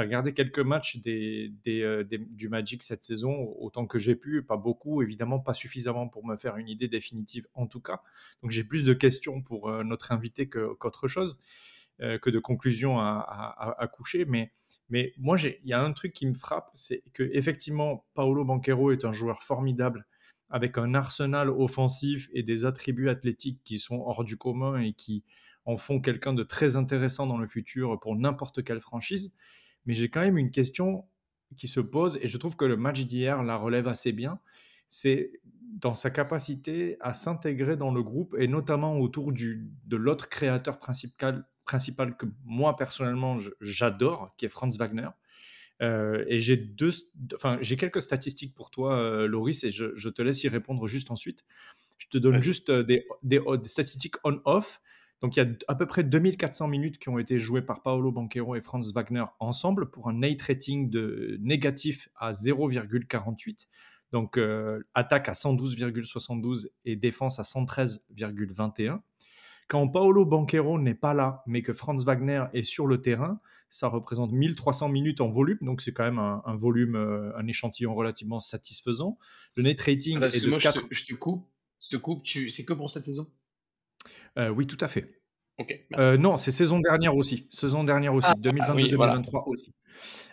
regardé 0.00 0.32
quelques 0.32 0.60
matchs 0.60 0.98
des, 0.98 1.52
du 1.64 2.48
Magic 2.48 2.82
cette 2.82 3.02
saison, 3.02 3.54
autant 3.58 3.86
que 3.86 3.98
j'ai 3.98 4.14
pu, 4.14 4.42
pas 4.42 4.56
beaucoup, 4.56 5.02
évidemment 5.02 5.40
pas 5.40 5.54
suffisamment 5.54 6.08
pour 6.08 6.24
me 6.24 6.36
faire 6.36 6.56
une 6.56 6.68
idée 6.68 6.88
définitive 6.88 7.46
en 7.52 7.66
tout 7.66 7.80
cas. 7.80 8.00
Donc 8.40 8.52
j'ai 8.52 8.64
plus 8.64 8.84
de 8.84 8.94
questions 8.94 9.42
pour 9.42 9.70
notre 9.84 10.10
invité 10.10 10.48
qu'autre 10.48 11.08
chose, 11.08 11.38
que 11.98 12.30
de 12.30 12.38
conclusions 12.38 13.00
à, 13.00 13.76
à 13.78 13.86
coucher. 13.86 14.24
Mais 14.24 14.50
mais 14.88 15.12
moi, 15.18 15.36
il 15.40 15.68
y 15.68 15.72
a 15.72 15.82
un 15.82 15.92
truc 15.92 16.12
qui 16.12 16.26
me 16.26 16.34
frappe, 16.34 16.70
c'est 16.74 17.02
que 17.12 17.22
effectivement, 17.32 18.06
Paolo 18.14 18.44
Banquero 18.44 18.92
est 18.92 19.04
un 19.04 19.12
joueur 19.12 19.42
formidable 19.42 20.06
avec 20.50 20.76
un 20.76 20.94
arsenal 20.94 21.48
offensif 21.48 22.28
et 22.34 22.42
des 22.42 22.66
attributs 22.66 23.08
athlétiques 23.08 23.60
qui 23.64 23.78
sont 23.78 24.00
hors 24.00 24.22
du 24.22 24.36
commun 24.36 24.80
et 24.80 24.92
qui 24.92 25.24
en 25.64 25.76
font 25.76 26.00
quelqu'un 26.00 26.34
de 26.34 26.42
très 26.42 26.76
intéressant 26.76 27.26
dans 27.26 27.38
le 27.38 27.46
futur 27.46 27.98
pour 28.00 28.16
n'importe 28.16 28.62
quelle 28.62 28.80
franchise. 28.80 29.34
Mais 29.86 29.94
j'ai 29.94 30.10
quand 30.10 30.20
même 30.20 30.38
une 30.38 30.50
question 30.50 31.06
qui 31.56 31.68
se 31.68 31.80
pose 31.80 32.18
et 32.20 32.26
je 32.26 32.36
trouve 32.36 32.56
que 32.56 32.64
le 32.64 32.76
match 32.76 33.00
d'hier 33.02 33.42
la 33.42 33.56
relève 33.56 33.88
assez 33.88 34.12
bien. 34.12 34.40
C'est 34.88 35.32
dans 35.72 35.94
sa 35.94 36.10
capacité 36.10 36.96
à 37.00 37.14
s'intégrer 37.14 37.76
dans 37.76 37.92
le 37.92 38.02
groupe 38.02 38.36
et 38.38 38.46
notamment 38.46 38.98
autour 38.98 39.32
de 39.32 39.96
l'autre 39.96 40.28
créateur 40.28 40.78
principal, 40.78 41.48
principal 41.64 42.16
que 42.16 42.26
moi 42.44 42.76
personnellement 42.76 43.36
j'adore, 43.60 44.34
qui 44.36 44.46
est 44.46 44.48
Franz 44.48 44.78
Wagner. 44.78 45.08
Euh, 45.80 46.24
et 46.28 46.38
j'ai 46.38 46.56
deux, 46.56 46.92
enfin 47.34 47.58
j'ai 47.60 47.76
quelques 47.76 48.02
statistiques 48.02 48.54
pour 48.54 48.70
toi, 48.70 48.96
euh, 48.96 49.26
Loris, 49.26 49.64
et 49.64 49.70
je, 49.70 49.96
je, 49.96 50.08
te 50.08 50.22
laisse 50.22 50.44
y 50.44 50.48
répondre 50.48 50.86
juste 50.86 51.10
ensuite. 51.10 51.44
Je 51.98 52.06
te 52.08 52.18
donne 52.18 52.40
juste 52.40 52.70
euh, 52.70 52.82
des, 52.82 53.06
des, 53.22 53.40
des, 53.40 53.68
statistiques 53.68 54.14
on-off. 54.24 54.80
Donc 55.22 55.36
il 55.36 55.38
y 55.38 55.42
a 55.42 55.48
à 55.68 55.74
peu 55.74 55.86
près 55.86 56.02
2400 56.02 56.66
minutes 56.68 56.98
qui 56.98 57.08
ont 57.08 57.18
été 57.18 57.38
jouées 57.38 57.62
par 57.62 57.82
Paolo 57.82 58.10
Banquero 58.10 58.56
et 58.56 58.60
Franz 58.60 58.92
Wagner 58.92 59.24
ensemble 59.38 59.90
pour 59.90 60.08
un 60.08 60.14
Nate 60.14 60.42
rating 60.42 60.90
de 60.90 61.38
négatif 61.40 62.08
à 62.16 62.32
0,48. 62.32 63.68
Donc 64.12 64.36
euh, 64.36 64.82
attaque 64.94 65.28
à 65.28 65.32
112,72 65.32 66.68
et 66.84 66.96
défense 66.96 67.38
à 67.38 67.42
113,21. 67.42 69.00
Quand 69.72 69.88
Paolo 69.88 70.26
Banquero 70.26 70.78
n'est 70.78 70.94
pas 70.94 71.14
là, 71.14 71.42
mais 71.46 71.62
que 71.62 71.72
Franz 71.72 72.04
Wagner 72.04 72.44
est 72.52 72.62
sur 72.62 72.86
le 72.86 73.00
terrain, 73.00 73.40
ça 73.70 73.88
représente 73.88 74.30
1300 74.30 74.90
minutes 74.90 75.22
en 75.22 75.30
volume, 75.30 75.56
donc 75.62 75.80
c'est 75.80 75.94
quand 75.94 76.04
même 76.04 76.18
un, 76.18 76.56
volume, 76.56 76.94
euh, 76.94 77.34
un 77.38 77.46
échantillon 77.46 77.94
relativement 77.94 78.38
satisfaisant. 78.38 79.16
Le 79.56 79.62
net 79.62 79.80
rating 79.80 80.22
est 80.22 80.44
de 80.44 80.58
4... 80.58 80.78
je, 80.90 81.04
te, 81.06 81.14
coupe, 81.14 81.48
je 81.82 81.88
te 81.88 81.96
coupe, 81.96 82.20
c'est 82.26 82.66
que 82.66 82.74
pour 82.74 82.90
cette 82.90 83.06
saison? 83.06 83.30
Euh, 84.36 84.50
Oui, 84.50 84.66
tout 84.66 84.76
à 84.78 84.88
fait. 84.88 85.22
Ok. 85.56 85.74
Euh, 85.98 86.18
non, 86.18 86.36
c'est 86.36 86.52
saison 86.52 86.78
dernière 86.78 87.16
aussi. 87.16 87.46
Saison 87.48 87.82
dernière 87.82 88.12
aussi. 88.12 88.28
2022-2023 88.28 89.30
ah, 89.32 89.48
aussi. 89.48 89.74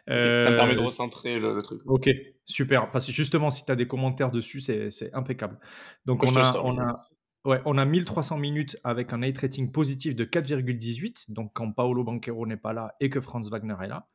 ça 0.05 0.13
me 0.15 0.57
permet 0.57 0.75
de 0.75 0.81
recentrer 0.81 1.39
le, 1.39 1.61
truc. 1.61 1.79
Ok, 1.85 2.09
super. 2.43 2.91
Parce 2.91 3.05
que 3.05 3.13
justement, 3.13 3.51
si 3.51 3.63
tu 3.63 3.71
as 3.71 3.77
des 3.77 3.87
commentaires 3.87 4.31
dessus, 4.31 4.59
c'est 4.59 5.13
impeccable. 5.13 5.57
Donc, 6.05 6.23
on 6.23 6.35
a, 6.35 6.57
on 6.57 6.77
a, 6.77 6.97
Ouais, 7.45 7.61
on 7.65 7.77
a 7.77 7.85
1300 7.85 8.37
minutes 8.37 8.77
avec 8.83 9.13
un 9.13 9.19
night 9.19 9.37
rating 9.37 9.71
positif 9.71 10.13
de 10.13 10.25
4,18, 10.25 11.31
donc 11.31 11.51
quand 11.53 11.71
Paolo 11.71 12.03
Banquero 12.03 12.45
n'est 12.45 12.57
pas 12.57 12.73
là 12.73 12.95
et 12.99 13.09
que 13.09 13.21
Franz 13.21 13.49
Wagner 13.49 13.75
est 13.81 13.87
là. 13.87 14.07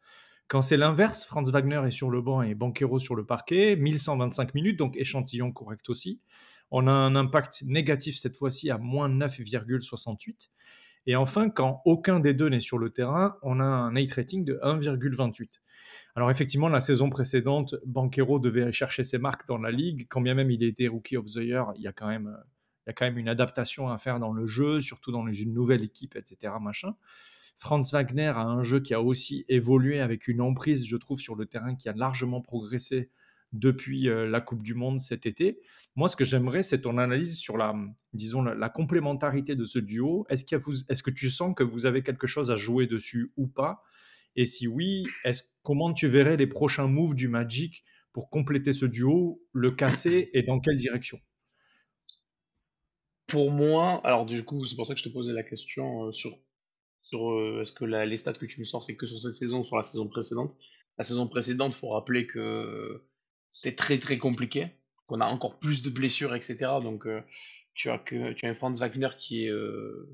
Quand 0.46 0.60
c'est 0.60 0.76
l'inverse, 0.76 1.24
Franz 1.24 1.50
Wagner 1.50 1.80
est 1.86 1.90
sur 1.90 2.10
le 2.10 2.20
banc 2.20 2.42
et 2.42 2.54
Banquero 2.54 2.98
sur 2.98 3.14
le 3.14 3.24
parquet, 3.24 3.76
1125 3.76 4.54
minutes, 4.54 4.78
donc 4.78 4.96
échantillon 4.98 5.52
correct 5.52 5.88
aussi. 5.88 6.20
On 6.70 6.86
a 6.86 6.92
un 6.92 7.16
impact 7.16 7.62
négatif 7.62 8.18
cette 8.18 8.36
fois-ci 8.36 8.70
à 8.70 8.76
moins 8.76 9.08
9,68. 9.08 10.50
Et 11.06 11.16
enfin, 11.16 11.48
quand 11.48 11.80
aucun 11.86 12.20
des 12.20 12.34
deux 12.34 12.48
n'est 12.48 12.60
sur 12.60 12.78
le 12.78 12.90
terrain, 12.90 13.36
on 13.42 13.58
a 13.58 13.64
un 13.64 13.92
night 13.92 14.12
rating 14.12 14.44
de 14.44 14.60
1,28. 14.62 15.60
Alors 16.14 16.30
effectivement, 16.30 16.68
la 16.68 16.80
saison 16.80 17.08
précédente, 17.08 17.74
Banquero 17.86 18.38
devait 18.38 18.70
chercher 18.70 19.02
ses 19.02 19.18
marques 19.18 19.46
dans 19.46 19.58
la 19.58 19.70
ligue. 19.70 20.06
Quand 20.10 20.20
bien 20.20 20.34
même 20.34 20.50
il 20.50 20.62
été 20.62 20.88
Rookie 20.88 21.16
of 21.16 21.24
the 21.24 21.36
Year, 21.36 21.72
il 21.76 21.82
y 21.82 21.86
a 21.86 21.92
quand 21.92 22.08
même 22.08 22.26
euh, 22.26 22.42
y 22.86 22.90
a 22.90 22.92
quand 22.92 23.04
même 23.04 23.18
une 23.18 23.28
adaptation 23.28 23.88
à 23.88 23.98
faire 23.98 24.18
dans 24.20 24.32
le 24.32 24.46
jeu, 24.46 24.80
surtout 24.80 25.12
dans 25.12 25.26
une 25.26 25.52
nouvelle 25.52 25.82
équipe, 25.82 26.16
etc. 26.16 26.54
Machin. 26.60 26.94
Franz 27.56 27.90
Wagner 27.92 28.32
a 28.34 28.42
un 28.42 28.62
jeu 28.62 28.80
qui 28.80 28.94
a 28.94 29.00
aussi 29.00 29.44
évolué 29.48 30.00
avec 30.00 30.28
une 30.28 30.40
emprise, 30.40 30.86
je 30.86 30.96
trouve, 30.96 31.20
sur 31.20 31.36
le 31.36 31.46
terrain 31.46 31.74
qui 31.74 31.88
a 31.88 31.92
largement 31.92 32.40
progressé 32.40 33.10
depuis 33.52 34.08
euh, 34.08 34.28
la 34.28 34.40
Coupe 34.40 34.62
du 34.62 34.74
Monde 34.74 35.00
cet 35.00 35.26
été. 35.26 35.60
Moi, 35.94 36.08
ce 36.08 36.16
que 36.16 36.24
j'aimerais, 36.24 36.62
c'est 36.62 36.82
ton 36.82 36.98
analyse 36.98 37.36
sur 37.36 37.56
la, 37.56 37.74
disons, 38.12 38.42
la, 38.42 38.68
complémentarité 38.68 39.54
de 39.54 39.64
ce 39.64 39.78
duo. 39.78 40.26
Est-ce, 40.28 40.44
est 40.44 41.02
que 41.02 41.10
tu 41.10 41.30
sens 41.30 41.54
que 41.54 41.62
vous 41.62 41.86
avez 41.86 42.02
quelque 42.02 42.26
chose 42.26 42.50
à 42.50 42.56
jouer 42.56 42.86
dessus 42.86 43.32
ou 43.36 43.46
pas? 43.46 43.84
Et 44.36 44.46
si 44.46 44.66
oui, 44.66 45.06
comment 45.62 45.92
tu 45.92 46.08
verrais 46.08 46.36
les 46.36 46.48
prochains 46.48 46.88
moves 46.88 47.14
du 47.14 47.28
Magic 47.28 47.84
pour 48.12 48.28
compléter 48.28 48.72
ce 48.72 48.86
duo, 48.86 49.40
le 49.52 49.70
casser 49.70 50.30
et 50.34 50.42
dans 50.42 50.58
quelle 50.58 50.76
direction? 50.76 51.20
Pour 53.26 53.50
moi, 53.50 54.00
alors 54.04 54.26
du 54.26 54.44
coup, 54.44 54.64
c'est 54.64 54.76
pour 54.76 54.86
ça 54.86 54.94
que 54.94 55.00
je 55.00 55.04
te 55.04 55.08
posais 55.08 55.32
la 55.32 55.42
question 55.42 56.06
euh, 56.06 56.12
sur, 56.12 56.38
sur 57.00 57.30
euh, 57.30 57.62
est-ce 57.62 57.72
que 57.72 57.84
les 57.84 58.16
stats 58.16 58.34
que 58.34 58.46
tu 58.46 58.60
me 58.60 58.64
sors, 58.64 58.84
c'est 58.84 58.96
que 58.96 59.06
sur 59.06 59.18
cette 59.18 59.34
saison 59.34 59.62
sur 59.62 59.76
la 59.76 59.82
saison 59.82 60.08
précédente? 60.08 60.54
La 60.98 61.04
saison 61.04 61.26
précédente, 61.26 61.74
il 61.74 61.78
faut 61.78 61.88
rappeler 61.88 62.26
que 62.26 63.02
c'est 63.48 63.76
très 63.76 63.98
très 63.98 64.18
compliqué, 64.18 64.68
qu'on 65.06 65.20
a 65.20 65.26
encore 65.26 65.58
plus 65.58 65.82
de 65.82 65.90
blessures, 65.90 66.34
etc. 66.34 66.56
Donc 66.82 67.06
euh, 67.06 67.20
tu 67.74 67.90
as 67.90 67.98
que 67.98 68.32
tu 68.32 68.46
as 68.46 68.50
un 68.50 68.54
Franz 68.54 68.78
Wagner 68.78 69.08
qui 69.18 69.46
est 69.46 69.52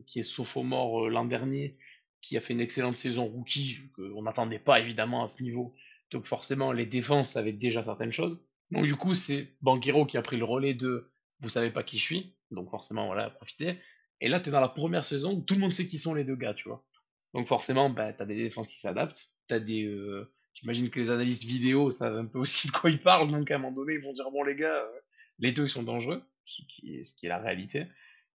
qui 0.06 0.20
est 0.20 0.22
sophomore 0.22 1.10
l'an 1.10 1.26
dernier, 1.26 1.76
qui 2.22 2.36
a 2.36 2.40
fait 2.40 2.54
une 2.54 2.60
excellente 2.60 2.96
saison 2.96 3.26
rookie, 3.26 3.78
qu'on 3.94 4.22
n'attendait 4.22 4.58
pas 4.58 4.80
évidemment 4.80 5.24
à 5.24 5.28
ce 5.28 5.42
niveau. 5.42 5.74
Donc 6.10 6.24
forcément, 6.24 6.72
les 6.72 6.86
défenses 6.86 7.36
avaient 7.36 7.52
déjà 7.52 7.82
certaines 7.82 8.12
choses. 8.12 8.42
Donc 8.70 8.86
du 8.86 8.96
coup, 8.96 9.14
c'est 9.14 9.48
Banquero 9.60 10.06
qui 10.06 10.16
a 10.16 10.22
pris 10.22 10.38
le 10.38 10.44
relais 10.44 10.74
de 10.74 11.10
vous 11.40 11.48
savez 11.48 11.70
pas 11.70 11.82
qui 11.82 11.98
je 11.98 12.04
suis, 12.04 12.34
donc 12.50 12.70
forcément, 12.70 13.06
voilà, 13.06 13.30
profiter. 13.30 13.78
Et 14.20 14.28
là, 14.28 14.40
tu 14.40 14.50
dans 14.50 14.60
la 14.60 14.68
première 14.68 15.04
saison 15.04 15.40
tout 15.40 15.54
le 15.54 15.60
monde 15.60 15.72
sait 15.72 15.86
qui 15.86 15.98
sont 15.98 16.14
les 16.14 16.24
deux 16.24 16.36
gars, 16.36 16.54
tu 16.54 16.68
vois. 16.68 16.84
Donc 17.34 17.46
forcément, 17.46 17.90
bah, 17.90 18.12
tu 18.12 18.26
des 18.26 18.34
défenses 18.34 18.68
qui 18.68 18.78
s'adaptent. 18.78 19.32
Tu 19.48 19.54
as 19.54 19.60
des. 19.60 19.84
Euh, 19.84 20.32
J'imagine 20.54 20.90
que 20.90 20.98
les 20.98 21.10
analystes 21.10 21.44
vidéo 21.44 21.90
savent 21.90 22.18
un 22.18 22.26
peu 22.26 22.38
aussi 22.38 22.68
de 22.68 22.72
quoi 22.72 22.90
ils 22.90 23.00
parlent, 23.00 23.30
donc 23.30 23.50
à 23.50 23.54
un 23.54 23.58
moment 23.58 23.74
donné, 23.74 23.94
ils 23.94 24.02
vont 24.02 24.12
dire 24.12 24.30
bon, 24.30 24.42
les 24.42 24.56
gars, 24.56 24.76
euh, 24.76 25.00
les 25.38 25.52
deux, 25.52 25.64
ils 25.64 25.70
sont 25.70 25.82
dangereux, 25.82 26.22
ce 26.44 26.62
qui 26.68 26.96
est, 26.96 27.02
ce 27.02 27.14
qui 27.14 27.26
est 27.26 27.28
la 27.28 27.38
réalité. 27.38 27.86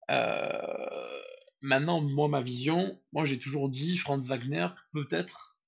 Euh, 0.09 1.21
maintenant, 1.61 2.01
moi, 2.01 2.27
ma 2.27 2.41
vision, 2.41 2.99
moi, 3.11 3.25
j'ai 3.25 3.39
toujours 3.39 3.69
dit 3.69 3.97
Franz 3.97 4.27
Wagner, 4.27 4.67
peut-être, 4.91 5.59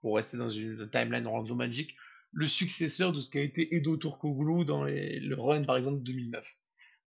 pour 0.00 0.16
rester 0.16 0.36
dans 0.36 0.48
une 0.48 0.88
timeline 0.90 1.26
Orlando 1.26 1.54
Magic, 1.54 1.94
le 2.32 2.46
successeur 2.46 3.12
de 3.12 3.20
ce 3.20 3.30
qu'a 3.30 3.40
été 3.40 3.74
Edo 3.76 3.96
Turkoglu 3.96 4.64
dans 4.64 4.84
le 4.84 5.34
run, 5.34 5.64
par 5.64 5.76
exemple, 5.76 6.02
2009 6.02 6.44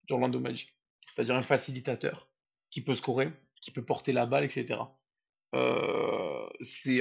d'Orlando 0.07 0.39
Magic. 0.39 0.75
C'est-à-dire 1.07 1.35
un 1.35 1.41
facilitateur 1.41 2.29
qui 2.69 2.81
peut 2.81 2.95
scorer, 2.95 3.31
qui 3.61 3.71
peut 3.71 3.83
porter 3.83 4.13
la 4.13 4.25
balle, 4.25 4.45
etc. 4.45 4.79
Euh, 5.53 6.47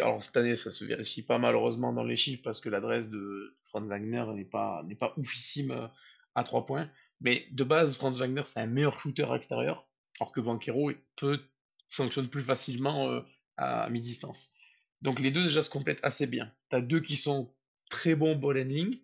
alors 0.00 0.22
cette 0.22 0.36
année 0.36 0.56
ça 0.56 0.72
se 0.72 0.84
vérifie 0.84 1.22
pas 1.22 1.38
malheureusement 1.38 1.92
dans 1.92 2.02
les 2.02 2.16
chiffres 2.16 2.42
parce 2.42 2.60
que 2.60 2.68
l'adresse 2.68 3.08
de 3.08 3.56
Franz 3.62 3.88
Wagner 3.88 4.24
n'est 4.34 4.44
pas 4.44 4.84
pas 4.98 5.14
oufissime 5.16 5.70
euh, 5.70 5.86
à 6.34 6.42
3 6.42 6.66
points 6.66 6.90
mais 7.20 7.46
de 7.52 7.62
base 7.62 7.96
Franz 7.96 8.18
Wagner 8.18 8.42
c'est 8.44 8.58
un 8.58 8.66
meilleur 8.66 8.98
shooter 8.98 9.22
à 9.22 9.34
l'extérieur 9.34 9.86
alors 10.18 10.32
que 10.32 10.40
Banquero 10.40 10.90
peut 11.14 11.38
sanctionne 11.86 12.26
plus 12.26 12.42
facilement 12.42 13.08
euh, 13.08 13.20
à 13.56 13.88
mi-distance 13.88 14.56
donc 15.00 15.20
les 15.20 15.30
deux 15.30 15.44
déjà 15.44 15.62
se 15.62 15.70
complètent 15.70 16.02
assez 16.02 16.26
bien 16.26 16.52
tu 16.70 16.76
as 16.76 16.80
deux 16.80 17.00
qui 17.00 17.14
sont 17.14 17.54
très 17.88 18.16
bons 18.16 18.34
ball 18.34 18.58
handling 18.58 18.98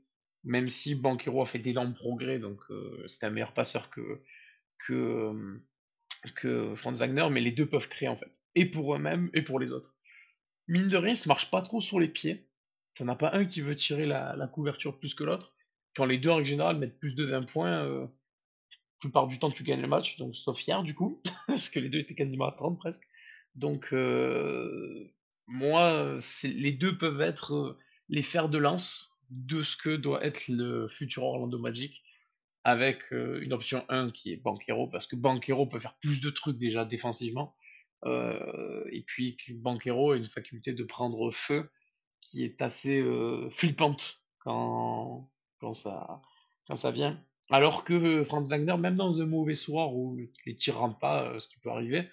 même 0.47 0.68
si 0.68 0.94
Banquero 0.94 1.42
a 1.42 1.47
fait 1.47 1.59
d'énormes 1.59 1.92
progrès, 1.92 2.38
donc 2.38 2.61
euh, 2.70 3.05
c'est 3.09 3.26
un 3.26 3.30
meilleur 3.30 3.53
passeur 3.53 3.90
que, 3.90 4.22
que, 4.78 4.92
euh, 4.94 5.61
que 6.36 6.74
Franz 6.76 7.01
Wagner, 7.01 7.26
mais 7.30 7.40
les 7.40 7.51
deux 7.51 7.66
peuvent 7.66 7.88
créer 7.88 8.09
en 8.09 8.16
fait, 8.16 8.30
et 8.55 8.70
pour 8.70 8.94
eux-mêmes 8.94 9.28
et 9.34 9.42
pour 9.42 9.59
les 9.59 9.72
autres. 9.72 9.97
Mine 10.68 10.88
de 10.88 10.97
rien, 10.97 11.16
ça 11.16 11.26
marche 11.26 11.51
pas 11.51 11.62
trop 11.62 11.80
sur 11.80 11.99
les 11.99 12.09
pieds. 12.09 12.49
T'en 12.94 13.09
as 13.09 13.16
pas 13.16 13.34
un 13.34 13.44
qui 13.44 13.61
veut 13.61 13.74
tirer 13.74 14.07
la, 14.07 14.51
couverture 14.53 14.99
plus 14.99 15.14
que 15.14 15.24
l'autre. 15.24 15.53
Quand 15.97 16.07
les 16.07 16.16
deux 16.16 16.30
en 16.30 16.42
général 16.42 16.78
mettent 16.78 16.99
plus 16.99 17.16
de 17.16 17.24
20 17.24 17.42
points, 17.51 17.84
euh, 17.84 18.03
la 18.03 19.01
plupart 19.01 19.26
du 19.26 19.40
temps 19.40 19.51
tu 19.51 19.64
gagnes 19.64 19.82
le 19.82 19.88
match, 19.88 20.16
donc 20.16 20.34
sauf 20.36 20.64
hier 20.64 20.82
du 20.84 20.94
coup, 20.94 21.20
parce 21.49 21.68
que 21.68 21.80
les 21.80 21.88
deux 21.88 21.99
étaient 21.99 22.14
quasiment 22.14 22.47
à 22.47 22.53
30 22.53 22.78
presque. 22.78 23.03
Donc 23.57 23.92
moi, 25.49 26.16
les 26.44 26.72
deux 26.72 26.97
peuvent 26.97 27.20
être 27.20 27.78
les 28.09 28.22
fers 28.22 28.49
de 28.49 28.59
lance 28.59 29.16
de 29.31 29.62
ce 29.62 29.77
que 29.77 29.97
doit 29.97 30.24
être 30.24 30.49
le 30.49 30.89
futur 30.89 31.24
Orlando 31.24 31.59
Magic 31.59 32.03
avec 32.66 33.12
euh, 33.12 33.41
une 33.43 33.53
option 33.53 33.85
1 33.89 34.11
qui 34.11 34.33
est 34.33 34.37
Banquero, 34.37 34.89
parce 34.89 35.07
que 35.07 35.14
Banquero 35.14 35.66
peut 35.66 35.79
faire 35.79 35.97
plus 36.01 36.20
de 36.20 36.31
trucs 36.31 36.57
déjà 36.57 36.85
défensivement, 36.85 37.55
euh, 38.05 38.85
et 38.91 39.03
puis 39.03 39.37
Banquero 39.51 40.11
a 40.11 40.16
une 40.16 40.24
faculté 40.24 40.72
de 40.72 40.83
prendre 40.83 41.31
feu 41.31 41.70
qui 42.20 42.43
est 42.43 42.61
assez 42.62 43.01
euh, 43.01 43.49
flippante 43.51 44.24
quand, 44.41 45.31
quand, 45.61 45.70
ça, 45.70 46.20
quand 46.66 46.74
ça 46.74 46.91
vient. 46.91 47.22
Alors 47.51 47.85
que 47.85 48.24
Franz 48.24 48.51
Wagner, 48.51 48.77
même 48.77 48.97
dans 48.97 49.20
un 49.20 49.27
mauvais 49.27 49.55
soir 49.55 49.95
où 49.95 50.18
les 50.45 50.57
tirs 50.57 50.79
rentrent 50.79 50.99
pas, 50.99 51.39
ce 51.39 51.47
qui 51.47 51.61
peut 51.61 51.70
arriver, 51.70 52.09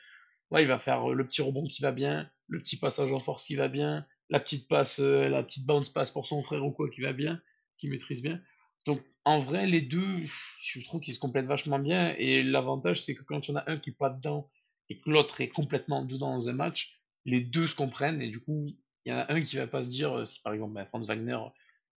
ouais, 0.51 0.61
il 0.61 0.67
va 0.67 0.77
faire 0.77 1.09
le 1.09 1.27
petit 1.27 1.41
rebond 1.41 1.63
qui 1.63 1.81
va 1.81 1.91
bien, 1.91 2.29
le 2.47 2.59
petit 2.59 2.77
passage 2.77 3.11
en 3.11 3.19
force 3.19 3.47
qui 3.47 3.55
va 3.55 3.69
bien, 3.69 4.05
la 4.29 4.39
petite 4.39 4.67
passe, 4.67 4.99
euh, 4.99 5.29
la 5.29 5.43
petite 5.43 5.65
bounce 5.65 5.89
passe 5.89 6.11
pour 6.11 6.25
son 6.25 6.43
frère 6.43 6.65
ou 6.65 6.71
quoi 6.71 6.89
qui 6.89 7.01
va 7.01 7.13
bien, 7.13 7.41
qui 7.77 7.87
maîtrise 7.87 8.21
bien. 8.21 8.41
Donc 8.85 9.01
en 9.25 9.39
vrai, 9.39 9.67
les 9.67 9.81
deux, 9.81 10.25
je 10.61 10.83
trouve 10.83 10.99
qu'ils 10.99 11.13
se 11.13 11.19
complètent 11.19 11.45
vachement 11.45 11.79
bien. 11.79 12.13
Et 12.17 12.43
l'avantage, 12.43 13.01
c'est 13.01 13.15
que 13.15 13.23
quand 13.23 13.47
il 13.47 13.51
y 13.51 13.53
en 13.53 13.57
a 13.57 13.71
un 13.71 13.77
qui 13.77 13.91
n'est 13.91 13.95
pas 13.95 14.09
dedans 14.09 14.49
et 14.89 14.99
que 14.99 15.09
l'autre 15.09 15.39
est 15.41 15.49
complètement 15.49 16.03
dedans 16.03 16.33
dans 16.33 16.49
un 16.49 16.53
match, 16.53 16.99
les 17.25 17.41
deux 17.41 17.67
se 17.67 17.75
comprennent. 17.75 18.21
Et 18.21 18.29
du 18.29 18.41
coup, 18.41 18.67
il 19.05 19.09
y 19.09 19.13
en 19.13 19.19
a 19.19 19.31
un 19.31 19.41
qui 19.41 19.55
va 19.55 19.67
pas 19.67 19.83
se 19.83 19.89
dire, 19.89 20.17
euh, 20.17 20.23
si 20.23 20.41
par 20.41 20.53
exemple 20.53 20.73
ben, 20.73 20.85
Franz 20.85 21.07
Wagner 21.07 21.39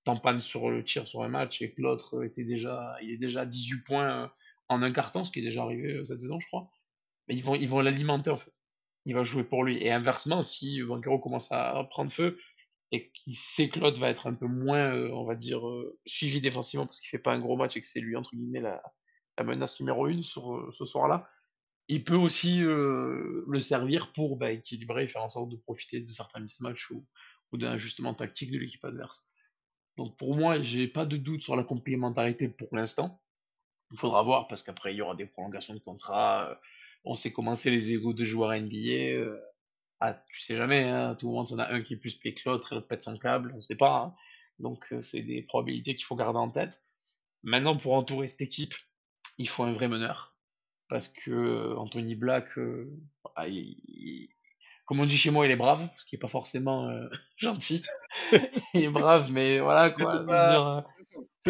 tampanne 0.05 0.41
sur 0.41 0.71
le 0.71 0.85
tir 0.85 1.09
sur 1.09 1.25
un 1.25 1.29
match 1.29 1.61
et 1.63 1.73
que 1.73 1.83
l'autre 1.83 2.25
était 2.25 2.45
déjà, 2.45 2.97
il 3.03 3.11
est 3.11 3.17
déjà 3.17 3.41
à 3.41 3.47
18 3.47 3.83
points 3.83 4.25
euh, 4.25 4.29
en 4.69 4.83
un 4.83 4.93
carton, 4.93 5.25
ce 5.25 5.33
qui 5.33 5.41
est 5.41 5.43
déjà 5.43 5.63
arrivé 5.63 6.05
cette 6.05 6.21
saison, 6.21 6.39
je 6.39 6.47
crois. 6.47 6.71
Mais 7.29 7.35
ils 7.35 7.43
vont, 7.43 7.57
ils 7.57 7.69
vont 7.69 7.81
l'alimenter 7.81 8.31
en 8.31 8.37
fait 8.37 8.53
il 9.07 9.15
va 9.15 9.23
jouer 9.23 9.45
pour 9.45 9.65
lui. 9.65 9.83
Et 9.83 9.91
inversement, 9.91 10.43
si 10.43 10.83
Banquero 10.83 11.19
commence 11.19 11.51
à 11.53 11.87
prendre 11.91 12.11
feu 12.11 12.39
et 12.93 13.11
qu'il 13.11 13.35
sait 13.35 13.69
que 13.69 13.81
va 13.99 14.11
être 14.11 14.27
un 14.27 14.35
peu 14.35 14.47
moins, 14.47 14.95
euh, 14.95 15.11
on 15.13 15.25
va 15.25 15.35
dire, 15.35 15.67
euh, 15.67 15.99
suivi 16.05 16.41
défensivement 16.41 16.87
parce 16.87 17.01
qu'il 17.01 17.09
fait 17.09 17.19
pas 17.19 17.33
un 17.33 17.41
gros 17.41 17.57
match 17.57 17.77
et 17.77 17.81
que 17.81 17.87
c'est 17.87 18.01
lui, 18.01 18.17
entre 18.17 18.35
guillemets, 18.35 18.61
la, 18.61 18.83
menace 19.45 19.79
numéro 19.81 20.07
une 20.09 20.23
sur 20.23 20.55
euh, 20.55 20.71
ce 20.73 20.85
soir-là, 20.85 21.29
il 21.89 22.03
peut 22.05 22.17
aussi 22.17 22.63
le 22.63 23.61
servir 23.61 24.13
pour 24.13 24.37
bah, 24.37 24.51
équilibrer 24.51 25.05
et 25.05 25.09
faire 25.09 25.23
en 25.23 25.29
sorte 25.29 25.51
de 25.51 25.57
profiter 25.57 26.01
de 26.01 26.11
certains 26.11 26.41
mismatchs 26.41 26.91
ou, 26.91 27.07
ou 27.53 27.59
d'un 27.59 27.71
ajustement 27.71 28.13
tactique 28.13 28.51
de 28.51 28.59
l'équipe 28.59 28.85
adverse. 28.85 29.31
Donc 29.97 30.17
pour 30.17 30.35
moi, 30.35 30.61
j'ai 30.61 30.89
pas 30.89 31.07
de 31.07 31.17
doute 31.17 31.43
sur 31.43 31.55
la 31.55 31.63
complémentarité 31.63 32.49
pour 32.49 32.75
l'instant. 32.75 33.23
Il 33.93 33.99
faudra 34.01 34.25
voir 34.25 34.49
parce 34.49 34.65
qu'après 34.65 34.95
il 34.95 34.97
y 34.97 35.01
aura 35.01 35.15
des 35.15 35.27
prolongations 35.27 35.75
de 35.75 35.79
contrat, 35.79 36.59
on 37.07 37.15
sait 37.15 37.33
comment 37.33 37.55
c'est 37.55 37.71
les 37.71 37.93
égos 37.93 38.13
de 38.13 38.25
joueurs 38.25 38.53
NBA. 38.53 39.15
euh, 39.19 39.41
ah, 40.01 40.15
tu 40.31 40.41
sais 40.43 40.57
jamais, 40.57 40.85
hein, 40.85 41.11
à 41.13 41.15
tout 41.15 41.29
moment, 41.29 41.47
on 41.51 41.59
a 41.59 41.73
un 41.73 41.83
qui 41.83 41.95
est 41.95 41.97
plus 41.97 42.15
payé 42.15 42.35
que 42.35 42.49
l'autre, 42.49 42.73
et 42.73 42.75
l'autre 42.77 42.89
pète 42.89 43.03
son 43.03 43.17
câble, 43.17 43.53
on 43.57 43.61
sait 43.61 43.77
pas. 43.77 43.99
hein. 43.99 44.15
Donc, 44.59 44.87
euh, 44.93 45.01
c'est 45.01 45.23
des 45.23 45.43
probabilités 45.43 45.95
qu'il 45.95 46.05
faut 46.05 46.17
garder 46.17 46.39
en 46.39 46.51
tête. 46.51 46.83
Maintenant, 47.43 47.77
pour 47.77 47.95
entourer 47.95 48.29
cette 48.29 48.43
équipe, 48.43 48.75
il 49.39 49.49
faut 49.49 49.65
un 49.65 49.73
vrai 49.73 49.89
meneur. 49.89 50.35
Parce 50.89 51.09
que 51.09 51.31
euh, 51.31 51.77
Anthony 51.77 52.15
Black, 52.15 52.59
euh, 52.59 52.91
ah, 53.37 53.49
il- 53.49 53.77
il- 53.89 54.29
comme 54.85 55.01
on 55.01 55.07
dit 55.07 55.17
chez 55.19 55.31
moi, 55.31 55.47
il 55.47 55.51
est 55.53 55.57
brave, 55.57 55.89
ce 55.99 56.07
qui 56.07 56.15
n'est 56.15 56.21
pas 56.21 56.29
forcément 56.29 56.89
euh, 56.89 57.09
gentil. 57.39 57.83
il 58.75 58.85
est 58.85 58.91
brave, 58.91 59.31
mais 59.33 59.59
voilà 59.61 59.91
quoi. 59.91 60.25
dire, 60.25 60.85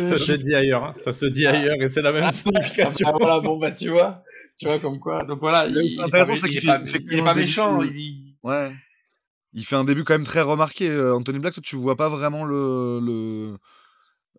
Ça 0.00 0.18
se 0.18 0.32
dit 0.32 0.54
ailleurs, 0.54 0.84
hein. 0.84 0.94
ça 0.96 1.12
se 1.12 1.26
dit 1.26 1.46
ailleurs 1.46 1.80
et 1.82 1.88
c'est 1.88 2.02
la 2.02 2.12
même 2.12 2.24
ah, 2.24 2.30
signification. 2.30 3.08
ah, 3.08 3.12
voilà, 3.18 3.40
bon 3.40 3.58
bah 3.58 3.70
tu 3.72 3.88
vois, 3.88 4.22
tu 4.58 4.66
vois 4.66 4.78
comme 4.78 4.98
quoi. 5.00 5.24
Donc 5.24 5.40
voilà, 5.40 5.66
il, 5.66 5.76
il 5.76 5.92
est 5.94 5.96
pas, 6.10 6.20
intéressant, 6.20 6.34
mé- 6.34 6.40
c'est 6.40 6.48
il 6.48 6.50
qu'il 6.50 6.58
est 6.58 6.60
fait 6.60 6.66
pas, 6.66 6.78
il 6.78 6.84
est 6.86 6.88
effectivement 6.88 7.24
pas 7.24 7.30
un 7.30 7.34
début- 7.34 7.40
méchant. 7.46 7.82
Il, 7.82 8.36
Ouais. 8.42 8.72
Il 9.54 9.64
fait 9.64 9.76
un 9.76 9.84
début 9.84 10.04
quand 10.04 10.14
même 10.14 10.24
très 10.26 10.42
remarqué, 10.42 10.88
euh, 10.90 11.14
Anthony 11.16 11.38
Black. 11.40 11.54
Toi, 11.54 11.62
tu 11.64 11.76
vois 11.76 11.96
pas 11.96 12.08
vraiment 12.10 12.44
le, 12.44 13.00
le... 13.00 13.56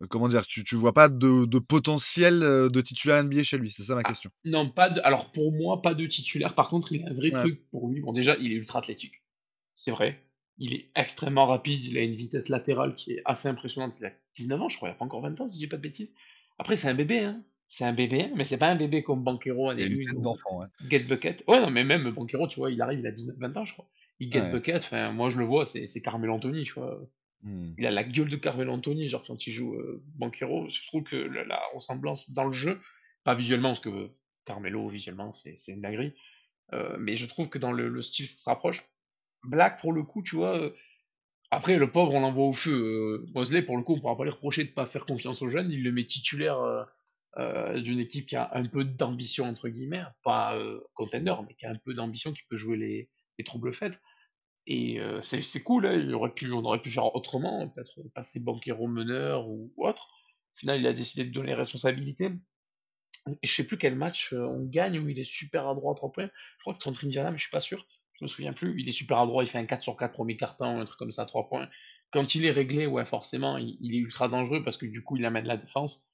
euh, 0.04 0.08
comment 0.10 0.28
dire, 0.30 0.46
tu, 0.48 0.64
tu 0.64 0.76
vois 0.76 0.94
pas 0.94 1.10
de, 1.10 1.46
de 1.46 1.60
potentiel 1.60 2.44
euh, 2.44 2.70
de 2.70 2.82
titulaire 2.82 3.24
NBA 3.24 3.44
chez 3.44 3.58
lui. 3.58 3.72
C'est 3.72 3.84
ça 3.84 3.96
ma 3.96 4.02
Ah, 4.04 4.10
question. 4.10 4.30
Non, 4.46 4.70
pas 4.70 4.90
de. 4.90 5.02
Alors 5.04 5.32
pour 5.32 5.52
moi, 5.54 5.82
pas 5.82 5.96
de 5.96 6.06
titulaire. 6.06 6.56
Par 6.56 6.70
contre, 6.70 6.94
il 6.94 7.04
a 7.06 7.10
un 7.10 7.14
vrai 7.14 7.32
Ouais. 7.34 7.40
truc 7.40 7.70
pour 7.72 7.90
lui. 7.90 8.02
Bon, 8.02 8.14
déjà, 8.14 8.36
il 8.40 8.52
est 8.52 8.56
ultra 8.56 8.80
athlétique. 8.80 9.24
C'est 9.76 9.92
vrai. 9.92 10.24
Il 10.60 10.74
est 10.74 10.88
extrêmement 10.96 11.46
rapide. 11.46 11.84
Il 11.86 11.98
a 11.98 12.02
une 12.02 12.16
vitesse 12.16 12.50
latérale 12.50 12.94
qui 12.96 13.14
est 13.14 13.22
assez 13.26 13.48
impressionnante. 13.48 13.98
Il 14.00 14.06
a 14.06 14.12
19 14.36 14.62
ans, 14.62 14.70
je 14.70 14.78
crois. 14.78 14.90
Il 14.90 14.92
a 14.94 14.96
pas 14.96 15.06
encore 15.06 15.22
20 15.22 15.40
ans, 15.42 15.48
si 15.48 15.56
je 15.56 15.60
dis 15.60 15.68
pas 15.68 15.78
de 15.78 15.82
bêtises. 15.82 16.16
Après, 16.58 16.76
c'est 16.76 16.88
un 16.90 16.96
bébé, 16.96 17.20
hein. 17.20 17.44
C'est 17.70 17.84
un 17.84 17.94
bébé, 17.94 18.24
hein, 18.24 18.32
mais 18.36 18.46
c'est 18.46 18.58
pas 18.58 18.70
un 18.70 18.76
bébé 18.78 19.04
comme 19.04 19.24
Banquero 19.24 19.70
Il 19.76 19.82
année 19.82 19.84
a 19.84 19.88
une 19.88 20.00
1 20.00 20.02
tête 20.02 20.16
ou 20.16 20.22
d'enfant, 20.22 20.60
ouais. 20.60 20.68
Get 20.90 21.00
Bucket. 21.04 21.44
Ouais, 21.48 21.60
non, 21.60 21.70
mais 21.70 21.84
même 21.84 22.10
Banquero, 22.12 22.48
tu 22.48 22.60
vois, 22.60 22.72
il 22.72 22.82
arrive, 22.82 23.00
il 23.00 23.08
a 23.08 23.12
19-20 23.12 23.58
ans, 23.58 23.66
je 23.66 23.74
crois. 23.74 23.90
Il 24.20 24.32
get 24.32 24.42
Ouais. 24.42 24.50
Bucket, 24.50 24.78
enfin, 24.78 25.12
moi 25.12 25.30
je 25.30 25.38
le 25.38 25.46
vois, 25.46 25.66
c'est 25.66 25.86
c'est 25.88 26.02
Carmelo 26.02 26.34
Anthony, 26.34 26.64
tu 26.64 26.74
vois. 26.74 27.00
Hmm. 27.44 27.74
Il 27.78 27.86
a 27.86 27.92
la 27.92 28.04
gueule 28.04 28.30
de 28.30 28.36
Carmelo 28.38 28.72
Anthony, 28.74 29.08
genre 29.08 29.24
quand 29.24 29.46
il 29.48 29.52
joue 29.52 29.76
euh, 29.76 30.02
Banquero. 30.16 30.70
Je 30.70 30.82
trouve 30.88 31.04
que 31.04 31.16
la, 31.16 31.44
la 31.44 31.62
ressemblance 31.74 32.32
dans 32.32 32.46
le 32.46 32.54
jeu, 32.54 32.80
pas 33.24 33.36
visuellement, 33.36 33.70
parce 33.70 33.80
que 33.82 33.90
euh, 33.90 34.08
Carmelo, 34.46 34.88
visuellement, 34.90 35.32
c'est 35.34 35.54
c'est 35.58 35.74
une 35.74 35.82
dinguerie, 35.82 36.14
euh, 36.74 36.98
mais 37.00 37.16
je 37.16 37.26
trouve 37.28 37.50
que 37.50 37.60
dans 37.60 37.72
le, 37.72 37.90
le 37.90 38.02
style, 38.02 38.28
ça 38.28 38.38
se 38.38 38.50
rapproche. 38.50 38.84
Black, 39.44 39.80
pour 39.80 39.94
le 39.94 40.04
coup, 40.04 40.22
tu 40.24 40.36
vois, 40.36 40.58
euh, 40.58 40.72
après, 41.52 41.78
le 41.78 41.92
pauvre, 41.92 42.14
on 42.14 42.20
l'envoie 42.20 42.46
au 42.46 42.54
feu. 42.54 43.24
Euh, 43.24 43.26
Mosley, 43.34 43.62
pour 43.62 43.78
le 43.78 43.84
coup, 43.84 43.94
on 43.94 44.00
pourra 44.00 44.18
pas 44.18 44.24
lui 44.24 44.32
reprocher 44.32 44.64
de 44.64 44.72
pas 44.72 44.86
faire 44.86 45.06
confiance 45.06 45.42
aux 45.42 45.48
jeunes. 45.48 45.72
Il 45.72 45.84
le 45.84 45.92
met 45.92 46.06
titulaire 46.06 46.60
euh, 47.38 47.80
d'une 47.80 48.00
équipe 48.00 48.26
qui 48.28 48.36
a 48.36 48.50
un 48.54 48.66
peu 48.66 48.84
d'ambition, 48.84 49.46
entre 49.46 49.70
guillemets, 49.70 50.04
pas 50.24 50.58
contender, 50.94 51.36
mais 51.48 51.54
qui 51.56 51.66
a 51.66 51.72
un 51.72 51.78
peu 51.78 51.94
d'ambition, 51.94 52.34
qui 52.34 52.42
peut 52.50 52.58
jouer 52.58 52.78
les, 52.78 53.10
les 53.38 53.44
troubles 53.44 53.74
faits. 53.74 54.00
Et 54.66 55.00
c'est 55.22 55.64
cool, 55.64 55.86
hein, 55.86 56.10
on 56.12 56.66
aurait 56.66 56.82
pu 56.82 56.92
faire 56.92 57.16
autrement, 57.16 57.70
peut-être 57.70 58.02
passer 58.14 58.42
banquero 58.42 58.88
meneur 58.88 59.48
ou, 59.48 59.72
autre. 59.78 60.10
Au 60.54 60.58
final, 60.58 60.82
il 60.82 60.88
a 60.88 60.94
décidé 60.94 61.24
de 61.24 61.32
donner 61.32 61.50
les 61.50 61.54
responsabilités. 61.54 62.32
Et 63.28 63.48
je 63.48 63.54
sais 63.54 63.66
plus 63.66 63.78
quel 63.78 63.96
match 63.96 64.34
on 64.34 64.66
gagne 64.66 65.00
où 65.00 65.08
il 65.08 65.20
est 65.20 65.30
super 65.30 65.68
adroit 65.68 65.94
à 65.94 65.96
3 65.96 66.12
points. 66.12 66.30
Je 66.58 66.62
crois 66.64 66.74
que 66.74 66.80
c'est 66.80 66.84
contre 66.84 67.06
Indiana, 67.06 67.32
mais 67.32 67.38
je 67.38 67.44
suis 67.44 67.52
pas 67.52 67.62
sûr. 67.62 67.86
Je 68.20 68.26
me 68.26 68.28
souviens 68.28 68.54
plus. 68.54 68.80
Il 68.80 68.88
est 68.90 68.94
super 68.94 69.20
adroit, 69.20 69.44
il 69.44 69.48
fait 69.48 69.58
un 69.58 69.66
4 69.66 69.82
sur 69.82 69.96
4 69.96 70.12
premier 70.12 70.38
carton, 70.38 70.80
un 70.80 70.86
truc 70.86 70.98
comme 70.98 71.12
ça 71.12 71.24
à 71.24 71.26
3 71.26 71.48
points. 71.50 71.70
Quand 72.12 72.36
il 72.36 72.46
est 72.46 72.52
réglé, 72.52 72.88
ouais, 72.88 73.06
forcément, 73.06 73.58
il, 73.58 73.94
est 73.94 74.00
ultra 74.00 74.30
dangereux 74.30 74.64
parce 74.64 74.78
que 74.78 74.86
du 74.86 75.04
coup, 75.04 75.18
il 75.18 75.26
amène 75.26 75.46
la 75.46 75.58
défense. 75.58 76.10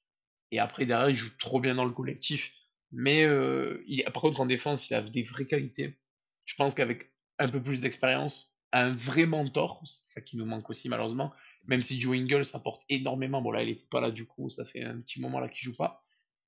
Et 0.50 0.58
après, 0.58 0.86
derrière, 0.86 1.10
il 1.10 1.16
joue 1.16 1.30
trop 1.38 1.60
bien 1.60 1.74
dans 1.74 1.84
le 1.84 1.92
collectif. 1.92 2.52
Mais 2.92 3.24
euh, 3.24 3.84
par 4.12 4.22
contre, 4.22 4.40
en 4.40 4.46
défense, 4.46 4.90
il 4.90 4.94
a 4.94 5.02
des 5.02 5.22
vraies 5.22 5.46
qualités. 5.46 5.98
Je 6.44 6.54
pense 6.56 6.74
qu'avec 6.74 7.10
un 7.38 7.48
peu 7.48 7.62
plus 7.62 7.80
d'expérience, 7.80 8.54
un 8.72 8.92
vrai 8.92 9.26
mentor, 9.26 9.80
c'est 9.84 10.06
ça 10.06 10.20
qui 10.20 10.36
nous 10.36 10.44
manque 10.44 10.68
aussi 10.68 10.88
malheureusement, 10.88 11.32
même 11.66 11.82
si 11.82 12.00
Joe 12.00 12.16
Ingles 12.16 12.44
apporte 12.54 12.82
énormément, 12.88 13.40
bon 13.40 13.52
là 13.52 13.62
il 13.62 13.70
était 13.70 13.86
pas 13.90 14.00
là 14.00 14.10
du 14.10 14.26
coup, 14.26 14.50
ça 14.50 14.64
fait 14.64 14.82
un 14.82 15.00
petit 15.00 15.20
moment 15.20 15.40
là 15.40 15.48
qu'il 15.48 15.62
joue 15.62 15.76
pas, 15.76 16.04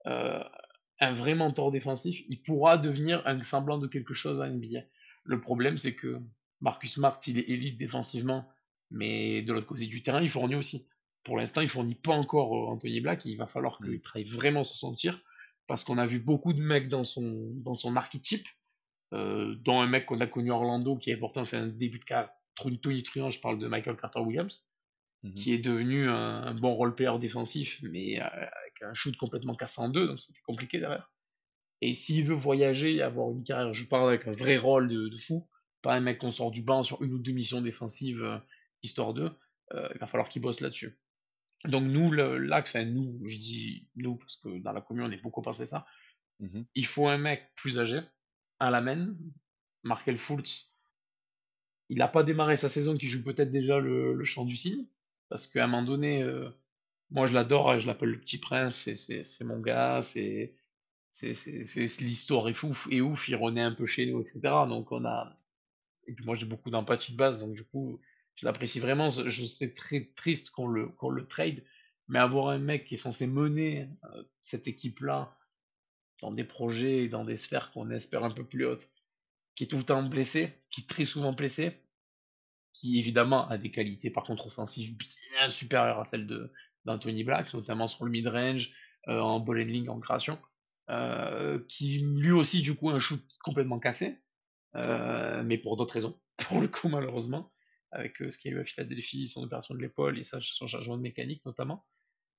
euh, 0.06 0.42
un 1.00 1.12
vrai 1.12 1.34
mentor 1.34 1.70
défensif, 1.70 2.22
il 2.28 2.42
pourra 2.42 2.78
devenir 2.78 3.22
un 3.26 3.40
semblant 3.42 3.78
de 3.78 3.86
quelque 3.86 4.14
chose 4.14 4.40
à 4.40 4.48
NBA. 4.48 4.80
Le 5.26 5.40
problème 5.40 5.78
c'est 5.78 5.94
que 5.94 6.20
Marcus 6.60 6.94
Smart 6.94 7.18
il 7.26 7.38
est 7.38 7.48
élite 7.48 7.76
défensivement, 7.76 8.48
mais 8.90 9.42
de 9.42 9.52
l'autre 9.52 9.66
côté 9.66 9.86
du 9.86 10.02
terrain 10.02 10.22
il 10.22 10.30
fournit 10.30 10.54
aussi. 10.54 10.88
Pour 11.24 11.36
l'instant 11.36 11.60
il 11.60 11.68
fournit 11.68 11.94
pas 11.94 12.14
encore 12.14 12.54
euh, 12.56 12.72
Anthony 12.72 13.00
Black, 13.00 13.24
il 13.24 13.36
va 13.36 13.46
falloir 13.46 13.78
qu'il 13.78 14.00
travaille 14.00 14.28
vraiment 14.28 14.64
sur 14.64 14.76
son 14.76 14.94
tir, 14.94 15.20
parce 15.66 15.84
qu'on 15.84 15.98
a 15.98 16.06
vu 16.06 16.20
beaucoup 16.20 16.52
de 16.52 16.60
mecs 16.60 16.88
dans 16.88 17.04
son, 17.04 17.52
dans 17.56 17.74
son 17.74 17.96
archétype, 17.96 18.46
euh, 19.12 19.54
dont 19.56 19.80
un 19.80 19.86
mec 19.86 20.06
qu'on 20.06 20.20
a 20.20 20.26
connu 20.26 20.50
Orlando 20.50 20.96
qui 20.96 21.12
a 21.12 21.16
pourtant 21.16 21.44
fait 21.44 21.56
un 21.56 21.66
début 21.68 21.98
de 21.98 22.04
carrière 22.04 22.30
tonitruant, 22.80 23.30
je 23.30 23.40
parle 23.40 23.58
de 23.58 23.68
Michael 23.68 23.96
Carter 23.96 24.20
Williams, 24.20 24.66
Mhm. 25.22 25.34
qui 25.34 25.52
est 25.52 25.58
devenu 25.58 26.08
un, 26.08 26.42
un 26.42 26.54
bon 26.54 26.74
role 26.74 26.94
player 26.94 27.18
défensif, 27.18 27.80
mais 27.82 28.20
euh, 28.20 28.24
avec 28.24 28.82
un 28.82 28.94
shoot 28.94 29.16
complètement 29.16 29.54
cassé 29.54 29.80
en 29.80 29.88
deux, 29.88 30.06
donc 30.06 30.20
c'était 30.20 30.40
compliqué 30.42 30.78
derrière. 30.78 31.10
Et 31.82 31.92
s'il 31.92 32.24
veut 32.24 32.34
voyager 32.34 32.94
et 32.96 33.02
avoir 33.02 33.30
une 33.30 33.44
carrière, 33.44 33.72
je 33.74 33.84
parle 33.84 34.08
avec 34.08 34.26
un 34.26 34.32
vrai 34.32 34.56
rôle 34.56 34.88
de, 34.88 35.08
de 35.08 35.16
fou, 35.16 35.48
pas 35.82 35.94
un 35.94 36.00
mec 36.00 36.18
qu'on 36.18 36.30
sort 36.30 36.50
du 36.50 36.62
banc 36.62 36.82
sur 36.82 37.02
une 37.02 37.12
ou 37.12 37.18
deux 37.18 37.32
missions 37.32 37.60
défensives, 37.60 38.22
euh, 38.22 38.38
histoire 38.82 39.14
d'eux, 39.14 39.30
euh, 39.74 39.88
il 39.94 39.98
va 40.00 40.06
falloir 40.06 40.28
qu'il 40.28 40.42
bosse 40.42 40.60
là-dessus. 40.60 40.98
Donc 41.64 41.84
nous, 41.84 42.12
l'axe, 42.12 42.70
enfin 42.70 42.84
nous, 42.84 43.20
je 43.26 43.36
dis 43.36 43.88
nous, 43.96 44.16
parce 44.16 44.36
que 44.36 44.58
dans 44.58 44.72
la 44.72 44.80
commune, 44.80 45.04
on 45.04 45.10
est 45.10 45.22
beaucoup 45.22 45.42
passé 45.42 45.66
ça, 45.66 45.86
Mhm. 46.38 46.66
il 46.74 46.86
faut 46.86 47.08
un 47.08 47.16
mec 47.18 47.50
plus 47.56 47.78
âgé, 47.78 48.00
à 48.58 48.70
la 48.70 48.80
main. 48.82 49.14
Markel 49.82 50.18
Fultz, 50.18 50.74
il 51.88 51.98
n'a 51.98 52.08
pas 52.08 52.22
démarré 52.24 52.56
sa 52.56 52.68
saison, 52.68 52.96
qui 52.96 53.08
joue 53.08 53.22
peut-être 53.22 53.50
déjà 53.50 53.78
le, 53.78 54.14
le 54.14 54.24
chant 54.24 54.44
du 54.44 54.56
cygne, 54.56 54.86
parce 55.28 55.46
qu'à 55.46 55.64
un 55.64 55.66
moment 55.66 55.82
donné, 55.84 56.22
euh, 56.22 56.50
moi 57.10 57.26
je 57.26 57.34
l'adore, 57.34 57.78
je 57.78 57.86
l'appelle 57.86 58.10
le 58.10 58.20
petit 58.20 58.38
prince, 58.38 58.90
c'est- 58.92 59.44
mon 59.44 59.60
gars, 59.60 60.00
c'est- 60.02 60.54
l'histoire 61.22 62.48
est 62.48 62.54
fou 62.54 62.76
et 62.90 63.00
ouf, 63.00 63.28
il 63.28 63.36
renaît 63.36 63.62
un 63.62 63.72
peu 63.72 63.86
chez 63.86 64.06
nous, 64.06 64.20
etc. 64.20 64.40
Donc 64.68 64.92
on 64.92 65.04
a, 65.04 65.36
et 66.06 66.14
puis 66.14 66.24
moi 66.24 66.34
j'ai 66.34 66.46
beaucoup 66.46 66.70
d'empathie 66.70 67.12
de 67.12 67.16
base, 67.16 67.40
donc 67.40 67.54
du 67.54 67.64
coup 67.64 68.00
je 68.34 68.44
l'apprécie 68.44 68.80
vraiment. 68.80 69.10
Je 69.10 69.46
serais 69.46 69.72
très 69.72 70.10
triste 70.14 70.50
qu'on 70.50 70.68
le, 70.68 70.88
qu'on 70.88 71.10
le 71.10 71.26
trade, 71.26 71.64
mais 72.08 72.18
avoir 72.18 72.48
un 72.48 72.58
mec 72.58 72.84
qui 72.84 72.94
est 72.94 72.98
censé 72.98 73.26
mener 73.26 73.88
euh, 74.04 74.22
cette 74.40 74.68
équipe-là 74.68 75.36
dans 76.20 76.32
des 76.32 76.44
projets 76.44 77.04
et 77.04 77.08
dans 77.08 77.24
des 77.24 77.36
sphères 77.36 77.70
qu'on 77.72 77.90
espère 77.90 78.24
un 78.24 78.30
peu 78.30 78.44
plus 78.44 78.64
hautes, 78.66 78.88
qui 79.54 79.64
est 79.64 79.66
tout 79.66 79.78
le 79.78 79.84
temps 79.84 80.02
blessé, 80.02 80.52
qui 80.70 80.82
est 80.82 80.88
très 80.88 81.04
souvent 81.04 81.32
blessé, 81.32 81.82
qui 82.72 82.98
évidemment 82.98 83.48
a 83.48 83.58
des 83.58 83.70
qualités 83.70 84.10
par 84.10 84.24
contre 84.24 84.46
offensives 84.46 84.96
bien 84.96 85.48
supérieures 85.48 86.00
à 86.00 86.04
celles 86.04 86.26
d'Anthony 86.84 87.24
Black, 87.24 87.52
notamment 87.54 87.88
sur 87.88 88.04
le 88.04 88.10
mid-range, 88.10 88.72
euh, 89.08 89.20
en 89.20 89.40
ball 89.40 89.88
en 89.88 90.00
création, 90.00 90.38
euh, 90.88 91.58
qui 91.68 91.98
lui 91.98 92.30
aussi 92.30 92.62
du 92.62 92.74
coup 92.74 92.90
a 92.90 92.94
un 92.94 92.98
shoot 92.98 93.20
complètement 93.42 93.78
cassé, 93.78 94.18
euh, 94.76 95.42
mais 95.42 95.58
pour 95.58 95.76
d'autres 95.76 95.94
raisons, 95.94 96.20
pour 96.36 96.60
le 96.60 96.68
coup 96.68 96.88
malheureusement, 96.88 97.52
avec 97.90 98.20
euh, 98.22 98.30
ce 98.30 98.38
qu'il 98.38 98.52
y 98.52 98.54
a 98.54 98.58
eu 98.58 98.60
à 98.60 98.64
Philadelphie, 98.64 99.26
son 99.26 99.42
opération 99.42 99.74
de 99.74 99.80
l'épaule 99.80 100.18
et 100.18 100.22
ça, 100.22 100.38
son 100.40 100.66
changement 100.66 100.96
de 100.96 101.02
mécanique 101.02 101.44
notamment. 101.44 101.86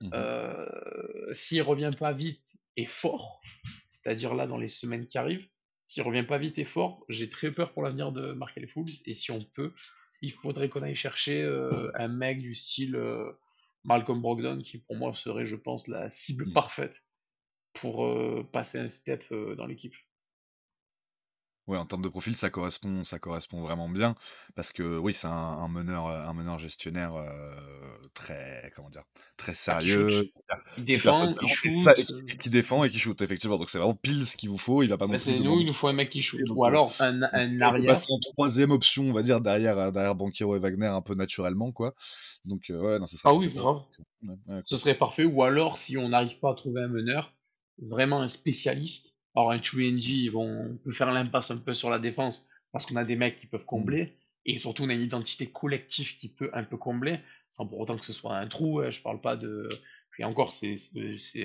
Mhm. 0.02 0.12
Euh, 0.14 1.34
s'il 1.34 1.62
revient 1.64 1.92
pas 1.98 2.14
vite 2.14 2.58
et 2.76 2.86
fort, 2.86 3.42
c'est-à-dire 3.90 4.36
là 4.36 4.48
dans 4.48 4.58
les 4.58 4.68
semaines 4.68 5.08
qui 5.08 5.18
arrivent, 5.18 5.48
s'il 5.84 6.04
revient 6.04 6.26
pas 6.26 6.38
vite 6.38 6.60
et 6.60 6.66
fort, 6.66 7.06
j'ai 7.10 7.30
très 7.30 7.52
peur 7.52 7.74
pour 7.74 7.82
l'avenir 7.82 8.12
de 8.12 8.34
Markel 8.34 8.68
Fultz. 8.68 9.02
Et 9.06 9.14
si 9.14 9.32
on 9.32 9.42
peut, 9.42 9.74
il 10.22 10.34
faudrait 10.34 10.68
qu'on 10.68 10.84
aille 10.84 10.96
chercher 10.96 11.46
un 11.96 12.10
mec 12.10 12.42
du 12.42 12.56
style 12.56 12.98
Malcolm 13.86 14.22
Brogdon, 14.22 14.62
qui 14.62 14.80
pour 14.80 14.98
moi 14.98 15.14
serait, 15.14 15.46
je 15.46 15.56
pense, 15.56 15.88
la 15.88 16.10
cible 16.10 16.50
Mm. 16.50 16.52
parfaite 16.52 17.07
pour 17.80 18.06
euh, 18.06 18.44
passer 18.52 18.80
un 18.80 18.88
step 18.88 19.24
euh, 19.32 19.56
dans 19.56 19.66
l'équipe. 19.66 19.96
Ouais, 21.68 21.78
en 21.78 21.86
termes 21.86 22.02
de 22.02 22.08
profil, 22.08 22.36
ça 22.38 22.50
correspond, 22.50 23.04
ça 23.04 23.20
correspond 23.20 23.62
vraiment 23.62 23.90
bien 23.90 24.16
parce 24.56 24.72
que 24.72 24.98
oui, 24.98 25.14
c'est 25.14 25.28
un, 25.28 25.32
un 25.32 25.68
meneur, 25.68 26.08
un 26.08 26.34
meneur 26.34 26.60
gestionnaire 26.60 27.14
euh, 27.16 27.54
très, 28.14 28.72
comment 28.76 28.90
dire, 28.90 29.04
très 29.36 29.54
Ah, 29.68 29.80
sérieux, 29.82 30.32
Il 30.78 30.86
défend, 30.86 31.36
il 31.42 31.48
et 31.48 31.48
shoot. 31.48 31.72
ça- 31.72 31.94
et 31.98 32.06
qui, 32.06 32.38
qui 32.40 32.50
défend 32.50 32.84
et 32.86 32.90
qui 32.90 33.00
shoot 33.00 33.22
effectivement. 33.22 33.58
Donc 33.58 33.70
c'est 33.70 33.80
vraiment 33.80 33.96
pile 33.96 34.26
ce 34.26 34.38
qu'il 34.38 34.50
vous 34.50 34.58
faut. 34.58 34.84
Il 34.84 34.90
va 34.90 34.98
pas 34.98 35.08
plus 35.10 35.18
c'est 35.18 35.40
nous, 35.40 35.60
il 35.60 35.66
nous 35.66 35.74
faut 35.74 35.88
un 35.88 35.94
mec 35.94 36.10
qui 36.10 36.22
shoot. 36.22 36.42
donc, 36.46 36.60
Ou 36.60 36.64
alors 36.64 36.96
un, 37.00 37.24
un 37.24 37.62
ça 37.62 37.62
arrière. 37.62 38.02
passer 38.02 38.12
en 38.14 38.20
troisième 38.20 38.72
option, 38.72 39.04
on 39.06 39.14
va 39.14 39.24
dire 39.24 39.42
derrière, 39.42 39.92
derrière 39.92 40.16
Banquero 40.16 40.56
et 40.56 40.60
Wagner 40.60 40.88
un 40.88 41.02
peu 41.02 41.16
naturellement 41.16 41.72
quoi. 41.72 41.96
Donc 42.46 42.70
euh, 42.70 42.80
ouais, 42.82 43.00
non, 43.00 43.08
serait 43.08 43.18
Ah 43.24 43.34
oui, 43.36 43.54
grave. 43.54 43.84
Ouais, 44.24 44.36
ouais, 44.48 44.64
Ce 44.66 44.78
serait 44.78 44.96
parfait. 44.98 45.26
Ou 45.26 45.44
alors, 45.44 45.78
si 45.78 45.98
on 45.98 46.10
n'arrive 46.10 46.40
pas 46.40 46.52
à 46.52 46.56
trouver 46.56 46.82
un 46.84 46.90
meneur, 46.90 47.36
vraiment 47.80 48.22
un 48.22 48.28
spécialiste. 48.28 49.18
Alors, 49.36 49.52
un 49.52 49.60
3NG, 49.60 50.32
bon, 50.32 50.72
on 50.72 50.78
peut 50.78 50.92
faire 50.92 51.12
l'impasse 51.12 51.52
un 51.52 51.58
peu 51.58 51.74
sur 51.74 51.90
la 51.90 52.00
défense 52.00 52.48
parce 52.72 52.86
qu'on 52.86 52.96
a 52.96 53.06
des 53.06 53.16
mecs 53.16 53.36
qui 53.36 53.48
peuvent 53.48 53.66
combler. 53.66 54.18
Et 54.46 54.60
surtout, 54.60 54.84
on 54.84 54.90
a 54.90 54.94
une 54.94 55.02
identité 55.02 55.48
collective 55.52 56.18
qui 56.18 56.30
peut 56.30 56.50
un 56.54 56.64
peu 56.64 56.78
combler, 56.78 57.20
sans 57.50 57.68
pour 57.68 57.80
autant 57.80 57.98
que 57.98 58.06
ce 58.06 58.14
soit 58.14 58.36
un 58.36 58.48
trou. 58.48 58.80
hein. 58.80 58.90
Je 58.90 59.02
parle 59.02 59.22
pas 59.22 59.36
de. 59.36 59.68
Et 60.20 60.24
encore, 60.24 60.52
c'est 60.52 60.76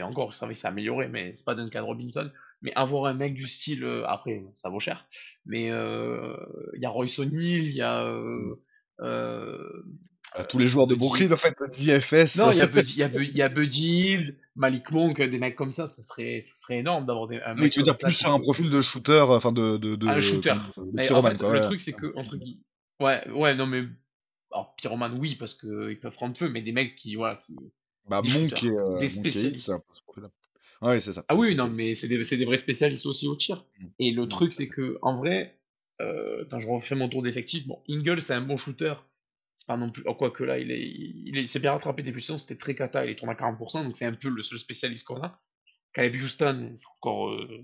encore, 0.01 0.35
ça 0.35 0.47
va 0.47 0.55
s'améliorer, 0.55 1.09
mais 1.09 1.35
c'est 1.35 1.45
pas 1.45 1.55
Duncan 1.55 1.85
Robinson. 1.85 2.31
Mais 2.63 2.73
avoir 2.75 3.05
un 3.07 3.13
mec 3.15 3.35
du 3.35 3.47
style, 3.47 3.85
euh, 3.85 4.07
après, 4.07 4.43
ça 4.55 4.71
vaut 4.71 4.81
cher, 4.81 5.07
mais 5.45 5.71
euh, 5.71 6.35
il 6.75 6.81
y 6.81 6.87
a 6.87 6.89
Royce 6.89 7.19
O'Neal, 7.19 7.35
il 7.35 7.73
y 7.73 7.83
a. 7.83 8.07
Euh, 9.01 9.85
Tous 10.49 10.59
les 10.59 10.69
joueurs 10.69 10.87
de 10.87 10.95
Buddy- 10.95 11.09
Brooklyn, 11.09 11.33
en 11.33 11.37
fait, 11.37 11.57
d'IFS. 11.71 12.37
Non, 12.39 12.51
il 12.53 12.59
y 12.59 12.61
a 12.63 12.67
Buddy, 12.67 12.93
il 12.93 12.99
y 12.99 13.03
a 13.03 13.09
Bu- 13.09 13.25
il 13.25 13.37
y 13.37 13.43
a 13.43 13.49
Buddy 13.49 13.87
Hield, 13.87 14.37
Malik 14.57 14.91
Monk, 14.91 15.21
des 15.21 15.39
mecs 15.39 15.57
comme 15.57 15.73
ça, 15.73 15.87
ce 15.87 16.01
serait, 16.03 16.41
ce 16.41 16.55
serait 16.55 16.79
énorme 16.79 17.05
d'avoir 17.07 17.29
des- 17.29 17.41
un 17.41 17.55
Oui, 17.57 17.63
mec 17.63 17.73
tu 17.73 17.81
veux 17.81 17.85
dire 17.85 17.97
ça 17.97 18.07
plus 18.09 18.15
sur 18.15 18.33
un 18.33 18.41
profil 18.41 18.71
de 18.71 18.81
shooter, 18.81 19.25
enfin 19.29 19.53
de. 19.53 19.77
de, 19.77 19.95
de 19.97 20.07
Un 20.07 20.21
shooter. 20.21 20.51
de- 20.77 20.83
de 20.85 20.91
Mais 20.95 21.03
en 21.05 21.07
pyromane, 21.07 21.33
fait, 21.33 21.39
quoi, 21.39 21.53
le 21.53 21.59
ouais. 21.61 21.67
truc, 21.67 21.81
c'est 21.81 21.93
que, 21.93 22.13
entre 22.17 22.37
guillemets. 22.37 22.61
Ouais, 23.01 23.31
ouais, 23.31 23.55
non, 23.55 23.67
mais. 23.67 23.85
Alors, 24.53 24.75
pyromane, 24.77 25.17
oui, 25.19 25.37
parce 25.37 25.55
qu'ils 25.55 25.99
peuvent 26.01 26.15
prendre 26.15 26.37
feu, 26.37 26.49
mais 26.49 26.63
des 26.63 26.73
mecs 26.73 26.95
qui. 26.97 27.15
Voilà, 27.17 27.37
qui... 27.37 27.55
Bah, 28.09 28.21
des 28.23 28.29
Monk 28.31 28.51
shooters, 28.51 28.65
et. 28.65 28.69
euh, 28.69 28.89
Monk 28.91 28.97
et 28.97 29.01
des 29.01 29.09
spécialistes. 29.09 29.67
c'est 29.67 29.73
un 29.73 29.79
peu 29.79 29.95
ce 29.95 30.03
profil-là. 30.03 30.31
Ouais, 30.83 31.01
c'est 31.01 31.13
ça. 31.13 31.25
Ah 31.29 31.37
oui, 31.37 31.55
non, 31.55 31.69
mais 31.69 31.95
c'est 31.95 32.09
des, 32.09 32.23
c'est 32.25 32.37
des 32.37 32.45
vrais 32.45 32.59
spécialistes 32.59 33.07
aussi 33.07 33.27
au 33.29 33.37
tir. 33.37 33.65
Mm. 33.79 33.87
Et 34.01 34.11
le 34.13 34.27
truc, 34.29 34.53
c'est 34.53 34.69
que, 34.69 34.99
en 35.03 35.15
vrai, 35.15 35.59
euh, 36.01 36.45
quand 36.51 36.59
je 36.59 36.69
refais 36.69 36.95
mon 36.97 37.09
tour 37.09 37.23
d'effectif, 37.23 37.67
bon, 37.67 37.81
Ingle, 37.89 38.21
c'est 38.21 38.35
un 38.35 38.41
bon 38.41 38.57
shooter. 38.57 38.95
C'est 39.57 39.67
pas 39.67 39.77
non 39.77 39.91
plus. 39.91 40.03
Oh, 40.07 40.15
quoique 40.15 40.43
là, 40.43 40.59
il 40.59 40.71
est, 40.71 40.83
il, 40.83 41.37
est, 41.37 41.43
il 41.43 41.49
s'est 41.49 41.61
bien 41.61 41.73
rattrapé 41.73 42.03
des 42.03 42.13
puissances, 42.13 42.43
c'était 42.43 42.59
très 42.59 42.75
cata, 42.75 43.05
il 43.05 43.11
est 43.11 43.17
tourné 43.17 43.33
à 43.33 43.37
40%, 43.37 43.85
donc 43.85 43.97
c'est 43.97 44.07
un 44.07 44.13
peu 44.13 44.29
le 44.29 44.43
seul 44.43 44.59
spécialiste 44.59 45.07
qu'on 45.07 45.23
a. 45.23 45.41
Caleb 45.93 46.15
Houston, 46.15 46.73
c'est 46.75 46.87
encore, 46.97 47.31
euh, 47.31 47.63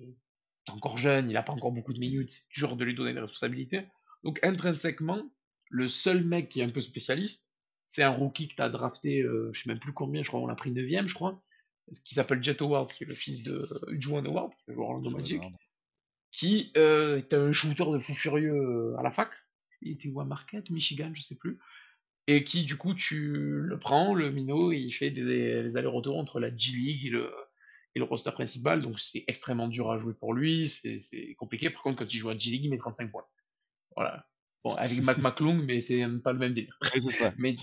encore 0.70 0.98
jeune, 0.98 1.30
il 1.30 1.36
a 1.36 1.42
pas 1.42 1.52
encore 1.52 1.72
beaucoup 1.72 1.92
de 1.92 1.98
minutes, 1.98 2.30
c'est 2.30 2.48
dur 2.50 2.76
de 2.76 2.84
lui 2.84 2.94
donner 2.94 3.14
des 3.14 3.20
responsabilités. 3.20 3.86
Donc, 4.22 4.38
intrinsèquement, 4.42 5.30
le 5.70 5.88
seul 5.88 6.24
mec 6.24 6.48
qui 6.48 6.60
est 6.60 6.64
un 6.64 6.70
peu 6.70 6.80
spécialiste, 6.80 7.52
c'est 7.86 8.02
un 8.02 8.10
rookie 8.10 8.48
que 8.48 8.54
tu 8.54 8.62
as 8.62 8.68
drafté, 8.68 9.22
euh, 9.22 9.50
je 9.52 9.62
sais 9.62 9.68
même 9.68 9.78
plus 9.78 9.94
combien, 9.94 10.22
je 10.22 10.28
crois, 10.28 10.40
on 10.40 10.46
l'a 10.46 10.54
pris 10.54 10.70
9 10.70 11.06
je 11.06 11.14
crois, 11.14 11.42
qui 12.04 12.14
s'appelle 12.14 12.42
Jet 12.42 12.60
Howard, 12.60 12.92
qui 12.92 13.04
est 13.04 13.06
le 13.06 13.14
fils 13.14 13.42
de 13.42 13.66
Juwan 13.92 14.26
Howard, 14.26 14.52
qui 14.64 14.72
joue 14.72 14.82
Orlando 14.82 15.10
Magic, 15.10 15.42
qui 16.30 16.70
euh, 16.76 17.18
était 17.18 17.36
un 17.36 17.52
shooter 17.52 17.84
de 17.90 17.98
fou 17.98 18.12
furieux 18.12 18.52
euh, 18.52 18.96
à 18.98 19.02
la 19.02 19.10
fac. 19.10 19.30
Il 19.80 19.92
était 19.92 20.08
où 20.08 20.20
à 20.20 20.24
Marquette, 20.24 20.70
Michigan, 20.70 21.10
je 21.14 21.22
sais 21.22 21.36
plus. 21.36 21.58
Et 22.30 22.44
qui, 22.44 22.64
du 22.64 22.76
coup, 22.76 22.94
tu 22.94 23.32
le 23.62 23.78
prends, 23.78 24.14
le 24.14 24.30
minot, 24.30 24.70
et 24.70 24.76
il 24.76 24.92
fait 24.92 25.10
des, 25.10 25.24
des 25.62 25.76
allers-retours 25.78 26.18
entre 26.18 26.38
la 26.40 26.54
G 26.54 26.72
League 26.72 27.06
et 27.06 27.10
le, 27.10 27.32
et 27.94 27.98
le 27.98 28.04
roster 28.04 28.30
principal. 28.32 28.82
Donc, 28.82 28.98
c'est 29.00 29.24
extrêmement 29.26 29.66
dur 29.66 29.90
à 29.90 29.96
jouer 29.98 30.12
pour 30.12 30.34
lui. 30.34 30.68
C'est 30.68 31.34
compliqué. 31.38 31.70
Par 31.70 31.82
contre, 31.82 31.98
quand 31.98 32.12
il 32.12 32.18
joue 32.18 32.28
à 32.28 32.36
G 32.36 32.50
League, 32.50 32.64
il 32.66 32.70
met 32.70 32.76
35 32.78 33.10
points. 33.10 33.24
Voilà. 33.96 34.26
Bon, 34.62 34.74
avec 34.74 35.00
Mac 35.00 35.18
McClung, 35.22 35.64
mais 35.64 35.80
c'est 35.80 36.04
pas 36.22 36.32
le 36.32 36.38
même 36.38 36.52
délire. 36.52 36.78
Ouais. 36.94 37.32
Mais, 37.38 37.54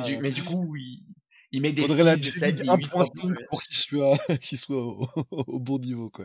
du, 0.00 0.16
mais 0.16 0.30
du 0.32 0.42
coup, 0.44 0.74
il, 0.76 1.04
il 1.52 1.60
met 1.60 1.72
des 1.72 1.82
Faudrait 1.82 2.04
la 2.04 2.14
6, 2.14 2.20
des 2.20 2.30
G 2.30 2.30
7, 2.30 2.54
League 2.56 2.70
des 2.70 2.76
8, 2.76 2.88
3 2.88 3.04
1.5 3.04 3.46
pour 3.50 3.62
qu'il 3.62 3.76
soit, 3.76 4.18
qu'il 4.40 4.56
soit 4.56 4.82
au, 4.82 5.08
au 5.30 5.58
bon 5.58 5.78
niveau, 5.78 6.08
quoi. 6.08 6.24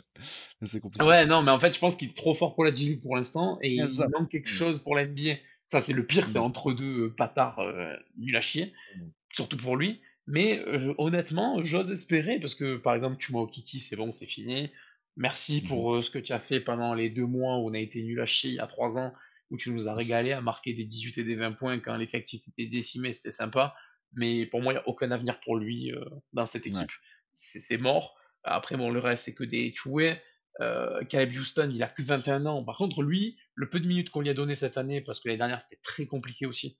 C'est 0.63 0.79
compliqué. 0.79 1.05
Ouais, 1.05 1.25
non, 1.25 1.41
mais 1.41 1.51
en 1.51 1.59
fait, 1.59 1.73
je 1.73 1.79
pense 1.79 1.97
qu'il 1.97 2.09
est 2.09 2.13
trop 2.15 2.33
fort 2.33 2.55
pour 2.55 2.63
la 2.63 2.73
G 2.73 2.85
League 2.85 3.01
pour 3.01 3.15
l'instant 3.17 3.57
et 3.61 3.73
il 3.73 3.91
ça. 3.93 4.07
manque 4.07 4.29
quelque 4.29 4.49
Mm. 4.49 4.53
chose 4.53 4.79
pour 4.79 4.95
la 4.95 5.05
NBA. 5.05 5.35
Ça, 5.65 5.81
c'est 5.81 5.93
le 5.93 6.05
pire, 6.05 6.27
c'est 6.27 6.39
Mm. 6.39 6.43
entre 6.43 6.73
deux 6.73 7.05
euh, 7.07 7.09
patards 7.15 7.59
euh, 7.59 7.95
nuls 8.17 8.35
à 8.35 8.41
chier, 8.41 8.73
Mm. 8.95 9.01
surtout 9.33 9.57
pour 9.57 9.75
lui. 9.77 10.01
Mais 10.27 10.59
euh, 10.67 10.93
honnêtement, 10.97 11.63
j'ose 11.63 11.91
espérer 11.91 12.39
parce 12.39 12.55
que 12.55 12.77
par 12.77 12.95
exemple, 12.95 13.17
tu 13.17 13.31
m'as 13.33 13.45
Kiki, 13.47 13.79
c'est 13.79 13.95
bon, 13.95 14.11
c'est 14.11 14.25
fini. 14.25 14.71
Merci 15.17 15.61
Mhm. 15.61 15.67
pour 15.67 15.95
euh, 15.95 16.01
ce 16.01 16.09
que 16.09 16.19
tu 16.19 16.33
as 16.33 16.39
fait 16.39 16.59
pendant 16.59 16.93
les 16.93 17.09
deux 17.09 17.25
mois 17.25 17.57
où 17.57 17.69
on 17.69 17.73
a 17.73 17.79
été 17.79 18.01
nul 18.03 18.19
à 18.21 18.25
chier 18.25 18.51
il 18.51 18.55
y 18.55 18.59
a 18.59 18.67
trois 18.67 18.97
ans, 18.97 19.13
où 19.51 19.57
tu 19.57 19.69
nous 19.71 19.87
as 19.87 19.93
régalé 19.93 20.31
à 20.33 20.41
marquer 20.41 20.73
des 20.73 20.85
18 20.85 21.17
et 21.19 21.23
des 21.23 21.35
20 21.35 21.53
points 21.53 21.79
quand 21.79 21.95
l'effectif 21.95 22.47
était 22.47 22.67
décimé, 22.67 23.11
c'était 23.13 23.31
sympa. 23.31 23.75
Mais 24.13 24.45
pour 24.47 24.61
moi, 24.61 24.73
il 24.73 24.77
n'y 24.77 24.81
a 24.81 24.87
aucun 24.87 25.11
avenir 25.11 25.39
pour 25.41 25.57
lui 25.57 25.91
euh, 25.91 26.03
dans 26.33 26.45
cette 26.45 26.65
équipe. 26.67 26.79
Ouais. 26.79 26.87
C'est 27.33 27.77
mort. 27.77 28.15
Après, 28.43 28.77
bon, 28.77 28.89
le 28.91 28.99
reste, 28.99 29.25
c'est 29.25 29.33
que 29.33 29.43
des 29.43 29.73
chouets. 29.73 30.21
Euh, 30.61 31.03
Caleb 31.05 31.31
Houston, 31.31 31.69
il 31.73 31.83
a 31.83 31.87
que 31.87 32.01
21 32.01 32.45
ans. 32.45 32.63
Par 32.63 32.77
contre, 32.77 33.01
lui, 33.03 33.37
le 33.55 33.69
peu 33.69 33.79
de 33.79 33.87
minutes 33.87 34.09
qu'on 34.09 34.21
lui 34.21 34.29
a 34.29 34.33
donné 34.33 34.55
cette 34.55 34.77
année, 34.77 35.01
parce 35.01 35.19
que 35.19 35.27
l'année 35.27 35.37
dernière, 35.37 35.61
c'était 35.61 35.81
très 35.81 36.05
compliqué 36.05 36.45
aussi. 36.45 36.77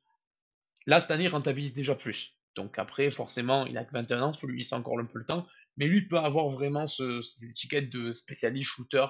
Là, 0.88 1.00
cette 1.00 1.12
année, 1.12 1.26
il 1.26 1.30
rentabilise 1.30 1.74
déjà 1.74 1.96
plus. 1.96 2.38
Donc 2.56 2.80
après, 2.80 3.12
forcément, 3.12 3.66
il 3.66 3.78
a 3.78 3.84
que 3.84 3.92
21 3.92 4.22
ans, 4.22 4.34
faut 4.34 4.48
lui 4.48 4.60
laisser 4.60 4.76
encore 4.76 5.00
un 5.00 5.06
peu 5.06 5.20
le 5.20 5.26
temps. 5.26 5.46
Mais 5.78 5.88
lui 5.88 6.08
peut 6.08 6.18
avoir 6.18 6.48
vraiment 6.50 6.88
ce, 6.88 7.22
cette 7.22 7.50
étiquette 7.50 7.90
de 7.90 8.14
spécialiste 8.14 8.70
shooter 8.70 9.08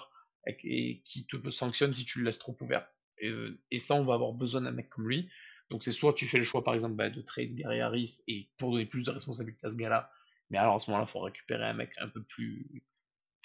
et, 0.48 1.02
qui 1.04 1.28
te 1.28 1.50
sanctionne 1.50 1.94
si 1.94 2.06
tu 2.06 2.20
le 2.20 2.26
laisses 2.26 2.40
trop 2.40 2.58
ouvert. 2.62 2.88
Et, 3.20 3.30
euh, 3.30 3.60
et 3.70 3.78
ça, 3.78 3.94
on 3.96 4.04
va 4.04 4.16
avoir 4.16 4.34
besoin 4.34 4.62
d'un 4.62 4.72
mec 4.72 4.90
comme 4.90 5.08
lui. 5.08 5.30
Donc 5.70 5.84
c'est 5.84 5.92
soit 5.92 6.14
tu 6.14 6.26
fais 6.26 6.38
le 6.38 6.44
choix, 6.44 6.64
par 6.64 6.74
exemple, 6.74 6.96
bah, 6.96 7.10
de 7.10 7.22
trade 7.22 7.56
Gary 7.56 7.82
Harris 7.82 8.22
et 8.28 8.50
pour 8.58 8.72
donner 8.72 8.86
plus 8.86 9.04
de 9.04 9.12
responsabilité 9.12 9.66
à 9.66 9.70
ce 9.70 9.78
gars-là. 9.78 10.12
Mais 10.50 10.58
alors 10.58 10.76
à 10.76 10.80
ce 10.80 10.90
moment-là, 10.92 11.08
il 11.08 11.12
faut 11.12 11.20
récupérer 11.20 11.66
un 11.66 11.74
mec 11.74 11.92
un 11.98 12.08
peu 12.08 12.22
plus 12.24 12.84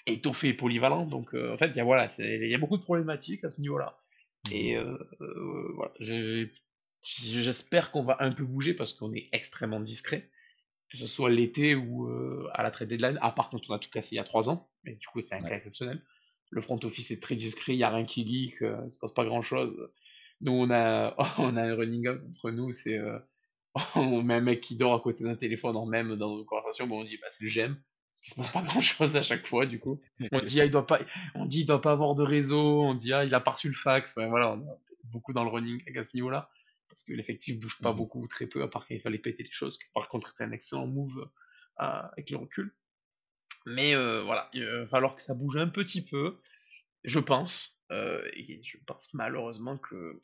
étoffé 0.05 0.49
et 0.49 0.53
polyvalent. 0.53 1.05
Donc 1.05 1.33
euh, 1.33 1.53
en 1.53 1.57
fait, 1.57 1.67
il 1.67 1.77
y 1.77 1.79
a 1.79 1.83
voilà, 1.83 2.07
y 2.19 2.55
a 2.55 2.57
beaucoup 2.57 2.77
de 2.77 2.83
problématiques 2.83 3.43
à 3.43 3.49
ce 3.49 3.61
niveau-là. 3.61 3.97
Et 4.51 4.77
euh, 4.77 4.97
euh, 5.21 5.71
voilà, 5.75 5.93
j'espère 7.03 7.91
qu'on 7.91 8.03
va 8.03 8.17
un 8.19 8.31
peu 8.31 8.43
bouger 8.43 8.73
parce 8.73 8.93
qu'on 8.93 9.13
est 9.13 9.29
extrêmement 9.31 9.79
discret, 9.79 10.29
que 10.89 10.97
ce 10.97 11.07
soit 11.07 11.29
l'été 11.29 11.75
ou 11.75 12.07
euh, 12.09 12.49
à 12.53 12.63
la 12.63 12.71
trade 12.71 12.89
deadline. 12.89 13.17
Ah, 13.21 13.31
par 13.31 13.49
contre, 13.49 13.69
on 13.69 13.73
a 13.73 13.79
tout 13.79 13.89
cassé 13.89 14.15
il 14.15 14.17
y 14.17 14.19
a 14.19 14.23
trois 14.23 14.49
ans, 14.49 14.69
mais 14.83 14.95
du 14.95 15.07
coup, 15.07 15.21
c'était 15.21 15.35
un 15.35 15.43
cas 15.43 15.55
exceptionnel. 15.55 16.01
Le 16.49 16.61
front 16.61 16.79
office 16.83 17.11
est 17.11 17.21
très 17.21 17.35
discret, 17.35 17.73
il 17.73 17.77
n'y 17.77 17.83
a 17.83 17.89
rien 17.89 18.05
qui 18.05 18.23
leak, 18.23 18.61
euh, 18.61 18.81
il 18.85 18.91
se 18.91 18.99
passe 18.99 19.13
pas 19.13 19.23
grand-chose. 19.23 19.89
Nous, 20.41 20.51
on 20.51 20.69
a, 20.71 21.15
on 21.37 21.55
a 21.55 21.61
un 21.61 21.75
running 21.75 22.07
up 22.07 22.21
entre 22.27 22.51
nous, 22.51 22.71
c'est 22.71 22.97
euh, 22.97 23.19
on 23.95 24.21
met 24.21 24.33
un 24.33 24.41
mec 24.41 24.59
qui 24.61 24.75
dort 24.75 24.93
à 24.93 24.99
côté 24.99 25.23
d'un 25.23 25.35
téléphone 25.35 25.77
en 25.77 25.85
même 25.85 26.15
dans 26.15 26.35
nos 26.35 26.45
conversations, 26.45 26.87
bon, 26.87 27.01
on 27.01 27.03
dit 27.05 27.17
bah, 27.17 27.27
c'est 27.29 27.45
le 27.45 27.49
GM. 27.49 27.75
Parce 28.11 28.21
qu'il 28.21 28.33
se 28.33 28.39
passe 28.39 28.49
pas 28.49 28.61
grand 28.61 28.81
chose 28.81 29.15
à 29.15 29.23
chaque 29.23 29.47
fois, 29.47 29.65
du 29.65 29.79
coup. 29.79 30.01
On 30.31 30.39
dit, 30.41 30.59
ah, 30.61 30.65
il 30.65 30.71
doit 30.71 30.85
pas, 30.85 30.99
on 31.35 31.45
dit, 31.45 31.61
il 31.61 31.65
doit 31.65 31.81
pas 31.81 31.93
avoir 31.93 32.13
de 32.13 32.23
réseau. 32.23 32.83
On 32.83 32.93
dit, 32.93 33.13
ah, 33.13 33.23
il 33.23 33.33
a 33.33 33.39
pas 33.39 33.51
reçu 33.51 33.67
le 33.67 33.73
fax. 33.73 34.15
Ouais, 34.17 34.27
voilà, 34.27 34.51
on 34.53 34.61
est 34.61 34.77
beaucoup 35.05 35.31
dans 35.33 35.43
le 35.43 35.49
running 35.49 35.81
à 35.97 36.03
ce 36.03 36.15
niveau-là. 36.15 36.49
Parce 36.89 37.03
que 37.03 37.13
l'effectif 37.13 37.57
bouge 37.59 37.77
pas 37.81 37.91
Mhm. 37.91 37.97
beaucoup 37.97 38.21
ou 38.21 38.27
très 38.27 38.47
peu, 38.47 38.61
à 38.63 38.67
part 38.67 38.85
qu'il 38.85 38.99
fallait 38.99 39.17
péter 39.17 39.43
les 39.43 39.51
choses. 39.51 39.79
Par 39.93 40.09
contre, 40.09 40.27
c'était 40.29 40.43
un 40.43 40.51
excellent 40.51 40.87
move 40.87 41.29
euh, 41.79 41.83
avec 42.11 42.29
le 42.31 42.37
recul. 42.37 42.75
Mais 43.65 43.95
euh, 43.95 44.23
voilà, 44.23 44.49
il 44.53 44.65
va 44.65 44.85
falloir 44.87 45.15
que 45.15 45.21
ça 45.21 45.33
bouge 45.33 45.55
un 45.55 45.69
petit 45.69 46.03
peu, 46.03 46.37
je 47.05 47.19
pense. 47.19 47.77
Euh, 47.91 48.21
et 48.33 48.61
je 48.63 48.77
pense 48.85 49.13
malheureusement 49.13 49.77
que 49.77 50.19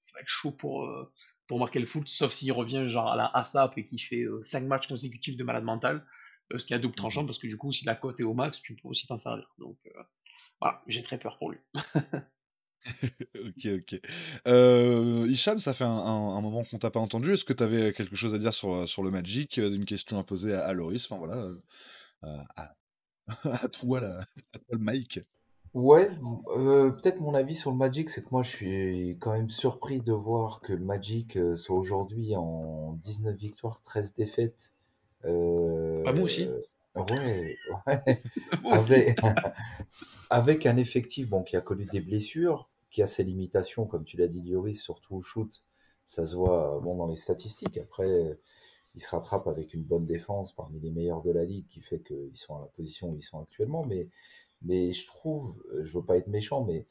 ça 0.00 0.12
va 0.14 0.20
être 0.20 0.28
chaud 0.28 0.52
pour, 0.52 0.86
euh, 0.86 1.12
pour 1.48 1.58
marquer 1.58 1.80
le 1.80 1.86
foot, 1.86 2.08
sauf 2.08 2.32
s'il 2.32 2.52
revient 2.52 2.86
genre 2.86 3.10
à 3.10 3.16
la 3.16 3.26
ASAP 3.26 3.76
et 3.78 3.84
qu'il 3.84 4.00
fait 4.00 4.24
5 4.40 4.64
matchs 4.64 4.88
consécutifs 4.88 5.36
de 5.36 5.44
malade 5.44 5.64
mental, 5.64 6.06
ce 6.56 6.66
qui 6.66 6.72
est 6.72 6.76
à 6.76 6.78
double 6.78 6.94
tranchant, 6.94 7.24
parce 7.26 7.38
que 7.38 7.46
du 7.46 7.56
coup, 7.56 7.72
si 7.72 7.84
la 7.84 7.94
cote 7.94 8.20
est 8.20 8.24
au 8.24 8.34
max, 8.34 8.60
tu 8.62 8.74
peux 8.76 8.88
aussi 8.88 9.06
t'en 9.06 9.16
servir. 9.16 9.48
Donc 9.58 9.76
euh, 9.86 10.02
voilà, 10.60 10.82
j'ai 10.88 11.02
très 11.02 11.18
peur 11.18 11.38
pour 11.38 11.50
lui. 11.50 11.58
Ok, 13.34 13.66
ok. 13.66 14.00
Euh, 14.46 15.26
Hicham, 15.28 15.58
ça 15.58 15.74
fait 15.74 15.84
un, 15.84 15.88
un- 15.90 16.36
un 16.36 16.40
moment 16.40 16.64
qu'on 16.64 16.78
t'a 16.78 16.90
pas 16.90 17.00
entendu. 17.00 17.32
Est-ce 17.32 17.44
que 17.44 17.52
tu 17.52 17.62
avais 17.62 17.92
quelque 17.92 18.16
chose 18.16 18.34
à 18.34 18.38
dire 18.38 18.54
sur, 18.54 18.88
sur 18.88 19.02
le 19.02 19.10
Magic, 19.10 19.58
euh, 19.58 19.70
une 19.74 19.84
question 19.84 20.18
à 20.18 20.24
poser 20.24 20.52
à, 20.54 20.64
à 20.66 20.72
Loris? 20.72 21.04
Enfin 21.10 21.18
voilà, 21.18 21.36
euh, 21.42 21.62
euh, 22.24 22.38
à, 22.56 22.74
à 23.64 23.68
toi, 23.68 24.00
la, 24.00 24.20
à 24.20 24.58
toi 24.60 24.78
le 24.78 24.78
mic. 24.80 25.20
Ouais, 25.74 26.10
euh, 26.56 26.90
peut-être 26.90 27.20
mon 27.20 27.34
avis 27.34 27.54
sur 27.54 27.70
le 27.70 27.76
Magic, 27.76 28.10
c'est 28.10 28.22
que 28.24 28.28
moi 28.32 28.42
je 28.42 28.50
suis 28.50 29.16
quand 29.20 29.32
même 29.32 29.50
surpris 29.50 30.00
de 30.00 30.12
voir 30.12 30.60
que 30.60 30.72
le 30.72 30.84
Magic 30.84 31.36
euh, 31.36 31.54
soit 31.54 31.76
aujourd'hui 31.78 32.34
en 32.34 32.94
19 32.94 33.36
victoires, 33.36 33.80
13 33.84 34.14
défaites. 34.14 34.72
Euh, 35.26 36.12
moi 36.12 36.24
aussi. 36.24 36.48
Ouais, 36.94 37.56
ouais. 37.86 38.22
Avec, 38.70 39.18
avec 40.30 40.66
un 40.66 40.76
effectif 40.76 41.28
bon, 41.28 41.42
qui 41.42 41.56
a 41.56 41.60
connu 41.60 41.84
des 41.86 42.00
blessures, 42.00 42.68
qui 42.90 43.02
a 43.02 43.06
ses 43.06 43.24
limitations, 43.24 43.86
comme 43.86 44.04
tu 44.04 44.16
l'as 44.16 44.28
dit, 44.28 44.42
Dioris, 44.42 44.76
surtout 44.76 45.16
au 45.16 45.22
shoot, 45.22 45.62
ça 46.04 46.26
se 46.26 46.36
voit 46.36 46.80
bon, 46.82 46.96
dans 46.96 47.06
les 47.06 47.16
statistiques. 47.16 47.78
Après, 47.78 48.38
il 48.94 49.00
se 49.02 49.10
rattrape 49.10 49.46
avec 49.48 49.74
une 49.74 49.82
bonne 49.82 50.06
défense 50.06 50.52
parmi 50.54 50.80
les 50.80 50.90
meilleurs 50.90 51.22
de 51.22 51.32
la 51.32 51.44
ligue, 51.44 51.66
qui 51.68 51.80
fait 51.80 52.00
qu'ils 52.00 52.36
sont 52.36 52.56
à 52.56 52.60
la 52.60 52.66
position 52.68 53.10
où 53.10 53.16
ils 53.16 53.22
sont 53.22 53.40
actuellement. 53.40 53.84
Mais, 53.84 54.08
mais 54.62 54.92
je 54.92 55.06
trouve, 55.06 55.62
je 55.82 55.92
veux 55.98 56.04
pas 56.04 56.16
être 56.16 56.28
méchant, 56.28 56.64
mais 56.64 56.86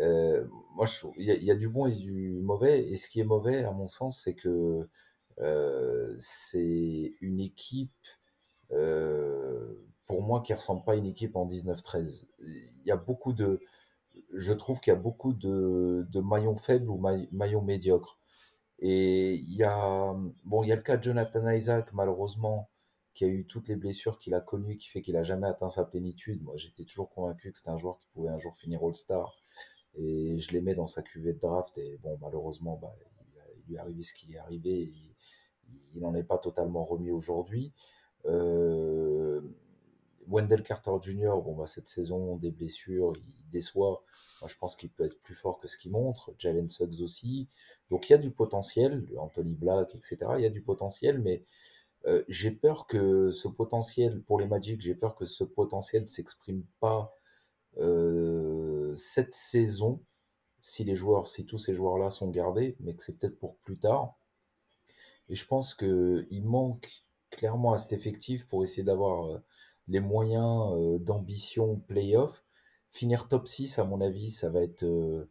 euh, 0.00 0.46
moi, 0.74 0.86
il 1.18 1.24
y, 1.26 1.30
a- 1.30 1.34
il 1.36 1.44
y 1.44 1.50
a 1.50 1.56
du 1.56 1.68
bon 1.68 1.86
et 1.86 1.94
du 1.94 2.40
mauvais. 2.42 2.86
Et 2.88 2.96
ce 2.96 3.08
qui 3.08 3.20
est 3.20 3.24
mauvais, 3.24 3.64
à 3.64 3.72
mon 3.72 3.88
sens, 3.88 4.20
c'est 4.22 4.34
que 4.34 4.88
c'est 5.38 7.14
une 7.20 7.40
équipe 7.40 7.90
euh, 8.72 9.74
pour 10.06 10.22
moi 10.22 10.40
qui 10.40 10.54
ressemble 10.54 10.84
pas 10.84 10.92
à 10.92 10.96
une 10.96 11.06
équipe 11.06 11.36
en 11.36 11.46
19-13. 11.46 12.26
Il 12.40 12.70
y 12.84 12.90
a 12.90 12.96
beaucoup 12.96 13.32
de, 13.32 13.60
je 14.34 14.52
trouve 14.52 14.80
qu'il 14.80 14.92
y 14.92 14.96
a 14.96 14.98
beaucoup 14.98 15.32
de, 15.32 16.06
maillons 16.20 16.56
faibles 16.56 16.88
ou 16.88 16.98
maillons 17.32 17.62
médiocres. 17.62 18.18
Et 18.78 19.34
il 19.34 19.54
y 19.54 19.64
a, 19.64 20.14
bon, 20.44 20.62
il 20.62 20.68
y 20.68 20.72
a 20.72 20.76
le 20.76 20.82
cas 20.82 20.96
de 20.96 21.02
Jonathan 21.02 21.48
Isaac, 21.50 21.92
malheureusement, 21.92 22.68
qui 23.14 23.24
a 23.24 23.28
eu 23.28 23.46
toutes 23.46 23.68
les 23.68 23.76
blessures 23.76 24.18
qu'il 24.18 24.34
a 24.34 24.40
connues, 24.40 24.76
qui 24.76 24.88
fait 24.88 25.00
qu'il 25.02 25.16
a 25.16 25.22
jamais 25.22 25.46
atteint 25.46 25.70
sa 25.70 25.84
plénitude. 25.84 26.42
Moi, 26.42 26.56
j'étais 26.56 26.84
toujours 26.84 27.10
convaincu 27.10 27.50
que 27.50 27.58
c'était 27.58 27.70
un 27.70 27.78
joueur 27.78 27.98
qui 27.98 28.08
pouvait 28.08 28.28
un 28.28 28.38
jour 28.38 28.54
finir 28.56 28.84
All-Star. 28.84 29.34
Et 29.94 30.38
je 30.38 30.52
l'aimais 30.52 30.74
dans 30.74 30.86
sa 30.86 31.02
cuvée 31.02 31.32
de 31.32 31.40
draft. 31.40 31.76
Et 31.78 31.98
bon, 32.02 32.18
malheureusement, 32.20 32.78
bah, 32.80 32.94
il, 33.56 33.68
lui 33.68 33.76
est 33.76 33.78
arrivé 33.78 34.02
ce 34.02 34.12
qui 34.12 34.34
est 34.34 34.38
arrivé. 34.38 34.92
Il- 35.94 36.00
n'en 36.00 36.14
est 36.14 36.24
pas 36.24 36.38
totalement 36.38 36.84
remis 36.84 37.10
aujourd'hui. 37.10 37.72
Euh, 38.26 39.40
Wendell 40.28 40.62
Carter 40.62 40.90
Jr., 41.00 41.34
bon, 41.44 41.54
bah, 41.54 41.66
cette 41.66 41.88
saison, 41.88 42.36
des 42.36 42.50
blessures, 42.50 43.12
il 43.16 43.50
déçoit. 43.50 44.02
Je 44.46 44.54
pense 44.58 44.74
qu'il 44.76 44.90
peut 44.90 45.04
être 45.04 45.20
plus 45.22 45.34
fort 45.36 45.60
que 45.60 45.68
ce 45.68 45.78
qu'il 45.78 45.92
montre. 45.92 46.34
Jalen 46.38 46.68
Suggs 46.68 47.00
aussi. 47.02 47.48
Donc, 47.90 48.08
il 48.10 48.12
y 48.12 48.14
a 48.14 48.18
du 48.18 48.30
potentiel. 48.30 49.06
Anthony 49.18 49.54
Black, 49.54 49.94
etc. 49.94 50.32
Il 50.38 50.42
y 50.42 50.46
a 50.46 50.50
du 50.50 50.62
potentiel, 50.62 51.20
mais 51.20 51.44
euh, 52.06 52.24
j'ai 52.28 52.50
peur 52.52 52.86
que 52.86 53.30
ce 53.30 53.48
potentiel, 53.48 54.22
pour 54.22 54.38
les 54.40 54.46
Magic, 54.46 54.80
j'ai 54.80 54.94
peur 54.94 55.16
que 55.16 55.24
ce 55.24 55.44
potentiel 55.44 56.02
ne 56.02 56.06
s'exprime 56.06 56.64
pas 56.80 57.14
euh, 57.78 58.94
cette 58.94 59.34
saison, 59.34 60.00
si 60.60 60.84
les 60.84 60.96
joueurs, 60.96 61.26
si 61.28 61.46
tous 61.46 61.58
ces 61.58 61.74
joueurs-là 61.74 62.10
sont 62.10 62.28
gardés, 62.30 62.76
mais 62.80 62.94
que 62.94 63.02
c'est 63.02 63.18
peut-être 63.18 63.38
pour 63.38 63.56
plus 63.58 63.78
tard. 63.78 64.16
Et 65.28 65.34
je 65.34 65.46
pense 65.46 65.74
qu'il 65.74 66.42
manque 66.44 66.90
clairement 67.30 67.72
à 67.72 67.78
cet 67.78 67.92
effectif 67.92 68.46
pour 68.46 68.64
essayer 68.64 68.84
d'avoir 68.84 69.26
euh, 69.26 69.38
les 69.88 70.00
moyens 70.00 70.72
euh, 70.74 70.98
d'ambition 70.98 71.76
playoff. 71.88 72.44
Finir 72.90 73.28
top 73.28 73.46
6, 73.48 73.78
à 73.78 73.84
mon 73.84 74.00
avis, 74.00 74.30
ça 74.30 74.50
va 74.50 74.62
être 74.62 74.84
euh, 74.84 75.28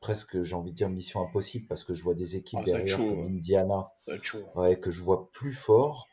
presque, 0.00 0.42
j'ai 0.42 0.54
envie 0.54 0.72
de 0.72 0.76
dire, 0.76 0.90
mission 0.90 1.22
impossible 1.22 1.66
parce 1.68 1.84
que 1.84 1.94
je 1.94 2.02
vois 2.02 2.14
des 2.14 2.36
équipes 2.36 2.60
Ah, 2.60 2.64
derrière 2.66 2.98
chaud, 2.98 3.08
comme 3.10 3.26
ouais. 3.26 3.28
Indiana 3.28 3.92
chaud. 4.22 4.44
ouais, 4.56 4.78
que 4.78 4.90
je 4.90 5.02
vois 5.02 5.30
plus 5.32 5.52
fort. 5.52 6.08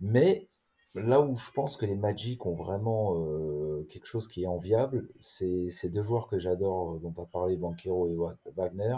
Mais 0.00 0.48
là 0.94 1.20
où 1.20 1.34
je 1.36 1.50
pense 1.52 1.76
que 1.76 1.86
les 1.86 1.94
Magic 1.94 2.46
ont 2.46 2.54
vraiment 2.54 3.14
euh, 3.16 3.86
quelque 3.90 4.06
chose 4.06 4.28
qui 4.28 4.44
est 4.44 4.46
enviable, 4.46 5.08
c'est 5.20 5.70
ces 5.70 5.90
deux 5.90 6.02
joueurs 6.02 6.28
que 6.28 6.38
j'adore, 6.38 6.98
dont 7.00 7.14
as 7.18 7.26
parlé, 7.26 7.56
Banquero 7.56 8.08
et 8.08 8.14
Wa- 8.16 8.36
Wagner, 8.56 8.96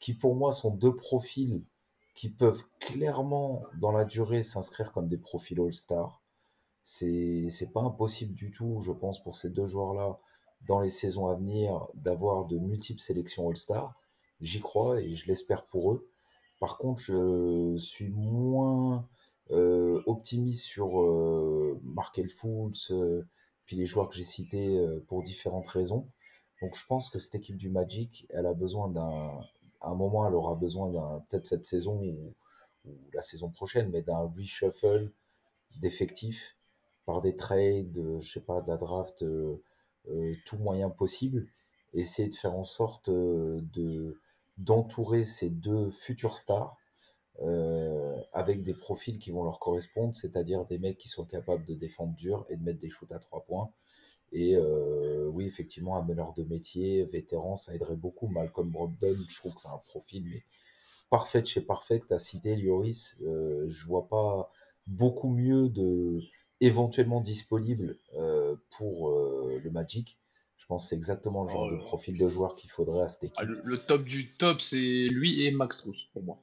qui 0.00 0.14
pour 0.14 0.34
moi 0.36 0.52
sont 0.52 0.70
deux 0.74 0.94
profils 0.96 1.62
qui 2.14 2.30
peuvent 2.30 2.64
clairement, 2.80 3.62
dans 3.80 3.92
la 3.92 4.04
durée, 4.04 4.42
s'inscrire 4.42 4.92
comme 4.92 5.08
des 5.08 5.18
profils 5.18 5.60
All-Star. 5.60 6.22
C'est 6.82 7.48
c'est 7.50 7.72
pas 7.72 7.80
impossible 7.80 8.34
du 8.34 8.50
tout, 8.50 8.80
je 8.82 8.92
pense, 8.92 9.22
pour 9.22 9.36
ces 9.36 9.50
deux 9.50 9.66
joueurs-là, 9.66 10.18
dans 10.66 10.80
les 10.80 10.90
saisons 10.90 11.28
à 11.28 11.34
venir, 11.34 11.88
d'avoir 11.94 12.46
de 12.46 12.58
multiples 12.58 13.00
sélections 13.00 13.48
All-Star. 13.48 13.94
J'y 14.40 14.60
crois 14.60 15.00
et 15.00 15.14
je 15.14 15.26
l'espère 15.26 15.66
pour 15.66 15.92
eux. 15.92 16.08
Par 16.60 16.78
contre, 16.78 17.02
je 17.02 17.76
suis 17.76 18.10
moins 18.10 19.04
euh, 19.50 20.02
optimiste 20.06 20.64
sur 20.64 21.00
euh, 21.02 21.80
Markel 21.84 22.28
Fultz, 22.28 22.90
euh, 22.92 23.26
puis 23.66 23.76
les 23.76 23.86
joueurs 23.86 24.08
que 24.08 24.14
j'ai 24.14 24.24
cités 24.24 24.78
euh, 24.78 25.04
pour 25.08 25.22
différentes 25.22 25.68
raisons. 25.68 26.04
Donc 26.62 26.76
je 26.76 26.86
pense 26.86 27.10
que 27.10 27.18
cette 27.18 27.34
équipe 27.34 27.56
du 27.56 27.70
Magic, 27.70 28.26
elle 28.30 28.46
a 28.46 28.54
besoin 28.54 28.88
d'un, 28.88 29.40
à 29.84 29.90
un 29.90 29.94
moment, 29.94 30.26
elle 30.26 30.34
aura 30.34 30.54
besoin 30.54 30.90
d'un, 30.90 31.24
peut-être 31.28 31.46
cette 31.46 31.66
saison 31.66 32.00
ou, 32.02 32.34
la 33.12 33.22
saison 33.22 33.50
prochaine, 33.50 33.90
mais 33.90 34.02
d'un 34.02 34.30
reshuffle 34.36 35.10
d'effectifs 35.80 36.56
par 37.06 37.22
des 37.22 37.36
trades, 37.36 38.18
je 38.20 38.28
sais 38.28 38.40
pas, 38.40 38.60
de 38.60 38.68
la 38.68 38.76
draft, 38.76 39.22
euh, 39.22 39.62
euh, 40.10 40.34
tout 40.46 40.58
moyen 40.58 40.90
possible. 40.90 41.44
Essayer 41.92 42.28
de 42.28 42.34
faire 42.34 42.54
en 42.54 42.64
sorte 42.64 43.08
euh, 43.08 43.60
de 43.72 44.18
d'entourer 44.56 45.24
ces 45.24 45.50
deux 45.50 45.90
futurs 45.90 46.38
stars 46.38 46.76
avec 48.32 48.62
des 48.62 48.74
profils 48.74 49.18
qui 49.18 49.32
vont 49.32 49.42
leur 49.42 49.58
correspondre, 49.58 50.14
c'est-à-dire 50.14 50.64
des 50.66 50.78
mecs 50.78 50.98
qui 50.98 51.08
sont 51.08 51.24
capables 51.24 51.64
de 51.64 51.74
défendre 51.74 52.14
dur 52.14 52.46
et 52.48 52.56
de 52.56 52.62
mettre 52.62 52.78
des 52.78 52.90
shoots 52.90 53.10
à 53.10 53.18
trois 53.18 53.40
points. 53.44 53.72
Et 54.36 54.56
euh, 54.56 55.28
oui, 55.32 55.46
effectivement, 55.46 55.96
un 55.96 56.02
meneur 56.04 56.34
de 56.34 56.42
métier, 56.42 57.04
vétéran, 57.04 57.56
ça 57.56 57.72
aiderait 57.74 57.94
beaucoup. 57.96 58.26
Malcolm 58.26 58.68
Brogdon, 58.70 59.14
je 59.28 59.36
trouve 59.36 59.54
que 59.54 59.60
c'est 59.60 59.68
un 59.68 59.78
profil 59.78 60.24
mais 60.28 60.42
parfait 61.08 61.40
de 61.40 61.46
chez 61.46 61.60
parfait. 61.60 62.02
Tu 62.06 62.12
as 62.12 62.18
cité 62.18 62.56
Lloris, 62.56 63.16
euh, 63.22 63.66
je 63.70 63.86
vois 63.86 64.08
pas 64.08 64.50
beaucoup 64.88 65.28
mieux 65.28 65.68
de 65.68 66.20
éventuellement 66.60 67.20
disponible 67.20 67.96
euh, 68.18 68.56
pour 68.76 69.10
euh, 69.10 69.60
le 69.62 69.70
Magic. 69.70 70.18
Je 70.56 70.66
pense 70.66 70.84
que 70.84 70.88
c'est 70.90 70.96
exactement 70.96 71.44
le 71.44 71.50
genre 71.50 71.64
Oh 71.66 71.70
de 71.70 71.76
là 71.76 71.78
là. 71.78 71.84
profil 71.84 72.16
de 72.18 72.26
joueur 72.26 72.54
qu'il 72.54 72.70
faudrait 72.70 73.02
à 73.04 73.08
cette 73.08 73.24
équipe. 73.24 73.36
Ah, 73.38 73.44
le, 73.44 73.60
le 73.64 73.78
top 73.78 74.02
du 74.02 74.26
top, 74.26 74.60
c'est 74.60 74.76
lui 75.08 75.44
et 75.44 75.50
Max 75.52 75.76
Truss 75.78 76.04
pour 76.12 76.22
moi. 76.22 76.42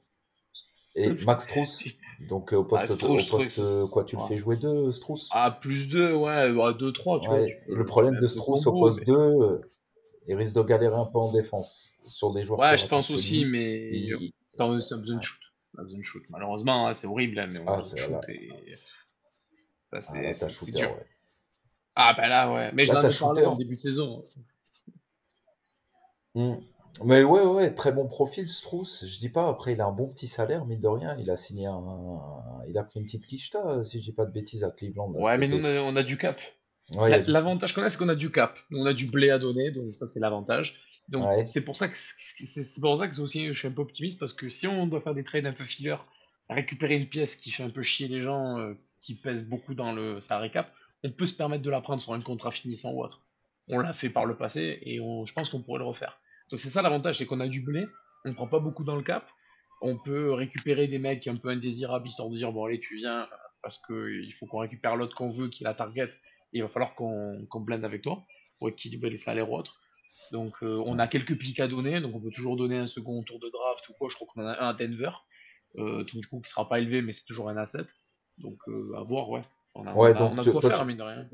Et 0.94 1.08
Max 1.26 1.44
Strauss, 1.44 1.84
donc 2.28 2.52
euh, 2.52 2.56
au 2.58 2.64
poste, 2.64 2.84
Ah, 2.88 2.92
Strauss, 2.92 3.32
au 3.32 3.36
poste 3.38 3.58
euh, 3.58 3.86
quoi, 3.88 4.04
tu 4.04 4.16
le 4.16 4.22
ouais. 4.22 4.28
fais 4.28 4.36
jouer 4.36 4.56
deux, 4.56 4.92
Strauss? 4.92 5.28
Ah, 5.32 5.50
plus 5.50 5.88
2, 5.88 6.14
ouais, 6.14 6.50
2-3, 6.74 7.20
tu 7.20 7.28
vois. 7.28 7.38
Ouais, 7.40 7.46
tu 7.46 7.52
et 7.52 7.58
peux- 7.66 7.74
le 7.76 7.84
problème 7.84 8.18
de 8.18 8.26
Strauss 8.26 8.66
au 8.66 8.72
poste 8.72 8.98
mais- 9.00 9.04
2, 9.06 9.14
euh, 9.14 9.60
il 10.28 10.34
risque 10.36 10.54
de 10.54 10.62
galérer 10.62 10.94
un 10.96 11.06
peu 11.06 11.18
en 11.18 11.32
défense 11.32 11.90
sur 12.06 12.30
des 12.32 12.42
joueurs 12.42 12.60
Ouais, 12.60 12.76
je 12.78 12.86
pense 12.86 13.10
aussi, 13.10 13.44
mais 13.44 13.90
Il- 13.92 14.32
Attends, 14.54 14.78
ça 14.82 14.96
a 14.96 14.98
besoin 14.98 15.16
de 15.16 15.22
shoot. 15.22 15.40
Ça 15.74 15.80
a 15.80 15.84
besoin 15.84 15.98
de 15.98 16.04
shoot. 16.04 16.22
Malheureusement, 16.28 16.86
hein, 16.88 16.92
c'est 16.92 17.06
horrible, 17.06 17.38
hein, 17.38 17.48
mais 17.50 17.58
on 17.60 17.68
Ah, 17.68 17.78
a 17.78 17.82
shoot. 17.82 18.28
Et... 18.28 18.50
Ça, 19.82 19.98
Ah, 20.14 20.32
c'est 20.34 20.50
shooter, 20.50 20.72
dur. 20.72 20.90
ouais. 20.90 21.06
Ah, 21.96 22.12
bah 22.14 22.28
là, 22.28 22.52
ouais. 22.52 22.70
Mais 22.74 22.84
je 22.86 22.92
Là, 22.92 23.00
l'en 23.02 23.08
ai 23.08 23.14
parlé 23.18 23.44
en 23.46 23.56
début 23.56 23.76
de 23.76 23.80
saison. 23.80 24.24
Hmm. 26.34 26.54
Mais 27.04 27.24
ouais, 27.24 27.42
ouais, 27.42 27.74
très 27.74 27.90
bon 27.90 28.06
profil, 28.06 28.46
Strauss. 28.48 29.04
Je 29.06 29.18
dis 29.18 29.30
pas, 29.30 29.48
après, 29.48 29.72
il 29.72 29.80
a 29.80 29.86
un 29.86 29.92
bon 29.92 30.10
petit 30.10 30.28
salaire, 30.28 30.66
mine 30.66 30.80
de 30.80 30.88
rien. 30.88 31.16
Il 31.18 31.30
a 31.30 31.36
signé 31.36 31.66
un. 31.66 31.82
Il 32.68 32.76
a 32.78 32.84
pris 32.84 33.00
une 33.00 33.06
petite 33.06 33.26
quicheta, 33.26 33.82
si 33.82 33.98
je 33.98 34.04
dis 34.04 34.12
pas 34.12 34.26
de 34.26 34.32
bêtises, 34.32 34.62
à 34.62 34.70
Cleveland. 34.70 35.10
là, 35.12 35.20
Ouais, 35.20 35.38
mais 35.38 35.48
nous, 35.48 35.58
on 35.58 35.64
a, 35.64 35.80
on 35.80 35.96
a 35.96 36.02
du 36.02 36.18
cap. 36.18 36.38
Ouais, 36.94 37.22
du- 37.22 37.30
L'avantage 37.30 37.74
qu'on 37.74 37.82
a, 37.82 37.88
c'est 37.88 37.96
qu'on 37.98 38.08
a 38.10 38.14
du 38.14 38.30
cap? 38.30 38.58
On 38.70 38.84
a 38.84 38.92
du 38.92 39.06
blé 39.06 39.30
à 39.30 39.38
donner, 39.38 39.70
donc 39.70 39.86
ça, 39.94 40.06
c'est 40.06 40.20
l'avantage. 40.20 40.80
Donc, 41.08 41.24
Ouais. 41.26 41.42
c'est 41.42 41.64
pour 41.64 41.76
ça 41.76 41.88
que 41.88 41.94
c'est 41.96 42.80
pour 42.80 42.98
ça 42.98 43.08
que 43.08 43.20
aussi, 43.20 43.46
je 43.48 43.58
suis 43.58 43.68
un 43.68 43.72
peu 43.72 43.82
optimiste, 43.82 44.20
parce 44.20 44.34
que 44.34 44.48
si 44.50 44.66
on 44.66 44.86
doit 44.86 45.00
faire 45.00 45.14
des 45.14 45.24
trades 45.24 45.46
un 45.46 45.52
peu 45.52 45.64
filler, 45.64 45.96
récupérer 46.50 46.96
une 46.96 47.08
pièce 47.08 47.36
qui 47.36 47.50
fait 47.50 47.62
un 47.62 47.70
peu 47.70 47.82
chier 47.82 48.08
les 48.08 48.20
gens, 48.20 48.58
euh, 48.58 48.74
qui 48.98 49.14
pèse 49.14 49.48
beaucoup 49.48 49.74
dans 49.74 49.92
le 49.92 50.20
salary 50.20 50.50
cap, 50.50 50.70
on 51.04 51.10
peut 51.10 51.26
se 51.26 51.34
permettre 51.34 51.62
de 51.62 51.70
la 51.70 51.80
prendre 51.80 52.02
sur 52.02 52.12
un 52.12 52.20
contrat 52.20 52.50
finissant 52.50 52.92
ou 52.92 53.02
autre. 53.02 53.22
On 53.68 53.78
l'a 53.78 53.92
fait 53.94 54.10
par 54.10 54.26
le 54.26 54.36
passé, 54.36 54.78
et 54.82 55.00
on, 55.00 55.24
je 55.24 55.32
pense 55.32 55.48
qu'on 55.48 55.62
pourrait 55.62 55.78
le 55.78 55.86
refaire. 55.86 56.18
Donc 56.52 56.60
c'est 56.60 56.68
ça 56.68 56.82
l'avantage, 56.82 57.16
c'est 57.16 57.24
qu'on 57.26 57.40
a 57.40 57.48
du 57.48 57.62
blé, 57.62 57.86
on 58.26 58.28
ne 58.28 58.34
prend 58.34 58.46
pas 58.46 58.60
beaucoup 58.60 58.84
dans 58.84 58.94
le 58.94 59.02
cap, 59.02 59.26
on 59.80 59.96
peut 59.96 60.32
récupérer 60.34 60.86
des 60.86 60.98
mecs 60.98 61.26
un 61.26 61.36
peu 61.36 61.48
indésirables, 61.48 62.06
histoire 62.06 62.28
de 62.28 62.36
dire, 62.36 62.52
bon 62.52 62.66
allez, 62.66 62.78
tu 62.78 62.96
viens, 62.96 63.26
parce 63.62 63.78
qu'il 63.84 64.32
faut 64.34 64.44
qu'on 64.46 64.58
récupère 64.58 64.94
l'autre 64.96 65.14
qu'on 65.16 65.30
veut, 65.30 65.48
qui 65.48 65.64
est 65.64 65.66
la 65.66 65.72
target, 65.72 66.10
et 66.52 66.58
il 66.58 66.62
va 66.62 66.68
falloir 66.68 66.94
qu'on 66.94 67.46
qu'on 67.48 67.60
blende 67.60 67.84
avec 67.86 68.02
toi, 68.02 68.22
pour 68.58 68.68
équilibrer 68.68 69.08
les 69.08 69.16
salaires 69.16 69.50
ou 69.50 69.56
autres. 69.56 69.80
Donc 70.30 70.62
euh, 70.62 70.82
on 70.84 70.98
a 70.98 71.08
quelques 71.08 71.38
pics 71.38 71.58
à 71.58 71.68
donner, 71.68 72.02
donc 72.02 72.14
on 72.14 72.20
peut 72.20 72.30
toujours 72.30 72.56
donner 72.56 72.76
un 72.76 72.86
second 72.86 73.22
tour 73.22 73.40
de 73.40 73.48
draft 73.48 73.88
ou 73.88 73.94
quoi, 73.94 74.08
je 74.10 74.14
crois 74.16 74.28
qu'on 74.32 74.42
en 74.42 74.46
a 74.48 74.60
un 74.62 74.68
à 74.68 74.74
Denver, 74.74 75.10
euh, 75.78 76.04
donc, 76.04 76.16
du 76.16 76.26
coup 76.28 76.40
qui 76.42 76.50
sera 76.50 76.68
pas 76.68 76.78
élevé, 76.80 77.00
mais 77.00 77.12
c'est 77.12 77.24
toujours 77.24 77.48
un 77.48 77.56
asset. 77.56 77.86
Donc 78.36 78.58
euh, 78.68 78.92
à 78.94 79.02
voir, 79.02 79.30
ouais. 79.30 79.40
On 79.74 79.86
a, 79.86 79.94
Ouais, 79.94 80.12
on 80.12 80.16
a, 80.16 80.18
donc 80.18 80.32
on 80.34 80.38
a 80.38 80.42
tu- 80.42 80.46
de 80.48 80.52
quoi 80.52 80.60
toi, 80.60 80.70
faire, 80.70 80.80
tu- 80.80 80.86
mine 80.86 80.98
de 80.98 81.02
rien. 81.02 81.26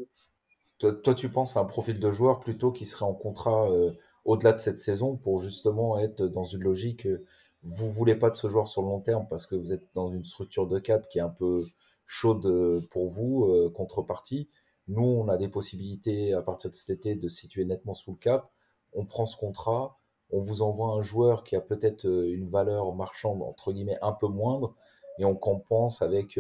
Toi, 0.79 0.93
toi, 0.93 1.15
tu 1.17 1.29
penses 1.29 1.57
à 1.57 1.61
un 1.61 1.65
profil 1.65 1.99
de 1.99 2.13
joueur 2.13 2.39
plutôt 2.39 2.71
qui 2.71 2.87
serait 2.87 3.05
en 3.05 3.15
contrat 3.15 3.69
euh, 3.69 3.91
au-delà 4.29 4.53
de 4.53 4.59
cette 4.59 4.79
saison 4.79 5.17
pour 5.17 5.41
justement 5.41 5.99
être 5.99 6.23
dans 6.23 6.45
une 6.45 6.63
logique. 6.63 7.07
euh, 7.07 7.25
vous 7.63 7.91
voulez 7.91 8.15
pas 8.15 8.29
de 8.29 8.37
ce 8.37 8.47
joueur 8.47 8.67
sur 8.67 8.83
le 8.83 8.89
long 8.89 9.01
terme 9.01 9.27
parce 9.29 9.47
que 9.47 9.57
vous 9.57 9.73
êtes 9.73 9.87
dans 9.95 10.11
une 10.11 10.25
structure 10.25 10.67
de 10.69 10.79
cap 10.79 11.09
qui 11.09 11.19
est 11.19 11.23
un 11.23 11.31
peu 11.31 11.65
chaude 12.07 12.45
euh, 12.45 12.87
pour 12.91 13.09
vous, 13.09 13.47
euh, 13.47 13.73
contrepartie. 13.75 14.49
Nous, 14.87 15.03
on 15.03 15.29
a 15.29 15.39
des 15.39 15.49
possibilités 15.49 16.35
à 16.35 16.43
partir 16.43 16.71
de 16.71 16.77
cet 16.77 16.91
été 16.91 17.15
de 17.15 17.27
situer 17.29 17.65
nettement 17.65 17.95
sous 17.95 18.13
le 18.13 18.19
cap. 18.19 18.51
On 18.93 19.07
prend 19.07 19.25
ce 19.25 19.37
contrat, 19.39 19.99
on 20.31 20.41
vous 20.41 20.61
envoie 20.61 20.89
un 20.89 21.03
joueur 21.03 21.43
qui 21.43 21.57
a 21.57 21.63
peut-être 21.63 22.05
une 22.07 22.49
valeur 22.49 22.95
marchande 22.95 23.43
entre 23.43 23.73
guillemets 23.73 23.99
un 24.03 24.13
peu 24.13 24.29
moindre 24.29 24.75
et 25.19 25.25
on 25.25 25.37
compense 25.37 26.03
avec 26.03 26.39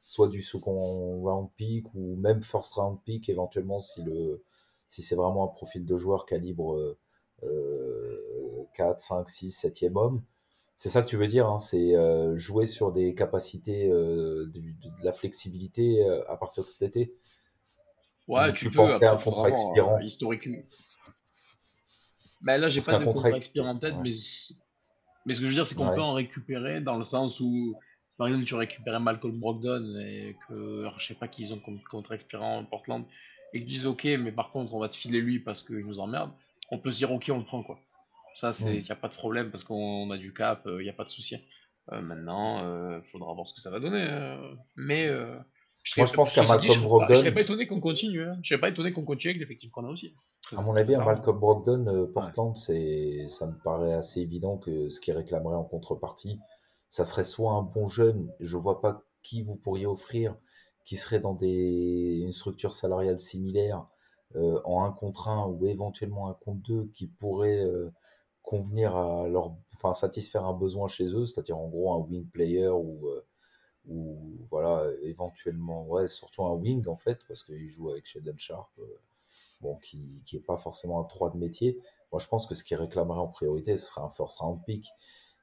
soit 0.00 0.28
du 0.28 0.42
second 0.42 1.20
round 1.20 1.48
pick 1.56 1.86
ou 1.94 2.16
même 2.16 2.42
first 2.42 2.72
round 2.74 2.98
pick 3.04 3.28
éventuellement 3.28 3.80
si 3.80 4.02
le 4.02 4.42
si 4.88 5.02
c'est 5.02 5.16
vraiment 5.16 5.44
un 5.44 5.48
profil 5.48 5.84
de 5.84 5.96
joueur 5.96 6.26
calibre 6.26 6.96
4, 8.74 9.00
5, 9.00 9.28
6, 9.28 9.50
7e 9.50 9.96
homme. 9.96 10.22
C'est 10.76 10.90
ça 10.90 11.02
que 11.02 11.08
tu 11.08 11.16
veux 11.16 11.26
dire, 11.26 11.46
hein, 11.48 11.58
c'est 11.58 11.96
euh, 11.96 12.36
jouer 12.36 12.66
sur 12.66 12.92
des 12.92 13.14
capacités 13.14 13.88
euh, 13.90 14.46
de, 14.46 14.60
de- 14.60 15.00
de 15.00 15.04
la 15.04 15.12
flexibilité 15.12 16.04
euh, 16.04 16.22
à 16.30 16.36
partir 16.36 16.64
de 16.64 16.68
cet 16.68 16.82
été? 16.82 17.14
Ouais, 18.28 18.52
Ou 18.52 18.54
tu, 18.54 18.68
tu 18.68 18.70
peux, 18.70 18.86
pensais 18.86 19.04
à 19.06 19.12
un 19.12 19.16
contrat 19.16 19.48
expirant? 19.48 19.98
historiquement. 20.00 20.62
Ben 22.40 22.58
là, 22.58 22.68
j'ai 22.70 22.80
pas 22.80 22.94
de 22.94 23.04
contrat 23.04 23.30
contrat 23.30 23.36
ex- 23.36 23.38
expirant 23.38 23.70
en 23.70 23.78
tête, 23.78 23.96
ouais. 23.96 24.00
mais, 24.00 24.10
mais 25.24 25.34
ce 25.34 25.40
que 25.40 25.44
je 25.46 25.48
veux 25.50 25.54
dire, 25.54 25.66
c'est 25.66 25.74
qu'on 25.74 25.90
Ouais. 25.90 25.92
peut 25.92 26.00
en 26.00 26.12
récupérer 26.12 26.80
dans 26.80 26.96
le 26.96 27.04
sens 27.04 27.40
où, 27.40 27.78
si 28.06 28.16
par 28.16 28.28
exemple 28.28 28.44
tu 28.44 28.54
récupérais 28.54 29.00
Malcolm 29.00 29.38
Brogdon 29.38 29.94
et 29.98 30.36
que, 30.48 30.80
alors, 30.82 31.00
je 31.00 31.06
sais 31.06 31.14
pas 31.14 31.28
qu'ils 31.28 31.52
ont 31.52 31.58
comme 31.58 31.80
contrat 31.90 32.14
expirant 32.14 32.58
en 32.58 32.64
Portland, 32.64 33.04
et 33.52 33.58
qu'ils 33.60 33.68
disent 33.68 33.86
ok, 33.86 34.04
mais 34.20 34.32
par 34.32 34.50
contre 34.52 34.74
on 34.74 34.78
va 34.78 34.88
te 34.88 34.94
filer 34.96 35.20
lui 35.20 35.40
parce 35.40 35.62
qu'il 35.62 35.84
nous 35.86 35.98
emmerde, 35.98 36.30
on 36.70 36.78
peut 36.78 36.92
se 36.92 36.98
dire 36.98 37.12
ok, 37.12 37.26
on 37.30 37.38
le 37.38 37.44
prend 37.44 37.62
quoi. 37.62 37.78
Ça, 38.34 38.52
c'est, 38.52 38.74
Mm. 38.74 38.80
y 38.80 38.92
a 38.92 38.96
pas 38.96 39.08
de 39.08 39.14
problème 39.14 39.50
parce 39.50 39.64
qu'on 39.64 40.10
a 40.10 40.18
du 40.18 40.32
cap, 40.34 40.66
il 40.78 40.84
y 40.84 40.90
a 40.90 40.92
pas 40.92 41.04
de 41.04 41.08
souci. 41.08 41.36
Euh, 41.92 42.02
maintenant, 42.02 42.64
euh, 42.64 43.00
faudra 43.02 43.32
voir 43.32 43.46
ce 43.48 43.54
que 43.54 43.60
ça 43.60 43.70
va 43.70 43.78
donner. 43.80 44.02
euh, 44.10 44.54
mais 44.76 45.06
euh, 45.06 45.36
je 45.84 45.98
Moi, 46.00 46.06
serais- 46.06 46.12
je 46.12 46.14
pense 46.16 46.34
qu'à 46.34 46.42
dit, 46.42 46.48
Malcolm 46.48 46.62
je 46.62 46.72
serais 46.72 46.76
pas- 46.80 46.82
Je 46.82 46.88
Brogdon- 46.88 47.14
serais 47.14 47.34
pas 47.34 47.40
étonné 47.42 47.66
qu'on 47.68 47.80
continue. 47.80 48.24
Hein. 48.24 48.32
Je 48.42 48.48
serais 48.48 48.60
pas 48.60 48.68
étonné 48.68 48.92
qu'on 48.92 49.04
continue 49.04 49.30
avec 49.30 49.40
l'effectif 49.40 49.70
qu'on 49.70 49.84
a 49.86 49.88
aussi. 49.90 50.14
À 50.52 50.62
mon 50.62 50.74
avis, 50.74 50.80
un 50.80 50.98
sincèrement. 50.98 51.06
Malcolm 51.06 51.38
Brogdon, 51.38 51.86
euh, 51.86 52.06
Portland, 52.12 52.56
c'est, 52.56 53.26
ça 53.28 53.46
me 53.46 53.56
paraît 53.62 53.94
assez 53.94 54.20
évident 54.20 54.58
que 54.58 54.90
ce 54.90 55.00
qu'il 55.00 55.14
réclamerait 55.14 55.56
en 55.56 55.64
contrepartie, 55.64 56.40
ça 56.88 57.04
serait 57.04 57.24
soit 57.24 57.52
un 57.52 57.62
bon 57.62 57.86
jeune, 57.88 58.30
je 58.40 58.56
vois 58.56 58.80
pas 58.80 59.02
qui 59.22 59.42
vous 59.42 59.54
pourriez 59.56 59.86
offrir, 59.86 60.34
qui 60.84 60.96
seraient 60.96 61.20
dans 61.20 61.34
des, 61.34 62.18
une 62.22 62.32
structure 62.32 62.74
salariale 62.74 63.18
similaire, 63.18 63.78
euh, 63.78 63.82
en 64.34 64.84
un 64.84 64.92
contre 64.92 65.28
un 65.28 65.46
ou 65.46 65.66
éventuellement 65.66 66.28
un 66.28 66.34
contre 66.34 66.60
deux, 66.62 66.86
qui 66.94 67.06
pourraient 67.06 67.64
euh, 67.64 67.90
convenir 68.42 68.96
à 68.96 69.28
leur, 69.28 69.56
enfin 69.74 69.92
satisfaire 69.92 70.46
un 70.46 70.54
besoin 70.54 70.88
chez 70.88 71.06
eux, 71.14 71.26
c'est-à-dire 71.26 71.58
en 71.58 71.68
gros 71.68 71.92
un 71.92 71.98
wing 71.98 72.26
player 72.28 72.68
ou 72.68 73.08
euh, 73.08 73.26
ou 73.86 74.46
voilà 74.50 74.84
éventuellement 75.02 75.86
ouais 75.86 76.08
surtout 76.08 76.44
un 76.44 76.54
wing 76.54 76.86
en 76.88 76.96
fait 76.96 77.20
parce 77.28 77.44
qu'il 77.44 77.68
joue 77.70 77.90
avec 77.90 78.06
Shaden 78.06 78.38
Sharp, 78.38 78.70
euh, 78.78 79.00
bon 79.60 79.76
qui 79.76 80.22
qui 80.24 80.36
est 80.36 80.40
pas 80.40 80.56
forcément 80.56 81.00
un 81.00 81.04
3 81.04 81.30
de 81.30 81.38
métier. 81.38 81.80
Moi 82.12 82.20
je 82.20 82.28
pense 82.28 82.46
que 82.46 82.54
ce 82.54 82.64
qu'ils 82.64 82.76
réclameraient 82.76 83.20
en 83.20 83.28
priorité 83.28 83.76
ce 83.78 83.86
serait 83.86 84.02
un 84.02 84.10
first 84.10 84.38
round 84.38 84.60
pick. 84.64 84.88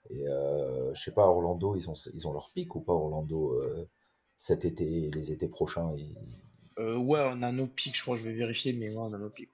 Et 0.09 0.27
euh, 0.27 0.93
je 0.93 1.03
sais 1.03 1.11
pas 1.13 1.27
Orlando 1.27 1.75
ils 1.75 1.89
ont 1.89 1.93
ils 2.13 2.27
ont 2.27 2.33
leur 2.33 2.51
pick 2.53 2.75
ou 2.75 2.81
pas 2.81 2.93
Orlando 2.93 3.53
euh, 3.53 3.89
cet 4.37 4.65
été 4.65 5.09
les 5.11 5.31
étés 5.31 5.47
prochains 5.47 5.93
Euh, 6.79 6.97
ouais, 6.97 7.19
on 7.23 7.41
a 7.43 7.51
nos 7.51 7.67
pics, 7.67 7.95
je 7.97 8.01
crois, 8.01 8.17
je 8.17 8.23
vais 8.23 8.33
vérifier, 8.33 8.73
mais 8.73 8.89
ouais, 8.89 8.97
on 8.97 9.13
a 9.13 9.17
nos 9.17 9.29
pics. 9.29 9.49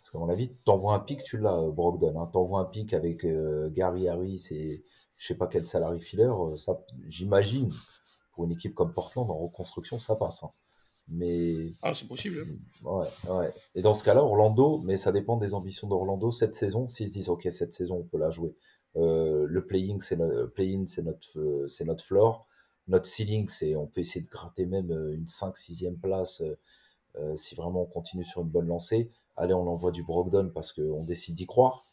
Parce 0.00 0.10
qu'à 0.10 0.18
mon 0.18 0.28
avis, 0.28 0.48
t'envoies 0.64 0.94
un 0.94 1.00
pic, 1.00 1.22
tu 1.24 1.38
l'as, 1.38 1.56
euh, 1.56 1.70
Brogdon. 1.70 2.20
Hein. 2.20 2.30
T'envoies 2.32 2.60
un 2.60 2.64
pic 2.64 2.92
avec 2.94 3.24
euh, 3.24 3.68
Gary 3.70 4.08
Harris 4.08 4.46
et 4.52 4.84
je 5.18 5.26
sais 5.26 5.34
pas 5.34 5.46
quel 5.48 5.66
salary 5.66 6.00
filler. 6.00 6.24
euh, 6.30 6.56
Ça, 6.56 6.80
j'imagine, 7.08 7.70
pour 8.32 8.44
une 8.44 8.52
équipe 8.52 8.74
comme 8.74 8.92
Portland 8.92 9.28
en 9.30 9.38
reconstruction, 9.38 9.98
ça 9.98 10.14
passe. 10.14 10.44
hein. 10.44 10.50
Mais 11.08 11.70
Ah, 11.82 11.94
c'est 11.94 12.06
possible. 12.06 12.44
hein. 12.84 12.88
ouais, 12.88 13.06
ouais. 13.30 13.48
Et 13.74 13.82
dans 13.82 13.94
ce 13.94 14.04
cas-là, 14.04 14.22
Orlando, 14.24 14.78
mais 14.84 14.96
ça 14.96 15.12
dépend 15.12 15.36
des 15.36 15.54
ambitions 15.54 15.88
d'Orlando 15.88 16.30
cette 16.32 16.54
saison. 16.54 16.88
S'ils 16.88 17.08
se 17.08 17.12
disent, 17.12 17.28
ok, 17.28 17.46
cette 17.50 17.74
saison, 17.74 17.96
on 17.98 18.04
peut 18.04 18.18
la 18.18 18.30
jouer. 18.30 18.54
Euh, 18.96 19.46
le 19.48 19.66
playing, 19.66 20.00
c'est 20.00 20.16
no- 20.16 20.48
play-in, 20.48 20.84
c'est 20.86 21.02
notre, 21.02 21.66
c'est 21.68 21.84
notre 21.84 22.04
floor. 22.04 22.46
Notre 22.88 23.06
ceiling, 23.06 23.48
c'est, 23.48 23.74
on 23.74 23.86
peut 23.86 24.00
essayer 24.00 24.24
de 24.24 24.30
gratter 24.30 24.66
même 24.66 24.90
euh, 24.92 25.14
une 25.14 25.26
5 25.26 25.56
6 25.56 25.86
place 26.00 26.40
euh, 26.42 26.56
euh, 27.16 27.34
si 27.34 27.54
vraiment 27.54 27.82
on 27.82 27.86
continue 27.86 28.24
sur 28.24 28.42
une 28.42 28.48
bonne 28.48 28.68
lancée. 28.68 29.10
Allez, 29.36 29.54
on 29.54 29.66
envoie 29.66 29.90
du 29.90 30.02
Brogdon 30.02 30.50
parce 30.54 30.72
qu'on 30.72 31.02
décide 31.02 31.34
d'y 31.34 31.46
croire. 31.46 31.84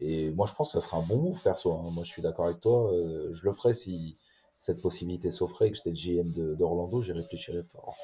Et 0.00 0.30
moi, 0.32 0.46
je 0.46 0.54
pense 0.54 0.72
que 0.72 0.80
ça 0.80 0.86
serait 0.86 0.96
un 0.96 1.06
bon 1.06 1.18
move, 1.18 1.42
perso. 1.42 1.72
hein. 1.72 1.90
Moi, 1.92 2.04
je 2.04 2.10
suis 2.10 2.22
d'accord 2.22 2.46
avec 2.46 2.60
toi. 2.60 2.90
je 3.32 3.44
le 3.44 3.52
ferais 3.52 3.74
si 3.74 4.16
cette 4.58 4.80
possibilité 4.80 5.30
s'offrait 5.30 5.68
et 5.68 5.70
que 5.70 5.76
j'étais 5.76 5.90
le 5.90 5.96
GM 5.96 6.56
d'Orlando. 6.56 7.02
J'y 7.02 7.12
réfléchirais 7.12 7.62
fort. 7.62 7.94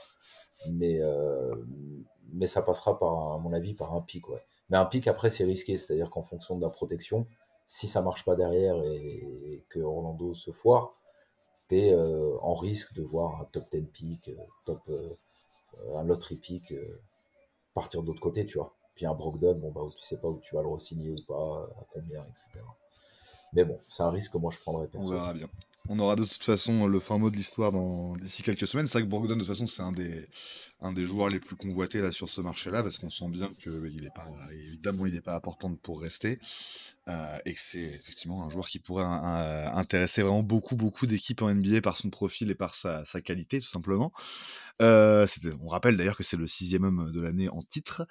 Mais, 0.70 1.00
ça 2.46 2.62
passera, 2.62 2.98
par, 2.98 3.32
à 3.32 3.38
mon 3.38 3.52
avis, 3.54 3.72
par 3.72 3.94
un 3.94 4.02
pic. 4.02 4.24
Mais 4.68 4.76
un 4.76 4.84
pic, 4.84 5.08
après, 5.08 5.30
c'est 5.30 5.44
risqué. 5.44 5.78
C'est-à-dire 5.78 6.10
qu'en 6.10 6.22
fonction 6.22 6.56
de 6.56 6.62
la 6.62 6.68
protection, 6.70 7.26
si 7.66 7.88
ça 7.88 8.02
marche 8.02 8.24
pas 8.24 8.36
derrière 8.36 8.76
et 8.82 9.64
que 9.70 9.80
Orlando 9.80 10.34
se 10.34 10.50
foire, 10.50 10.94
tu 11.68 11.78
es 11.78 11.94
en 11.94 12.54
risque 12.54 12.94
de 12.94 13.02
voir 13.02 13.40
un 13.40 13.44
top 13.46 13.64
10 13.72 13.82
pick, 13.86 14.28
euh, 14.28 14.36
top, 14.64 14.80
euh, 14.88 15.16
un 15.96 16.04
lottery 16.04 16.36
pick 16.36 16.72
euh, 16.72 17.00
partir 17.74 18.02
de 18.02 18.08
l'autre 18.08 18.20
côté, 18.20 18.46
tu 18.46 18.58
vois. 18.58 18.74
Puis 18.94 19.04
un 19.06 19.14
Brogdon, 19.14 19.58
bon, 19.58 19.70
bah, 19.72 19.82
tu 19.94 20.02
sais 20.02 20.18
pas 20.18 20.28
où 20.28 20.40
tu 20.40 20.54
vas 20.54 20.62
le 20.62 20.68
re-signer 20.68 21.12
ou 21.12 21.24
pas, 21.26 21.68
à 21.78 21.84
combien, 21.92 22.24
etc. 22.24 22.64
Mais 23.52 23.64
bon, 23.64 23.78
c'est 23.80 24.02
un 24.02 24.10
risque 24.10 24.32
que 24.32 24.38
moi 24.38 24.50
je 24.52 24.58
prendrais 24.58 24.86
On 24.86 24.98
perso. 24.98 25.10
verra 25.10 25.34
bien. 25.34 25.48
On 25.88 25.98
aura 25.98 26.16
de 26.16 26.24
toute 26.24 26.42
façon 26.42 26.86
le 26.86 27.00
fin 27.00 27.18
mot 27.18 27.30
de 27.30 27.36
l'histoire 27.36 27.72
d'ici 28.18 28.42
quelques 28.42 28.66
semaines. 28.66 28.88
C'est 28.88 28.94
vrai 28.98 29.02
que 29.02 29.08
Brogdon, 29.08 29.34
de 29.34 29.40
toute 29.40 29.48
façon, 29.48 29.66
c'est 29.66 29.82
un 29.82 29.92
des, 29.92 30.26
un 30.80 30.92
des 30.92 31.06
joueurs 31.06 31.28
les 31.28 31.40
plus 31.40 31.56
convoités 31.56 32.00
là 32.00 32.12
sur 32.12 32.28
ce 32.28 32.40
marché-là, 32.40 32.82
parce 32.82 32.98
qu'on 32.98 33.10
sent 33.10 33.28
bien 33.28 33.48
que 33.62 33.90
il 33.92 34.04
est 34.04 34.14
pas, 34.14 34.26
évidemment, 34.52 35.06
il 35.06 35.14
n'est 35.14 35.20
pas 35.20 35.34
important 35.34 35.74
pour 35.74 36.00
rester, 36.00 36.38
euh, 37.08 37.38
et 37.44 37.54
que 37.54 37.60
c'est 37.60 37.82
effectivement 37.82 38.44
un 38.44 38.50
joueur 38.50 38.68
qui 38.68 38.78
pourrait 38.78 39.04
euh, 39.04 39.70
intéresser 39.72 40.22
vraiment 40.22 40.42
beaucoup, 40.42 40.76
beaucoup 40.76 41.06
d'équipes 41.06 41.42
en 41.42 41.54
NBA 41.54 41.80
par 41.80 41.96
son 41.96 42.10
profil 42.10 42.50
et 42.50 42.54
par 42.54 42.74
sa, 42.74 43.04
sa 43.04 43.20
qualité, 43.20 43.60
tout 43.60 43.68
simplement. 43.68 44.12
Euh, 44.82 45.26
on 45.62 45.68
rappelle 45.68 45.96
d'ailleurs 45.96 46.16
que 46.16 46.22
c'est 46.22 46.36
le 46.36 46.46
sixième 46.46 46.84
homme 46.84 47.10
de 47.12 47.20
l'année 47.20 47.48
en 47.48 47.62
titre. 47.62 48.06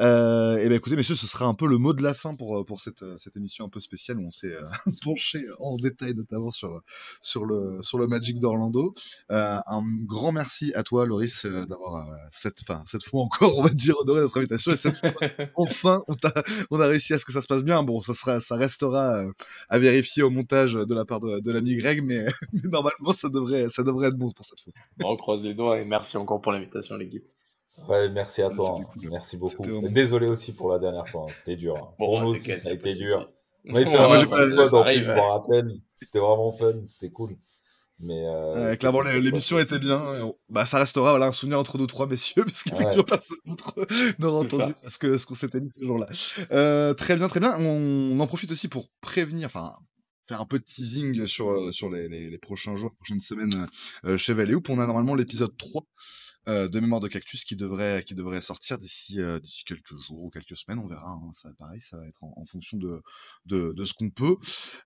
Euh, 0.00 0.56
et 0.58 0.68
ben 0.68 0.74
écoutez, 0.76 0.96
messieurs, 0.96 1.14
ce 1.14 1.26
sera 1.26 1.46
un 1.46 1.54
peu 1.54 1.66
le 1.66 1.78
mot 1.78 1.92
de 1.92 2.02
la 2.02 2.14
fin 2.14 2.34
pour, 2.34 2.64
pour 2.66 2.80
cette, 2.80 3.04
cette 3.18 3.36
émission 3.36 3.64
un 3.64 3.68
peu 3.68 3.80
spéciale 3.80 4.18
où 4.18 4.26
on 4.26 4.30
s'est 4.30 4.54
euh, 4.54 4.62
penché 5.02 5.42
en 5.58 5.76
détail, 5.76 6.14
notamment 6.14 6.50
sur, 6.50 6.82
sur, 7.20 7.44
le, 7.44 7.82
sur 7.82 7.98
le 7.98 8.06
Magic 8.06 8.38
d'Orlando. 8.40 8.94
Euh, 9.30 9.56
un 9.66 9.82
grand 10.04 10.32
merci 10.32 10.72
à 10.74 10.82
toi, 10.82 11.06
Loris, 11.06 11.44
euh, 11.44 11.64
d'avoir 11.66 12.08
euh, 12.10 12.14
cette, 12.32 12.60
cette 12.86 13.04
fois 13.04 13.22
encore, 13.22 13.56
on 13.58 13.62
va 13.62 13.70
dire, 13.70 13.96
honoré 14.00 14.20
notre 14.20 14.38
invitation. 14.38 14.72
Et 14.72 14.76
cette 14.76 14.96
fois, 14.98 15.12
enfin, 15.56 16.02
on, 16.08 16.14
t'a- 16.14 16.42
on 16.70 16.80
a 16.80 16.86
réussi 16.86 17.14
à 17.14 17.18
ce 17.18 17.24
que 17.24 17.32
ça 17.32 17.40
se 17.40 17.46
passe 17.46 17.62
bien. 17.62 17.82
Bon, 17.82 18.00
ça, 18.00 18.14
sera, 18.14 18.40
ça 18.40 18.56
restera 18.56 19.16
euh, 19.16 19.32
à 19.68 19.78
vérifier 19.78 20.22
au 20.22 20.30
montage 20.30 20.74
de 20.74 20.94
la 20.94 21.04
part 21.04 21.20
de, 21.20 21.40
de 21.40 21.52
l'ami 21.52 21.76
Greg, 21.76 22.02
mais, 22.04 22.26
mais 22.52 22.68
normalement, 22.68 23.12
ça 23.12 23.28
devrait, 23.28 23.68
ça 23.68 23.82
devrait 23.82 24.08
être 24.08 24.16
bon 24.16 24.30
pour 24.32 24.44
cette 24.44 24.60
fois. 24.60 24.72
Bon, 24.98 25.10
on 25.12 25.16
croise 25.16 25.44
les 25.44 25.54
doigts 25.54 25.78
et 25.80 25.84
merci 25.84 26.01
encore 26.16 26.40
pour 26.40 26.52
l'invitation, 26.52 26.96
l'équipe. 26.96 27.24
Ouais, 27.88 28.08
merci 28.10 28.42
à 28.42 28.50
toi. 28.50 28.78
hein. 28.80 28.84
cool. 28.94 29.10
Merci 29.10 29.36
beaucoup. 29.38 29.64
Désolé 29.88 30.26
aussi 30.26 30.52
pour 30.52 30.70
la 30.70 30.78
dernière 30.78 31.08
fois, 31.08 31.26
hein. 31.28 31.32
c'était 31.34 31.56
dur. 31.56 31.76
hein. 31.76 31.88
Bon, 31.98 32.06
pour 32.06 32.20
nous 32.20 32.28
aussi, 32.28 32.40
t'inquiète, 32.42 32.58
ça 32.60 32.68
a 32.68 32.72
été 32.72 32.92
dur. 32.92 33.20
souci. 33.20 33.28
On 33.68 33.74
avait 33.76 33.84
fait 33.86 33.90
Ouais, 33.92 33.98
un 33.98 34.08
moi, 34.08 34.16
j'ai 34.18 34.26
pas- 34.26 34.36
en 34.74 34.84
plus, 34.84 35.04
je 35.04 35.12
me 35.12 35.20
rappelle. 35.20 35.70
C'était 36.00 36.18
vraiment 36.18 36.50
fun, 36.50 36.72
c'était 36.86 37.10
cool. 37.12 37.30
Mais 38.04 38.26
euh, 38.26 38.70
Ouais, 38.70 38.76
clairement, 38.76 39.00
l'émission 39.02 39.58
était 39.60 39.78
bien. 39.78 40.32
Bah, 40.48 40.66
ça 40.66 40.78
restera 40.78 41.10
voilà, 41.12 41.26
un 41.26 41.32
souvenir 41.32 41.58
entre 41.60 41.78
nous 41.78 41.86
trois 41.86 42.06
messieurs, 42.08 42.44
parce 42.44 42.64
qu'effectivement, 42.64 43.04
Ouais. 43.04 43.08
personne 43.08 43.36
d'autre 43.46 43.86
n'aura 44.18 44.40
entendu 44.40 44.74
ce 44.88 44.98
que- 44.98 45.16
ce 45.18 45.26
qu'on 45.26 45.34
s'était 45.36 45.60
dit 45.60 45.70
ce 45.78 45.84
jour-là. 45.84 46.08
Euh, 46.50 46.92
très 46.94 47.14
bien, 47.16 47.28
très 47.28 47.38
bien. 47.40 47.54
On, 47.60 48.18
en 48.18 48.26
profite 48.26 48.50
aussi 48.50 48.66
pour 48.68 48.88
prévenir, 49.00 49.46
enfin, 49.46 49.74
un 50.40 50.46
peu 50.46 50.58
de 50.58 50.64
teasing 50.64 51.26
sur, 51.26 51.50
euh, 51.50 51.72
sur 51.72 51.90
les, 51.90 52.08
les- 52.08 52.38
prochains 52.38 52.76
jours, 52.76 52.92
prochaines 52.94 53.20
semaines 53.20 53.66
euh, 54.04 54.16
chez 54.16 54.34
Valley. 54.34 54.54
On 54.68 54.78
a 54.80 54.86
normalement 54.86 55.14
l'épisode 55.14 55.56
3 55.56 55.86
euh, 56.48 56.68
de 56.68 56.80
Mémoire 56.80 57.00
de 57.00 57.08
Cactus 57.08 57.44
qui 57.44 57.54
devrait, 57.56 58.02
qui 58.06 58.14
devrait 58.14 58.40
sortir 58.40 58.78
d'ici 58.78 59.20
euh, 59.20 59.38
quelques 59.66 59.96
jours 60.06 60.24
ou 60.24 60.30
quelques 60.30 60.56
semaines. 60.56 60.80
On 60.80 60.88
verra. 60.88 61.10
hein. 61.10 61.32
Ça, 61.34 61.50
pareil, 61.58 61.80
ça 61.80 61.96
va 61.96 62.06
être 62.06 62.22
en, 62.24 62.44
fonction 62.46 62.78
de, 62.78 63.02
de, 63.46 63.84
ce 63.84 63.94
qu'on 63.94 64.10
peut. 64.10 64.36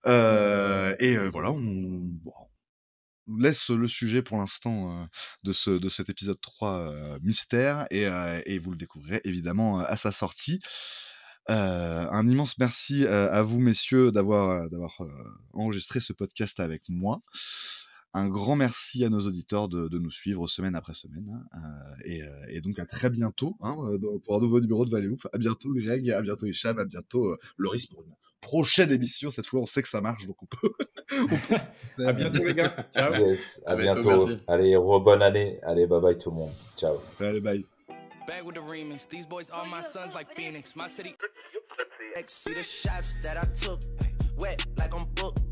Euh, 0.07 0.95
et 0.99 1.17
euh, 1.17 1.29
voilà, 1.31 1.53
on, 1.53 2.11
laisse 3.39 3.71
le 3.71 3.89
sujet 3.89 4.23
pour 4.23 4.39
l'instant 4.39 5.03
euh, 5.03 5.07
de, 5.43 5.53
ce, 5.53 5.71
de 5.71 5.89
cet 5.89 6.09
épisode 6.11 6.41
3 6.41 6.73
euh, 6.91 7.19
mystère 7.23 7.87
et, 7.91 8.07
euh, 8.07 8.41
et 8.47 8.59
vous 8.59 8.71
le 8.71 8.77
découvrirez 8.77 9.21
évidemment 9.25 9.81
euh, 9.81 9.85
à 9.87 9.97
sa 9.97 10.13
sortie. 10.13 10.61
Euh, 11.49 12.07
un 12.11 12.29
immense 12.29 12.59
merci 12.59 13.05
euh, 13.05 13.31
à 13.33 13.43
vous 13.43 13.61
messieurs 13.61 14.11
d'avoir 14.11 14.51
euh, 14.51 14.69
d'avoir 14.69 14.97
euh, 15.01 15.09
enregistré 15.53 16.01
ce 16.01 16.13
podcast 16.13 16.59
avec 16.61 16.83
moi. 16.89 17.21
Un 18.15 18.29
grand 18.29 18.57
merci 18.57 19.05
à 19.05 19.11
nos 19.11 19.21
auditeurs 19.21 19.69
de, 19.69 19.89
de 19.89 19.99
nous 19.99 20.11
suivre 20.11 20.49
semaine 20.49 20.75
après 20.75 20.95
semaine. 20.95 21.29
hein, 21.53 21.61
euh, 21.63 22.03
et, 22.05 22.23
euh, 22.23 22.29
et 22.49 22.61
donc 22.63 22.79
à 22.79 22.87
très 22.87 23.11
bientôt 23.11 23.57
hein, 23.61 23.77
pour 24.25 24.37
un 24.37 24.41
nouveau 24.41 24.59
numéro 24.61 24.85
de 24.87 24.91
Valley 24.91 25.09
Hoop. 25.09 25.27
À 25.33 25.39
bientôt 25.39 25.73
Greg, 25.75 26.11
à 26.11 26.23
bientôt 26.23 26.47
Hicham, 26.47 26.79
à 26.79 26.85
bientôt 26.85 27.27
euh, 27.27 27.37
Loris 27.59 27.87
pour 27.87 28.03
une 28.03 28.13
prochaine 28.41 28.91
émission. 28.91 29.31
Cette 29.31 29.47
fois 29.47 29.61
on 29.61 29.67
sait 29.67 29.83
que 29.83 29.89
ça 29.89 30.01
marche 30.01 30.27
donc 30.27 30.43
on 30.43 30.47
peut. 30.47 30.73
on 31.13 31.27
peut 31.27 31.37
faire- 31.37 32.09
À 32.09 32.13
bientôt, 32.13 32.43
les 32.45 32.55
gars. 32.55 32.75
Ciao. 32.95 33.13
Yes, 33.15 33.63
à, 33.67 33.73
À 33.73 33.77
bientôt, 33.77 34.01
bientôt. 34.09 34.29
Allez, 34.49 34.77
bonne 34.77 35.23
année. 35.23 35.61
Allez, 35.63 35.87
bye 35.87 36.01
bye 36.01 36.17
tout 36.19 36.31
le 36.31 36.37
monde. 36.37 36.53
Ciao. 36.77 36.95
Allez, 37.21 37.41
bye. 37.41 37.65
Back 38.27 38.45
with 38.45 38.57
the 38.57 38.61
remix. 38.61 39.09
These 39.09 39.25
boys 39.27 39.49
are 39.51 39.65
my 39.67 39.81
sons 39.81 40.13
like 40.15 40.35
Phoenix. 40.35 40.75
My 40.75 40.89
city. 40.89 41.15
See 42.29 42.55
the 42.55 42.63
shots 42.63 43.15
that 43.23 43.37
I 43.37 43.45
took, 43.55 43.83
wet 44.39 44.65
like 44.77 44.95
I'm 44.99 45.05
booked. 45.15 45.43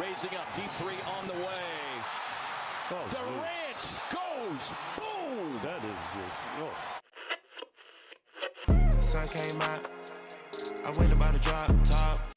Raising 0.00 0.30
up, 0.36 0.46
deep 0.54 0.70
three 0.76 0.94
on 1.18 1.26
the 1.26 1.34
way. 1.34 1.64
Oh, 2.90 3.04
Durant 3.10 3.94
goes, 4.12 4.70
boom! 4.96 5.60
That 5.64 5.82
is 5.84 6.00
just, 6.14 6.40
oh. 6.60 6.74
Sun 9.00 9.28
came 9.28 9.60
out, 9.62 9.90
I 10.84 10.90
went 10.90 11.12
about 11.12 11.34
to 11.34 11.40
drop 11.40 11.70
top. 11.84 12.31